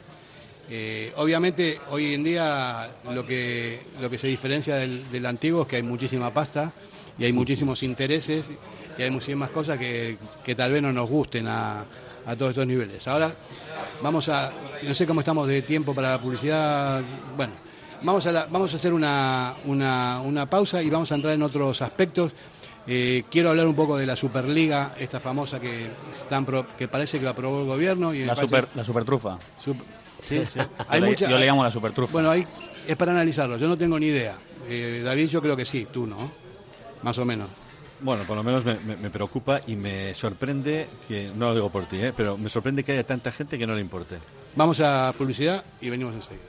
Eh, 0.70 1.12
obviamente, 1.16 1.78
hoy 1.90 2.14
en 2.14 2.24
día 2.24 2.90
lo 3.12 3.24
que, 3.24 3.80
lo 4.00 4.10
que 4.10 4.18
se 4.18 4.26
diferencia 4.26 4.76
del, 4.76 5.10
del 5.10 5.24
antiguo 5.26 5.62
es 5.62 5.68
que 5.68 5.76
hay 5.76 5.82
muchísima 5.82 6.32
pasta 6.32 6.72
y 7.18 7.24
hay 7.24 7.32
muchísimos 7.32 7.82
intereses 7.82 8.46
y 8.98 9.02
hay 9.02 9.10
muchísimas 9.10 9.50
cosas 9.50 9.78
que, 9.78 10.18
que 10.44 10.54
tal 10.54 10.72
vez 10.72 10.82
no 10.82 10.92
nos 10.92 11.08
gusten 11.08 11.46
a, 11.48 11.84
a 12.28 12.36
todos 12.36 12.50
estos 12.50 12.66
niveles. 12.66 13.08
Ahora 13.08 13.32
vamos 14.02 14.28
a, 14.28 14.52
no 14.82 14.94
sé 14.94 15.06
cómo 15.06 15.20
estamos 15.20 15.48
de 15.48 15.62
tiempo 15.62 15.94
para 15.94 16.10
la 16.12 16.20
publicidad, 16.20 17.00
bueno, 17.36 17.52
vamos 18.02 18.26
a, 18.26 18.32
la- 18.32 18.46
vamos 18.50 18.72
a 18.72 18.76
hacer 18.76 18.92
una, 18.92 19.54
una, 19.64 20.20
una 20.20 20.46
pausa 20.48 20.82
y 20.82 20.90
vamos 20.90 21.10
a 21.10 21.14
entrar 21.14 21.34
en 21.34 21.42
otros 21.42 21.80
aspectos. 21.82 22.32
Eh, 22.86 23.24
quiero 23.30 23.50
hablar 23.50 23.66
un 23.66 23.74
poco 23.74 23.96
de 23.98 24.06
la 24.06 24.16
Superliga, 24.16 24.94
esta 24.98 25.20
famosa 25.20 25.58
que, 25.60 25.88
están 26.12 26.44
pro- 26.46 26.66
que 26.76 26.88
parece 26.88 27.18
que 27.18 27.24
lo 27.24 27.30
aprobó 27.30 27.60
el 27.62 27.66
gobierno. 27.66 28.14
Y 28.14 28.24
La, 28.24 28.34
super, 28.36 28.66
la 28.74 28.84
supertrufa. 28.84 29.38
Sí, 29.64 29.72
sí. 30.52 30.58
Yo 30.92 31.00
le- 31.00 31.16
yo 31.16 31.38
le 31.38 31.46
llamo 31.46 31.64
la 31.64 31.70
supertrufa. 31.70 32.12
Bueno, 32.12 32.30
ahí 32.30 32.44
es 32.86 32.96
para 32.96 33.12
analizarlo, 33.12 33.56
yo 33.58 33.68
no 33.68 33.76
tengo 33.78 33.98
ni 33.98 34.06
idea. 34.06 34.34
Eh, 34.68 35.02
David, 35.04 35.28
yo 35.28 35.40
creo 35.42 35.56
que 35.56 35.64
sí, 35.64 35.86
tú 35.92 36.06
no, 36.06 36.30
más 37.02 37.16
o 37.18 37.24
menos. 37.24 37.48
Bueno, 38.00 38.22
por 38.24 38.36
lo 38.36 38.42
menos 38.44 38.64
me, 38.64 38.74
me- 38.80 38.96
me 38.96 39.10
preocupa 39.10 39.60
y 39.66 39.74
me 39.76 40.14
sorprende 40.14 40.86
que, 41.08 41.30
no 41.34 41.48
lo 41.48 41.54
digo 41.56 41.70
por 41.70 41.86
ti, 41.86 41.96
¿eh? 42.00 42.12
pero 42.16 42.38
me 42.38 42.48
sorprende 42.48 42.84
que 42.84 42.92
haya 42.92 43.04
tanta 43.04 43.32
gente 43.32 43.58
que 43.58 43.66
no 43.66 43.74
le 43.74 43.80
importe. 43.80 44.16
Vamos 44.54 44.80
a 44.80 45.12
publicidad 45.18 45.64
y 45.80 45.90
venimos 45.90 46.14
enseguida. 46.14 46.42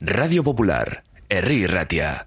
Radio 0.00 0.42
Popular, 0.42 1.04
Herri 1.28 1.66
Ratia. 1.66 2.26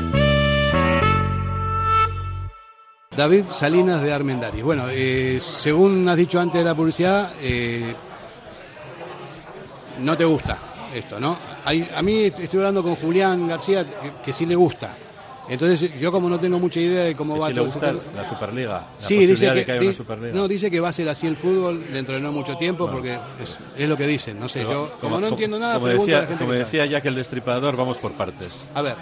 David 3.15 3.45
Salinas 3.51 4.01
de 4.01 4.13
Armendariz. 4.13 4.63
Bueno, 4.63 4.85
eh, 4.89 5.39
según 5.41 6.07
has 6.07 6.15
dicho 6.15 6.39
antes 6.39 6.59
de 6.59 6.65
la 6.65 6.73
publicidad, 6.73 7.31
eh, 7.41 7.93
no 9.99 10.15
te 10.17 10.23
gusta 10.23 10.57
esto, 10.95 11.19
¿no? 11.19 11.37
Hay- 11.65 11.89
a 11.93 12.01
mí 12.01 12.23
estoy 12.23 12.59
hablando 12.59 12.81
con 12.81 12.95
Julián 12.95 13.47
García 13.47 13.83
que, 13.85 14.11
que 14.23 14.33
sí 14.33 14.45
le 14.45 14.55
gusta. 14.55 14.95
Entonces 15.49 15.99
yo 15.99 16.09
como 16.13 16.29
no 16.29 16.39
tengo 16.39 16.57
mucha 16.59 16.79
idea 16.79 17.03
de 17.03 17.15
cómo 17.15 17.33
Que 17.33 17.39
va 17.41 17.47
si 17.47 17.53
le 17.53 17.61
gusta 17.61 17.89
este- 17.91 18.15
la 18.15 18.25
Superliga, 18.25 18.85
la 19.01 19.07
Sí, 19.07 19.25
dice 19.25 19.45
que, 19.47 19.51
de 19.55 19.65
que 19.65 19.71
haya 19.73 19.81
di- 19.81 19.87
una 19.87 19.95
Superliga. 19.95 20.33
no, 20.33 20.47
dice 20.47 20.71
que 20.71 20.79
va 20.79 20.89
a 20.89 20.93
ser 20.93 21.09
así 21.09 21.27
el 21.27 21.35
fútbol 21.35 21.83
dentro 21.91 22.15
de 22.15 22.21
no 22.21 22.31
mucho 22.31 22.55
tiempo 22.55 22.89
porque 22.89 23.15
es, 23.43 23.57
es 23.77 23.89
lo 23.89 23.97
que 23.97 24.07
dicen, 24.07 24.39
no 24.39 24.47
sé, 24.47 24.59
Pero, 24.59 24.71
yo 24.87 24.91
como, 25.01 25.19
no 25.19 25.27
entiendo 25.27 25.59
nada, 25.59 25.73
como 25.73 25.87
decía, 25.87 26.19
a 26.19 26.21
la 26.21 26.27
gente 26.27 26.43
como 26.45 26.53
que 26.53 26.59
decía 26.59 26.85
Jack 26.85 27.05
el 27.05 27.15
Destripador, 27.15 27.75
vamos 27.75 27.97
por 27.99 28.13
partes. 28.13 28.65
A 28.73 28.81
ver. 28.81 28.95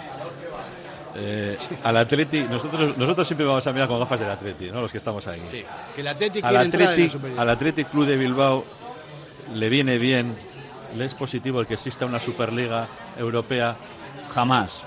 Eh, 1.16 1.56
al 1.82 1.96
Atleti, 1.96 2.42
nosotros, 2.42 2.96
nosotros 2.96 3.26
siempre 3.26 3.44
vamos 3.46 3.66
a 3.66 3.72
mirar 3.72 3.88
con 3.88 3.98
gafas 3.98 4.20
del 4.20 4.30
Atleti, 4.30 4.70
¿no? 4.70 4.80
los 4.82 4.92
que 4.92 4.98
estamos 4.98 5.26
ahí. 5.26 5.42
Sí, 5.50 5.64
que 5.94 6.00
el 6.02 6.08
Athletic 6.08 6.44
al 6.44 6.56
entrar 6.56 6.98
en 6.98 7.38
al 7.38 7.50
Athletic 7.50 7.90
Club 7.90 8.06
de 8.06 8.16
Bilbao 8.16 8.64
le 9.54 9.68
viene 9.68 9.98
bien, 9.98 10.34
le 10.96 11.04
es 11.04 11.14
positivo 11.14 11.60
el 11.60 11.66
que 11.66 11.74
exista 11.74 12.06
una 12.06 12.20
Superliga 12.20 12.86
Europea. 13.18 13.76
Jamás. 14.32 14.84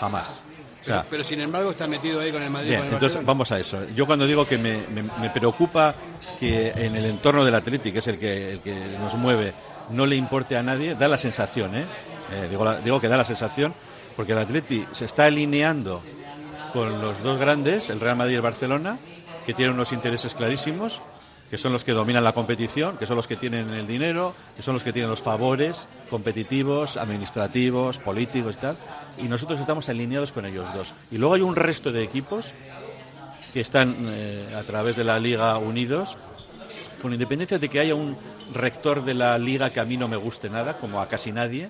Jamás. 0.00 0.42
O 0.90 1.04
pero, 1.08 1.22
sin 1.22 1.40
embargo 1.40 1.70
está 1.70 1.86
metido 1.86 2.18
ahí 2.20 2.32
con 2.32 2.42
el 2.42 2.50
Madrid. 2.50 2.70
Bien, 2.70 2.80
con 2.80 2.88
el 2.88 2.94
entonces 2.94 3.14
Barcelona. 3.18 3.26
vamos 3.28 3.52
a 3.52 3.60
eso. 3.60 3.78
Yo 3.94 4.04
cuando 4.04 4.26
digo 4.26 4.44
que 4.48 4.58
me, 4.58 4.82
me- 4.92 5.04
me 5.20 5.30
preocupa 5.30 5.94
que 6.40 6.70
en 6.74 6.96
el 6.96 7.04
entorno 7.04 7.44
del 7.44 7.54
Atleti, 7.54 7.92
que 7.92 8.00
es 8.00 8.08
el 8.08 8.18
que, 8.18 8.54
el 8.54 8.60
que 8.60 8.74
nos 9.00 9.14
mueve, 9.14 9.52
no 9.90 10.06
le 10.06 10.16
importe 10.16 10.56
a 10.56 10.62
nadie, 10.64 10.96
da 10.96 11.06
la 11.06 11.18
sensación, 11.18 11.76
¿eh? 11.76 11.86
Eh, 12.32 12.48
digo, 12.50 12.64
la- 12.64 12.78
digo 12.80 13.00
que 13.00 13.06
da 13.06 13.16
la 13.16 13.24
sensación, 13.24 13.72
porque 14.16 14.32
el 14.32 14.38
Atleti 14.38 14.84
se 14.92 15.04
está 15.04 15.26
alineando 15.26 16.02
con 16.72 17.00
los 17.00 17.22
dos 17.22 17.38
grandes, 17.38 17.90
el 17.90 18.00
Real 18.00 18.16
Madrid 18.16 18.34
y 18.34 18.36
el 18.36 18.42
Barcelona, 18.42 18.98
que 19.44 19.54
tienen 19.54 19.74
unos 19.74 19.92
intereses 19.92 20.34
clarísimos, 20.34 21.00
que 21.50 21.58
son 21.58 21.72
los 21.72 21.84
que 21.84 21.92
dominan 21.92 22.24
la 22.24 22.32
competición, 22.32 22.96
que 22.96 23.06
son 23.06 23.16
los 23.16 23.26
que 23.26 23.36
tienen 23.36 23.68
el 23.70 23.86
dinero, 23.86 24.34
que 24.56 24.62
son 24.62 24.72
los 24.72 24.82
que 24.82 24.92
tienen 24.92 25.10
los 25.10 25.20
favores 25.20 25.86
competitivos, 26.08 26.96
administrativos, 26.96 27.98
políticos 27.98 28.56
y 28.56 28.60
tal, 28.60 28.76
y 29.18 29.24
nosotros 29.24 29.60
estamos 29.60 29.88
alineados 29.90 30.32
con 30.32 30.46
ellos 30.46 30.72
dos. 30.72 30.94
Y 31.10 31.18
luego 31.18 31.34
hay 31.34 31.42
un 31.42 31.54
resto 31.54 31.92
de 31.92 32.02
equipos 32.02 32.52
que 33.52 33.60
están 33.60 33.94
eh, 34.00 34.56
a 34.58 34.62
través 34.62 34.96
de 34.96 35.04
la 35.04 35.20
Liga 35.20 35.58
unidos, 35.58 36.16
con 37.02 37.12
independencia 37.12 37.58
de 37.58 37.68
que 37.68 37.80
haya 37.80 37.94
un 37.94 38.16
rector 38.54 39.04
de 39.04 39.12
la 39.12 39.36
Liga 39.36 39.68
que 39.70 39.80
a 39.80 39.84
mí 39.84 39.98
no 39.98 40.08
me 40.08 40.16
guste 40.16 40.48
nada, 40.48 40.78
como 40.78 41.02
a 41.02 41.08
casi 41.08 41.32
nadie, 41.32 41.68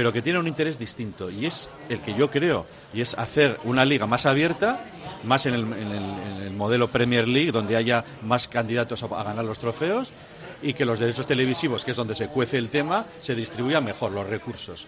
pero 0.00 0.14
que 0.14 0.22
tiene 0.22 0.38
un 0.38 0.48
interés 0.48 0.78
distinto 0.78 1.28
y 1.28 1.44
es 1.44 1.68
el 1.90 2.00
que 2.00 2.14
yo 2.14 2.30
creo 2.30 2.64
y 2.94 3.02
es 3.02 3.12
hacer 3.18 3.60
una 3.64 3.84
liga 3.84 4.06
más 4.06 4.24
abierta 4.24 4.82
más 5.24 5.44
en 5.44 5.52
el, 5.52 6.50
modelo 6.56 6.88
Premier 6.88 7.28
League 7.28 7.52
donde 7.52 7.76
haya 7.76 8.02
más 8.22 8.48
candidatos 8.48 9.02
a, 9.02 9.08
ganar 9.08 9.44
los 9.44 9.58
trofeos 9.58 10.14
y 10.62 10.72
que 10.72 10.86
los 10.86 11.00
derechos 11.00 11.26
televisivos 11.26 11.84
que 11.84 11.90
es 11.90 11.98
donde 11.98 12.14
se 12.14 12.28
cuece 12.28 12.56
el 12.56 12.70
tema 12.70 13.04
se 13.18 13.34
distribuyan 13.34 13.84
mejor 13.84 14.12
los 14.12 14.26
recursos. 14.26 14.86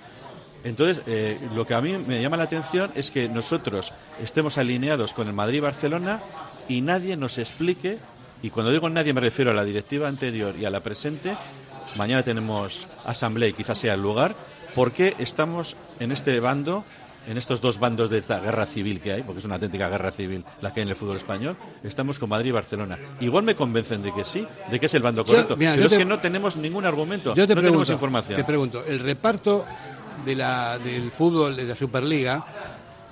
Entonces 0.65 1.03
eh, 1.07 1.39
lo 1.55 1.67
que 1.67 1.75
a 1.75 1.83
mí 1.83 1.99
me 1.99 2.23
llama 2.23 2.39
la 2.39 2.45
atención 2.45 2.91
es 2.95 3.11
que 3.11 3.29
nosotros 3.29 3.93
estemos 4.25 4.57
alineados 4.57 5.13
con 5.13 5.29
el 5.29 5.35
Madrid 5.35 5.59
y 5.59 5.61
Barcelona 5.61 6.23
y 6.71 6.81
nadie 6.81 7.19
nos 7.19 7.37
explique 7.37 7.99
y 8.43 8.49
cuando 8.49 8.73
digo 8.73 8.89
nadie 8.89 9.13
me 9.13 9.21
refiero 9.21 9.51
a 9.51 9.55
la 9.55 9.65
directiva 9.65 10.09
anterior 10.09 10.55
y 10.59 10.65
a 10.65 10.71
la 10.71 10.81
presente 10.81 11.37
mañana 11.97 12.23
tenemos 12.23 12.89
asamblea 13.05 13.51
y 13.51 13.53
quizás 13.53 13.77
sea 13.77 13.93
el 13.93 14.01
lugar 14.01 14.35
¿Por 14.75 14.93
qué 14.93 15.15
estamos 15.19 15.77
en 16.01 16.13
este 16.13 16.41
bando, 16.41 16.85
en 17.29 17.37
estos 17.39 17.61
dos 17.61 17.79
bandos 17.79 18.11
de 18.11 18.19
esta 18.19 18.41
guerra 18.41 18.67
civil 18.67 19.01
que 19.01 19.13
hay, 19.13 19.23
porque 19.23 19.39
es 19.41 19.45
una 19.45 19.55
auténtica 19.57 19.89
guerra 19.89 20.11
civil 20.11 20.45
la 20.61 20.73
que 20.73 20.81
hay 20.81 20.85
en 20.85 20.89
el 20.91 20.97
fútbol 20.97 21.17
español? 21.17 21.57
Estamos 21.85 22.19
con 22.19 22.29
Madrid 22.31 22.49
y 22.49 22.53
Barcelona. 22.53 22.99
Igual 23.21 23.45
me 23.45 23.55
convencen 23.55 24.03
de 24.03 24.13
que 24.15 24.25
sí, 24.25 24.47
de 24.71 24.81
que 24.81 24.87
es 24.87 24.95
el 24.95 25.03
bando 25.03 25.23
Yo- 25.25 25.33
correcto. 25.33 25.57
mira, 25.57 25.73
pero 25.73 25.83
yo 25.83 25.87
es 25.87 25.93
te- 25.93 25.99
que 25.99 26.05
no 26.05 26.19
tenemos 26.21 26.57
ningún 26.57 26.87
argumento, 26.87 27.35
Yo 27.35 27.47
te 27.47 27.55
no 27.55 27.61
pregunto, 27.61 27.71
tenemos 27.85 27.91
información. 27.91 28.37
Te 28.37 28.45
pregunto, 28.45 28.85
el 28.87 28.99
reparto 28.99 29.65
de 30.25 30.35
la, 30.35 30.79
del 30.79 31.11
fútbol 31.11 31.55
de 31.57 31.65
la 31.65 31.77
Superliga, 31.77 32.45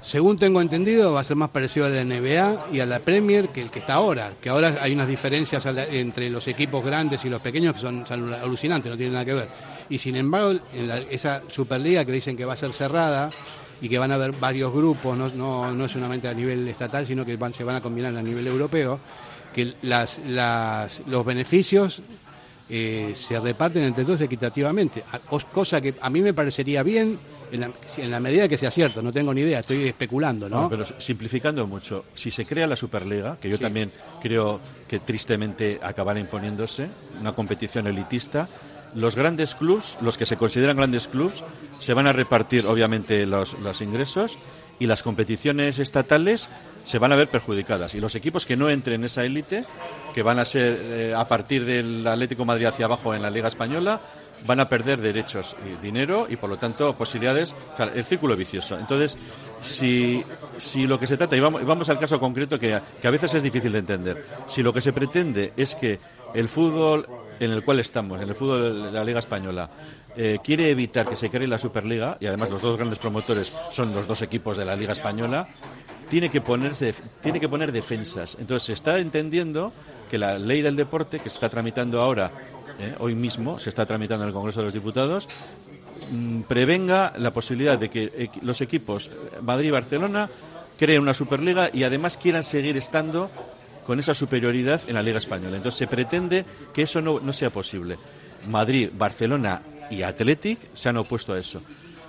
según 0.00 0.38
tengo 0.38 0.62
entendido, 0.62 1.12
va 1.12 1.20
a 1.20 1.24
ser 1.24 1.36
más 1.36 1.50
parecido 1.50 1.84
a 1.84 1.90
la 1.90 2.02
NBA 2.02 2.68
y 2.72 2.80
a 2.80 2.86
la 2.86 3.00
Premier 3.00 3.50
que 3.50 3.61
el 3.61 3.70
que 3.70 3.80
está 3.80 3.94
ahora. 3.94 4.32
Que 4.40 4.48
ahora 4.48 4.78
hay 4.80 4.94
unas 4.94 5.06
diferencias 5.08 5.62
entre 5.66 6.30
los 6.30 6.48
equipos 6.48 6.82
grandes 6.82 7.22
y 7.26 7.28
los 7.28 7.42
pequeños 7.42 7.74
que 7.74 7.80
son, 7.82 8.06
son 8.06 8.32
alucinantes, 8.32 8.90
no 8.90 8.96
tienen 8.96 9.12
nada 9.12 9.24
que 9.26 9.34
ver. 9.34 9.48
Y 9.91 9.99
sin 9.99 10.16
embargo, 10.16 10.53
en 10.72 10.88
la- 10.88 10.99
esa 11.01 11.43
Superliga 11.51 12.05
que 12.05 12.12
dicen 12.12 12.36
que 12.36 12.45
va 12.45 12.55
a 12.55 12.57
ser 12.57 12.72
cerrada 12.72 13.28
y 13.82 13.88
que 13.88 13.99
van 13.99 14.12
a 14.12 14.14
haber 14.14 14.32
varios 14.32 14.72
grupos, 14.72 15.18
no, 15.18 15.28
no, 15.30 15.72
no 15.72 15.84
es 15.84 15.93
solamente 15.93 16.28
a 16.28 16.34
nivel 16.34 16.66
estatal, 16.68 17.05
sino 17.07 17.24
que 17.26 17.36
van, 17.36 17.53
se 17.53 17.64
van 17.64 17.76
a 17.76 17.80
combinar 17.82 18.16
a 18.16 18.22
nivel 18.22 18.47
europeo, 18.47 19.01
que 19.55 19.74
las, 19.82 20.20
las, 20.26 21.03
los 21.07 21.26
beneficios 21.26 22.01
eh, 22.68 23.12
se 23.16 23.41
reparten 23.41 23.82
entre 23.82 24.05
todos 24.05 24.20
equitativamente, 24.20 25.03
cosa 25.53 25.80
que 25.80 25.95
a 26.01 26.09
mí 26.09 26.20
me 26.20 26.32
parecería 26.32 26.84
bien 26.84 27.18
en 27.51 27.61
la, 27.62 27.70
si- 27.84 28.03
en 28.03 28.12
la 28.12 28.20
medida 28.20 28.47
que 28.47 28.57
sea 28.57 28.70
cierto, 28.70 29.03
no 29.03 29.12
tengo 29.12 29.34
ni 29.34 29.41
idea, 29.41 29.59
estoy 29.59 29.88
especulando, 29.88 30.49
¿no? 30.49 30.62
No, 30.62 30.68
pero 30.70 30.84
simplificando 30.99 31.66
mucho, 31.66 32.05
si 32.14 32.30
se 32.30 32.47
crea 32.47 32.68
la 32.68 32.76
Superliga, 32.76 33.38
que 33.41 33.49
yo 33.51 33.57
Sí. 33.57 33.62
también 33.64 33.91
creo 34.22 34.61
que 34.86 35.01
tristemente 35.01 35.80
acabará 35.82 36.20
imponiéndose, 36.20 36.88
una 37.20 37.32
competición 37.34 37.88
elitista, 37.88 38.48
los 38.94 39.16
grandes 39.16 39.54
clubs, 39.54 39.96
los 40.00 40.18
que 40.18 40.26
se 40.26 40.36
consideran 40.36 40.76
grandes 40.76 41.08
clubs, 41.08 41.42
se 41.78 41.94
van 41.94 42.06
a 42.06 42.12
repartir 42.12 42.66
obviamente 42.66 43.26
los, 43.26 43.54
ingresos 43.80 44.38
y 44.78 44.86
las 44.86 45.02
competiciones 45.02 45.78
estatales 45.78 46.48
se 46.84 46.98
van 46.98 47.12
a 47.12 47.16
ver 47.16 47.28
perjudicadas. 47.28 47.94
Y 47.94 48.00
los 48.00 48.14
equipos 48.14 48.46
que 48.46 48.56
no 48.56 48.70
entren 48.70 49.00
en 49.00 49.04
esa 49.04 49.24
élite, 49.24 49.64
que 50.14 50.22
van 50.22 50.38
a 50.38 50.44
ser 50.44 50.78
eh, 50.80 51.14
a 51.14 51.28
partir 51.28 51.64
del 51.64 52.06
Atlético 52.06 52.44
Madrid 52.44 52.66
hacia 52.66 52.86
abajo 52.86 53.14
en 53.14 53.22
la 53.22 53.30
Liga 53.30 53.48
Española, 53.48 54.00
van 54.46 54.60
a 54.60 54.68
perder 54.68 55.00
derechos 55.00 55.54
y 55.66 55.82
dinero 55.82 56.26
y 56.28 56.36
por 56.36 56.48
lo 56.48 56.56
tanto 56.56 56.96
posibilidades, 56.96 57.54
el 57.94 58.04
círculo 58.04 58.36
vicioso. 58.36 58.78
Entonces, 58.78 59.18
si, 59.60 60.24
si 60.56 60.86
lo 60.86 60.98
que 60.98 61.06
se 61.06 61.18
trata, 61.18 61.36
y 61.36 61.40
vamos, 61.40 61.64
vamos 61.64 61.90
al 61.90 61.98
caso 61.98 62.18
concreto 62.18 62.58
que, 62.58 62.80
que 63.00 63.08
a 63.08 63.10
veces 63.10 63.34
es 63.34 63.42
difícil 63.42 63.72
de 63.72 63.80
entender, 63.80 64.24
si 64.46 64.62
lo 64.62 64.72
que 64.72 64.80
se 64.80 64.94
pretende 64.94 65.52
es 65.58 65.74
que 65.74 65.98
el 66.34 66.48
fútbol 66.48 67.06
en 67.40 67.50
el 67.50 67.64
cual 67.64 67.80
estamos, 67.80 68.20
en 68.20 68.28
el 68.28 68.34
fútbol 68.34 68.84
de 68.84 68.92
la 68.92 69.02
Liga 69.02 69.18
Española, 69.18 69.70
eh, 70.16 70.38
quiere 70.44 70.70
evitar 70.70 71.08
que 71.08 71.16
se 71.16 71.30
cree 71.30 71.48
la 71.48 71.58
Superliga, 71.58 72.18
y 72.20 72.26
además 72.26 72.50
los 72.50 72.62
dos 72.62 72.76
grandes 72.76 72.98
promotores 72.98 73.52
son 73.70 73.94
los 73.94 74.06
dos 74.06 74.22
equipos 74.22 74.56
de 74.56 74.64
la 74.64 74.76
Liga 74.76 74.92
Española, 74.92 75.48
tiene 76.08 76.28
que, 76.28 76.40
ponerse, 76.40 76.94
tiene 77.22 77.40
que 77.40 77.48
poner 77.48 77.72
defensas. 77.72 78.36
Entonces 78.38 78.64
se 78.64 78.72
está 78.74 78.98
entendiendo 78.98 79.72
que 80.10 80.18
la 80.18 80.38
ley 80.38 80.60
del 80.60 80.76
deporte, 80.76 81.20
que 81.20 81.30
se 81.30 81.36
está 81.36 81.48
tramitando 81.48 82.02
ahora, 82.02 82.30
eh, 82.78 82.94
hoy 82.98 83.14
mismo, 83.14 83.58
se 83.58 83.70
está 83.70 83.86
tramitando 83.86 84.24
en 84.24 84.28
el 84.28 84.34
Congreso 84.34 84.60
de 84.60 84.64
los 84.66 84.74
Diputados, 84.74 85.28
mm, 86.10 86.42
prevenga 86.42 87.14
la 87.16 87.32
posibilidad 87.32 87.78
de 87.78 87.88
que 87.88 88.12
eh, 88.14 88.30
los 88.42 88.60
equipos 88.60 89.10
Madrid 89.40 89.68
y 89.68 89.70
Barcelona 89.70 90.28
creen 90.78 91.02
una 91.02 91.14
Superliga 91.14 91.70
y 91.72 91.84
además 91.84 92.16
quieran 92.16 92.42
seguir 92.42 92.76
estando 92.76 93.30
con 93.86 93.98
esa 93.98 94.15
superioridad 94.15 94.82
en 94.89 94.94
la 94.94 95.02
Liga 95.02 95.19
Española. 95.19 95.57
Entonces 95.57 95.78
se 95.78 95.86
pretende 95.86 96.44
que 96.73 96.82
eso 96.82 97.01
no, 97.01 97.20
no 97.20 97.32
sea 97.32 97.51
posible. 97.51 97.98
Madrid, 98.48 98.90
Barcelona 98.97 99.62
y 99.90 100.02
Athletic 100.02 100.59
se 100.74 100.89
han 100.89 100.97
opuesto 100.97 101.32
a 101.32 101.39
eso. 101.39 101.62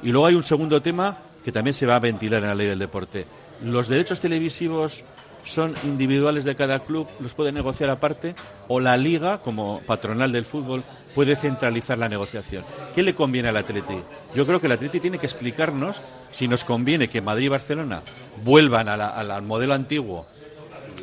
Y 0.03 0.11
luego 0.11 0.27
hay 0.27 0.35
un 0.35 0.43
segundo 0.43 0.81
tema 0.81 1.18
que 1.43 1.52
también 1.52 1.73
se 1.73 1.85
va 1.85 1.95
a 1.95 1.99
ventilar 1.99 2.41
en 2.41 2.49
la 2.49 2.56
ley 2.56 2.68
del 2.68 2.80
deporte. 2.80 3.26
Los 3.64 3.88
derechos 3.88 4.19
televisivos 4.19 5.03
son 5.43 5.73
individuales 5.84 6.45
de 6.45 6.56
cada 6.56 6.80
club, 6.80 7.07
los 7.19 7.34
puede 7.34 7.52
negociar 7.52 7.89
aparte, 7.89 8.35
o 8.68 8.80
la 8.80 8.98
liga, 8.98 9.39
como 9.39 9.81
patronal 9.81 10.31
del 10.31 10.45
fútbol, 10.45 10.84
puede 11.15 11.35
centralizar 11.35 11.98
la 11.98 12.10
negociación. 12.10 12.64
¿Qué 12.93 13.03
le 13.03 13.15
conviene 13.15 13.49
al 13.49 13.57
Atleti? 13.57 14.02
Yo 14.35 14.45
creo 14.45 14.60
que 14.60 14.68
el 14.68 14.73
Atleti 14.73 14.99
tiene 14.99 15.18
que 15.18 15.26
explicarnos 15.26 15.99
si 16.31 16.48
nos 16.48 16.64
conviene 16.64 17.10
que 17.10 17.22
Madrid 17.22 17.45
y 17.45 17.49
Barcelona 17.49 18.02
vuelvan 18.43 18.88
al 18.88 19.41
modelo 19.41 19.73
antiguo 19.73 20.26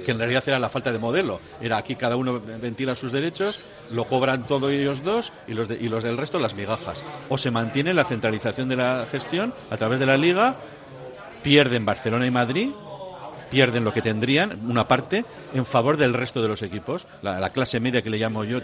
que 0.09 0.13
en 0.13 0.19
realidad 0.21 0.43
era 0.47 0.59
la 0.59 0.71
falta 0.71 0.91
de 0.91 0.99
modelo. 0.99 1.39
Era 1.61 1.77
aquí 1.77 1.95
cada 1.95 2.17
uno 2.17 2.41
ventila 2.41 2.95
sus 2.95 3.13
derechos, 3.13 3.61
lo 3.91 4.07
cobran 4.07 4.47
todos 4.47 4.73
ellos 4.73 5.05
dos 5.05 5.35
y 5.47 5.53
los, 5.53 5.69
y 5.69 5.91
los 5.91 6.03
del 6.03 6.17
resto 6.17 6.39
las 6.39 6.55
migajas. 6.55 7.05
O 7.29 7.37
se 7.37 7.51
mantiene 7.51 7.93
la 7.93 8.07
centralización 8.07 8.71
de 8.71 8.77
la 8.77 9.07
gestión 9.11 9.53
a 9.69 9.77
través 9.77 10.01
de 10.01 10.07
la 10.07 10.17
liga, 10.17 10.57
pierden 11.43 11.85
Barcelona 11.85 12.27
y 12.27 12.31
Madrid, 12.31 12.71
pierden 13.51 13.85
lo 13.85 13.93
que 13.93 14.01
tendrían, 14.01 14.59
una 14.67 14.89
parte, 14.89 15.27
en 15.53 15.67
favor 15.67 15.99
del 15.99 16.15
resto 16.15 16.41
de 16.41 16.49
los 16.49 16.63
equipos, 16.63 17.07
la, 17.21 17.51
clase 17.51 17.79
media 17.79 18.01
que 18.01 18.09
le 18.09 18.17
llamo 18.17 18.45
yo 18.45 18.63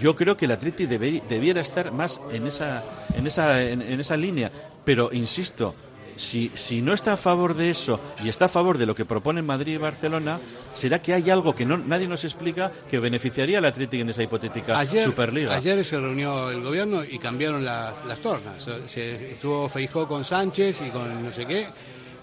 Yo 0.00 0.14
creo 0.14 0.36
que 0.36 0.44
el 0.44 0.52
Atleti 0.52 0.86
debiera 0.86 1.60
estar 1.60 1.90
más 1.90 2.20
en 2.30 2.46
esa, 2.46 2.84
en 3.12 3.26
esa, 3.26 3.60
en 3.60 4.00
esa 4.00 4.16
línea, 4.16 4.52
pero 4.84 5.10
insisto, 5.12 5.74
si, 6.16 6.50
si 6.54 6.82
no 6.82 6.92
está 6.92 7.14
a 7.14 7.16
favor 7.16 7.54
de 7.54 7.70
eso 7.70 8.00
y 8.24 8.28
está 8.28 8.46
a 8.46 8.48
favor 8.48 8.78
de 8.78 8.86
lo 8.86 8.94
que 8.94 9.04
proponen 9.04 9.46
Madrid 9.46 9.74
y 9.74 9.78
Barcelona, 9.78 10.40
será 10.72 11.00
que 11.00 11.14
hay 11.14 11.30
algo 11.30 11.54
que 11.54 11.64
no, 11.64 11.78
nadie 11.78 12.08
nos 12.08 12.24
explica 12.24 12.72
que 12.90 12.98
beneficiaría 12.98 13.58
al 13.58 13.64
Atlético 13.66 14.02
en 14.02 14.10
esa 14.10 14.22
hipotética 14.22 14.84
Superliga. 14.86 15.54
Ayer 15.54 15.84
se 15.84 15.98
reunió 15.98 16.50
el 16.50 16.62
gobierno 16.62 17.04
y 17.04 17.18
cambiaron 17.18 17.64
las, 17.64 18.04
las 18.06 18.18
tornas. 18.20 18.68
Se, 18.92 19.32
estuvo 19.32 19.68
Feijó 19.68 20.08
con 20.08 20.24
Sánchez 20.24 20.80
y 20.86 20.90
con 20.90 21.24
no 21.24 21.32
sé 21.32 21.46
qué. 21.46 21.66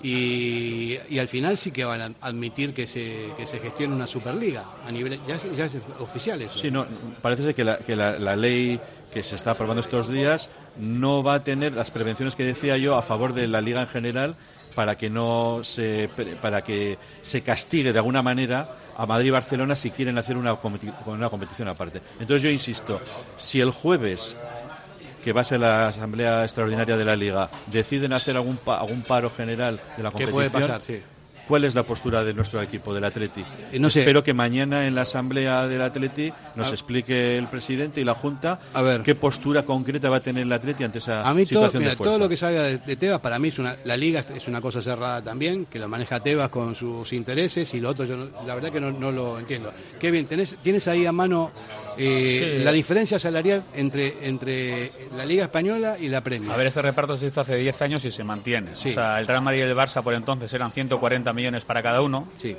Y, 0.05 0.97
y, 1.09 1.17
al 1.17 1.29
final 1.29 1.57
sí 1.57 1.71
que 1.71 1.85
van 1.85 2.01
a 2.01 2.11
admitir 2.27 2.73
que 2.73 2.87
se, 2.87 3.29
que 3.37 3.47
se 3.47 3.59
gestione 3.59 3.95
una 3.95 4.05
Superliga 4.05 4.65
a 4.85 4.91
nivel 4.91 5.17
ya, 5.25 5.39
ya 5.55 5.65
es 5.65 5.75
oficial 5.97 6.41
eso. 6.41 6.59
Sí, 6.59 6.69
no, 6.69 6.85
parece 7.21 7.53
que 7.53 7.63
la, 7.63 7.77
que 7.77 7.95
la, 7.95 8.19
la 8.19 8.35
ley 8.35 8.77
que 9.13 9.23
se 9.23 9.35
está 9.35 9.51
aprobando 9.51 9.81
estos 9.81 10.09
días 10.09 10.49
no 10.77 11.23
va 11.23 11.35
a 11.35 11.43
tener 11.43 11.73
las 11.73 11.91
prevenciones 11.91 12.35
que 12.35 12.43
decía 12.43 12.77
yo 12.77 12.97
a 12.97 13.01
favor 13.01 13.33
de 13.33 13.47
la 13.47 13.61
liga 13.61 13.81
en 13.81 13.87
general 13.87 14.35
para 14.75 14.97
que 14.97 15.09
no 15.09 15.61
se 15.63 16.09
para 16.41 16.63
que 16.63 16.97
se 17.21 17.43
castigue 17.43 17.93
de 17.93 17.99
alguna 17.99 18.23
manera 18.23 18.75
a 18.97 19.05
Madrid 19.05 19.27
y 19.27 19.31
Barcelona 19.31 19.75
si 19.75 19.91
quieren 19.91 20.17
hacer 20.17 20.35
una, 20.35 20.57
una 21.05 21.29
competición 21.29 21.67
aparte. 21.67 22.01
Entonces 22.19 22.41
yo 22.41 22.49
insisto, 22.49 22.99
si 23.37 23.61
el 23.61 23.71
jueves 23.71 24.35
que 25.23 25.31
va 25.31 25.41
a 25.41 25.43
ser 25.43 25.61
la 25.61 25.87
asamblea 25.87 26.43
extraordinaria 26.43 26.97
de 26.97 27.05
la 27.05 27.15
liga 27.15 27.49
deciden 27.67 28.13
hacer 28.13 28.35
algún 28.35 28.59
algún 28.65 29.03
paro 29.03 29.29
general 29.29 29.79
de 29.95 30.03
la 30.03 30.11
competición, 30.11 30.43
¿Qué 30.43 30.49
puede 30.49 30.49
pasar? 30.49 30.81
Sí. 30.81 31.01
¿Cuál 31.53 31.65
es 31.65 31.75
la 31.75 31.83
postura 31.83 32.23
de 32.23 32.33
nuestro 32.33 32.59
equipo, 32.63 32.95
del 32.95 33.03
Atleti? 33.03 33.45
Eh, 33.71 33.77
no 33.77 33.91
sé. 33.91 33.99
Espero 33.99 34.23
que 34.23 34.33
mañana 34.33 34.87
en 34.87 34.95
la 34.95 35.03
asamblea 35.03 35.67
del 35.67 35.83
Atleti 35.83 36.33
nos 36.55 36.71
explique 36.71 37.37
el 37.37 37.45
presidente 37.45 38.01
y 38.01 38.03
la 38.03 38.15
Junta 38.15 38.59
a 38.73 38.81
ver. 38.81 39.03
qué 39.03 39.13
postura 39.13 39.61
concreta 39.61 40.09
va 40.09 40.17
a 40.17 40.19
tener 40.19 40.41
el 40.47 40.51
Atleti 40.51 40.83
ante 40.83 40.97
esa 40.97 41.21
a 41.21 41.31
mí 41.35 41.45
situación 41.45 41.71
todo, 41.73 41.79
mira, 41.79 41.91
de 41.91 41.95
fuerza. 41.95 42.11
todo 42.11 42.23
lo 42.23 42.27
que 42.27 42.37
salga 42.37 42.63
de, 42.63 42.79
de, 42.79 42.95
Tebas 42.95 43.21
para 43.21 43.37
mí 43.37 43.49
es 43.49 43.59
una, 43.59 43.75
la 43.83 43.95
liga 43.95 44.25
es 44.35 44.47
una 44.47 44.61
cosa 44.61 44.81
cerrada 44.81 45.21
también, 45.21 45.67
que 45.67 45.77
lo 45.77 45.87
maneja 45.87 46.19
Tebas 46.21 46.49
con 46.49 46.73
sus 46.73 47.13
intereses 47.13 47.71
y 47.75 47.79
lo 47.79 47.89
otro 47.91 48.05
yo 48.05 48.17
no, 48.17 48.29
la 48.47 48.55
verdad 48.55 48.71
que 48.71 48.81
no, 48.81 48.91
no, 48.91 49.11
lo 49.11 49.37
entiendo. 49.37 49.71
Qué 49.99 50.09
bien, 50.09 50.25
tenés, 50.25 50.55
tienes 50.63 50.87
ahí 50.87 51.05
a 51.05 51.11
mano 51.11 51.51
eh, 51.97 52.57
sí. 52.57 52.63
la 52.63 52.71
diferencia 52.71 53.19
salarial 53.19 53.63
entre, 53.73 54.27
entre 54.27 54.91
la 55.15 55.25
Liga 55.25 55.45
Española 55.45 55.97
y 55.99 56.07
la 56.07 56.21
Premier. 56.21 56.51
A 56.51 56.57
ver, 56.57 56.67
este 56.67 56.81
reparto 56.81 57.17
se 57.17 57.27
hizo 57.27 57.41
hace 57.41 57.55
10 57.55 57.81
años 57.81 58.05
y 58.05 58.11
se 58.11 58.23
mantiene. 58.23 58.75
Sí. 58.75 58.89
O 58.89 58.93
sea, 58.93 59.19
el 59.19 59.27
Real 59.27 59.41
Madrid 59.41 59.59
y 59.59 59.63
el 59.63 59.75
Barça 59.75 60.01
por 60.01 60.13
entonces 60.13 60.53
eran 60.53 60.71
140 60.71 61.33
millones 61.33 61.65
para 61.65 61.81
cada 61.81 62.01
uno. 62.01 62.27
Sí. 62.37 62.55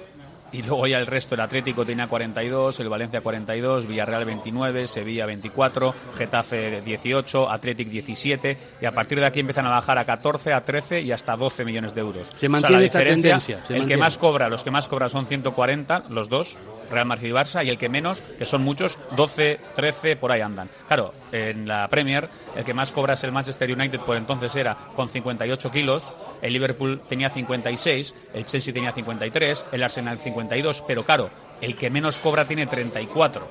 Y 0.55 0.63
luego 0.63 0.87
ya 0.87 0.99
el 0.99 1.07
resto, 1.09 1.35
el 1.35 1.41
Atlético 1.41 1.85
tenía 1.85 2.07
42, 2.07 2.79
el 2.79 2.89
Valencia 2.89 3.21
42, 3.21 3.89
Villarreal 3.89 4.25
29, 4.25 4.87
Sevilla 4.87 5.27
24, 5.27 5.93
Getafe 6.17 6.81
18, 6.81 7.51
Athletic 7.51 7.89
17 7.89 8.59
y 8.81 8.87
a 8.87 8.93
partir 8.93 9.19
de 9.19 9.27
aquí 9.27 9.41
empiezan 9.41 9.67
a 9.67 9.71
bajar 9.71 9.99
a 9.99 10.05
14, 10.05 10.53
a 10.53 10.65
13 10.65 11.01
y 11.01 11.11
hasta 11.11 11.35
12 11.35 11.65
millones 11.65 11.93
de 11.93 12.03
euros. 12.03 12.31
Se 12.37 12.49
mantiene 12.49 12.77
o 12.77 12.79
sea, 12.79 12.79
la 12.79 12.87
esta 12.87 12.99
diferencia, 13.01 13.31
tendencia. 13.31 13.57
El 13.57 13.81
mantiene. 13.81 13.87
que 13.89 13.97
más 13.97 14.17
cobra, 14.17 14.49
los 14.49 14.63
que 14.63 14.71
más 14.71 14.87
cobran 14.87 15.11
son 15.11 15.27
140, 15.27 16.05
los 16.11 16.29
dos, 16.29 16.57
Real 16.95 17.07
Madrid 17.07 17.29
y 17.29 17.33
Barça, 17.33 17.65
y 17.65 17.71
el 17.71 17.79
que 17.79 17.89
menos, 17.89 18.23
que 18.39 18.47
son 18.47 18.63
muchos, 18.63 18.99
12, 19.17 19.61
13, 19.75 20.17
por 20.17 20.33
ahí 20.33 20.41
andan. 20.41 20.71
Claro, 20.87 21.13
en 21.33 21.69
la 21.69 21.89
Premier, 21.89 22.29
el 22.57 22.65
que 22.65 22.75
más 22.75 22.93
cobra 22.93 23.15
es 23.15 23.25
el 23.25 23.33
Manchester 23.33 23.71
United, 23.71 24.01
por 24.01 24.17
entonces 24.17 24.55
era 24.57 24.77
con 24.95 25.11
58 25.11 25.71
kilos, 25.71 26.15
el 26.41 26.53
Liverpool 26.53 27.03
tenía 27.09 27.31
56, 27.31 28.15
el 28.35 28.45
Chelsea 28.45 28.73
tenía 28.73 28.93
53, 28.93 29.67
el 29.73 29.83
Arsenal 29.83 30.19
52, 30.19 30.85
pero 30.87 31.05
claro, 31.05 31.31
el 31.61 31.77
que 31.77 31.91
menos 31.91 32.17
cobra 32.17 32.47
tiene 32.47 32.67
34. 32.67 33.49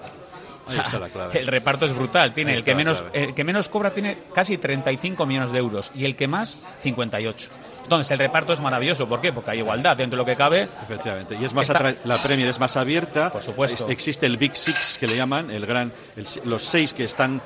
O 0.65 0.72
sea, 0.72 0.86
el 1.34 1.48
reparto 1.48 1.86
es 1.86 1.94
brutal. 1.94 2.34
Tiene 2.34 2.53
el 2.53 2.64
que 2.64 2.74
menos, 2.74 3.03
el 3.11 3.34
que 3.34 3.44
menos 3.44 3.68
cobra 3.68 3.90
tiene 3.90 4.18
casi 4.34 4.57
35 4.57 5.26
millones 5.26 5.52
de 5.52 5.60
euros 5.60 5.91
y 5.94 6.06
el 6.06 6.15
que 6.15 6.28
más 6.28 6.57
58. 6.82 7.49
Entonces 7.84 8.10
el 8.11 8.19
reparto 8.19 8.53
es 8.53 8.60
maravilloso. 8.61 9.07
¿Por 9.07 9.22
qué? 9.22 9.31
Porque 9.34 9.51
hay 9.51 9.60
igualdad 9.60 9.95
dentro 9.97 10.18
de 10.18 10.22
lo 10.22 10.26
que 10.26 10.35
cabe. 10.35 10.68
Efectivamente. 10.84 11.35
Y 11.39 11.45
es 11.45 11.53
más 11.53 11.69
Está- 11.69 11.95
la 12.03 12.18
Premier 12.18 12.47
es 12.47 12.60
más 12.60 12.76
abierta. 12.77 13.31
Por 13.31 13.41
supuesto. 13.43 13.85
Es- 13.85 13.91
existe 13.91 14.26
el 14.26 14.38
Big 14.38 14.55
Six 14.55 14.97
que 14.97 15.07
le 15.07 15.15
llaman, 15.15 15.51
el 15.51 15.65
gran, 15.65 15.91
el 16.15 16.26
los 16.45 16.64
seis 16.64 16.93
que 16.93 17.03
están 17.03 17.41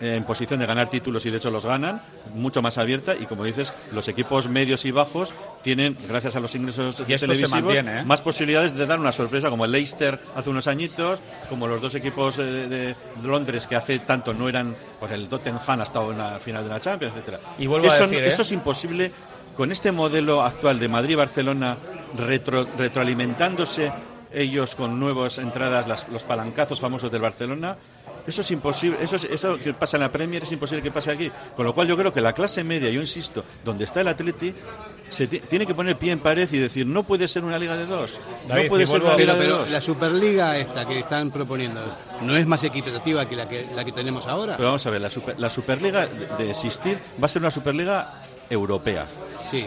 en 0.00 0.24
posición 0.24 0.58
de 0.58 0.66
ganar 0.66 0.90
títulos 0.90 1.24
y 1.24 1.30
de 1.30 1.36
hecho 1.36 1.52
los 1.52 1.64
ganan, 1.64 2.02
mucho 2.34 2.60
más 2.62 2.78
abierta 2.78 3.14
y 3.14 3.26
como 3.26 3.44
dices, 3.44 3.72
los 3.92 4.08
equipos 4.08 4.48
medios 4.48 4.84
y 4.84 4.90
bajos 4.90 5.32
tienen, 5.62 5.96
gracias 6.08 6.34
a 6.34 6.40
los 6.40 6.52
ingresos 6.56 6.96
televisivos, 6.96 7.50
mantiene, 7.52 8.00
¿eh? 8.00 8.04
más 8.04 8.20
posibilidades 8.20 8.74
de 8.74 8.86
dar 8.86 8.98
una 8.98 9.12
sorpresa, 9.12 9.50
como 9.50 9.64
el 9.66 9.70
Leicester 9.70 10.18
hace 10.34 10.50
unos 10.50 10.66
añitos, 10.66 11.20
como 11.48 11.68
los 11.68 11.80
dos 11.80 11.94
equipos 11.94 12.40
eh, 12.40 12.42
de, 12.42 12.68
de 12.68 12.96
Londres 13.22 13.68
que 13.68 13.76
hace 13.76 14.00
tanto 14.00 14.34
no 14.34 14.48
eran, 14.48 14.74
pues 14.98 15.12
el 15.12 15.28
Tottenham 15.28 15.60
ha 15.80 15.84
estado 15.84 16.10
en 16.10 16.18
la 16.18 16.40
final 16.40 16.64
de 16.64 16.70
la 16.70 16.80
Champions, 16.80 17.14
etcétera. 17.14 17.38
Y 17.56 17.68
vuelvo 17.68 17.88
a 17.88 17.96
decir, 17.96 18.18
¿eh? 18.18 18.26
eso 18.26 18.42
es 18.42 18.50
imposible 18.50 19.12
con 19.58 19.70
este 19.72 19.92
modelo 19.92 20.40
actual 20.42 20.78
de 20.80 20.88
Madrid-Barcelona 20.88 21.76
retro- 22.16 22.66
retroalimentándose 22.78 23.92
ellos 24.32 24.74
con 24.74 25.00
nuevas 25.00 25.38
entradas, 25.38 25.88
las- 25.88 26.08
los 26.08 26.22
palancazos 26.22 26.78
famosos 26.80 27.10
del 27.10 27.20
Barcelona. 27.22 27.76
Eso 28.26 28.42
es 28.42 28.50
imposible, 28.50 28.98
eso, 29.02 29.16
es- 29.16 29.24
eso 29.24 29.58
que 29.58 29.72
pasa 29.74 29.96
en 29.96 30.02
la 30.02 30.12
Premier 30.12 30.42
es 30.42 30.52
imposible 30.52 30.82
que 30.82 30.90
pase 30.90 31.10
aquí. 31.10 31.32
Con 31.56 31.64
lo 31.64 31.74
cual 31.74 31.88
yo 31.88 31.96
creo 31.96 32.12
que 32.12 32.20
la 32.20 32.34
clase 32.34 32.62
media, 32.62 32.90
yo 32.90 33.00
insisto, 33.00 33.42
donde 33.64 33.84
está 33.84 34.02
el 34.02 34.08
Atleti, 34.08 34.54
se 35.08 35.26
ti- 35.26 35.40
tiene 35.40 35.66
que 35.66 35.74
poner 35.74 35.96
pie 35.96 36.12
en 36.12 36.18
pared 36.20 36.46
y 36.52 36.58
decir, 36.58 36.86
no 36.86 37.02
puede 37.04 37.26
ser 37.26 37.42
una 37.42 37.58
liga 37.58 37.74
de 37.76 37.86
dos. 37.86 38.20
David, 38.46 38.64
no 38.64 38.68
puede 38.68 38.86
si 38.86 38.92
ser 38.92 39.00
una 39.02 39.14
a- 39.14 39.16
liga 39.16 39.32
Pero, 39.32 39.42
de 39.42 39.44
pero 39.46 39.58
dos. 39.62 39.70
la 39.70 39.80
Superliga 39.80 40.58
esta 40.58 40.86
que 40.86 40.98
están 41.00 41.30
proponiendo, 41.30 41.80
¿no 42.20 42.36
es 42.36 42.46
más 42.46 42.62
equitativa 42.62 43.26
que 43.26 43.34
la 43.34 43.48
que, 43.48 43.66
la 43.74 43.82
que 43.84 43.92
tenemos 43.92 44.26
ahora? 44.26 44.56
Pero 44.56 44.68
vamos 44.68 44.86
a 44.86 44.90
ver, 44.90 45.00
la, 45.00 45.08
super- 45.10 45.40
la 45.40 45.48
Superliga 45.50 46.06
de 46.06 46.50
existir 46.50 46.98
va 47.20 47.26
a 47.26 47.28
ser 47.30 47.40
una 47.40 47.50
Superliga 47.50 48.20
europea. 48.50 49.06
Sí, 49.50 49.66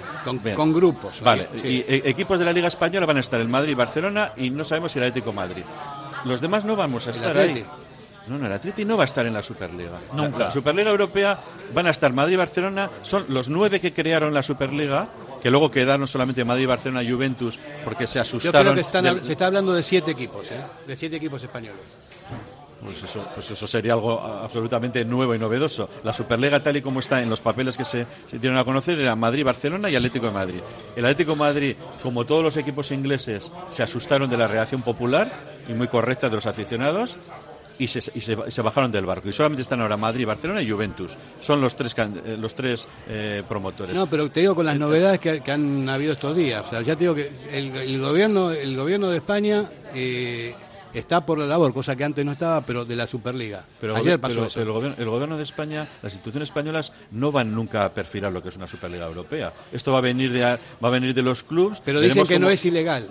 con, 0.56 0.74
grupos. 0.74 1.20
Vale, 1.22 1.48
sí. 1.62 1.68
y 1.68 1.94
e- 1.94 2.02
equipos 2.10 2.38
de 2.40 2.46
la 2.46 2.54
Liga 2.54 2.68
Española 2.68 3.06
van 3.06 3.18
a 3.18 3.22
estar 3.22 3.40
el 3.42 3.48
Madrid 3.50 3.72
y 3.72 3.76
Barcelona 3.76 4.34
y 4.38 4.50
no 4.50 4.64
sabemos 4.64 4.92
si 4.92 5.00
el 5.00 5.06
Atlético 5.06 5.34
Madrid. 5.34 5.64
Los 6.26 6.40
demás 6.42 6.66
no 6.66 6.76
vamos 6.76 7.08
a 7.08 7.12
estar 7.12 7.36
ahí. 7.38 7.66
No, 8.28 8.38
no, 8.38 8.46
el 8.46 8.54
Atleti 8.54 8.86
no 8.86 8.98
va 8.98 9.04
a 9.04 9.06
estar 9.06 9.26
en 9.26 9.34
la 9.34 9.42
Superliga. 9.42 10.00
Nunca. 10.14 10.38
La, 10.38 10.46
la 10.46 10.52
Superliga 10.52 10.92
Europea 10.92 11.40
van 11.74 11.88
a 11.88 11.90
estar 11.90 12.14
Madrid 12.14 12.34
y 12.36 12.38
Barcelona. 12.38 12.90
Son 13.02 13.26
los 13.30 13.50
nueve 13.50 13.80
que 13.82 13.92
crearon 13.94 14.32
la 14.32 14.44
Superliga, 14.44 15.08
que 15.42 15.50
luego 15.50 15.72
quedaron 15.72 16.08
solamente 16.08 16.46
Madrid, 16.46 16.68
Barcelona 16.68 17.02
y 17.02 17.12
Juventus 17.12 17.60
porque 17.84 18.06
se 18.06 18.20
Yo 18.20 18.22
asustaron. 18.22 18.62
creo 18.62 18.76
que 18.76 18.82
están- 18.82 19.04
del- 19.04 19.26
se 19.26 19.32
está 19.32 19.48
hablando 19.48 19.74
de 19.74 19.82
siete 19.82 20.12
equipos, 20.12 20.46
¿eh? 20.52 20.62
de 20.88 20.96
siete 20.96 21.16
equipos 21.16 21.42
españoles. 21.42 21.82
Pues 22.84 23.04
eso, 23.04 23.24
pues 23.36 23.52
eso 23.52 23.68
sería 23.68 23.94
algo 23.94 24.20
absolutamente 24.20 25.06
nuevo 25.06 25.36
y 25.36 25.40
novedoso. 25.40 25.88
La 26.04 26.12
Superliga, 26.14 26.62
tal 26.64 26.78
y 26.78 26.82
como 26.82 27.00
está 27.00 27.22
en 27.22 27.30
los 27.30 27.40
papeles 27.40 27.78
que 27.78 27.86
se, 27.86 28.08
se 28.30 28.40
dieron 28.40 28.58
a 28.58 28.66
conocer, 28.66 29.00
era 29.00 29.16
Madrid, 29.16 29.46
Barcelona 29.46 29.90
y 29.90 29.96
Atlético 29.96 30.26
de 30.26 30.32
Madrid. 30.32 30.60
El 30.96 31.06
Atlético 31.06 31.34
de 31.34 31.38
Madrid, 31.38 31.76
como 32.02 32.26
todos 32.26 32.44
los 32.44 32.58
equipos 32.58 32.90
ingleses, 32.92 33.52
se 33.70 33.84
asustaron 33.84 34.30
de 34.30 34.38
la 34.38 34.48
reacción 34.48 34.82
popular 34.82 35.32
y 35.70 35.74
muy 35.74 35.88
correcta 35.90 36.28
de 36.30 36.36
los 36.36 36.46
aficionados. 36.48 37.18
Y 37.80 37.88
se, 37.88 38.00
y 38.14 38.22
se- 38.22 38.38
y 38.48 38.52
se 38.52 38.62
bajaron 38.62 38.92
del 38.92 39.08
barco. 39.08 39.28
Y 39.30 39.34
solamente 39.34 39.64
están 39.64 39.82
ahora 39.82 39.98
Madrid, 39.98 40.28
Barcelona 40.28 40.62
y 40.62 40.70
Juventus. 40.70 41.18
Son 41.40 41.62
los 41.62 41.76
tres, 41.76 41.96
eh, 41.98 42.38
los 42.40 42.54
tres 42.54 42.88
eh, 43.08 43.42
promotores. 43.50 43.96
No, 43.96 44.06
pero 44.08 44.30
te 44.30 44.42
digo 44.42 44.54
con 44.54 44.68
las 44.68 44.78
novedades 44.78 45.20
que, 45.20 45.42
que 45.42 45.52
han 45.52 45.90
habido 45.90 46.14
estos 46.14 46.36
días. 46.36 46.64
O 46.68 46.70
sea, 46.70 46.82
ya 46.82 46.96
te 46.96 47.06
digo 47.06 47.16
que 47.16 47.32
el, 47.52 47.76
el 47.76 48.00
gobierno, 48.00 48.52
el 48.52 48.76
gobierno 48.78 49.10
de 49.10 49.18
España 49.18 49.66
eh, 49.96 50.54
está 50.94 51.26
por 51.26 51.38
la 51.38 51.46
labor, 51.46 51.74
cosa 51.74 51.96
que 51.96 52.04
antes 52.04 52.26
no 52.26 52.32
estaba, 52.34 52.62
pero 52.62 52.86
de 52.86 52.96
la 52.96 53.08
Superliga. 53.08 53.64
Pero, 53.80 53.96
Ayer 53.96 54.20
pasó 54.20 54.36
pero- 54.36 54.46
eso. 54.48 54.54
pero 54.56 54.66
el, 54.68 54.74
gobierno, 54.74 54.96
el 55.00 55.10
gobierno 55.10 55.38
de 55.38 55.44
España, 55.44 55.88
las 56.02 56.14
instituciones 56.14 56.50
españolas 56.50 56.92
no 57.12 57.32
van 57.32 57.54
nunca 57.54 57.86
a 57.86 57.94
perfilar 57.94 58.32
lo 58.32 58.42
que 58.44 58.50
es 58.50 58.56
una 58.58 58.68
Superliga 58.68 59.06
Europea. 59.06 59.54
Esto 59.72 59.92
va 59.92 60.00
a 60.00 60.02
venir 60.02 60.32
de, 60.32 60.42
va 60.42 60.58
a 60.82 60.90
venir 60.90 61.14
de 61.14 61.22
los 61.22 61.44
clubes. 61.44 61.82
pero 61.84 62.00
dicen 62.02 62.26
que 62.26 62.40
no 62.40 62.50
es 62.50 62.64
ilegal. 62.66 63.08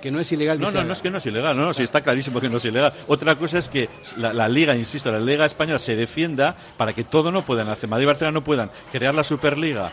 Que 0.00 0.10
no 0.10 0.18
es 0.18 0.32
ilegal. 0.32 0.58
que 0.58 0.64
No, 0.64 0.72
no, 0.72 0.78
haga. 0.80 0.86
no 0.88 0.92
es 0.94 1.00
que 1.00 1.10
no 1.10 1.18
es 1.18 1.26
ilegal, 1.26 1.56
no, 1.56 1.64
no, 1.64 1.72
sí 1.72 1.84
está 1.84 2.00
clarísimo 2.00 2.40
que 2.40 2.48
no 2.48 2.56
es 2.56 2.64
ilegal. 2.64 2.92
Otra 3.06 3.36
cosa 3.36 3.58
es 3.58 3.68
que 3.68 3.88
la, 4.16 4.32
la 4.32 4.48
liga, 4.48 4.74
insisto, 4.74 5.12
la 5.12 5.20
liga 5.20 5.46
española 5.46 5.78
se 5.78 5.94
defienda 5.94 6.56
para 6.76 6.92
que 6.92 7.04
todo 7.04 7.30
no 7.30 7.42
puedan 7.42 7.68
hacer. 7.68 7.88
Madrid 7.88 8.02
y 8.02 8.06
Barcelona 8.06 8.32
no 8.34 8.42
puedan 8.42 8.68
crear 8.90 9.14
la 9.14 9.22
Superliga 9.22 9.92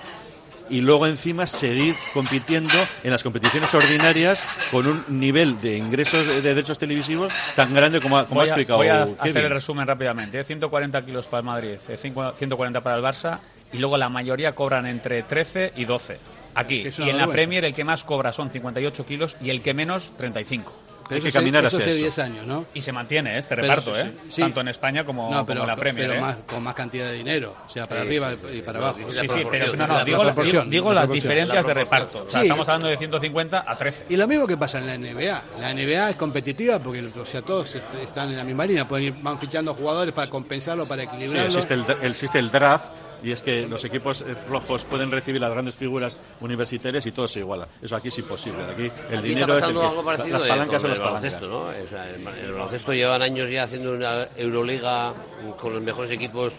y 0.69 0.81
luego 0.81 1.07
encima 1.07 1.47
seguir 1.47 1.95
compitiendo 2.13 2.73
en 3.03 3.11
las 3.11 3.23
competiciones 3.23 3.73
ordinarias 3.73 4.43
con 4.71 4.85
un 4.87 5.03
nivel 5.07 5.59
de 5.61 5.77
ingresos 5.77 6.25
de, 6.27 6.41
de 6.41 6.53
derechos 6.55 6.77
televisivos 6.79 7.33
tan 7.55 7.73
grande 7.73 7.99
como 8.01 8.17
ha, 8.17 8.27
como 8.27 8.41
ha 8.41 8.43
Voy 8.43 8.49
a, 8.49 8.53
explicado 8.53 8.77
voy 8.77 8.87
a 8.87 9.05
Kevin. 9.05 9.17
hacer 9.31 9.45
el 9.45 9.51
resumen 9.51 9.87
rápidamente. 9.87 10.39
¿eh? 10.39 10.43
140 10.43 11.05
kilos 11.05 11.27
para 11.27 11.39
el 11.39 11.45
Madrid, 11.45 11.77
eh, 11.87 11.97
cincu- 12.01 12.33
140 12.35 12.81
para 12.81 12.95
el 12.97 13.03
Barça 13.03 13.39
y 13.73 13.77
luego 13.77 13.97
la 13.97 14.09
mayoría 14.09 14.53
cobran 14.55 14.85
entre 14.85 15.23
13 15.23 15.73
y 15.75 15.85
12. 15.85 16.17
Aquí. 16.55 16.83
Y 16.97 17.09
en 17.09 17.17
la. 17.17 17.27
Premier 17.27 17.63
el 17.63 17.73
que 17.73 17.83
más 17.83 18.03
cobra 18.03 18.33
son 18.33 18.49
58 18.49 19.05
kilos 19.05 19.37
y 19.41 19.51
el 19.51 19.61
que 19.61 19.73
menos 19.75 20.13
35. 20.17 20.73
Hay 21.15 21.21
que 21.21 21.31
caminar 21.31 21.65
eso 21.65 21.77
hacia 21.77 21.87
hace 21.87 21.95
eso. 21.95 22.03
10 22.03 22.19
años, 22.19 22.45
¿no? 22.47 22.65
Y 22.73 22.81
se 22.81 22.91
mantiene 22.91 23.37
este 23.37 23.55
Pero 23.55 23.67
reparto, 23.67 23.97
¿eh? 23.99 24.11
sí. 24.29 24.41
Tanto 24.41 24.61
en 24.61 24.67
España 24.67 25.03
como, 25.03 25.29
No, 25.31 25.45
pero, 25.45 25.61
como 25.61 25.71
en 25.71 25.75
la 25.75 25.79
Premier. 25.79 26.07
pero 26.07 26.19
¿eh? 26.19 26.21
más, 26.21 26.37
con 26.47 26.63
más 26.63 26.73
cantidad 26.75 27.05
de 27.07 27.13
dinero. 27.13 27.55
O 27.67 27.69
sea, 27.69 27.87
para 27.87 28.01
Sí, 28.01 28.07
arriba 28.07 28.33
y 28.53 28.61
para 28.61 28.79
abajo. 28.79 28.99
sí, 29.09 29.27
sí, 29.27 29.43
pero 29.49 29.75
no, 29.75 29.87
no, 29.87 30.05
digo, 30.05 30.23
digo- 30.43 30.63
digo 30.65 30.93
las 30.93 31.09
diferencias 31.11 31.65
de 31.65 31.73
reparto. 31.73 32.23
O 32.23 32.27
sea, 32.27 32.39
Sí. 32.41 32.45
estamos 32.45 32.67
hablando 32.69 32.87
de 32.87 32.97
150 32.97 33.63
a 33.67 33.77
13. 33.77 34.05
Y 34.09 34.17
lo 34.17 34.27
mismo 34.27 34.45
que 34.47 34.57
pasa 34.57 34.79
en 34.79 34.87
la 34.87 34.93
NBA. 34.97 35.41
La 35.59 35.71
NBA 35.73 36.11
es 36.11 36.15
competitiva 36.15 36.79
porque 36.79 36.99
o 37.19 37.25
sea, 37.25 37.41
todos 37.41 37.73
est- 37.75 37.93
están 38.01 38.29
en 38.29 38.37
la 38.37 38.43
misma 38.43 38.65
línea. 38.65 38.87
Pueden 38.87 39.07
ir, 39.07 39.13
van 39.21 39.39
fichando 39.39 39.73
jugadores 39.73 40.13
para 40.13 40.29
compensarlo, 40.29 40.85
para 40.85 41.03
Sí, 41.03 41.07
equilibrarlo. 41.09 41.47
existe, 41.47 41.73
el, 41.73 41.85
existe 42.03 42.39
el 42.39 42.51
draft 42.51 42.91
y 43.23 43.31
es 43.31 43.41
que 43.41 43.67
los 43.67 43.83
equipos 43.85 44.21
eh, 44.21 44.35
flojos 44.35 44.83
pueden 44.85 45.11
recibir 45.11 45.41
las 45.41 45.51
grandes 45.51 45.75
figuras 45.75 46.19
universitarias 46.41 47.05
y 47.05 47.11
todo 47.11 47.27
se 47.27 47.39
iguala. 47.39 47.67
Eso 47.81 47.95
aquí 47.95 48.07
es 48.07 48.17
imposible. 48.19 48.63
Aquí 48.63 48.91
el 49.11 49.19
Aquí 49.19 49.27
dinero 49.29 49.53
está 49.55 49.65
es 49.67 49.73
el 49.75 49.79
que, 49.81 49.85
algo 49.87 50.03
parecido 50.03 50.29
las 50.33 50.43
de- 50.43 50.49
palancas 50.49 50.81
son 50.81 50.89
las 50.91 50.99
palancas. 50.99 51.21
baloncesto, 51.39 51.49
¿no? 51.49 51.83
O 51.85 51.87
sea, 51.89 52.09
el, 52.09 52.27
el 52.45 52.51
baloncesto 52.53 52.93
llevan 52.93 53.21
años 53.21 53.49
ya 53.49 53.63
haciendo 53.63 53.93
una 53.93 54.27
Euroliga 54.37 55.13
con 55.59 55.73
los 55.73 55.81
mejores 55.81 56.11
equipos 56.11 56.53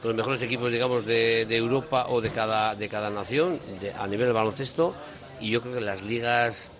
con 0.00 0.10
los 0.10 0.16
mejores 0.18 0.42
equipos 0.42 0.70
digamos 0.70 1.06
de, 1.06 1.46
de 1.46 1.56
Europa 1.56 2.06
o 2.10 2.20
de 2.20 2.30
cada 2.30 2.74
de 2.74 2.88
cada 2.88 3.08
nación 3.10 3.58
de- 3.80 3.92
a 3.92 4.06
nivel 4.06 4.26
de 4.26 4.32
baloncesto 4.32 4.94
y 5.40 5.50
yo 5.50 5.60
creo 5.62 5.74
que 5.74 5.80
las 5.80 6.02
ligas 6.02 6.70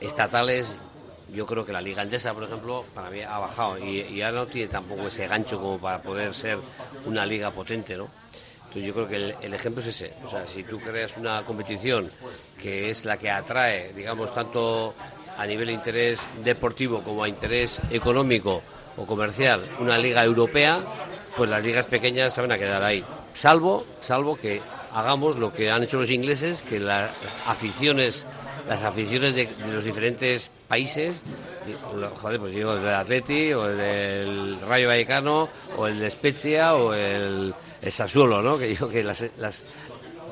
estatales 0.00 0.76
yo 1.32 1.46
creo 1.46 1.64
que 1.64 1.72
la 1.72 1.80
liga 1.80 2.02
andesa 2.02 2.34
por 2.34 2.44
ejemplo 2.44 2.84
para 2.94 3.10
mí 3.10 3.20
ha 3.22 3.38
bajado 3.38 3.78
y, 3.78 4.16
ya 4.16 4.30
no 4.30 4.46
tiene 4.46 4.68
tampoco 4.68 5.08
ese 5.08 5.26
gancho 5.26 5.60
como 5.60 5.78
para 5.78 6.00
poder 6.02 6.34
ser 6.34 6.58
una 7.06 7.24
liga 7.26 7.50
potente 7.50 7.96
no 7.96 8.08
entonces 8.70 8.86
yo 8.86 8.94
creo 8.94 9.08
que 9.08 9.46
el, 9.46 9.52
ejemplo 9.54 9.82
es 9.82 9.88
ese. 9.88 10.14
O 10.24 10.30
sea 10.30 10.46
si 10.46 10.62
tú 10.62 10.78
creas 10.78 11.16
una 11.16 11.42
competición 11.42 12.08
que 12.56 12.90
es 12.90 13.04
la 13.04 13.16
que 13.16 13.28
atrae 13.28 13.92
digamos 13.92 14.32
tanto 14.32 14.94
a 15.36 15.44
nivel 15.44 15.68
de 15.68 15.72
interés 15.72 16.28
deportivo 16.44 17.02
como 17.02 17.24
a 17.24 17.28
interés 17.28 17.80
económico 17.90 18.62
o 18.96 19.06
comercial 19.06 19.60
una 19.80 19.98
liga 19.98 20.22
europea 20.22 20.78
pues 21.36 21.50
las 21.50 21.64
ligas 21.64 21.86
pequeñas 21.86 22.36
van 22.36 22.52
a 22.52 22.58
quedar 22.58 22.82
ahí. 22.84 23.04
Salvo 23.34 23.84
salvo 24.02 24.36
que 24.36 24.60
hagamos 24.92 25.36
lo 25.36 25.52
que 25.52 25.70
han 25.70 25.82
hecho 25.82 25.98
los 25.98 26.10
ingleses 26.10 26.62
que 26.62 26.78
las 26.78 27.10
aficiones 27.46 28.24
las 28.68 28.82
aficiones 28.82 29.34
de, 29.34 29.48
los 29.72 29.84
diferentes 29.84 30.50
países, 30.68 31.22
joder, 32.20 32.40
pues 32.40 32.54
digo, 32.54 32.74
el 32.74 32.82
del 32.82 32.94
Atleti, 32.94 33.52
o 33.52 33.68
el 33.68 33.76
del 33.76 34.60
Rayo 34.60 34.88
Vallecano, 34.88 35.48
o 35.76 35.86
el 35.86 36.00
de 36.00 36.10
Spezia, 36.10 36.74
o 36.74 36.94
el, 36.94 37.54
el 37.82 37.92
Sassuolo, 37.92 38.42
¿no? 38.42 38.58
Que 38.58 38.66
digo 38.66 38.88
que 38.88 39.02
las, 39.02 39.24
las, 39.38 39.64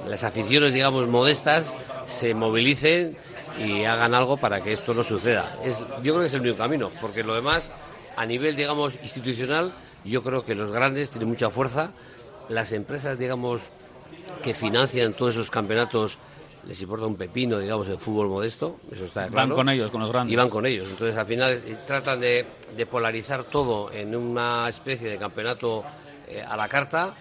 las 0.07 0.25
aficiones, 0.25 0.73
digamos, 0.73 1.07
modestas 1.09 1.73
se 2.07 2.35
movilicen 2.35 3.17
y 3.59 3.85
hagan 3.85 4.15
algo 4.15 4.37
para 4.37 4.63
que 4.63 4.73
esto 4.73 4.95
no 4.95 5.03
suceda. 5.03 5.57
Es, 5.65 5.79
yo 6.03 6.13
creo 6.13 6.21
que 6.21 6.27
es 6.27 6.35
el 6.35 6.43
único 6.43 6.59
camino, 6.59 6.91
porque 7.01 7.23
lo 7.23 7.35
demás, 7.35 7.73
a 8.17 8.25
nivel, 8.25 8.57
digamos, 8.57 8.99
institucional, 9.03 9.73
yo 10.05 10.23
creo 10.23 10.45
que 10.45 10.55
los 10.55 10.71
grandes 10.71 11.11
tienen 11.11 11.29
mucha 11.29 11.51
fuerza, 11.51 11.91
las 12.49 12.73
empresas, 12.73 13.19
digamos, 13.19 13.63
que 14.43 14.55
financian 14.55 15.15
todos 15.15 15.35
esos 15.35 15.51
campeonatos 15.51 16.19
les 16.69 16.81
importa 16.83 17.07
un 17.07 17.17
pepino, 17.17 17.59
digamos, 17.59 17.89
el 17.89 17.99
fútbol 17.99 18.29
modesto, 18.29 18.77
eso 18.93 19.07
está 19.07 19.23
Van 19.23 19.31
claro. 19.31 19.55
con 19.57 19.69
ellos, 19.71 19.91
con 19.91 20.03
los 20.03 20.11
grandes. 20.13 20.33
Y 20.33 20.37
van 20.37 20.51
con 20.51 20.67
ellos. 20.67 20.87
Entonces, 20.91 21.17
al 21.17 21.27
final, 21.27 21.53
eh, 21.67 21.77
tratan 21.87 22.21
de, 22.21 22.45
de 22.77 22.87
polarizar 22.87 23.45
todo 23.45 23.91
en 23.91 24.15
una 24.15 24.69
especie 24.69 25.09
de 25.09 25.17
campeonato 25.17 25.83
eh, 26.29 26.43
a 26.47 26.57
la 26.57 26.69
carta 26.69 27.15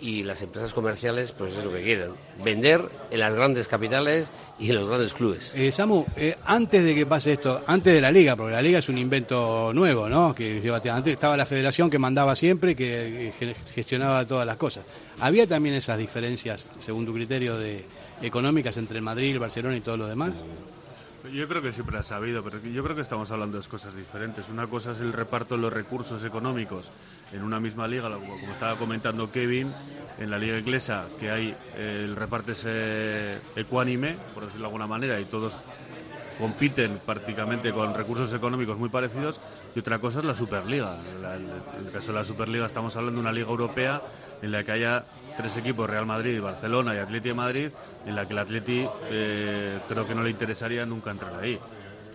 y 0.00 0.22
las 0.24 0.40
empresas 0.42 0.72
comerciales, 0.72 1.30
pues 1.32 1.52
es 1.56 1.64
lo 1.64 1.72
que 1.72 1.82
quieren. 1.82 2.10
Vender 2.44 2.80
en 3.10 3.20
las 3.20 3.34
grandes 3.34 3.68
capitales 3.68 4.26
y 4.58 4.68
en 4.70 4.76
los 4.76 4.88
grandes 4.88 5.12
clubes. 5.14 5.52
Eh, 5.56 5.70
Samu, 5.70 6.04
eh, 6.16 6.36
antes 6.44 6.84
de 6.84 6.94
que 6.94 7.06
pase 7.06 7.32
esto, 7.34 7.60
antes 7.66 7.94
de 7.94 8.00
la 8.00 8.10
liga, 8.10 8.34
porque 8.36 8.52
la 8.52 8.62
liga 8.62 8.78
es 8.80 8.88
un 8.88 8.98
invento 8.98 9.72
nuevo, 9.72 10.08
¿no? 10.08 10.34
Que 10.34 10.60
lleva, 10.60 10.80
antes 10.90 11.12
estaba 11.12 11.36
la 11.36 11.46
federación 11.46 11.88
que 11.90 11.98
mandaba 12.00 12.34
siempre 12.34 12.74
que 12.76 13.32
ge- 13.38 13.54
gestionaba 13.74 14.24
todas 14.26 14.46
las 14.46 14.56
cosas. 14.56 14.84
Había 15.20 15.46
también 15.46 15.74
esas 15.76 15.98
diferencias, 15.98 16.68
según 16.80 17.06
tu 17.06 17.12
criterio, 17.14 17.56
de 17.56 17.84
económicas 18.20 18.76
entre 18.76 19.00
Madrid, 19.00 19.32
el 19.32 19.38
Barcelona 19.38 19.76
y 19.76 19.80
todo 19.80 19.96
lo 19.96 20.06
demás. 20.06 20.32
Yo 21.32 21.46
creo 21.46 21.62
que 21.62 21.72
siempre 21.72 21.96
ha 21.98 22.02
sabido, 22.02 22.42
pero 22.42 22.60
yo 22.60 22.82
creo 22.82 22.96
que 22.96 23.02
estamos 23.02 23.30
hablando 23.30 23.60
de 23.60 23.68
cosas 23.68 23.94
diferentes. 23.94 24.48
Una 24.48 24.66
cosa 24.66 24.90
es 24.90 25.00
el 25.00 25.12
reparto 25.12 25.54
de 25.54 25.62
los 25.62 25.72
recursos 25.72 26.24
económicos 26.24 26.90
en 27.32 27.44
una 27.44 27.60
misma 27.60 27.86
liga, 27.86 28.10
como 28.10 28.52
estaba 28.52 28.74
comentando 28.74 29.30
Kevin, 29.30 29.72
en 30.18 30.30
la 30.30 30.38
liga 30.38 30.58
inglesa, 30.58 31.06
que 31.20 31.30
hay 31.30 31.54
eh, 31.76 32.02
el 32.04 32.16
reparto 32.16 32.52
eh, 32.64 33.38
ecuánime, 33.54 34.16
por 34.34 34.44
decirlo 34.44 34.62
de 34.62 34.66
alguna 34.66 34.86
manera, 34.88 35.20
y 35.20 35.24
todos 35.24 35.56
compiten 36.38 37.00
prácticamente 37.06 37.72
con 37.72 37.94
recursos 37.94 38.32
económicos 38.34 38.76
muy 38.76 38.88
parecidos 38.88 39.40
y 39.76 39.78
otra 39.78 40.00
cosa 40.00 40.18
es 40.18 40.24
la 40.24 40.34
Superliga. 40.34 40.96
En 41.78 41.86
el 41.86 41.92
caso 41.92 42.08
de 42.12 42.18
la 42.18 42.24
Superliga 42.24 42.66
estamos 42.66 42.96
hablando 42.96 43.20
de 43.20 43.28
una 43.28 43.32
liga 43.32 43.48
europea 43.48 44.02
en 44.42 44.50
la 44.50 44.64
que 44.64 44.72
haya 44.72 45.04
tres 45.36 45.56
equipos, 45.56 45.88
Real 45.88 46.06
Madrid, 46.06 46.40
Barcelona 46.40 46.94
y 46.94 46.98
Atleti 46.98 47.28
de 47.28 47.34
Madrid, 47.34 47.68
en 48.06 48.16
la 48.16 48.26
que 48.26 48.32
el 48.32 48.38
Atleti 48.38 48.84
eh, 49.10 49.78
creo 49.88 50.06
que 50.06 50.14
no 50.14 50.22
le 50.22 50.30
interesaría 50.30 50.86
nunca 50.86 51.10
entrar 51.10 51.34
ahí. 51.40 51.58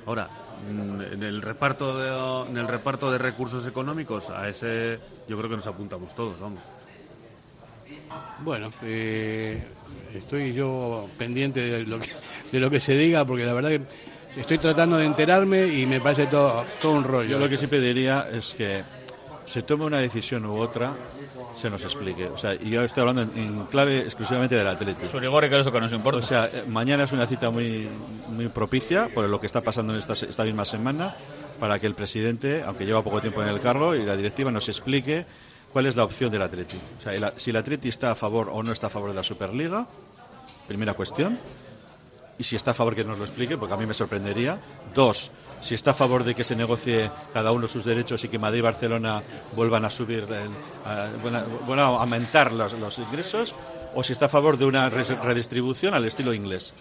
Ahora, 0.05 0.29
mm, 0.69 1.01
en 1.13 1.23
el 1.23 1.41
reparto 1.41 1.97
de, 1.97 2.49
en 2.49 2.57
el 2.57 2.67
reparto 2.67 3.11
de 3.11 3.17
recursos 3.17 3.65
económicos, 3.65 4.29
a 4.29 4.47
ese 4.47 4.99
yo 5.27 5.37
creo 5.37 5.49
que 5.49 5.55
nos 5.57 5.67
apuntamos 5.67 6.15
todos, 6.15 6.39
vamos. 6.39 6.61
Bueno, 8.39 8.71
eh, 8.83 9.61
estoy 10.13 10.53
yo 10.53 11.07
pendiente 11.17 11.59
de 11.59 11.83
lo, 11.83 11.99
que, 11.99 12.11
de 12.51 12.59
lo 12.59 12.69
que 12.69 12.79
se 12.79 12.95
diga, 12.95 13.25
porque 13.25 13.45
la 13.45 13.53
verdad 13.53 13.69
que 13.69 13.81
estoy 14.39 14.57
tratando 14.57 14.97
de 14.97 15.05
enterarme 15.05 15.67
y 15.67 15.85
me 15.85 15.99
parece 15.99 16.27
todo, 16.27 16.65
todo 16.79 16.93
un 16.93 17.03
rollo. 17.03 17.29
Yo 17.29 17.39
lo 17.39 17.49
que 17.49 17.57
sí 17.57 17.67
pediría 17.67 18.27
es 18.31 18.53
que 18.53 18.83
se 19.45 19.63
tome 19.63 19.85
una 19.85 19.99
decisión 19.99 20.45
u 20.45 20.57
otra, 20.59 20.93
se 21.57 21.69
nos 21.69 21.83
explique. 21.83 22.25
O 22.27 22.37
sea, 22.37 22.53
y 22.55 22.69
yo 22.69 22.83
estoy 22.83 23.01
hablando 23.01 23.23
en, 23.23 23.31
en 23.37 23.65
clave 23.65 23.99
exclusivamente 23.99 24.55
del 24.55 24.67
Atlético. 24.67 25.07
Su 25.09 25.19
rigor 25.19 25.43
y 25.45 25.49
que 25.49 25.59
eso 25.59 25.71
que 25.71 25.81
nos 25.81 25.91
importa. 25.91 26.19
O 26.19 26.23
sea, 26.23 26.45
eh, 26.53 26.63
mañana 26.67 27.03
es 27.03 27.11
una 27.11 27.25
cita 27.27 27.49
muy, 27.49 27.89
muy 28.29 28.47
propicia 28.49 29.09
por 29.13 29.25
lo 29.27 29.39
que 29.41 29.47
está 29.47 29.61
pasando 29.61 29.93
en 29.93 29.99
esta, 29.99 30.13
esta 30.13 30.43
misma 30.43 30.65
semana 30.65 31.15
para 31.59 31.79
que 31.79 31.87
el 31.87 31.95
presidente, 31.95 32.63
aunque 32.65 32.85
lleva 32.85 33.03
poco 33.03 33.19
tiempo 33.21 33.41
en 33.41 33.49
el 33.49 33.59
cargo, 33.59 33.95
y 33.95 34.03
la 34.05 34.15
directiva 34.15 34.51
nos 34.51 34.69
explique 34.69 35.25
cuál 35.73 35.87
es 35.87 35.95
la 35.95 36.03
opción 36.03 36.31
del 36.31 36.43
Atleti. 36.43 36.77
O 36.99 37.01
sea, 37.01 37.13
el- 37.13 37.31
si 37.37 37.49
el 37.49 37.55
Atleti 37.57 37.89
está 37.89 38.11
a 38.11 38.15
favor 38.15 38.49
o 38.51 38.61
no 38.63 38.71
está 38.71 38.87
a 38.87 38.89
favor 38.91 39.09
de 39.09 39.15
la 39.15 39.23
Superliga, 39.23 39.87
primera 40.67 40.93
cuestión. 40.93 41.39
Y 42.39 42.43
si 42.43 42.55
está 42.55 42.71
a 42.71 42.73
favor 42.73 42.95
que 42.95 43.03
nos 43.03 43.17
lo 43.17 43.25
explique, 43.25 43.57
porque 43.57 43.73
a 43.73 43.77
mí 43.77 43.85
me 43.85 43.93
sorprendería. 43.93 44.59
Dos, 44.93 45.31
si 45.61 45.75
está 45.75 45.91
a 45.91 45.93
favor 45.93 46.23
de 46.23 46.35
que 46.35 46.43
se 46.43 46.55
negocie 46.55 47.09
cada 47.33 47.51
uno 47.51 47.67
sus 47.67 47.85
derechos 47.85 48.23
y 48.23 48.27
que 48.27 48.37
Madrid 48.37 48.59
y 48.59 48.61
Barcelona 48.61 49.23
vuelvan 49.55 49.85
a 49.85 49.89
subir, 49.89 50.25
a, 50.85 51.09
bueno, 51.65 51.81
aumentar 51.81 52.51
los, 52.53 52.99
ingresos, 52.99 53.55
o 53.95 54.03
si 54.03 54.13
está 54.13 54.25
a 54.25 54.29
favor 54.29 54.57
de 54.57 54.65
una 54.65 54.89
redistribución 54.89 55.93
al 55.93 56.05
estilo 56.05 56.33
inglés. 56.33 56.73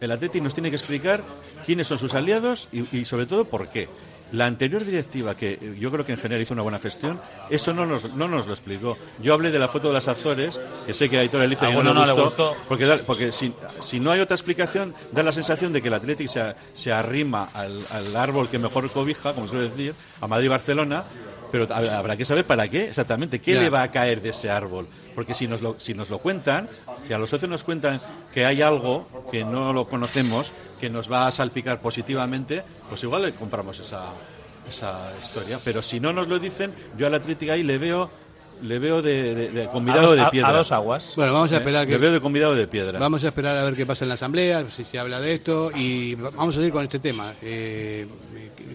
El 0.00 0.10
Atleti 0.10 0.40
nos 0.40 0.54
tiene 0.54 0.70
que 0.70 0.76
explicar 0.76 1.24
quiénes 1.64 1.86
son 1.86 1.98
sus 1.98 2.14
aliados 2.14 2.68
y 2.72 3.04
sobre 3.04 3.26
todo 3.26 3.46
por 3.46 3.68
qué. 3.68 3.88
La 4.32 4.46
anterior 4.46 4.84
directiva, 4.84 5.36
que 5.36 5.52
eh, 5.52 5.76
yo 5.78 5.90
creo 5.92 6.04
que 6.04 6.12
en 6.12 6.18
general 6.18 6.42
hizo 6.42 6.52
una 6.52 6.62
buena 6.62 6.78
gestión, 6.80 7.20
eso 7.48 7.72
no 7.72 7.86
nos, 7.86 8.12
no 8.14 8.26
nos 8.26 8.46
lo 8.46 8.52
explicó. 8.52 8.98
Yo 9.22 9.32
hablé 9.34 9.52
de 9.52 9.58
la 9.60 9.68
foto 9.68 9.88
de 9.88 9.94
las 9.94 10.08
Azores, 10.08 10.58
que 10.84 10.94
sé 10.94 11.08
que 11.08 11.16
a 11.18 11.20
Aitor 11.20 11.42
Eliza 11.42 11.66
A 11.66 11.70
no, 11.70 11.78
alguno 11.80 11.94
le 11.94 12.00
no 12.00 12.06
le 12.16 12.22
gustó, 12.22 12.48
gustó. 12.50 12.64
porque, 12.68 12.86
da- 12.86 12.98
porque 13.06 13.30
si, 13.30 13.52
si 13.80 14.00
no 14.00 14.10
hay 14.10 14.18
otra 14.20 14.34
explicación, 14.34 14.94
da 15.12 15.22
la 15.22 15.32
sensación 15.32 15.72
de 15.72 15.80
que 15.80 15.88
el 15.88 15.94
Atlético 15.94 16.30
se, 16.32 16.54
se 16.72 16.92
arrima 16.92 17.50
al, 17.54 17.84
al 17.90 18.16
árbol 18.16 18.48
que 18.48 18.58
mejor 18.58 18.90
cobija, 18.90 19.32
como 19.32 19.46
suele 19.46 19.68
decir, 19.70 19.94
a 20.20 20.26
Madrid 20.26 20.46
y 20.46 20.48
Barcelona, 20.48 21.04
pero 21.52 21.66
hab- 21.68 21.88
habrá 21.90 22.16
que 22.16 22.24
saber 22.24 22.44
para 22.44 22.68
qué 22.68 22.88
exactamente, 22.88 23.40
qué 23.40 23.54
Ya. 23.54 23.60
le 23.62 23.70
va 23.70 23.82
a 23.82 23.90
caer 23.90 24.20
de 24.22 24.30
ese 24.30 24.50
árbol. 24.50 24.86
Porque 25.14 25.34
si 25.34 25.46
nos 25.46 25.62
lo, 25.62 25.76
si 25.78 25.94
nos 25.94 26.10
lo 26.10 26.18
cuentan, 26.18 26.68
si 27.06 27.12
a 27.12 27.18
los 27.18 27.30
socios 27.30 27.50
nos 27.50 27.64
cuentan 27.64 28.00
que 28.32 28.44
hay 28.44 28.62
algo 28.62 29.08
que 29.30 29.44
no 29.44 29.72
lo 29.72 29.88
conocemos, 29.88 30.52
que 30.80 30.90
nos 30.90 31.10
va 31.10 31.26
a 31.26 31.32
salpicar 31.32 31.80
positivamente, 31.80 32.62
pues 32.88 33.02
igual 33.02 33.22
le 33.22 33.32
compramos 33.32 33.78
esa, 33.78 34.04
esa 34.68 35.12
historia. 35.22 35.60
Pero 35.64 35.80
si 35.82 36.00
no 36.00 36.12
nos 36.12 36.28
lo 36.28 36.38
dicen, 36.38 36.72
yo 36.98 37.06
al 37.06 37.14
Atlético 37.14 37.52
ahí 37.52 37.62
le 37.62 37.78
veo 37.78 38.10
le 38.62 38.78
veo 38.78 39.02
de, 39.02 39.34
de- 39.34 39.48
de 39.50 39.68
convidado 39.68 40.12
A- 40.12 40.14
de 40.14 40.20
a- 40.22 40.26
a 40.28 40.30
piedra. 40.30 40.50
dos 40.52 40.72
aguas. 40.72 41.12
Bueno, 41.14 41.34
vamos 41.34 41.52
a 41.52 41.56
¿Eh? 41.56 41.58
esperar 41.58 41.84
que- 41.86 41.92
Le 41.92 41.98
veo 41.98 42.10
de 42.10 42.20
convidado 42.22 42.54
de 42.54 42.66
piedra. 42.66 42.98
Vamos 42.98 43.22
a 43.22 43.28
esperar 43.28 43.54
a 43.58 43.62
ver 43.62 43.74
qué 43.74 43.84
pasa 43.84 44.06
en 44.06 44.08
la 44.08 44.14
asamblea, 44.14 44.64
si 44.70 44.82
se 44.82 44.98
habla 44.98 45.20
de 45.20 45.34
esto 45.34 45.70
y 45.74 46.14
vamos 46.14 46.54
a 46.54 46.58
seguir 46.58 46.72
con 46.72 46.82
este 46.82 46.98
tema. 46.98 47.34
Eh, 47.42 48.06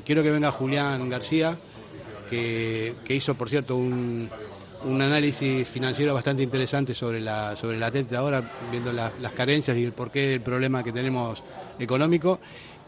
quiero 0.05 0.21
que 0.21 0.29
venga 0.29 0.51
Julián 0.51 1.09
García, 1.09 1.57
que, 2.31 2.95
hizo, 3.15 3.35
por 3.35 3.49
cierto, 3.49 3.75
un, 3.75 4.27
un 4.85 5.01
análisis 5.01 5.67
financiero 5.67 6.13
bastante 6.13 6.41
interesante 6.41 6.93
sobre 6.95 7.19
la 7.21 7.55
sobre 7.55 7.77
el 7.77 7.83
Atlético 7.83 8.17
ahora, 8.17 8.41
viendo 8.71 8.91
la- 8.91 9.11
las 9.21 9.33
carencias 9.33 9.77
y 9.77 9.83
el 9.83 9.91
porqué 9.91 10.29
del 10.29 10.41
problema 10.41 10.83
que 10.83 10.91
tenemos 10.91 11.43
económico. 11.77 12.39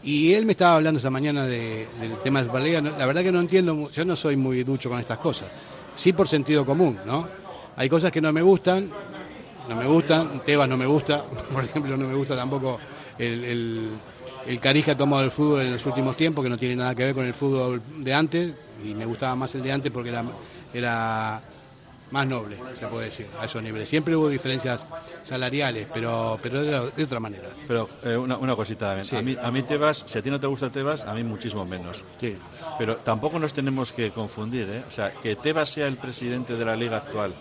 Y 0.02 0.32
él 0.34 0.44
me 0.44 0.52
estaba 0.52 0.76
hablando 0.76 0.98
esta 0.98 1.10
mañana 1.10 1.46
de- 1.46 1.86
del 2.00 2.18
tema 2.22 2.40
de 2.40 2.46
Superliga. 2.46 2.80
La 2.80 3.06
verdad 3.06 3.22
que 3.22 3.30
no 3.32 3.40
entiendo, 3.40 3.90
yo 3.90 4.04
no 4.04 4.16
soy 4.16 4.36
muy 4.36 4.64
ducho 4.64 4.90
con 4.90 4.98
estas 4.98 5.18
cosas. 5.18 5.48
Sí 5.96 6.12
por 6.12 6.26
sentido 6.26 6.64
común, 6.66 6.98
¿no? 7.06 7.26
Hay 7.76 7.88
cosas 7.88 8.10
que 8.10 8.20
no 8.20 8.32
me 8.32 8.42
gustan, 8.42 8.88
no 9.68 9.76
me 9.76 9.86
gustan, 9.86 10.40
Tebas 10.44 10.68
no 10.68 10.76
me 10.76 10.86
gusta, 10.86 11.24
por 11.52 11.64
ejemplo, 11.64 11.96
no 11.96 12.06
me 12.08 12.14
gusta 12.14 12.34
tampoco 12.36 12.78
el, 13.18 13.44
el, 13.44 13.88
el 14.46 14.60
cariz 14.60 14.84
que 14.84 14.90
ha 14.90 14.96
tomado 14.96 15.22
el 15.24 15.30
fútbol 15.30 15.62
en 15.62 15.72
los 15.72 15.86
últimos 15.86 16.16
tiempos, 16.16 16.42
que 16.44 16.50
no 16.50 16.58
tiene 16.58 16.76
nada 16.76 16.94
que 16.94 17.04
ver 17.04 17.14
con 17.14 17.24
el 17.24 17.32
fútbol 17.34 17.80
de 17.98 18.12
antes, 18.14 18.52
y 18.84 18.94
me 18.94 19.06
gustaba 19.06 19.34
más 19.34 19.54
el 19.54 19.62
de 19.62 19.72
antes 19.72 19.92
porque 19.92 20.10
era, 20.10 20.24
era 20.72 21.42
más 22.10 22.26
noble, 22.26 22.56
se 22.78 22.86
puede 22.86 23.06
decir, 23.06 23.26
a 23.40 23.46
esos 23.46 23.62
niveles. 23.62 23.88
Siempre 23.88 24.14
hubo 24.14 24.28
diferencias 24.28 24.86
salariales, 25.24 25.88
pero, 25.92 26.38
pero 26.42 26.62
de, 26.62 27.04
otra 27.04 27.18
manera. 27.18 27.48
Pero 27.66 27.88
eh, 28.04 28.16
una, 28.16 28.36
una 28.36 28.54
cosita 28.54 28.86
también. 28.86 29.06
Sí. 29.06 29.16
A, 29.16 29.22
mí, 29.22 29.36
a 29.42 29.50
mí 29.50 29.62
Tebas, 29.62 30.04
si 30.06 30.18
a 30.18 30.22
ti 30.22 30.30
no 30.30 30.38
te 30.38 30.46
gusta 30.46 30.70
Tebas, 30.70 31.04
a 31.04 31.14
mí 31.14 31.24
muchísimo 31.24 31.64
menos. 31.64 32.04
Sí. 32.20 32.36
Pero 32.78 32.98
tampoco 32.98 33.38
nos 33.38 33.52
tenemos 33.52 33.92
que 33.92 34.10
confundir, 34.10 34.68
¿eh? 34.70 34.84
O 34.86 34.90
sea, 34.90 35.10
que 35.10 35.36
Tebas 35.36 35.70
sea 35.70 35.86
el 35.88 35.96
presidente 35.96 36.54
de 36.54 36.64
la 36.64 36.76
liga 36.76 36.98
actual, 36.98 37.34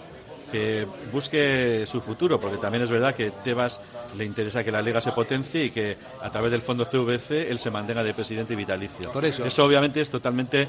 que 0.51 0.87
busque 1.11 1.85
su 1.85 2.01
futuro, 2.01 2.39
porque 2.39 2.57
también 2.57 2.83
es 2.83 2.91
verdad 2.91 3.15
que 3.15 3.31
Tebas 3.43 3.81
le 4.17 4.25
interesa 4.25 4.63
que 4.63 4.71
la 4.71 4.81
liga 4.81 5.01
se 5.01 5.11
potencie 5.11 5.65
y 5.65 5.69
que 5.71 5.97
a 6.21 6.29
través 6.29 6.51
del 6.51 6.61
fondo 6.61 6.85
CVC 6.85 7.49
él 7.51 7.59
se 7.59 7.71
mantenga 7.71 8.03
de 8.03 8.13
presidente 8.13 8.55
vitalicio. 8.55 9.11
Por 9.11 9.25
eso. 9.25 9.45
Eso 9.45 9.65
obviamente 9.65 10.01
es 10.01 10.09
totalmente 10.09 10.67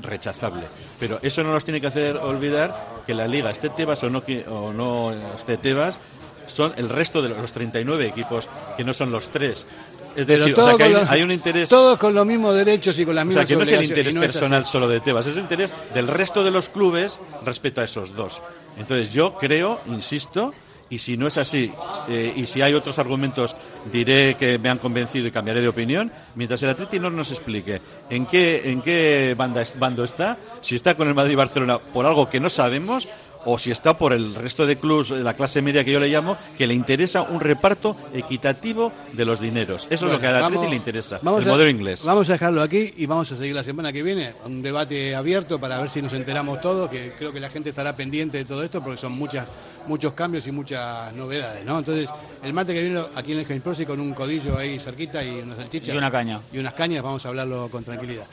rechazable. 0.00 0.64
Pero 0.98 1.18
eso 1.22 1.42
no 1.42 1.52
nos 1.52 1.64
tiene 1.64 1.80
que 1.80 1.86
hacer 1.86 2.16
olvidar 2.16 3.02
que 3.06 3.14
la 3.14 3.26
liga, 3.26 3.50
esté 3.50 3.68
Tebas 3.70 4.02
o 4.04 4.10
no, 4.10 4.22
o 4.50 4.72
no 4.72 5.12
esté 5.34 5.56
Tebas, 5.56 5.98
son 6.46 6.72
el 6.76 6.88
resto 6.88 7.22
de 7.22 7.30
los 7.30 7.52
39 7.52 8.06
equipos, 8.06 8.48
que 8.76 8.84
no 8.84 8.92
son 8.92 9.10
los 9.10 9.28
tres. 9.30 9.66
Es 10.14 10.26
Pero 10.26 10.44
decir, 10.44 10.60
o 10.60 10.66
sea, 10.66 10.76
que 10.76 10.82
hay, 10.82 10.92
con 10.92 11.00
los- 11.00 11.10
hay 11.10 11.22
un 11.22 11.30
interés 11.32 11.70
Todos 11.70 11.98
con 11.98 12.12
los 12.14 12.26
mismos 12.26 12.54
derechos 12.54 12.98
y 12.98 13.06
con 13.06 13.14
las 13.14 13.22
o 13.22 13.26
mismas 13.28 13.46
sea, 13.48 13.56
que 13.56 13.56
no 13.56 13.62
es 13.62 13.72
el 13.72 13.84
interés 13.84 14.14
no 14.14 14.20
personal 14.20 14.66
solo 14.66 14.86
de 14.88 15.00
Tebas, 15.00 15.26
es 15.26 15.36
el 15.36 15.42
interés 15.42 15.72
del 15.94 16.06
resto 16.06 16.44
de 16.44 16.50
los 16.50 16.68
clubes 16.68 17.18
respecto 17.46 17.80
a 17.80 17.84
esos 17.84 18.14
dos. 18.14 18.42
Entonces 18.76 19.10
yo 19.12 19.36
creo, 19.38 19.80
insisto, 19.86 20.52
y 20.90 20.98
si 20.98 21.16
no 21.16 21.26
es 21.28 21.38
así, 21.38 21.72
eh, 22.10 22.34
y 22.36 22.44
si 22.44 22.60
hay 22.60 22.74
otros 22.74 22.98
argumentos, 22.98 23.56
diré 23.90 24.34
que 24.38 24.58
me 24.58 24.68
han 24.68 24.78
convencido 24.78 25.26
y 25.26 25.30
cambiaré 25.30 25.60
de 25.60 25.68
opinión, 25.68 26.12
mientras 26.34 26.62
el 26.62 26.70
Atleti 26.70 27.00
no 27.00 27.10
nos 27.10 27.30
explique 27.30 27.80
en 28.10 28.26
qué, 28.26 28.70
en 28.70 28.82
qué 28.82 29.34
banda, 29.36 29.62
bando 29.78 30.04
está, 30.04 30.36
si 30.60 30.74
está 30.76 30.94
con 30.94 31.08
el 31.08 31.14
Madrid 31.14 31.32
y 31.32 31.36
Barcelona 31.36 31.78
por 31.78 32.06
algo 32.06 32.28
que 32.28 32.40
no 32.40 32.50
sabemos, 32.50 33.08
o 33.44 33.58
si 33.58 33.72
está 33.72 33.98
por 33.98 34.12
el 34.12 34.36
resto 34.36 34.66
de 34.66 34.76
clubes 34.78 35.08
de 35.08 35.24
la 35.24 35.34
clase 35.34 35.62
media 35.62 35.84
que 35.84 35.90
yo 35.90 35.98
le 35.98 36.06
llamo, 36.06 36.36
que 36.56 36.64
le 36.68 36.74
interesa 36.74 37.22
un 37.22 37.40
reparto 37.40 37.96
equitativo 38.14 38.92
de 39.12 39.24
los 39.24 39.40
dineros. 39.40 39.88
Eso 39.90 40.06
es 40.06 40.12
lo 40.12 40.20
que 40.20 40.28
al 40.28 40.44
Atleti 40.44 40.68
le 40.68 40.76
interesa, 40.76 41.18
vamos 41.22 41.42
el 41.42 41.48
a- 41.48 41.52
modelo 41.52 41.68
inglés. 41.68 42.04
Vamos 42.04 42.28
a 42.28 42.34
dejarlo 42.34 42.62
aquí 42.62 42.94
y 42.96 43.06
vamos 43.06 43.32
a 43.32 43.36
seguir 43.36 43.54
la 43.56 43.64
semana 43.64 43.92
que 43.92 44.04
viene. 44.04 44.34
Un 44.46 44.62
debate 44.62 45.16
abierto 45.16 45.58
para 45.58 45.80
ver 45.80 45.90
si 45.90 46.00
nos 46.00 46.12
enteramos 46.12 46.60
todos, 46.60 46.88
que 46.88 47.14
creo 47.18 47.32
que 47.32 47.40
la 47.40 47.50
gente 47.50 47.70
estará 47.70 47.96
pendiente 47.96 48.38
de 48.38 48.44
todo 48.44 48.62
esto 48.62 48.80
porque 48.80 49.00
son 49.00 49.10
muchas 49.10 49.46
muchos 49.86 50.12
cambios 50.14 50.46
y 50.46 50.52
muchas 50.52 51.12
novedades, 51.14 51.64
¿no? 51.64 51.78
Entonces, 51.78 52.08
el 52.42 52.52
martes 52.52 52.74
que 52.74 52.82
viene 52.82 53.02
aquí 53.14 53.32
en 53.32 53.38
el 53.40 53.46
James 53.46 53.62
Prosi 53.62 53.84
con 53.86 54.00
un 54.00 54.12
codillo 54.14 54.56
ahí 54.58 54.78
cerquita 54.78 55.22
y 55.24 55.40
unas 55.40 55.56
salchichas. 55.58 55.94
Y 55.94 55.98
una 55.98 56.10
caña. 56.10 56.40
Y 56.52 56.58
unas 56.58 56.74
cañas, 56.74 57.02
vamos 57.02 57.24
a 57.24 57.28
hablarlo 57.28 57.68
con 57.70 57.84
tranquilidad. 57.84 58.24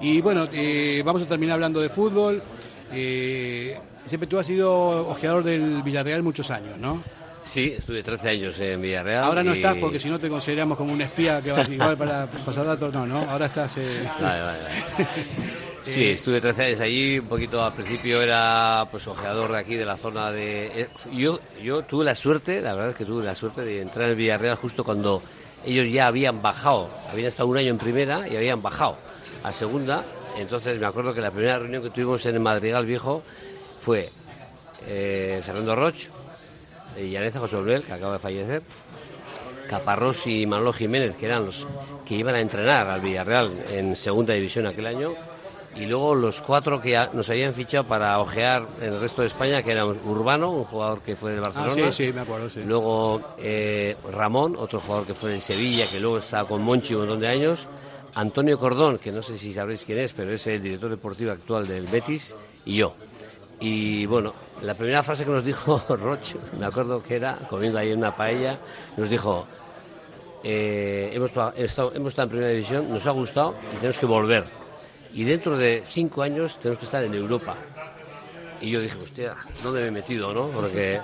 Y 0.00 0.20
bueno, 0.20 0.48
eh, 0.52 1.02
vamos 1.04 1.22
a 1.22 1.26
terminar 1.26 1.54
hablando 1.54 1.80
de 1.80 1.88
fútbol. 1.88 2.42
Eh, 2.92 3.78
siempre 4.06 4.26
tú 4.26 4.38
has 4.38 4.46
sido 4.46 5.08
ojeador 5.08 5.44
del 5.44 5.82
Villarreal 5.82 6.22
muchos 6.22 6.50
años, 6.50 6.76
¿no? 6.78 7.02
Sí, 7.42 7.74
estuve 7.76 8.02
13 8.02 8.28
años 8.30 8.58
en 8.60 8.80
Villarreal. 8.80 9.24
Ahora 9.24 9.42
no 9.42 9.52
y- 9.54 9.58
estás 9.58 9.76
porque 9.76 10.00
si 10.00 10.08
no 10.08 10.18
te 10.18 10.28
consideramos 10.30 10.78
como 10.78 10.92
un 10.92 11.00
espía 11.02 11.42
que 11.42 11.52
vas 11.52 11.68
igual 11.68 11.96
para 11.96 12.26
pasar 12.46 12.64
datos, 12.64 12.92
no, 12.92 13.06
no, 13.06 13.18
ahora 13.30 13.46
estás... 13.46 13.76
eh, 13.76 14.08
Vale, 14.20 14.42
vale, 14.42 14.62
vale. 14.62 15.08
Sí, 15.84 16.06
estuve 16.10 16.40
13 16.40 16.64
años 16.64 16.80
allí, 16.80 17.18
un 17.18 17.26
poquito 17.26 17.62
al 17.62 17.72
principio 17.74 18.22
era 18.22 18.86
pues 18.90 19.06
ojeador 19.06 19.52
de 19.52 19.58
aquí, 19.58 19.74
de 19.74 19.84
la 19.84 19.96
zona 19.98 20.32
de... 20.32 20.82
eh, 20.82 20.88
Yo, 21.12 21.38
yo 21.62 21.82
tuve 21.82 22.06
la 22.06 22.14
suerte, 22.14 22.60
la 22.62 22.72
verdad 22.72 22.90
es 22.90 22.96
que 22.96 23.04
tuve 23.04 23.22
la 23.22 23.34
suerte 23.34 23.62
de 23.62 23.82
entrar 23.82 24.06
en 24.06 24.10
el 24.12 24.16
Villarreal 24.16 24.56
justo 24.56 24.82
cuando 24.82 25.22
ellos 25.64 25.90
ya 25.90 26.06
habían 26.06 26.40
bajado, 26.40 26.88
habían 27.12 27.28
estado 27.28 27.48
un 27.50 27.58
año 27.58 27.68
en 27.70 27.78
primera 27.78 28.26
y 28.26 28.36
habían 28.36 28.62
bajado 28.62 28.96
a 29.42 29.52
segunda. 29.52 30.04
Entonces 30.38 30.80
me 30.80 30.86
acuerdo 30.86 31.12
que 31.14 31.20
la 31.20 31.30
primera 31.30 31.58
reunión 31.58 31.82
que 31.82 31.90
tuvimos 31.90 32.24
en 32.26 32.34
el 32.34 32.40
Madrigal 32.40 32.86
Viejo 32.86 33.22
fue 33.78 34.08
eh, 34.86 35.40
Fernando 35.44 35.74
Roch, 35.76 36.06
y 36.98 37.10
Llaneza 37.10 37.40
José 37.40 37.56
Manuel, 37.56 37.82
que 37.82 37.92
acaba 37.92 38.14
de 38.14 38.18
fallecer, 38.20 38.62
Caparrós 39.68 40.26
y 40.26 40.46
Manolo 40.46 40.72
Jiménez, 40.72 41.14
que 41.16 41.26
eran 41.26 41.44
los 41.46 41.66
que 42.06 42.14
iban 42.14 42.34
a 42.36 42.40
entrenar 42.40 42.86
al 42.88 43.00
Villarreal 43.00 43.52
en 43.70 43.96
segunda 43.96 44.32
división 44.34 44.66
aquel 44.66 44.86
año, 44.86 45.14
y 45.76 45.86
luego 45.86 46.14
los 46.14 46.40
cuatro 46.40 46.80
que 46.80 46.98
nos 47.12 47.28
habían 47.30 47.52
fichado 47.52 47.84
para 47.84 48.18
ojear 48.20 48.66
en 48.80 48.92
el 48.92 49.00
resto 49.00 49.22
de 49.22 49.28
España, 49.28 49.62
que 49.62 49.72
eran 49.72 49.88
Urbano, 50.04 50.50
un 50.50 50.64
jugador 50.64 51.00
que 51.00 51.16
fue 51.16 51.32
del 51.32 51.40
Ah, 51.44 51.48
Barcelona, 51.50 51.90
sí, 51.90 52.06
sí, 52.06 52.12
me 52.12 52.20
acuerdo, 52.20 52.48
sí. 52.48 52.62
luego 52.64 53.20
eh, 53.38 53.96
Ramón, 54.12 54.56
otro 54.58 54.80
jugador 54.80 55.06
que 55.06 55.14
fue 55.14 55.30
del 55.30 55.40
Sevilla, 55.40 55.86
que 55.90 55.98
luego 56.00 56.18
estaba 56.18 56.46
con 56.48 56.62
Monchi 56.62 56.94
un 56.94 57.00
montón 57.00 57.20
de 57.20 57.28
años, 57.28 57.66
Antonio 58.14 58.58
Cordón, 58.58 58.98
que 58.98 59.10
no 59.10 59.22
sé 59.22 59.36
si 59.36 59.52
sabréis 59.52 59.84
quién 59.84 59.98
es, 59.98 60.12
pero 60.12 60.32
es 60.32 60.46
el 60.46 60.62
director 60.62 60.90
deportivo 60.90 61.32
actual 61.32 61.66
del 61.66 61.86
Betis, 61.86 62.36
y 62.64 62.76
yo. 62.76 62.94
Y 63.60 64.06
bueno, 64.06 64.32
la 64.62 64.74
primera 64.74 65.02
frase 65.02 65.24
que 65.24 65.30
nos 65.30 65.44
dijo 65.44 65.82
Roch, 65.88 66.36
me 66.58 66.66
acuerdo 66.66 67.02
que 67.02 67.16
era, 67.16 67.38
comiendo 67.50 67.78
ahí 67.78 67.90
en 67.90 67.98
una 67.98 68.14
paella, 68.14 68.58
nos 68.96 69.10
dijo, 69.10 69.46
eh, 70.44 71.10
hemos, 71.12 71.30
estado, 71.30 71.92
hemos 71.94 72.12
estado 72.12 72.26
en 72.26 72.30
primera 72.30 72.50
división, 72.50 72.90
nos 72.90 73.04
ha 73.06 73.10
gustado 73.10 73.54
y 73.72 73.76
tenemos 73.76 73.98
que 73.98 74.06
volver. 74.06 74.63
Y 75.14 75.24
dentro 75.24 75.56
de 75.56 75.82
cinco 75.86 76.22
años 76.22 76.58
tenemos 76.58 76.78
que 76.78 76.84
estar 76.86 77.02
en 77.04 77.14
Europa. 77.14 77.54
Y 78.60 78.70
yo 78.70 78.80
dije, 78.80 78.96
hostia, 78.98 79.34
¿dónde 79.62 79.82
me 79.82 79.88
he 79.88 79.90
metido, 79.90 80.32
no? 80.32 80.46
Porque 80.48 80.94
eh, 80.94 81.00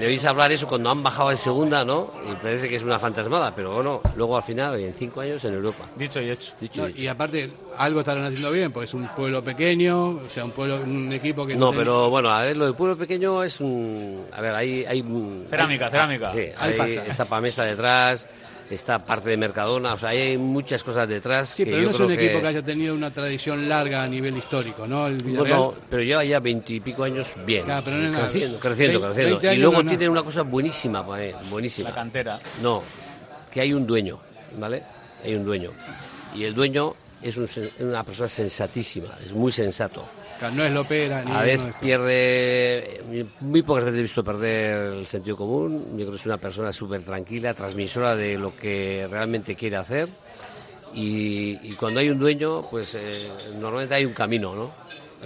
le 0.00 0.06
oís 0.06 0.24
hablar 0.24 0.50
eso 0.50 0.66
cuando 0.66 0.88
han 0.90 1.02
bajado 1.02 1.28
de 1.28 1.36
segunda, 1.36 1.84
¿no? 1.84 2.10
Y 2.30 2.34
parece 2.36 2.68
que 2.68 2.76
es 2.76 2.82
una 2.82 2.98
fantasmada, 2.98 3.54
pero 3.54 3.74
bueno, 3.74 4.00
luego 4.16 4.36
al 4.36 4.42
final, 4.42 4.78
en 4.78 4.94
cinco 4.94 5.20
años 5.20 5.44
en 5.44 5.54
Europa. 5.54 5.84
Dicho 5.96 6.20
y 6.22 6.30
hecho. 6.30 6.52
Dicho 6.58 6.80
No, 6.82 6.88
y 6.88 6.92
hecho. 6.92 7.02
y 7.02 7.06
aparte, 7.08 7.50
algo 7.76 8.00
estarán 8.00 8.24
haciendo 8.24 8.50
bien, 8.50 8.72
porque 8.72 8.86
es 8.86 8.94
un 8.94 9.06
pueblo 9.08 9.44
pequeño, 9.44 10.08
o 10.08 10.28
sea, 10.28 10.44
un 10.44 10.52
pueblo, 10.52 10.76
un 10.82 11.12
equipo 11.12 11.46
que 11.46 11.54
No, 11.54 11.66
tiene- 11.70 11.84
pero 11.84 12.08
bueno, 12.08 12.30
a 12.30 12.42
ver, 12.44 12.56
lo 12.56 12.66
de 12.66 12.72
pueblo 12.72 12.96
pequeño 12.96 13.42
es 13.42 13.60
un... 13.60 14.24
A 14.32 14.40
ver, 14.40 14.54
hay... 14.54 14.84
hay 14.86 15.04
Cerámica, 15.50 15.86
hay- 15.86 15.90
cerámica. 15.90 16.32
Sí, 16.32 16.38
Hay 16.58 16.72
hay, 16.72 16.78
pasta. 16.78 17.06
está 17.10 17.24
Pamesa 17.26 17.64
detrás, 17.64 18.26
está 18.74 18.98
parte 18.98 19.30
de 19.30 19.36
Mercadona, 19.36 19.94
o 19.94 19.98
sea, 19.98 20.10
hay 20.10 20.36
muchas 20.38 20.82
cosas 20.84 21.08
detrás 21.08 21.48
Sí, 21.48 21.64
que 21.64 21.70
pero 21.72 21.82
yo 21.82 21.88
no 21.88 21.94
es 21.94 22.00
un 22.00 22.08
que... 22.08 22.14
equipo 22.14 22.40
que 22.40 22.46
haya 22.46 22.62
tenido 22.62 22.94
una 22.94 23.10
tradición 23.10 23.68
larga 23.68 24.02
a 24.02 24.06
nivel 24.06 24.36
histórico, 24.36 24.86
¿no? 24.86 25.06
El 25.06 25.16
Villarreal. 25.16 25.58
Bueno, 25.58 25.74
pero 25.90 26.02
lleva 26.02 26.24
ya 26.24 26.40
veintipico 26.40 27.02
años 27.04 27.34
bien, 27.44 27.64
Claro, 27.64 27.82
pero 27.84 27.96
no 27.96 28.04
es 28.04 28.10
nada. 28.12 28.24
creciendo, 28.24 28.58
creciendo, 28.58 29.00
Vein- 29.00 29.06
creciendo. 29.12 29.40
20 29.40 29.54
Y 29.54 29.58
luego 29.58 29.72
no 29.74 29.80
es 29.80 29.86
tiene 29.88 30.04
nada. 30.04 30.10
una 30.12 30.22
cosa 30.22 30.42
buenísima, 30.42 31.04
eh, 31.20 31.34
buenísima. 31.50 31.88
La 31.88 31.94
cantera. 31.94 32.38
No, 32.62 32.82
que 33.52 33.60
hay 33.60 33.72
un 33.72 33.86
dueño, 33.86 34.20
¿vale? 34.58 34.82
Hay 35.24 35.34
un 35.34 35.44
dueño. 35.44 35.72
Y 36.34 36.44
el 36.44 36.54
dueño 36.54 36.94
es 37.22 37.36
un 37.36 37.48
una 37.80 38.04
persona 38.04 38.28
sensatísima, 38.28 39.18
es 39.24 39.32
muy 39.32 39.52
sensato. 39.52 40.04
No 40.48 40.64
es 40.64 40.72
Lopera 40.72 41.22
ni 41.22 41.32
A 41.32 41.42
veces 41.42 41.60
no 41.60 41.68
es- 41.70 41.76
pierde, 41.76 43.02
muy 43.40 43.62
pocas 43.62 43.84
veces 43.84 43.98
he 43.98 44.02
visto 44.02 44.24
perder 44.24 44.94
el 44.94 45.06
sentido 45.06 45.36
común. 45.36 45.84
Yo 45.92 45.96
creo 45.98 46.10
que 46.12 46.16
es 46.16 46.26
una 46.26 46.38
persona 46.38 46.72
súper 46.72 47.02
tranquila, 47.02 47.52
transmisora 47.52 48.16
de 48.16 48.38
lo 48.38 48.56
que 48.56 49.06
realmente 49.10 49.54
quiere 49.54 49.76
hacer. 49.76 50.08
Y, 50.94 51.58
y 51.62 51.72
cuando 51.78 52.00
hay 52.00 52.08
un 52.10 52.18
dueño, 52.18 52.62
pues 52.70 52.96
eh, 52.98 53.28
normalmente 53.60 53.94
hay 53.94 54.04
un 54.04 54.12
camino, 54.14 54.54
¿no? 54.54 54.70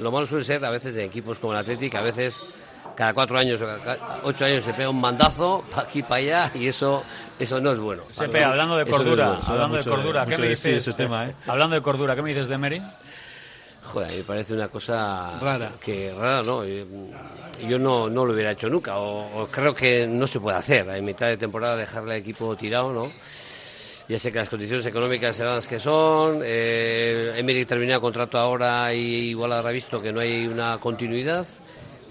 Lo 0.00 0.10
malo 0.10 0.26
suele 0.26 0.44
ser 0.44 0.64
a 0.64 0.70
veces 0.70 0.94
de 0.94 1.04
equipos 1.04 1.38
como 1.38 1.52
el 1.52 1.60
Atlético, 1.60 1.96
a 1.98 2.02
veces 2.02 2.52
cada 2.96 3.14
cuatro 3.14 3.38
años 3.38 3.60
o 3.62 3.66
cada 3.66 4.20
ocho 4.24 4.44
años 4.44 4.64
se 4.64 4.72
pega 4.72 4.90
un 4.90 5.00
mandazo 5.00 5.64
para 5.70 5.88
aquí 5.88 6.02
para 6.02 6.16
allá 6.16 6.50
y 6.54 6.66
eso 6.66 7.02
eso 7.38 7.60
no 7.60 7.72
es 7.72 7.78
bueno. 7.78 8.02
Sepe, 8.10 8.42
hablando 8.44 8.76
de 8.76 8.84
no 8.84 8.90
cordura, 8.90 9.28
bueno. 9.30 9.42
hablando 9.46 9.76
de 9.76 9.84
cordura, 9.84 10.26
¿qué 10.26 10.36
me 10.38 10.48
dices? 10.48 10.88
¿eh? 10.88 11.34
Hablando 11.46 11.76
de 11.76 11.82
cordura, 11.82 12.14
¿qué 12.14 12.22
me 12.22 12.30
dices 12.30 12.48
de 12.48 12.58
Mary? 12.58 12.82
Joder, 13.92 14.10
me 14.12 14.22
parece 14.24 14.54
una 14.54 14.68
cosa 14.68 15.38
Rara. 15.40 15.70
que 15.80 16.12
rara, 16.12 16.42
¿no? 16.42 16.64
Yo 16.64 17.78
no, 17.78 18.08
no 18.10 18.24
lo 18.24 18.32
hubiera 18.32 18.50
hecho 18.52 18.68
nunca, 18.68 18.96
o, 18.98 19.42
o 19.42 19.46
creo 19.46 19.74
que 19.74 20.06
no 20.06 20.26
se 20.26 20.40
puede 20.40 20.56
hacer. 20.58 20.88
En 20.88 21.04
mitad 21.04 21.28
de 21.28 21.36
temporada 21.36 21.76
dejarle 21.76 22.14
al 22.14 22.20
equipo 22.20 22.56
tirado, 22.56 22.92
¿no? 22.92 23.06
Ya 24.08 24.18
sé 24.18 24.30
que 24.32 24.38
las 24.38 24.50
condiciones 24.50 24.84
económicas 24.84 25.34
serán 25.36 25.54
las 25.56 25.66
que 25.66 25.78
son. 25.78 26.40
Eh, 26.44 27.32
Emery 27.36 27.64
termina 27.64 27.94
el 27.94 28.00
contrato 28.00 28.36
ahora 28.38 28.92
y 28.92 29.30
igual 29.30 29.52
habrá 29.52 29.70
visto 29.70 30.02
que 30.02 30.12
no 30.12 30.20
hay 30.20 30.46
una 30.46 30.76
continuidad 30.78 31.46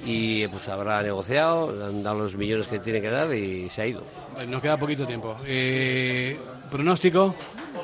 y 0.05 0.47
pues 0.47 0.67
habrá 0.69 1.01
negociado, 1.03 1.69
han 1.85 2.01
dado 2.03 2.19
los 2.19 2.35
millones 2.35 2.67
que 2.67 2.79
tiene 2.79 2.99
que 2.99 3.09
dar 3.09 3.31
y 3.33 3.69
se 3.69 3.81
ha 3.83 3.85
ido. 3.87 4.03
Nos 4.47 4.61
queda 4.61 4.75
poquito 4.77 5.05
tiempo. 5.05 5.37
Eh, 5.45 6.37
pronóstico, 6.73 7.35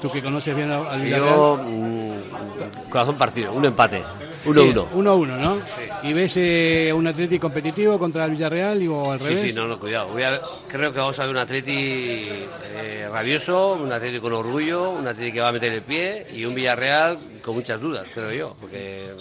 tú 0.02 0.12
que 0.12 0.22
conoces 0.22 0.56
bien 0.56 0.72
al 0.72 0.86
al 0.88 1.00
Yo, 1.00 1.06
Villarreal. 1.06 1.66
mm, 1.68 2.90
corazón 2.90 3.18
partido, 3.18 3.54
un 3.54 3.66
empate, 3.66 4.02
1-1. 4.46 4.84
Sí, 4.92 4.98
1-1, 4.98 5.38
¿no? 5.38 5.58
¿Y 6.04 6.14
ves 6.14 6.34
eh, 6.38 6.92
un 6.94 7.06
Atlético 7.06 7.42
competitivo 7.44 8.00
contra 8.00 8.26
el 8.26 8.32
Villarreal 8.32 8.82
y- 8.82 8.88
o 8.88 9.12
al 9.12 9.20
Sí, 9.20 9.26
revés? 9.28 9.42
sí, 9.42 9.54
no, 9.54 9.68
no, 9.68 9.80
cuidado. 9.80 10.08
Voy 10.10 10.24
a- 10.24 10.42
creo 10.68 10.92
que 10.92 11.00
vamos 11.00 11.20
a 11.20 11.24
ver 11.24 11.32
un 11.32 11.38
Atleti 11.38 12.30
eh, 12.72 13.08
rabioso, 13.12 13.74
un 13.74 13.92
Atleti 13.92 14.20
con 14.20 14.34
orgullo, 14.34 14.92
un 14.92 15.06
Atleti 15.08 15.34
que 15.34 15.42
va 15.42 15.50
a 15.50 15.52
meter 15.52 15.72
el 15.74 15.82
pie 15.84 16.26
y 16.34 16.46
un 16.46 16.56
Villarreal 16.56 17.18
con 17.44 17.56
muchas 17.56 17.80
dudas, 17.80 18.08
creo 18.14 18.32
yo, 18.32 18.56
porque 18.60 19.06
eh, 19.06 19.12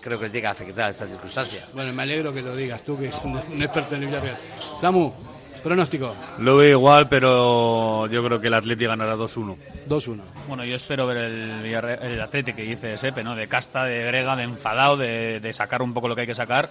creo 0.00 0.18
que 0.18 0.26
le 0.26 0.30
tiene 0.30 0.42
que 0.42 0.48
afectar 0.48 0.90
esta 0.90 1.06
circunstancia. 1.06 1.66
Bueno, 1.74 1.92
me 1.92 2.02
alegro 2.02 2.32
que 2.32 2.40
lo 2.42 2.54
digas 2.56 2.82
tú, 2.82 2.96
que 2.96 3.04
eres 3.08 3.20
un, 3.24 3.32
un 3.52 3.62
experto 3.62 3.94
en 3.96 4.02
el 4.02 4.08
Villarreal. 4.08 4.38
Samu, 4.80 5.12
pronóstico, 5.58 6.14
Lo 6.38 6.56
veo 6.56 6.70
igual, 6.70 7.08
pero 7.08 8.06
yo 8.06 8.24
creo 8.24 8.40
que 8.40 8.46
el 8.48 8.54
Atleti 8.54 8.86
ganará 8.86 9.16
2-1. 9.16 9.56
2-1. 9.88 10.20
Bueno, 10.46 10.64
yo 10.64 10.76
espero 10.76 11.06
ver 11.06 11.18
el, 11.18 11.64
el 11.64 12.20
Atleti 12.20 12.52
que 12.52 12.62
dice 12.62 12.96
Sepe, 12.96 13.22
¿no? 13.22 13.34
De 13.34 13.48
casta, 13.48 13.84
de 13.84 14.04
grega, 14.04 14.36
de 14.36 14.44
enfadado, 14.44 14.96
de, 14.96 15.40
de 15.40 15.52
sacar 15.52 15.82
un 15.82 15.94
poco 15.94 16.08
lo 16.08 16.14
que 16.14 16.22
hay 16.22 16.26
que 16.26 16.34
sacar. 16.34 16.70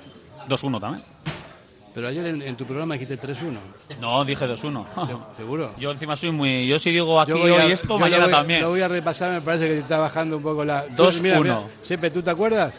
2-1 0.49 0.79
también. 0.79 1.03
Pero 1.97 2.09
ayer 2.09 2.27
en, 2.27 2.43
en 2.43 2.55
tu 2.55 2.63
programa 2.63 2.93
dijiste 2.93 3.19
3-1. 3.19 3.57
No, 3.99 4.23
dije 4.23 4.45
2-1. 4.45 4.85
¿Seguro? 5.37 5.73
Yo 5.79 5.89
encima 5.89 6.15
soy 6.15 6.29
muy... 6.29 6.67
Yo 6.67 6.77
si 6.77 6.91
digo 6.91 7.19
aquí 7.19 7.31
hoy 7.31 7.71
esto, 7.71 7.87
yo 7.87 7.97
mañana 7.97 8.25
lo 8.27 8.27
voy- 8.27 8.31
también. 8.33 8.61
Lo 8.61 8.69
voy 8.69 8.81
a 8.81 8.87
repasar, 8.87 9.31
me 9.31 9.41
parece 9.41 9.67
que 9.67 9.73
te 9.73 9.79
está 9.79 9.97
bajando 9.97 10.37
un 10.37 10.43
poco 10.43 10.63
la... 10.63 10.87
2-1. 10.89 11.21
Mira, 11.21 11.39
mira, 11.39 11.61
Sepe, 11.81 12.11
¿tú 12.11 12.21
te 12.21 12.29
acuerdas? 12.29 12.71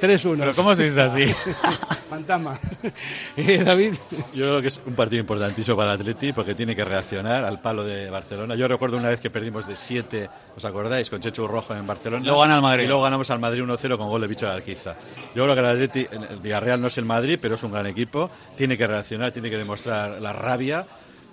3-1. 0.00 0.36
Pero 0.40 0.54
¿cómo 0.56 0.74
se 0.74 0.82
dice 0.84 1.00
así? 1.02 1.22
Fantasma. 2.10 2.58
Eh, 3.36 3.62
David. 3.64 3.94
Yo 4.34 4.46
creo 4.46 4.60
que 4.60 4.66
es 4.68 4.80
un 4.84 4.94
partido 4.94 5.20
importantísimo 5.20 5.76
para 5.76 5.94
el 5.94 6.00
Atleti 6.00 6.32
porque 6.32 6.54
tiene 6.56 6.74
que 6.74 6.84
reaccionar 6.84 7.44
al 7.44 7.60
palo 7.60 7.84
de 7.84 8.10
Barcelona. 8.10 8.54
Yo 8.56 8.66
recuerdo 8.66 8.96
una 8.96 9.08
vez 9.08 9.20
que 9.20 9.30
perdimos 9.30 9.68
de 9.68 9.76
7, 9.76 10.28
¿os 10.56 10.64
acordáis? 10.64 11.08
Con 11.10 11.20
Chechu 11.20 11.46
Rojo 11.46 11.74
en 11.74 11.86
Barcelona. 11.86 12.24
Luego 12.24 12.40
gana 12.40 12.56
el 12.56 12.62
Madrid. 12.62 12.84
Y 12.84 12.86
luego 12.86 13.02
ganamos 13.02 13.30
al 13.30 13.38
Madrid 13.38 13.62
1-0 13.62 13.96
con 13.96 14.08
gol 14.08 14.20
de 14.20 14.26
bicho 14.26 14.46
de 14.46 14.52
Alquiza. 14.52 14.96
Yo 15.34 15.44
creo 15.44 15.54
que 15.54 15.60
el 15.60 15.66
Atleti, 15.66 16.06
el 16.10 16.38
Villarreal 16.38 16.80
no 16.80 16.88
es 16.88 16.98
el 16.98 17.04
Madrid, 17.04 17.38
pero 17.40 17.54
es 17.54 17.62
un 17.62 17.72
gran 17.72 17.86
equipo. 17.86 18.30
Tiene 18.56 18.76
que 18.76 18.86
reaccionar, 18.86 19.32
tiene 19.32 19.50
que 19.50 19.56
demostrar 19.58 20.20
la 20.20 20.32
rabia. 20.32 20.86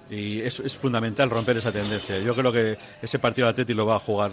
Y 0.09 0.39
es, 0.41 0.59
es 0.59 0.75
fundamental 0.75 1.29
romper 1.29 1.57
esa 1.57 1.71
tendencia. 1.71 2.17
Yo 2.19 2.33
creo 2.33 2.51
que 2.51 2.77
ese 3.01 3.19
partido 3.19 3.47
el 3.47 3.51
Atleti 3.51 3.73
lo 3.73 3.85
va 3.85 3.95
a 3.95 3.99
jugar 3.99 4.31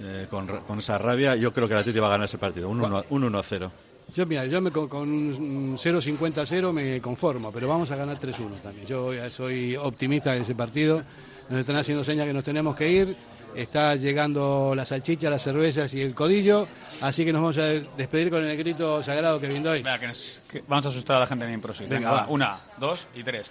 eh, 0.00 0.26
con, 0.28 0.46
con 0.46 0.78
esa 0.78 0.98
rabia. 0.98 1.34
Yo 1.36 1.52
creo 1.52 1.66
que 1.66 1.74
el 1.74 1.80
Atleti 1.80 1.98
va 1.98 2.08
a 2.08 2.10
ganar 2.10 2.26
ese 2.26 2.38
partido, 2.38 2.68
un 2.68 2.80
1 2.80 3.04
un 3.10 3.32
1-0. 3.32 3.70
Yo, 4.14 4.24
mira, 4.26 4.46
yo 4.46 4.60
me, 4.60 4.70
con, 4.70 4.88
con 4.88 5.08
un 5.08 5.76
0-50-0 5.76 6.72
me 6.72 7.00
conformo, 7.00 7.52
pero 7.52 7.68
vamos 7.68 7.90
a 7.90 7.96
ganar 7.96 8.18
3-1 8.18 8.62
también. 8.62 8.86
Yo 8.86 9.12
ya 9.12 9.28
soy 9.28 9.76
optimista 9.76 10.32
de 10.32 10.40
ese 10.40 10.54
partido. 10.54 11.02
Nos 11.50 11.60
están 11.60 11.76
haciendo 11.76 12.04
señas 12.04 12.26
que 12.26 12.32
nos 12.32 12.44
tenemos 12.44 12.74
que 12.76 12.88
ir. 12.88 13.16
Está 13.54 13.94
llegando 13.96 14.74
la 14.76 14.84
salchicha, 14.84 15.30
las 15.30 15.42
cervezas 15.42 15.92
y 15.94 16.02
el 16.02 16.14
codillo. 16.14 16.68
Así 17.00 17.24
que 17.24 17.32
nos 17.32 17.40
vamos 17.42 17.56
a 17.58 17.62
despedir 17.96 18.30
con 18.30 18.44
el 18.44 18.56
grito 18.56 19.02
sagrado 19.02 19.40
que 19.40 19.48
brindó 19.48 19.70
hoy. 19.70 19.82
Venga, 19.82 19.98
que 19.98 20.06
nos- 20.08 20.42
que 20.50 20.62
vamos 20.68 20.84
a 20.86 20.88
asustar 20.90 21.16
a 21.16 21.20
la 21.20 21.26
gente 21.26 21.46
en 21.46 21.54
Improsi. 21.54 21.84
Venga, 21.84 21.96
Venga, 21.96 22.10
va. 22.10 22.16
va. 22.22 22.28
Una, 22.28 22.58
dos 22.78 23.08
y 23.14 23.22
tres. 23.22 23.50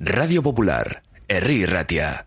Radio 0.00 0.42
Popular, 0.42 1.02
Herri 1.28 1.66
Ratia. 1.66 2.26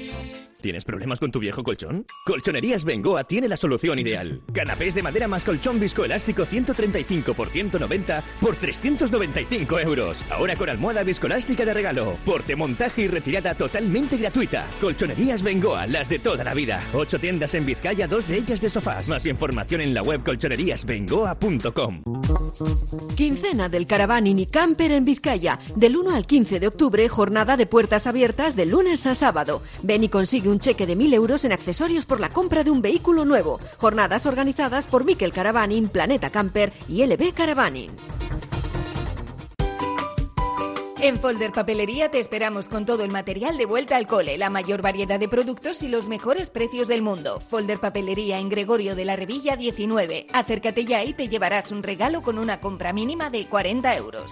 ¿Tienes 0.61 0.85
problemas 0.85 1.19
con 1.19 1.31
tu 1.31 1.39
viejo 1.39 1.63
colchón? 1.63 2.05
Colchonerías 2.23 2.85
Bengoa 2.85 3.23
tiene 3.23 3.47
la 3.47 3.57
solución 3.57 3.97
ideal. 3.97 4.41
Canapés 4.53 4.93
de 4.93 5.01
madera 5.01 5.27
más 5.27 5.43
colchón 5.43 5.79
viscoelástico 5.79 6.45
135 6.45 7.33
por 7.33 7.49
190 7.49 8.23
por 8.39 8.55
395 8.55 9.79
euros. 9.79 10.23
Ahora 10.29 10.55
con 10.55 10.69
almohada 10.69 11.03
viscoelástica 11.03 11.65
de 11.65 11.73
regalo. 11.73 12.17
Porte, 12.23 12.55
montaje 12.55 13.01
y 13.03 13.07
retirada 13.07 13.55
totalmente 13.55 14.17
gratuita. 14.17 14.67
Colchonerías 14.79 15.41
Bengoa, 15.41 15.87
las 15.87 16.09
de 16.09 16.19
toda 16.19 16.43
la 16.43 16.53
vida. 16.53 16.83
Ocho 16.93 17.17
tiendas 17.19 17.55
en 17.55 17.65
Vizcaya, 17.65 18.07
dos 18.07 18.27
de 18.27 18.37
ellas 18.37 18.61
de 18.61 18.69
sofás. 18.69 19.09
Más 19.09 19.25
información 19.25 19.81
en 19.81 19.95
la 19.95 20.03
web 20.03 20.23
colchoneríasbengoa.com. 20.23 22.03
Quincena 23.17 23.67
del 23.67 23.87
Caravaning 23.87 24.37
y 24.39 24.45
Camper 24.45 24.91
en 24.91 25.05
Vizcaya. 25.05 25.57
Del 25.75 25.97
1 25.97 26.15
al 26.15 26.27
15 26.27 26.59
de 26.59 26.67
octubre, 26.67 27.09
jornada 27.09 27.57
de 27.57 27.65
puertas 27.65 28.05
abiertas 28.05 28.55
de 28.55 28.67
lunes 28.67 29.07
a 29.07 29.15
sábado. 29.15 29.63
Ven 29.81 30.03
y 30.03 30.09
consigue 30.09 30.50
un 30.51 30.59
cheque 30.59 30.85
de 30.85 30.95
1.000 30.95 31.13
euros 31.13 31.45
en 31.45 31.51
accesorios 31.51 32.05
por 32.05 32.19
la 32.19 32.29
compra 32.29 32.63
de 32.63 32.71
un 32.71 32.81
vehículo 32.81 33.25
nuevo. 33.25 33.59
Jornadas 33.77 34.25
organizadas 34.25 34.85
por 34.85 35.05
Miquel 35.05 35.33
Caravaning, 35.33 35.89
Planeta 35.89 36.29
Camper 36.29 36.71
y 36.87 37.05
LB 37.05 37.33
Caravaning. 37.33 37.91
En 41.03 41.17
Folder 41.17 41.51
Papelería 41.51 42.11
te 42.11 42.19
esperamos 42.19 42.69
con 42.69 42.85
todo 42.85 43.03
el 43.03 43.09
material 43.09 43.57
de 43.57 43.65
vuelta 43.65 43.97
al 43.97 44.05
cole, 44.05 44.37
la 44.37 44.51
mayor 44.51 44.83
variedad 44.83 45.19
de 45.19 45.27
productos 45.27 45.81
y 45.81 45.87
los 45.87 46.07
mejores 46.07 46.51
precios 46.51 46.87
del 46.87 47.01
mundo. 47.01 47.39
Folder 47.39 47.79
Papelería 47.79 48.37
en 48.37 48.49
Gregorio 48.49 48.93
de 48.95 49.05
la 49.05 49.15
Revilla 49.15 49.55
19. 49.55 50.27
Acércate 50.31 50.85
ya 50.85 51.03
y 51.03 51.13
te 51.13 51.27
llevarás 51.27 51.71
un 51.71 51.81
regalo 51.81 52.21
con 52.21 52.37
una 52.37 52.61
compra 52.61 52.93
mínima 52.93 53.31
de 53.31 53.47
40 53.47 53.97
euros. 53.97 54.31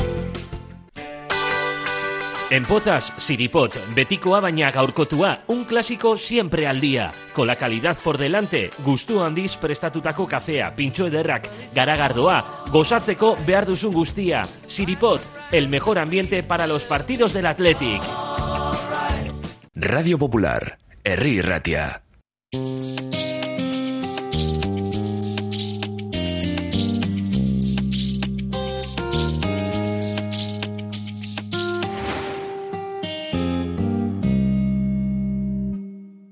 En 2.51 2.65
Pozas, 2.65 3.13
Siripot, 3.15 3.77
betikoa 3.95 4.41
baina 4.43 4.73
gaurkotua, 4.75 5.45
un 5.47 5.63
clásico 5.63 6.17
siempre 6.17 6.67
al 6.67 6.81
día. 6.81 7.13
Con 7.31 7.47
la 7.47 7.55
calidad 7.55 7.97
por 8.03 8.17
delante, 8.17 8.71
gustu 8.83 9.21
handiz 9.23 9.55
prestatutako 9.55 10.27
kafea, 10.27 10.73
pintxo 10.75 11.07
ederrak, 11.07 11.47
garagardoa, 11.73 12.67
gozatzeko 12.67 13.37
behar 13.47 13.65
duzun 13.65 13.93
guztia. 13.95 14.43
Siripot, 14.67 15.21
el 15.53 15.69
mejor 15.69 15.97
ambiente 15.97 16.43
para 16.43 16.67
los 16.67 16.85
partidos 16.85 17.31
del 17.31 17.45
Athletic. 17.45 18.03
Radio 19.73 20.19
Popular, 20.19 20.77
Herri 21.05 21.39
Ratia. 21.39 22.03